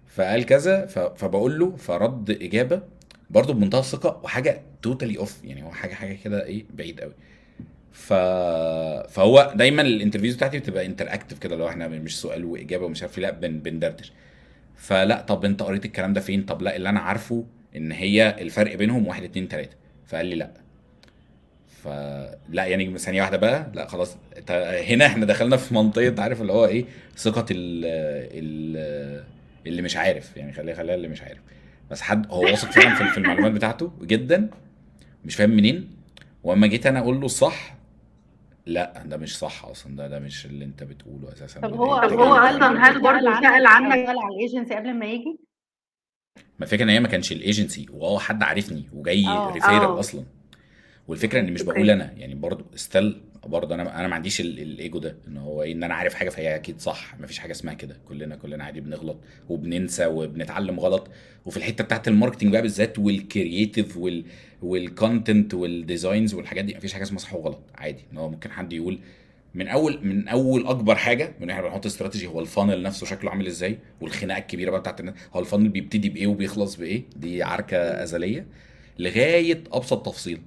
فقال 0.09 0.47
كذا 0.47 0.87
فبقول 1.17 1.59
له 1.59 1.77
فرد 1.77 2.31
إجابة 2.31 2.83
برضه 3.31 3.55
بمنتهى 3.55 3.81
الثقة 3.81 4.21
وحاجة 4.25 4.63
totally 4.83 5.19
off 5.19 5.45
يعني 5.45 5.63
هو 5.65 5.71
حاجة 5.71 5.95
حاجة 5.95 6.19
كده 6.25 6.45
إيه 6.45 6.65
بعيد 6.75 7.01
قوي 7.01 7.13
ف... 7.93 8.13
فهو 9.13 9.53
دايما 9.57 9.83
ال 9.83 9.87
interviews 9.87 10.35
بتاعتي 10.35 10.59
بتبقى 10.59 10.87
interactive 10.87 11.39
كده 11.39 11.57
لو 11.57 11.69
إحنا 11.69 11.89
مش 11.89 12.21
سؤال 12.21 12.45
وإجابة 12.45 12.85
ومش 12.85 13.03
عارف 13.03 13.19
إيه، 13.19 13.25
لأ 13.25 13.31
بن... 13.31 13.59
بندردش. 13.59 14.13
فلأ 14.77 15.21
طب 15.21 15.45
أنت 15.45 15.63
قريت 15.63 15.85
الكلام 15.85 16.13
ده 16.13 16.21
فين؟ 16.21 16.43
طب 16.43 16.63
لأ 16.63 16.77
اللي 16.77 16.89
أنا 16.89 17.01
عارفه 17.01 17.45
إن 17.77 17.93
هي 17.93 18.37
الفرق 18.41 18.75
بينهم 18.77 19.07
واحد 19.07 19.23
اتنين 19.23 19.49
تلاتة. 19.49 19.77
فقال 20.07 20.27
لي 20.27 20.35
لأ. 20.37 20.51
فلا 21.87 22.67
يعني 22.67 22.99
ثانية 22.99 23.21
واحدة 23.23 23.37
بقى. 23.37 23.71
لا 23.75 23.87
خلاص. 23.89 24.17
هنا 24.89 25.07
إحنا 25.07 25.27
دخلنا 25.27 25.57
في 25.57 25.75
منطقة 25.75 26.23
عارف 26.23 26.41
اللي 26.41 26.53
هو 26.53 26.67
إيه؟ 26.67 26.85
ثقة 27.17 27.47
ال 27.51 27.85
ال 28.33 29.25
اللي 29.67 29.83
مش 29.83 29.97
عارف. 29.97 30.37
يعني 30.37 30.53
خليها 30.53 30.75
خليها 30.75 30.95
اللي 30.95 31.09
مش 31.09 31.23
عارف. 31.23 31.39
بس 31.91 32.01
حد 32.01 32.27
هو 32.31 32.43
واثق 32.45 32.71
فعلا 32.71 33.11
في 33.11 33.19
المعلومات 33.19 33.53
بتاعته 33.53 33.93
جدا. 34.03 34.51
مش 35.25 35.35
فاهم 35.37 35.51
منين. 35.51 35.91
وأما 36.45 36.67
جيت 36.67 36.87
أنا 36.87 36.99
أقول 36.99 37.21
له 37.21 37.27
الصح 37.27 37.77
لا 38.67 39.03
ده 39.07 39.17
مش 39.17 39.39
صح 39.39 39.65
أصلا. 39.65 39.97
ده 39.97 40.09
ده 40.09 40.19
مش 40.19 40.47
اللي 40.47 40.65
أنت 40.65 40.83
بتقوله 40.83 41.33
أساسا. 41.33 41.61
طب 41.61 41.71
ده 41.71 41.77
هو 41.77 42.09
طب 42.09 42.21
هو 42.21 42.35
أصلاً 42.35 42.89
هل 42.89 43.01
برضه 43.03 43.41
سأل 43.41 43.67
عنك؟ 43.67 43.93
سأل 44.07 44.19
على 44.19 44.35
الايجنسي 44.37 44.75
قبل 44.75 44.95
ما 44.95 45.07
يجي. 45.07 45.39
ما 46.59 46.65
الفكرة 46.65 46.85
إن 46.85 46.89
هي 46.89 47.01
ما 47.01 47.09
كانش 47.09 47.33
الايجنسي 47.33 47.87
وهو 47.93 48.19
حد 48.19 48.43
عارفني 48.43 48.89
وجاي. 48.93 49.25
referral 49.53 49.83
آه. 49.83 50.01
أصلا. 50.01 50.25
والفكرة 51.09 51.41
إن 51.41 51.53
مش. 51.53 51.63
بقول 51.63 51.91
أنا 51.91 52.13
يعني 52.17 52.35
برضو 52.35 52.65
still 52.75 53.21
برضه 53.47 53.75
أنا 53.75 54.01
أنا 54.01 54.09
ما 54.09 54.15
عنديش 54.15 54.41
ال- 54.41 54.59
الإيجو 54.61 54.99
ده 54.99 55.17
إن 55.29 55.37
هو 55.37 55.63
إيه 55.63 55.73
إن 55.73 55.83
أنا 55.85 55.95
عارف 55.95 56.15
حاجة 56.15 56.29
فهي 56.29 56.55
أكيد 56.55 56.81
صح 56.81 57.15
ما 57.21 57.27
فيش 57.27 57.39
حاجة 57.39 57.53
اسمها 57.53 57.75
كده 57.75 57.97
كلنا 58.09 58.37
كلنا 58.37 58.65
عادي 58.65 58.81
بنغلط 58.81 59.17
وبننسى 59.49 60.07
وبنتعلم 60.07 60.81
غلط. 60.81 61.09
وفي 61.47 61.57
الحتة 61.57 61.85
بتاعت 61.85 62.09
ال 62.09 62.13
marketing 62.13 62.53
بقى 62.53 62.63
بالذات 62.63 62.99
وال 62.99 63.18
creative 63.18 63.97
وال 63.97 64.25
وال 64.63 64.83
content 64.83 65.55
وال 65.55 65.72
designs 65.72 66.35
والحاجات 66.35 66.65
دي 66.65 66.75
ما 66.75 66.81
فيش 66.81 66.93
حاجة 66.93 67.03
اسمها 67.03 67.19
صح 67.19 67.35
وغلط 67.35 67.61
عادي. 67.75 68.03
إن 68.13 68.19
هو 68.19 68.31
ممكن 68.31 68.51
حد 68.51 68.73
يقول 68.73 68.99
من 69.55 69.69
أول 69.69 69.99
من 70.07 70.29
أول 70.29 70.67
أكبر 70.67 70.95
حاجة 70.95 71.33
من 71.41 71.51
إحنا 71.51 71.63
بنحط 71.63 71.87
استراتيجي 71.87 72.27
هو 72.27 72.41
ال 72.41 72.47
funnel 72.47 72.83
نفسه 72.83 73.07
شكله 73.07 73.31
عامل 73.31 73.47
إزاي؟ 73.47 73.79
والخناقة 74.01 74.39
الكبيرة 74.39 74.71
بقى 74.71 74.81
بتاعت 74.81 75.01
الناس 75.01 75.15
هو 75.35 75.41
ال 75.41 75.45
funnel 75.45 75.69
بيبتدي 75.69 76.09
بإيه 76.09 76.27
وبيخلص 76.27 76.75
بإيه؟ 76.77 77.03
دي 77.17 77.43
عركة 77.43 77.77
أزلية 77.79 78.47
لغاية 78.99 79.65
أبسط 79.73 80.07
تفصيل. 80.07 80.41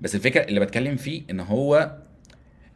بس 0.00 0.14
الفكرة 0.14 0.40
اللي 0.44 0.60
بتكلم 0.60 0.96
فيه 0.96 1.22
إن 1.30 1.40
هو 1.40 1.96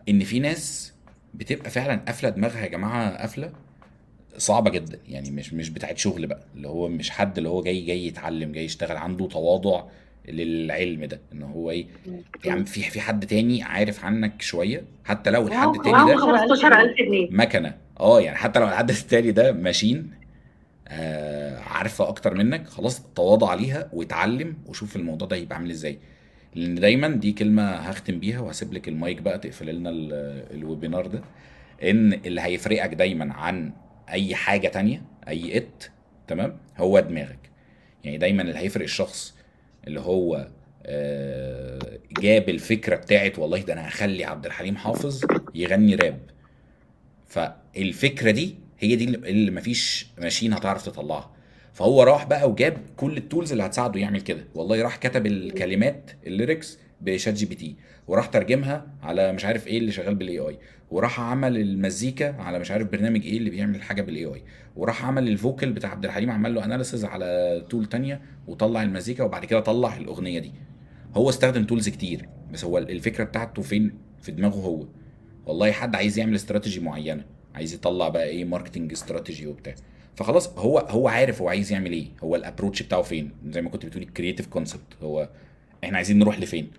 إن 0.09 0.21
في 0.21 0.39
ناس 0.41 0.93
بتبقى 1.35 1.71
فعلا 1.71 2.01
قافلة 2.07 2.31
دماغها 2.31 2.61
يا 2.61 2.67
جماعة 2.69 3.17
قافلة 3.17 3.53
صعبة 4.39 4.71
جدا. 4.71 4.99
يعني 5.09 5.31
مش 5.31 5.53
مش 5.53 5.71
بتاعت 5.71 5.99
شغل 5.99 6.27
بقى 6.27 6.41
اللي 6.57 6.69
هو 6.69 6.89
مش 6.89 7.11
حد 7.11 7.37
اللي 7.37 7.49
هو 7.49 7.63
جاي 7.63 7.81
جاي 7.81 8.07
يتعلم 8.07 8.53
جاي 8.53 8.65
يشتغل 8.65 8.97
عنده 8.97 9.27
تواضع 9.29 9.85
للعلم 10.29 11.05
ده. 11.05 11.21
إن 11.33 11.43
هو 11.43 11.71
إيه 11.71 11.87
يعني 12.45 12.65
في 12.67 12.83
في 12.83 13.01
حد 13.01 13.27
تاني 13.27 13.63
عارف 13.63 14.05
عنك 14.05 14.43
شوية 14.43 14.85
حتى 15.05 15.31
لو 15.31 15.47
الحد 15.49 15.75
التاني 15.75 15.97
ده 16.13 16.17
15000 16.17 16.97
جنيه 16.99 17.29
مكنة. 17.31 17.75
آه 18.01 18.21
يعني 18.21 18.37
حتى 18.37 18.61
لو 18.61 18.69
الحد 18.69 18.91
التاني 18.91 19.31
ده 19.33 19.53
ماشين 19.53 20.11
آه 20.89 21.59
عارفة 21.59 22.09
أكتر 22.09 22.35
منك 22.35 22.69
خلاص 22.69 23.03
تواضع 23.15 23.49
عليها 23.51 23.89
واتعلم 23.93 24.57
وشوف 24.67 24.97
الموضوع 24.97 25.29
ده 25.29 25.37
هيبقى 25.37 25.57
عامل 25.57 25.71
إزاي. 25.71 25.99
لأن 26.55 26.75
دايما 26.75 27.09
دي 27.09 27.33
كلمة 27.33 27.71
هختم 27.73 28.19
بيها 28.21 28.41
وهسيب 28.41 28.73
لك 28.73 28.89
المايك 28.89 29.23
بقى 29.23 29.39
تقفل 29.39 29.75
لنا 29.75 29.91
ال- 29.91 30.13
الويبينار 30.57 31.07
ده 31.07 31.23
إن 31.83 32.13
اللي 32.13 32.41
هيفرقك 32.41 32.95
دايما 32.95 33.35
عن 33.35 33.73
أي 34.11 34.35
حاجة 34.35 34.69
تانية 34.69 35.03
أي 35.29 35.57
ات 35.57 35.85
تمام؟ 36.29 36.57
هو 36.77 37.01
دماغك. 37.01 37.39
يعني 38.05 38.19
دايما 38.19 38.43
اللي 38.43 38.59
هيفرق 38.59 38.83
الشخص 38.83 39.35
اللي 39.87 40.01
هو 40.01 40.49
آه، 40.87 41.99
جاب 42.21 42.49
الفكرة 42.49 42.97
بتاعت 42.97 43.39
والله 43.39 43.59
ده 43.63 43.73
أنا 43.73 43.89
هخلي 43.89 44.25
عبد 44.25 44.47
الحليم 44.47 44.77
حافظ 44.77 45.25
يغني 45.55 45.95
راب. 45.95 46.19
فالفكرة 47.27 48.31
دي 48.31 48.55
هي 48.79 48.97
دي 48.97 49.05
اللي 49.05 49.51
مفيش 49.51 50.07
machine 50.19 50.53
هتعرف 50.53 50.85
تطلعها. 50.87 51.34
فهو 51.75 52.03
راح 52.03 52.27
بقى 52.27 52.51
وجاب 52.51 52.77
كل 52.97 53.17
ال 53.17 53.23
tools 53.23 53.53
اللي 53.53 53.65
هتساعده 53.67 54.01
يعمل 54.01 54.21
كده. 54.21 54.45
والله 54.55 54.83
راح 54.83 54.97
كتب 54.97 55.27
الكلمات 55.27 56.11
ال 56.27 56.34
lyrics 56.34 56.79
ب 57.01 57.35
ChatGPT 57.35 57.77
وراح 58.09 58.27
ترجمها 58.27 58.87
على 59.03 59.33
مش 59.33 59.45
عارف 59.45 59.67
إيه 59.67 59.79
اللي 59.79 59.93
شغال 59.93 60.15
بال 60.15 60.39
AI 60.39 60.59
وراح 60.91 61.21
عمل 61.21 61.57
المزيكا 61.57 62.43
على 62.43 62.59
مش 62.59 62.71
عارف 62.71 62.89
برنامج 62.89 63.23
إيه 63.25 63.39
اللي 63.39 63.51
بيعمل 63.51 63.83
حاجة 63.83 64.03
بال 64.03 64.25
AI 64.25 64.43
وراح 64.77 65.05
عمل 65.05 65.29
ال 65.29 65.36
vocal 65.36 65.73
بتاع 65.73 65.91
عبد 65.91 66.05
الحليم 66.05 66.31
عمل 66.31 66.55
له 66.55 66.65
analysis 66.65 67.05
على 67.05 67.63
tool 67.71 67.87
تانية 67.87 68.21
وطلع 68.47 68.83
المزيكا 68.83 69.25
وبعد 69.25 69.45
كده 69.45 69.61
طلع 69.61 69.97
الأغنية 69.97 70.39
دي. 70.39 70.53
هو 71.15 71.29
استخدم 71.29 71.65
tools 71.65 71.89
كتير 71.89 72.29
بس 72.53 72.65
هو 72.65 72.79
الفكرة 72.79 73.25
بتاعته 73.25 73.63
فين؟ 73.63 73.95
في 74.23 74.33
دماغه 74.33 74.61
هو. 74.61 74.87
والله 75.47 75.73
حد 75.73 75.97
عايز 75.97 76.19
يعمل 76.19 76.35
استراتيجي 76.35 76.81
معينة 76.81 77.25
عايز 77.55 77.75
يطلع 77.75 78.09
بقى 78.09 78.25
إيه 78.25 78.45
marketing 78.45 78.93
strategy 78.93 79.47
وبتاع. 79.47 79.75
فخلاص 80.17 80.59
هو 80.59 80.79
هو 80.79 81.09
عارف 81.09 81.41
هو 81.43 81.49
عايز 81.49 81.73
يعمل 81.73 81.93
إيه. 81.93 82.07
هو 82.25 82.37
ال 82.37 82.42
approach 82.42 82.83
بتاعه 82.83 83.03
فين؟ 83.03 83.31
زي 83.49 83.63
ما 83.63 83.71
كنت 83.71 83.87
بتقولي 83.87 84.07
ال 84.07 84.11
creative 84.11 84.47
concept 84.47 84.97
هو 85.03 85.29
إحنا 85.85 85.97
عايزين 85.97 86.19
نروح 86.19 86.41
لفين؟ 86.41 86.71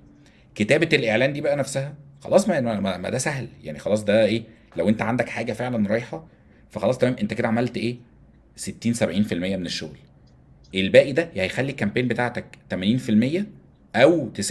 كتابة 0.55 0.89
الإعلان 0.93 1.33
دي 1.33 1.41
بقى 1.41 1.55
نفسها 1.55 1.95
خلاص 2.21 2.47
ما, 2.49 2.61
ما, 2.61 2.97
ما 2.97 3.09
ده 3.09 3.17
سهل. 3.17 3.47
يعني 3.63 3.79
خلاص 3.79 4.03
ده 4.03 4.25
إيه؟ 4.25 4.43
لو 4.77 4.89
أنت 4.89 5.01
عندك 5.01 5.29
حاجة 5.29 5.53
فعلا 5.53 5.87
رايحة 5.89 6.27
فخلاص 6.69 6.97
تمام. 6.97 7.15
أنت 7.21 7.33
كده 7.33 7.47
عملت 7.47 7.77
إيه؟ 7.77 7.97
60 8.55 8.93
70% 8.93 9.33
من 9.33 9.65
الشغل. 9.65 9.97
الباقي 10.75 11.11
ده 11.11 11.29
يا 11.35 11.43
هيخلي 11.43 11.71
الكامبين 11.71 12.07
بتاعتك 12.07 12.45
80% 12.73 13.43
أو 13.95 14.29
90% 14.41 14.45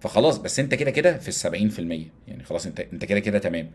فخلاص 0.00 0.38
بس 0.38 0.60
أنت 0.60 0.74
كده 0.74 0.90
كده 0.90 1.18
في 1.18 1.28
ال 1.28 1.72
70% 1.72 1.78
يعني 2.28 2.44
خلاص 2.44 2.66
أنت 2.66 2.80
أنت 2.80 3.04
كده 3.04 3.20
كده 3.20 3.38
تمام. 3.38 3.70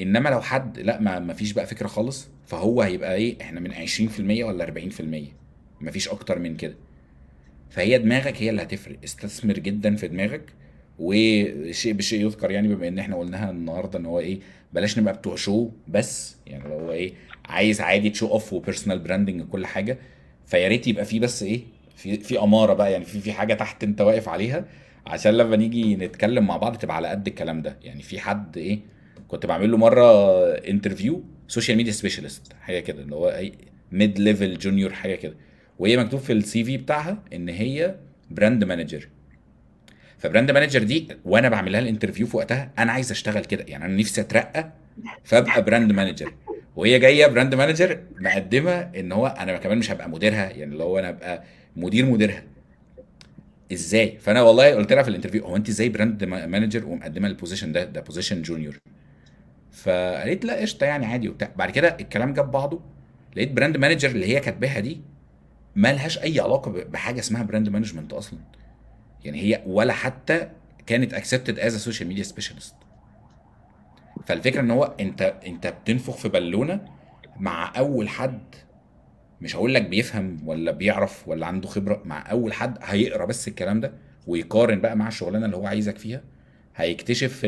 إنما 0.00 0.28
لو 0.28 0.40
حد 0.40 0.78
لا 0.78 1.00
ما 1.00 1.18
ما 1.18 1.34
فيش 1.34 1.52
بقى 1.52 1.66
فكرة 1.66 1.86
خالص 1.86 2.28
فهو 2.46 2.82
هيبقى 2.82 3.14
إيه 3.14 3.36
إحنا 3.40 3.60
من 3.60 3.72
20% 3.74 4.20
ولا 4.20 4.66
40% 4.66 5.02
ما 5.80 5.90
فيش 5.90 6.08
أكتر 6.08 6.38
من 6.38 6.56
كده. 6.56 6.74
فهي 7.70 7.98
دماغك 7.98 8.42
هي 8.42 8.50
اللي 8.50 8.62
هتفرق. 8.62 8.96
استثمر 9.04 9.52
جدا 9.54 9.96
في 9.96 10.08
دماغك 10.08 10.42
وشيء 10.98 11.92
بشيء 11.92 12.24
يذكر 12.26 12.50
يعني 12.50 12.68
بما 12.74 12.88
إن 12.88 12.98
إحنا 12.98 13.16
قلناها 13.16 13.50
النهارده 13.50 13.98
إن 13.98 14.06
هو 14.06 14.20
إيه 14.20 14.38
بلاش 14.72 14.98
نبقى 14.98 15.14
بتوع 15.14 15.36
show 15.36 15.70
بس 15.88 16.36
يعني 16.46 16.68
لو 16.68 16.78
هو 16.78 16.92
إيه 16.92 17.12
عايز 17.44 17.80
عادي 17.80 18.10
ت 18.10 18.13
show 18.13 18.26
off 18.28 18.52
و 18.52 18.57
personal 18.57 18.98
branding 18.98 19.40
وكل 19.42 19.66
حاجة 19.66 19.98
فيا 20.46 20.68
ريت 20.68 20.86
يبقى 20.88 21.04
في 21.04 21.18
بس 21.18 21.42
إيه 21.42 21.60
في 21.96 22.16
في 22.16 22.38
أمارة 22.38 22.74
بقى 22.74 22.92
يعني 22.92 23.04
في 23.04 23.20
في 23.20 23.32
حاجة 23.32 23.54
تحت 23.54 23.84
أنت 23.84 24.00
واقف 24.00 24.28
عليها 24.28 24.64
عشان 25.06 25.34
لما 25.34 25.56
نيجي 25.56 25.96
نتكلم 25.96 26.46
مع 26.46 26.56
بعض 26.56 26.76
تبقى 26.76 26.96
على 26.96 27.08
قد 27.08 27.26
الكلام 27.26 27.62
ده. 27.62 27.76
يعني 27.82 28.02
في 28.02 28.20
حد 28.20 28.56
إيه 28.56 28.80
كنت 29.34 29.46
بعمل 29.46 29.70
له 29.70 29.76
مرة 29.76 30.04
interview 30.54 31.24
social 31.48 31.76
media 31.76 31.92
specialist 31.92 32.52
حاجة 32.60 32.80
كده 32.80 33.02
اللي 33.02 33.14
هو 33.14 33.42
mid 33.92 34.18
level 34.18 34.58
junior 34.58 34.92
حاجة 34.92 35.14
كده. 35.14 35.34
وهي 35.78 35.96
مكتوب 35.96 36.20
في 36.20 36.32
ال 36.32 36.64
CV 36.64 36.76
بتاعها 36.76 37.22
إن 37.32 37.48
هي 37.48 37.94
brand 38.30 38.64
manager 38.64 39.08
ف 40.18 40.23
brand 40.23 40.50
manager 40.50 40.82
دي 40.82 41.08
وأنا 41.24 41.48
بعمل 41.48 41.72
لها 41.72 41.80
ال 41.80 41.85
interview 41.85 42.26
في 42.26 42.36
وقتها 42.36 42.70
أنا 42.78 42.92
عايز 42.92 43.10
أشتغل 43.10 43.44
كده 43.44 43.64
يعني 43.68 43.84
أنا 43.84 43.96
نفسي 43.96 44.20
أترقى 44.20 44.72
فأبقى 45.24 45.62
brand 45.64 45.92
manager 45.92 46.34
وهي 46.76 46.98
جاية 46.98 47.26
brand 47.26 47.54
manager 47.54 48.00
مقدمة 48.20 48.72
إن 48.72 49.12
هو 49.12 49.26
أنا 49.26 49.56
كمان 49.56 49.78
مش 49.78 49.90
هبقى 49.90 50.10
مديرها 50.10 50.50
يعني 50.50 50.72
اللي 50.72 50.84
هو 50.84 50.98
أنا 50.98 51.08
أبقى 51.08 51.42
مدير 51.76 52.06
مديرها. 52.06 52.42
إزاي؟ 53.72 54.18
فأنا 54.20 54.42
والله 54.42 54.74
قلت 54.74 54.92
لها 54.92 55.02
في 55.02 55.08
ال 55.08 55.12
interview 55.12 55.44
هو 55.44 55.56
أنت 55.56 55.68
إزاي 55.68 55.88
brand 55.88 56.24
manager 56.24 56.86
ومقدمة 56.86 57.28
ال 57.28 57.33
position 57.33 57.72
ده؟ 57.72 57.84
ده 57.84 58.00
position 58.00 58.42
junior 58.42 58.78
فقالت 59.74 60.44
لا 60.44 60.60
قشطة 60.60 60.84
يعني 60.84 61.06
عادي 61.06 61.28
وبتاع. 61.28 61.50
بعد 61.56 61.70
كده 61.70 61.96
الكلام 62.00 62.32
جاب 62.34 62.50
بعضه 62.50 62.80
لقيت 63.36 63.52
brand 63.52 63.76
manager 63.76 64.10
اللي 64.10 64.26
هي 64.26 64.40
كاتباها 64.40 64.80
دي 64.80 65.00
مالهاش 65.76 66.18
أي 66.18 66.40
علاقة 66.40 66.70
بحاجة 66.70 67.20
اسمها 67.20 67.42
brand 67.42 67.68
management 67.68 68.12
أصلا. 68.12 68.38
يعني 69.24 69.40
هي 69.42 69.62
ولا 69.66 69.92
حتى 69.92 70.48
كانت 70.86 71.14
accepted 71.14 71.58
as 71.58 71.76
social 71.76 72.08
media 72.08 72.22
specialist 72.22 72.74
فالفكرة 74.26 74.60
إن 74.60 74.70
هو 74.70 74.94
أنت 75.00 75.22
أنت 75.46 75.66
بتنفخ 75.66 76.16
في 76.16 76.28
بالونة 76.28 76.84
مع 77.40 77.72
أول 77.78 78.08
حد 78.08 78.40
مش 79.40 79.56
هقول 79.56 79.74
لك 79.74 79.82
بيفهم 79.88 80.38
ولا 80.48 80.70
بيعرف 80.72 81.28
ولا 81.28 81.46
عنده 81.46 81.68
خبرة 81.68 82.02
مع 82.04 82.30
أول 82.30 82.52
حد 82.52 82.78
هيقرأ 82.82 83.24
بس 83.24 83.48
الكلام 83.48 83.80
ده 83.80 83.92
ويقارن 84.26 84.80
بقى 84.80 84.96
مع 84.96 85.08
الشغلانة 85.08 85.46
اللي 85.46 85.56
هو 85.56 85.66
عايزك 85.66 85.98
فيها 85.98 86.22
هيكتشف 86.76 87.40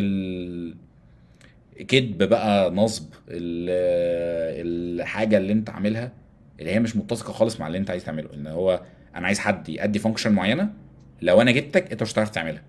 كذب 1.89 2.23
بقى 2.23 2.70
نصب 2.70 3.05
ال- 3.28 5.01
الحاجة 5.01 5.36
اللي 5.39 5.53
انت 5.53 5.70
عاملها 5.70 6.12
اللي 6.61 6.70
هي 6.70 6.81
مش 6.81 6.97
متسقة 6.97 7.32
خالص 7.32 7.61
مع 7.61 7.66
اللي 7.66 7.78
انت 7.78 7.90
عايز 7.90 8.05
تعمله. 8.05 8.28
ان 8.35 8.47
هو 8.47 8.81
أنا 9.16 9.27
عايز 9.27 9.39
حد 9.39 9.69
يأدي 9.69 9.98
function 9.98 10.32
معينة 10.32 10.69
لو 11.23 11.40
أنا 11.43 11.51
جبتك 11.51 11.93
انت 11.93 12.03
مش 12.03 12.12
هتعرف 12.12 12.31
تعملها. 12.31 12.62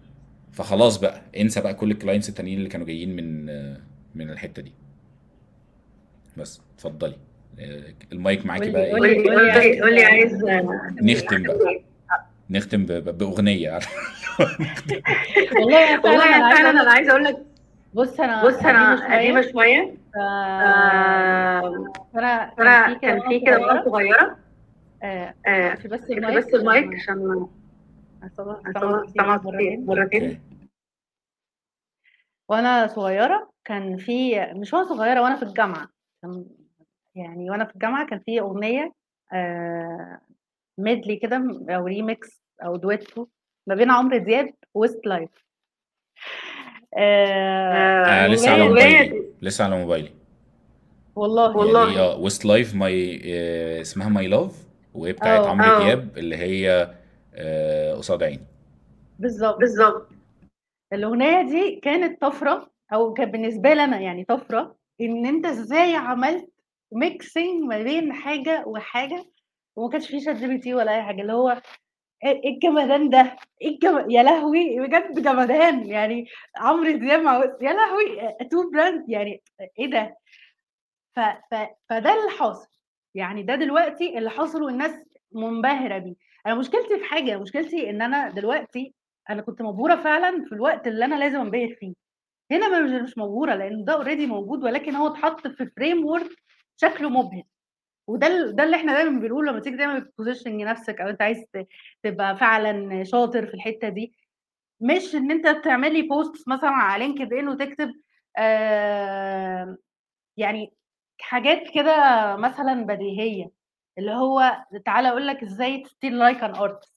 فخلاص 0.52 0.98
بقى 0.98 1.22
انسى 1.38 1.62
بقى 1.62 1.74
كل 1.74 1.92
ال 1.92 1.97
clients 1.97 2.30
التانيين 2.30 2.58
اللي 2.58 2.70
كانوا 2.70 2.86
جايين 2.88 3.16
من 3.16 3.46
من 4.16 4.30
الحتة 4.30 4.62
دي. 4.62 4.72
بس 6.38 6.62
اتفضلي. 6.76 7.16
المايك 8.12 8.46
معاكي 8.46 8.70
بقى 8.70 8.92
قولي- 8.92 9.10
إيه 9.10 9.24
قولي 9.30 9.52
قولي 9.54 9.82
قولي 9.82 10.04
عايز 10.04 10.34
نختم 11.02 11.44
بقى. 11.44 11.80
نختم 12.50 12.86
بأغنية. 12.86 13.80
والله 15.60 16.00
والله 16.06 16.54
فعلا 16.56 16.70
أنا 16.70 16.82
أنا 16.82 16.92
عايزة 16.92 17.12
أقول 17.12 17.24
لك 17.24 17.38
بص 17.98 18.20
أنا 18.20 18.46
بص 18.48 18.66
أنا 18.66 19.16
قديمة 19.18 19.42
شوية. 19.42 19.96
ف- 20.14 20.18
آه، 20.18 21.62
فانا 22.14 22.56
فانا 22.58 22.94
كان 22.94 23.22
في 23.22 23.28
في 23.40 23.46
كده 23.46 23.60
وأنا 23.60 23.84
صغيرة. 23.86 24.38
آه، 25.04 25.34
آه، 25.46 25.76
في 25.76 25.88
بس 25.88 26.02
المايك 26.12 26.38
بس 26.38 26.54
المايك 26.54 26.94
عشان 26.94 27.48
سمعت 29.14 29.42
مرتين. 29.46 30.42
وأنا 32.50 32.88
صغيرة 32.88 33.50
كان 33.66 33.98
في 33.98 34.46
مش 34.54 34.74
وأنا 34.74 34.86
صغيرة 34.86 35.22
وأنا 35.22 35.36
في 35.36 35.44
الجامعة. 35.44 35.90
يعني 37.16 37.50
وأنا 37.52 37.66
في 37.66 37.74
الجامعة 37.76 38.06
كان 38.08 38.20
في 38.20 38.40
أغنية 38.40 38.94
آه 39.34 40.20
medley 40.78 41.16
كده 41.16 41.58
أو 41.70 41.86
ريميكس 41.86 42.42
أو 42.66 42.76
دويتو 42.76 43.28
ما 43.68 43.76
بين 43.76 43.92
عمرو 43.92 44.18
دياب 44.18 44.54
و 44.74 45.06
Westlife 45.08 45.30
آه 46.98 48.06
آه 48.06 48.28
لسه 48.28 48.52
على 48.52 48.68
موبايلي. 48.68 49.24
لسه 49.42 49.64
على 49.66 49.78
موبايلي. 49.78 50.10
والله. 51.16 51.58
والله. 51.58 51.88
يعني 51.88 52.00
آه 52.00 52.18
Westlife 52.18 52.76
my 52.76 53.22
اسمها 53.82 54.10
My 54.10 54.28
Love 54.28 54.66
وهي 54.94 55.14
بتاعت 55.14 55.40
آه. 55.40 55.50
عمرو 55.50 55.68
آه. 55.72 55.84
دياب 55.86 56.18
اللي 56.18 56.36
هي 56.38 56.92
آه 57.36 57.94
قصاد 57.96 58.24
عيني. 58.24 58.42
بالظبط. 59.20 59.58
بالظبط. 59.60 60.10
الأغنية 60.94 61.42
دي 61.42 61.80
كانت 61.84 62.22
طفرة 62.22 62.70
أو 62.94 63.14
كان 63.14 63.32
بالنسبة 63.32 63.74
لي 63.74 63.84
أنا 63.84 64.00
يعني 64.00 64.24
طفرة 64.26 64.76
إن 65.02 65.26
أنت 65.26 65.46
إزاي 65.46 65.96
عملت 65.96 66.50
mixing 66.92 67.64
ما 67.64 67.84
بين 67.84 68.14
حاجة 68.14 68.64
وحاجة 68.68 69.26
وما 69.76 69.90
كانش 69.90 70.08
فيه 70.08 70.20
ChatGPT 70.20 70.74
ولا 70.74 70.96
أي 70.96 71.02
حاجة. 71.04 71.22
اللي 71.22 71.34
هو 71.34 71.62
إيه 72.24 72.44
إيه 72.44 72.54
الجمدان 72.54 73.10
ده؟ 73.10 73.36
إيه 73.62 73.70
الجم... 73.70 74.10
يا 74.10 74.24
لهوي 74.24 74.80
بجد 74.80 75.22
جمدان 75.24 75.86
يعني 75.88 76.28
عمرو 76.58 76.92
دياب 76.92 77.22
مع 77.22 77.44
يا 77.62 77.74
لهوي 77.74 78.34
two 78.52 78.70
brand 78.72 79.10
يعني 79.10 79.44
إيه 79.80 79.88
ده؟ 79.88 80.18
ف... 81.16 81.20
ف... 81.20 81.56
فده 81.90 82.14
اللي 82.14 82.32
حاصل 82.40 82.68
يعني 83.16 83.44
ده 83.44 83.56
دلوقتي 83.56 84.18
اللي 84.18 84.30
حاصل 84.30 84.64
والناس 84.64 85.06
منبهرة 85.32 85.98
بيه 85.98 86.16
أنا 86.46 86.56
مشكلتي 86.56 86.98
في 87.00 87.04
حاجة 87.06 87.38
مشكلتي 87.38 87.90
إن 87.90 88.02
أنا 88.02 88.30
دلوقتي 88.30 88.94
أنا 89.30 89.42
كنت 89.42 89.62
مبهورة 89.62 89.96
فعلا 89.96 90.46
في 90.46 90.52
الوقت 90.56 90.88
اللي 90.88 91.06
أنا 91.06 91.16
لازم 91.16 91.40
أنبهر 91.40 91.76
فيه 91.80 91.94
هنا 92.52 92.82
مش 93.04 93.18
مبهورة 93.18 93.56
لأن 93.56 93.86
ده 93.86 93.94
already 93.94 94.28
موجود 94.28 94.64
ولكن 94.64 94.96
هو 94.96 95.08
اتحط 95.08 95.48
في 95.48 95.66
framework 95.66 96.30
شكله 96.78 97.10
مبهر 97.10 97.44
وده 98.08 98.52
ده 98.52 98.64
اللي 98.64 98.76
إحنا 98.76 98.94
دايما 98.94 99.20
بنقوله 99.20 99.52
لما 99.52 99.60
تيجي 99.60 99.76
دايما 99.78 100.00
بت 100.00 100.11
position 100.11 100.58
نفسك 100.58 101.02
أو 101.02 101.08
أنت 101.10 101.22
عايز 101.22 101.46
تبقى 102.04 102.38
فعلا 102.38 103.04
شاطر 103.04 103.48
في 103.48 103.54
الحتة 103.54 103.90
دي 103.90 104.14
مش 104.82 105.16
إن 105.16 105.32
أنت 105.32 105.48
تعملي 105.66 106.02
post 106.02 106.50
مثلا 106.50 106.70
على 106.70 107.06
LinkedIn 107.06 107.48
وتكتب 107.50 107.94
آه 108.38 109.78
يعني 110.38 110.74
حاجات 111.22 111.64
كده 111.76 111.96
مثلا 112.36 112.86
بديهية 112.86 113.52
اللي 113.98 114.12
هو 114.12 114.66
تعالى 114.86 115.10
أقول 115.10 115.28
لك 115.28 115.44
إزاي 115.44 115.84
ت 115.84 115.90
steal 115.90 116.20
like 116.20 116.44
an 116.44 116.56
art 116.56 116.92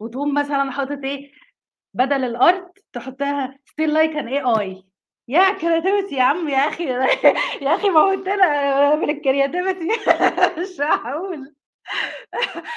وتقوم 0.00 0.34
مثلا 0.34 0.70
حاطط 0.70 1.04
إيه 1.04 1.32
بدل 1.94 2.24
ال 2.24 2.37
art 2.37 2.78
تحطها 2.92 3.58
steal 3.64 3.94
like 3.94 4.10
an 4.16 4.28
AI 4.28 4.84
يا 5.30 5.52
creativity 5.52 6.14
يا 6.14 6.22
عم 6.22 6.48
يا 6.48 6.58
أخي. 6.58 6.84
يا 7.64 7.74
أخي 7.74 7.88
موتنا 7.90 8.94
من 8.94 9.10
ال 9.10 9.16
creativity. 9.16 9.88
مش 10.60 10.80
هقول. 10.80 11.54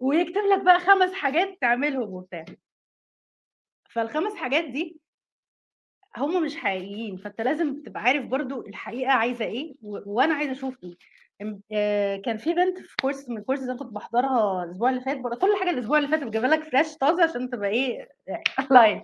ويكتب 0.00 0.42
لك 0.52 0.62
بقى 0.62 0.80
خمس 0.80 1.12
حاجات 1.12 1.58
تعملهم 1.60 2.14
وبتاع. 2.14 2.44
فالخمس 3.90 4.34
حاجات 4.34 4.64
دي 4.64 5.00
هم 6.16 6.42
مش 6.42 6.56
حقيقيين. 6.56 7.16
فأنت 7.16 7.40
لازم 7.40 7.82
تبقى 7.82 8.02
عارف 8.02 8.24
برضو 8.26 8.66
الحقيقة 8.66 9.12
عايزة 9.12 9.44
إيه. 9.44 9.74
وأنا 9.82 10.34
عايزة 10.34 10.52
أشوف 10.52 10.84
إيه. 10.84 10.96
آه، 11.72 12.16
كان 12.16 12.36
في 12.36 12.54
بنت 12.54 12.78
في 12.78 12.96
course 13.02 13.28
من 13.28 13.38
الكورسز 13.38 13.62
اللي 13.62 13.72
أنا 13.72 13.80
كنت 13.80 13.92
بحضرها 13.92 14.64
الأسبوع 14.64 14.90
اللي 14.90 15.00
فات 15.00 15.16
كل 15.16 15.56
حاجة 15.60 15.70
الأسبوع 15.70 15.98
اللي 15.98 16.08
فات 16.08 16.22
بجيبها 16.22 16.48
لك 16.48 16.64
fresh 16.64 16.96
طازة 16.96 17.22
عشان 17.24 17.50
تبقى 17.50 17.68
إيه 17.68 18.08
live 18.70 19.02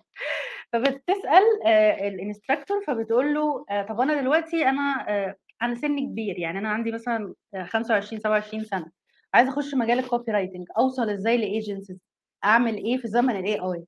فبتسأل 0.73 1.43
آه، 1.67 2.09
ال 2.09 2.15
instructor 2.15 2.85
فبتقول 2.87 3.35
له 3.35 3.65
آه، 3.71 3.83
طب 3.83 4.01
أنا 4.01 4.21
دلوقتي 4.21 4.69
أنا 4.69 5.07
آه، 5.09 5.37
أنا 5.63 5.75
سني 5.75 6.07
كبير 6.07 6.39
يعني 6.39 6.59
أنا 6.59 6.69
عندي 6.69 6.93
مثلا 6.93 7.35
آه، 7.55 7.65
25 7.65 8.21
27 8.21 8.65
سنة 8.65 8.87
عايزه 9.35 9.51
أخش 9.51 9.75
مجال 9.75 9.99
ال 9.99 10.33
copywriting 10.33 10.67
أوصل 10.79 11.11
إزاي 11.11 11.37
ل 11.37 11.43
agencies 11.43 11.99
أعمل 12.45 12.77
إيه 12.77 12.97
في 12.97 13.09
زمن 13.09 13.37
ال 13.37 13.59
AI 13.61 13.85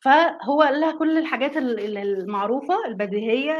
فهو 0.00 0.62
قال 0.62 0.80
لها 0.80 0.98
كل 0.98 1.18
الحاجات 1.18 1.56
ال- 1.56 1.80
ال- 1.80 1.98
المعروفة 1.98 2.74
البديهية 2.86 3.54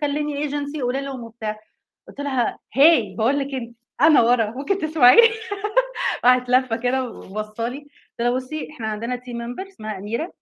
كلمي 0.00 0.36
ايجنسي 0.36 0.82
قولي 0.82 1.00
لهم 1.00 1.24
وبتاع 1.24 1.60
قلت 2.08 2.20
لها 2.20 2.58
hi 2.74 3.14
بقول 3.18 3.38
لك 3.38 3.54
انت 3.54 3.76
أنا 4.00 4.22
ورا 4.22 4.50
ممكن 4.50 4.78
تسمعيني؟ 4.78 5.22
راحت 6.24 6.48
لفة 6.50 6.76
كده 6.76 7.04
وبصالي. 7.10 7.78
قلت 7.78 8.20
لها 8.20 8.30
بصي 8.30 8.68
إحنا 8.70 8.86
عندنا 8.88 9.16
team 9.16 9.38
member 9.38 9.66
اسمها 9.68 9.98
أميرة. 9.98 10.32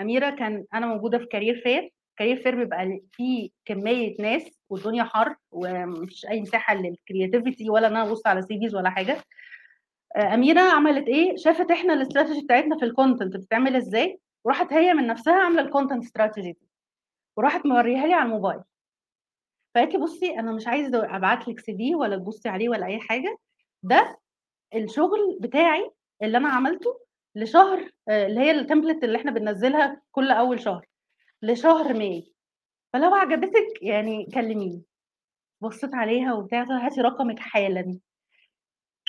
أميرة 0.00 0.30
كان 0.30 0.64
أنا 0.74 0.86
موجودة 0.86 1.18
في 1.18 1.26
career 1.26 1.60
fair 1.64 1.92
career 2.18 2.36
fair 2.36 2.54
بيبقى 2.56 3.00
فيه 3.12 3.50
كمية 3.64 4.16
ناس 4.20 4.60
والدنيا 4.70 5.04
حر 5.04 5.36
ومفيش 5.50 6.26
أي 6.26 6.40
مساحة 6.40 6.74
لل 6.74 6.90
creativity 6.90 7.70
ولا 7.70 7.86
إن 7.86 7.96
أنا 7.96 8.08
أبص 8.10 8.26
على 8.26 8.42
CVs 8.42 8.74
ولا 8.74 8.90
حاجة. 8.90 9.16
آه، 10.16 10.34
أميرة 10.34 10.60
عملت 10.60 11.08
إيه؟ 11.08 11.36
شافت 11.36 11.70
إحنا 11.70 11.92
الاستراتيجي 11.94 12.40
بتاعتنا 12.44 12.78
في 12.78 12.84
ال 12.84 12.90
content 12.90 13.36
بتتعمل 13.36 13.76
إزاي 13.76 14.20
وراحت 14.44 14.72
هي 14.72 14.94
من 14.94 15.06
نفسها 15.06 15.34
عاملة 15.44 15.62
ال 15.62 15.67
content 15.67 16.04
strategy 16.04 16.56
وراحت 17.36 17.66
موريها 17.66 18.06
لي 18.06 18.14
على 18.14 18.24
الموبايل. 18.26 18.60
فقالت 19.76 19.94
لي 19.94 20.00
بصي 20.00 20.38
أنا 20.38 20.52
مش 20.52 20.66
عايزة 20.66 21.16
أبعت 21.16 21.48
لك 21.48 21.60
CV 21.60 21.94
ولا 21.94 22.16
تبصي 22.16 22.48
عليه 22.48 22.68
ولا 22.68 22.86
أي 22.86 23.00
حاجة. 23.00 23.38
ده 23.82 24.18
الشغل 24.74 25.38
بتاعي 25.40 25.90
اللي 26.22 26.38
أنا 26.38 26.48
عملته 26.48 27.00
لشهر 27.34 27.90
آه، 28.08 28.26
اللي 28.26 28.40
هي 28.40 28.50
ال 28.50 28.56
template 28.56 29.04
اللي 29.04 29.18
إحنا 29.18 29.30
بننزلها 29.30 30.02
كل 30.12 30.30
أول 30.30 30.60
شهر 30.60 30.86
لشهر 31.42 31.94
May. 31.94 32.32
فلو 32.92 33.14
عجبتك 33.14 33.82
يعني 33.82 34.26
كلميني. 34.34 34.82
بصيت 35.60 35.94
عليها 35.94 36.34
وبتاع 36.34 36.60
قلت 36.60 36.70
لها 36.70 36.86
هاتي 36.86 37.00
رقمك 37.00 37.38
حالا. 37.38 37.98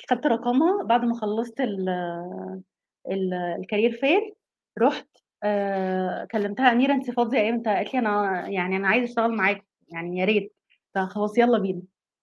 خدت 0.10 0.27
رقمها. 0.27 0.84
بعد 0.84 1.06
ما 1.06 1.15
خلصت 1.15 1.61
ال 1.61 1.89
ال 3.11 3.94
fair 3.99 4.34
رحت 4.80 5.07
آه 5.44 6.26
كلمتها 6.31 6.72
أميرة 6.72 6.94
انت 6.94 7.11
فاضية؟ 7.11 7.49
إمتى 7.49 7.69
قالت 7.69 7.94
لي 7.94 7.99
أنا 7.99 8.48
يعني 8.49 8.77
أنا 8.77 8.88
عايزة 8.88 9.06
أشتغل 9.06 9.31
معاكم. 9.35 9.65
يعني 9.94 10.19
يا 10.19 10.26
ريت. 10.26 10.56
فخلاص 11.06 11.38
يلا 11.38 11.57
بينا. 11.60 11.82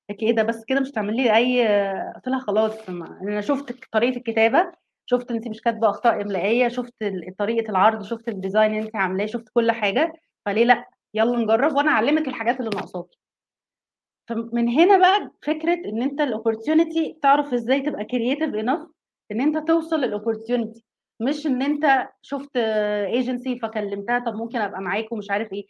قالت 0.09 0.23
لي 0.23 0.29
إيه 0.29 0.35
ده 0.37 0.43
بس 0.43 0.65
كده 0.65 0.81
مش 0.81 0.91
تعمل 0.91 1.17
لي 1.17 1.37
إيه 1.36 1.66
قلت 2.15 2.29
لها 2.29 2.39
خلاص 2.39 2.91
ما- 2.91 3.19
أنا 3.23 3.41
شفت 3.41 3.75
طريقة 3.93 4.17
الكتابة 4.17 4.73
شفت 5.07 5.31
انت 5.31 5.49
مش 5.49 5.61
كاتبة 5.61 5.91
أخطاء 5.91 6.23
إملائية 6.23 6.69
شفت 6.69 6.95
طريقة 7.39 7.71
العرض 7.71 8.03
شفت 8.03 8.29
ال 8.28 8.35
design 8.35 8.70
اللي 8.75 8.83
انت 8.87 8.97
عاملاه 8.97 9.27
شفت 9.27 9.49
كل 9.55 9.73
حاجة. 9.73 10.13
فليه 10.47 10.65
لأ؟ 10.65 10.85
يلا 11.15 11.39
نجرب 11.39 11.77
وأنا 11.77 11.91
اعلمك 11.91 12.29
الحاجات 12.29 12.61
اللي 12.61 12.71
ناقصاكي 12.75 13.19
فمن 14.29 14.69
هنا 14.69 14.99
بقى 14.99 15.31
فكرة 15.43 15.75
إن 15.75 16.03
أنت 16.03 16.21
ال 16.20 16.29
opportunity 16.29 17.19
تعرف 17.23 17.55
إزاي 17.55 17.81
تبقى 17.81 18.05
creative 18.05 18.55
enough 18.55 18.81
إن 19.33 19.41
أنت 19.41 19.69
توصل 19.69 20.01
لل 20.01 20.13
opportunity 20.13 20.85
مش 21.21 21.47
إن 21.47 21.63
أنت 21.63 22.09
شفت 22.23 22.57
ايجنسي 22.57 23.59
فكلمتها 23.59 24.19
طب 24.19 24.35
ممكن 24.35 24.59
أبقى 24.59 24.81
معاكم 24.81 25.19
مش 25.19 25.31
عارف 25.31 25.53
إيه. 25.53 25.67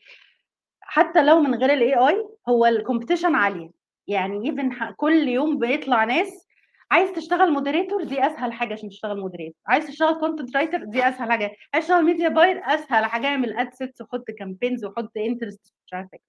حتى 0.87 1.23
لو 1.23 1.41
من 1.41 1.55
غير 1.55 1.73
ال 1.73 1.95
AI 1.95 2.25
هو 2.49 2.67
ال 2.67 2.72
competition 2.72 3.35
عالية. 3.35 3.71
يعني 4.09 4.51
even 4.51 4.93
كل 4.97 5.29
يوم 5.29 5.59
بيطلع 5.59 6.05
ناس 6.05 6.47
عايز 6.91 7.13
تشتغل 7.13 7.53
moderator 7.53 8.05
دي 8.05 8.27
أسهل 8.27 8.53
حاجة 8.53 8.73
عشان 8.73 8.89
تشتغل 8.89 9.21
moderator 9.21 9.55
عايز 9.67 9.87
تشتغل 9.87 10.21
content 10.21 10.57
writer 10.57 10.85
دي 10.85 11.09
أسهل 11.09 11.31
حاجة. 11.31 11.53
عايز 11.75 11.85
تشتغل 11.87 12.05
media 12.05 12.29
buyer 12.29 12.63
أسهل 12.65 13.05
حاجة. 13.07 13.27
اعمل 13.27 13.59
ad 13.59 13.73
sets 13.73 14.01
وحط 14.01 14.25
campaigns 14.39 14.85
وحط 14.85 15.17
interest 15.17 15.75
مش 15.87 15.95
عارفه 15.95 16.09
إيه. 16.15 16.21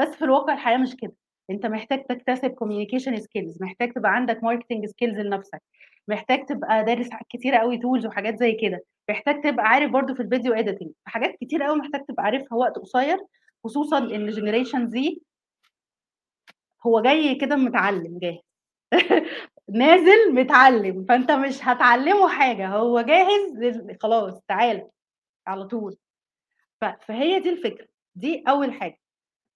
بس 0.00 0.14
في 0.16 0.24
الواقع 0.24 0.52
الحياة 0.54 0.76
مش 0.76 0.96
كده. 0.96 1.12
أنت 1.50 1.66
محتاج 1.66 2.04
تكتسب 2.06 2.50
communication 2.50 3.20
skills 3.20 3.62
محتاج 3.62 3.92
تبقى 3.92 4.14
عندك 4.14 4.44
marketing 4.44 4.86
skills 4.86 5.18
لنفسك. 5.18 5.62
محتاج 6.08 6.46
تبقى 6.46 6.84
دارس 6.84 7.08
كتير 7.30 7.54
قوي 7.54 7.78
tools 7.78 8.06
وحاجات 8.06 8.38
زي 8.38 8.52
كده. 8.52 8.84
محتاج 9.10 9.40
تبقى 9.40 9.66
عارف 9.66 9.90
برضو 9.90 10.14
في 10.14 10.22
ال 10.22 10.27
video 10.27 10.52
editing 10.54 10.90
حاجات 11.06 11.36
كتير 11.40 11.62
قوي 11.62 11.76
محتاج 11.78 12.04
تبقى 12.04 12.24
عارفها 12.24 12.58
وقت 12.58 12.78
قصير 12.78 13.18
خصوصا 13.66 13.98
إن 13.98 14.30
generation 14.30 14.88
Z 14.88 15.20
هو 16.86 17.00
جاي 17.02 17.34
كده 17.34 17.56
متعلم 17.56 18.18
جاهز. 18.18 18.38
نازل 19.70 20.34
متعلم 20.34 21.04
فأنت 21.08 21.30
مش 21.30 21.58
هتعلمه 21.62 22.28
حاجة 22.28 22.68
هو 22.68 23.00
جاهز 23.00 23.80
خلاص 24.02 24.40
تعالى 24.48 24.88
على 25.46 25.64
طول. 25.66 25.96
فهي 27.00 27.40
دي 27.40 27.50
الفكرة 27.50 27.86
دي 28.14 28.44
أول 28.48 28.72
حاجة. 28.72 28.98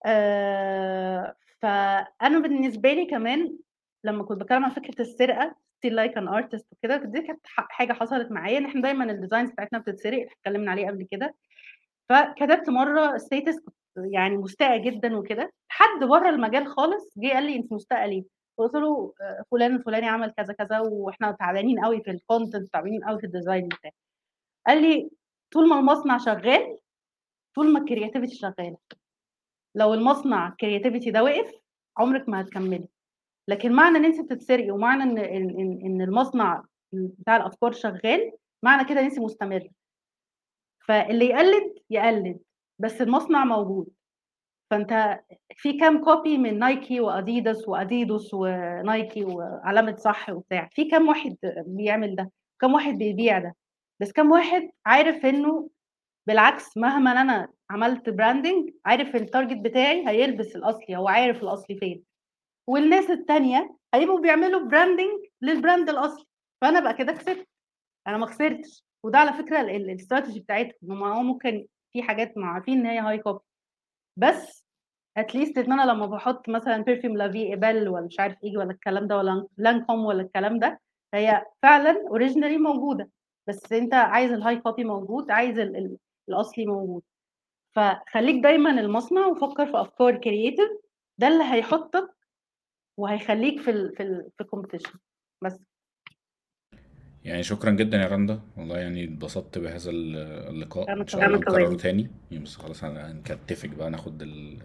آه 0.07 1.35
فأنا 1.63 2.39
بالنسبة 2.39 2.93
لي 2.93 3.07
كمان 3.07 3.59
لما 4.05 4.25
كنت 4.25 4.41
بتكلم 4.43 4.65
عن 4.65 4.71
فكرة 4.71 5.01
السرقة 5.03 5.57
steal 5.79 5.95
like 5.97 6.17
an 6.19 6.29
artist 6.29 6.67
وكده 6.73 6.97
دي 6.97 7.23
كانت 7.23 7.41
حاجة 7.47 7.93
حصلت 7.93 8.31
معايا. 8.33 8.59
إن 8.59 8.65
إحنا 8.67 8.83
دايما 8.83 9.05
ال 9.05 9.10
designs 9.11 9.51
بتاعتنا 9.51 9.79
بتتسرق 9.79 10.27
اتكلمنا 10.31 10.71
عليه 10.71 10.87
قبل 10.87 11.07
كده. 11.11 11.35
فكتبت 12.09 12.69
مرة 12.71 13.17
status 13.19 13.61
كنت 13.61 13.75
يعني 13.97 14.37
مستاءه 14.37 14.77
جدا 14.77 15.17
وكده. 15.17 15.53
حد 15.69 16.05
بره 16.05 16.29
المجال 16.29 16.67
خالص 16.67 17.13
جه 17.19 17.29
قال 17.33 17.45
لي 17.47 17.57
انت 17.57 17.73
مستاءة 17.73 18.07
ليه؟ 18.07 18.25
قلت 18.59 18.75
له 18.75 19.15
آه، 19.21 19.45
فلان 19.51 19.77
الفلاني 19.77 20.07
عمل 20.09 20.31
كذا 20.37 20.53
كذا 20.55 20.81
وإحنا 20.81 21.33
تعبانين 21.33 21.85
قوي 21.85 22.03
في 22.03 22.11
ال 22.11 22.19
content 22.19 22.73
تعبانين 22.73 23.05
قوي 23.05 23.19
في 23.19 23.27
ال 23.27 23.33
design 23.33 23.69
بتاعي 23.69 23.93
قال 24.67 24.83
لي 24.83 25.11
طول 25.53 25.69
ما 25.69 25.79
المصنع 25.79 26.19
شغال 26.19 26.79
طول 27.55 27.73
ما 27.73 27.79
ال 27.81 27.86
creativity 27.86 28.35
شغاله 28.37 28.77
لو 29.75 29.95
المصنع 29.95 30.49
ال 30.49 30.54
creativity 30.54 31.11
ده 31.11 31.23
وقف 31.25 31.53
عمرك 31.99 32.29
ما 32.29 32.41
هتكملي. 32.41 32.89
لكن 33.49 33.73
معنى 33.73 33.99
إن 33.99 34.05
انت 34.05 34.21
بتتسرقي 34.21 34.71
ومعنى 34.71 35.03
إن 35.03 35.19
إن 35.19 35.81
إن 35.85 36.03
المصنع 36.03 36.65
بتاع 36.93 37.37
الأفكار 37.37 37.73
شغال 37.73 38.33
معنى 38.63 38.89
كده 38.89 39.01
إن 39.01 39.05
انت 39.05 39.19
مستمرة. 39.19 39.69
فاللي 40.87 41.27
يقلد 41.27 41.75
يقلد. 41.91 42.41
بس 42.81 43.03
المصنع 43.03 43.45
موجود. 43.45 43.89
فأنت 44.71 45.21
في 45.57 45.73
كام 45.73 46.05
copy 46.05 46.39
من 46.39 46.59
نايكي 46.59 47.01
واديداس 47.01 47.69
واديدوس 47.69 48.35
ونايكي 48.35 49.25
وعلامة 49.25 49.97
صح 49.97 50.31
وبتاع. 50.31 50.69
في 50.73 50.85
كام 50.85 51.09
واحد 51.09 51.37
بيعمل 51.67 52.17
ده؟ 52.17 52.31
كام 52.61 52.75
واحد 52.75 52.95
بيبيع 52.95 53.39
ده؟ 53.39 53.57
بس 54.01 54.13
كام 54.13 54.31
واحد 54.31 54.71
عارف 54.87 55.27
إنه 55.27 55.69
بالعكس 56.27 56.77
مهما 56.77 57.13
أنا 57.21 57.49
عملت 57.71 58.09
branding 58.11 58.71
عارف 58.87 59.17
ال 59.17 59.23
target 59.23 59.57
بتاعي 59.57 60.09
هيلبس 60.09 60.57
الأصلي 60.57 60.97
هو 60.97 61.09
عارف 61.09 61.43
الأصلي 61.43 61.77
فين. 61.79 62.03
والناس 62.67 63.11
التانية 63.11 63.77
هيبقوا 63.95 64.21
بيعملوا 64.21 64.69
branding 64.69 65.21
لل 65.43 65.56
brand 65.56 65.89
الأصلي. 65.89 66.25
فأنا 66.61 66.81
بقى 66.81 66.95
كده 66.95 67.13
كسبت. 67.13 67.49
أنا 68.07 68.17
ما 68.19 68.27
خسرتش. 68.27 68.85
وده 69.05 69.19
على 69.19 69.33
فكرة 69.33 69.61
ال- 69.61 69.71
ال- 69.71 69.91
الاستراتيجي 69.91 70.41
بتاعتهم. 70.41 71.03
هم 71.03 71.27
ممكن 71.27 71.67
في 71.93 72.03
حاجات 72.03 72.39
ما 72.39 72.47
عارفين 72.47 72.79
إن 72.79 72.87
هي 72.87 72.99
high 72.99 73.19
copy 73.19 73.41
بس 74.17 74.65
at 75.17 75.29
least 75.29 75.59
إن 75.59 75.73
أنا 75.73 75.93
لما 75.93 76.07
بحط 76.07 76.49
مثلا 76.49 76.79
perfume 76.79 77.17
La 77.17 77.27
Vie 77.27 77.43
Est 77.51 77.65
Belle 77.65 77.89
ولا 77.89 78.07
مش 78.07 78.21
عارف 78.21 78.37
إيه 78.45 78.59
ولا 78.59 78.71
الكلام 78.71 79.07
ده 79.07 79.17
ولا 79.19 79.47
لانكوم 79.57 80.05
ولا 80.05 80.23
الكلام 80.23 80.59
ده 80.59 80.81
هي 81.15 81.47
فعلا 81.63 82.05
originally 82.09 82.59
موجودة. 82.59 83.11
بس 83.47 83.73
أنت 83.73 83.95
عايز 83.95 84.33
ال 84.33 84.57
high 84.61 84.73
copy 84.73 84.85
موجود 84.85 85.31
عايز 85.31 85.59
ال 85.59 85.77
ال 85.77 85.97
الأصلي 86.29 86.67
موجود. 86.67 87.03
فخليك 87.77 88.43
دايما 88.43 88.71
المصنع 88.71 89.27
وفكر 89.27 89.67
في 89.67 89.81
أفكار 89.81 90.17
creative 90.17 90.69
ده 91.19 91.29
اللي 91.29 91.45
هيحطك 91.45 92.15
وهيخليك 92.97 93.61
في 93.61 93.71
ال 93.71 93.97
في 93.97 94.31
في 94.37 94.41
ال 94.41 94.46
competition 94.46 94.99
بس. 95.43 95.59
يعني 97.25 97.43
شكرا 97.43 97.71
جدا 97.71 97.99
يا 97.99 98.07
رندا. 98.09 98.41
والله 98.57 98.79
يعني 98.79 99.05
اتبسطت 99.05 99.59
بهذا 99.59 99.91
ال- 99.91 100.17
اللقاء. 100.55 100.93
أنا 100.93 101.03
إن 101.03 101.07
شاء 101.07 101.21
كمان. 101.21 101.35
الله. 101.35 101.59
نكرره 101.59 101.77
تاني. 101.77 102.11
يعني 102.31 102.45
بس 102.45 102.57
خلاص 102.57 102.85
هن- 102.85 102.97
هنكتفك 102.97 103.69
بقى 103.69 103.91
ناخد 103.91 104.23
ال... 104.23 104.57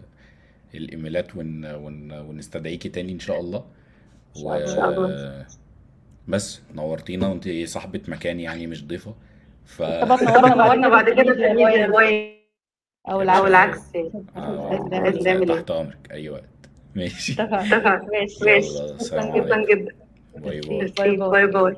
الإيميلات 0.74 1.36
ون... 1.36 1.66
ون... 1.74 2.12
ونستدعيكي 2.12 2.88
تاني 2.88 3.12
إن 3.12 3.18
شاء 3.18 3.40
الله. 3.40 3.64
إن 4.36 4.42
شاء 4.42 4.56
الله. 4.56 4.62
إن 4.62 4.66
شاء 4.66 4.88
الله. 4.90 5.46
بس 6.28 6.60
نورتينا. 6.74 7.28
وانت 7.28 7.48
صاحبة 7.64 8.00
مكان 8.08 8.40
يعني 8.40 8.66
مش 8.66 8.86
ضيفة. 8.86 9.14
ف 9.64 9.82
طبعا 9.82 10.16
طبعا 10.16 10.48
نورنا 10.48 10.64
نورنا 10.66 10.88
بعد 10.96 11.10
كده 11.10 11.34
في 11.34 12.36
أو 13.08 13.22
العكس. 13.22 13.46
العكس. 13.48 13.80
آه، 14.36 14.88
إيه؟ 14.92 15.44
تحت 15.44 15.70
أمرك. 15.70 15.98
أي 16.10 16.28
وقت. 16.28 16.44
ماشي. 16.94 17.32
اتفقنا. 17.32 18.08
ماشي. 18.12 18.44
ماشي 18.44 18.68
يلا 18.68 18.94
السلام 18.94 19.36
جدا 19.36 19.54
عليكم. 19.54 19.72
جدا. 19.74 19.92
bye 20.36 20.60
bye. 20.60 20.78
merci. 20.78 21.16
bye 21.16 21.46
bye. 21.46 21.76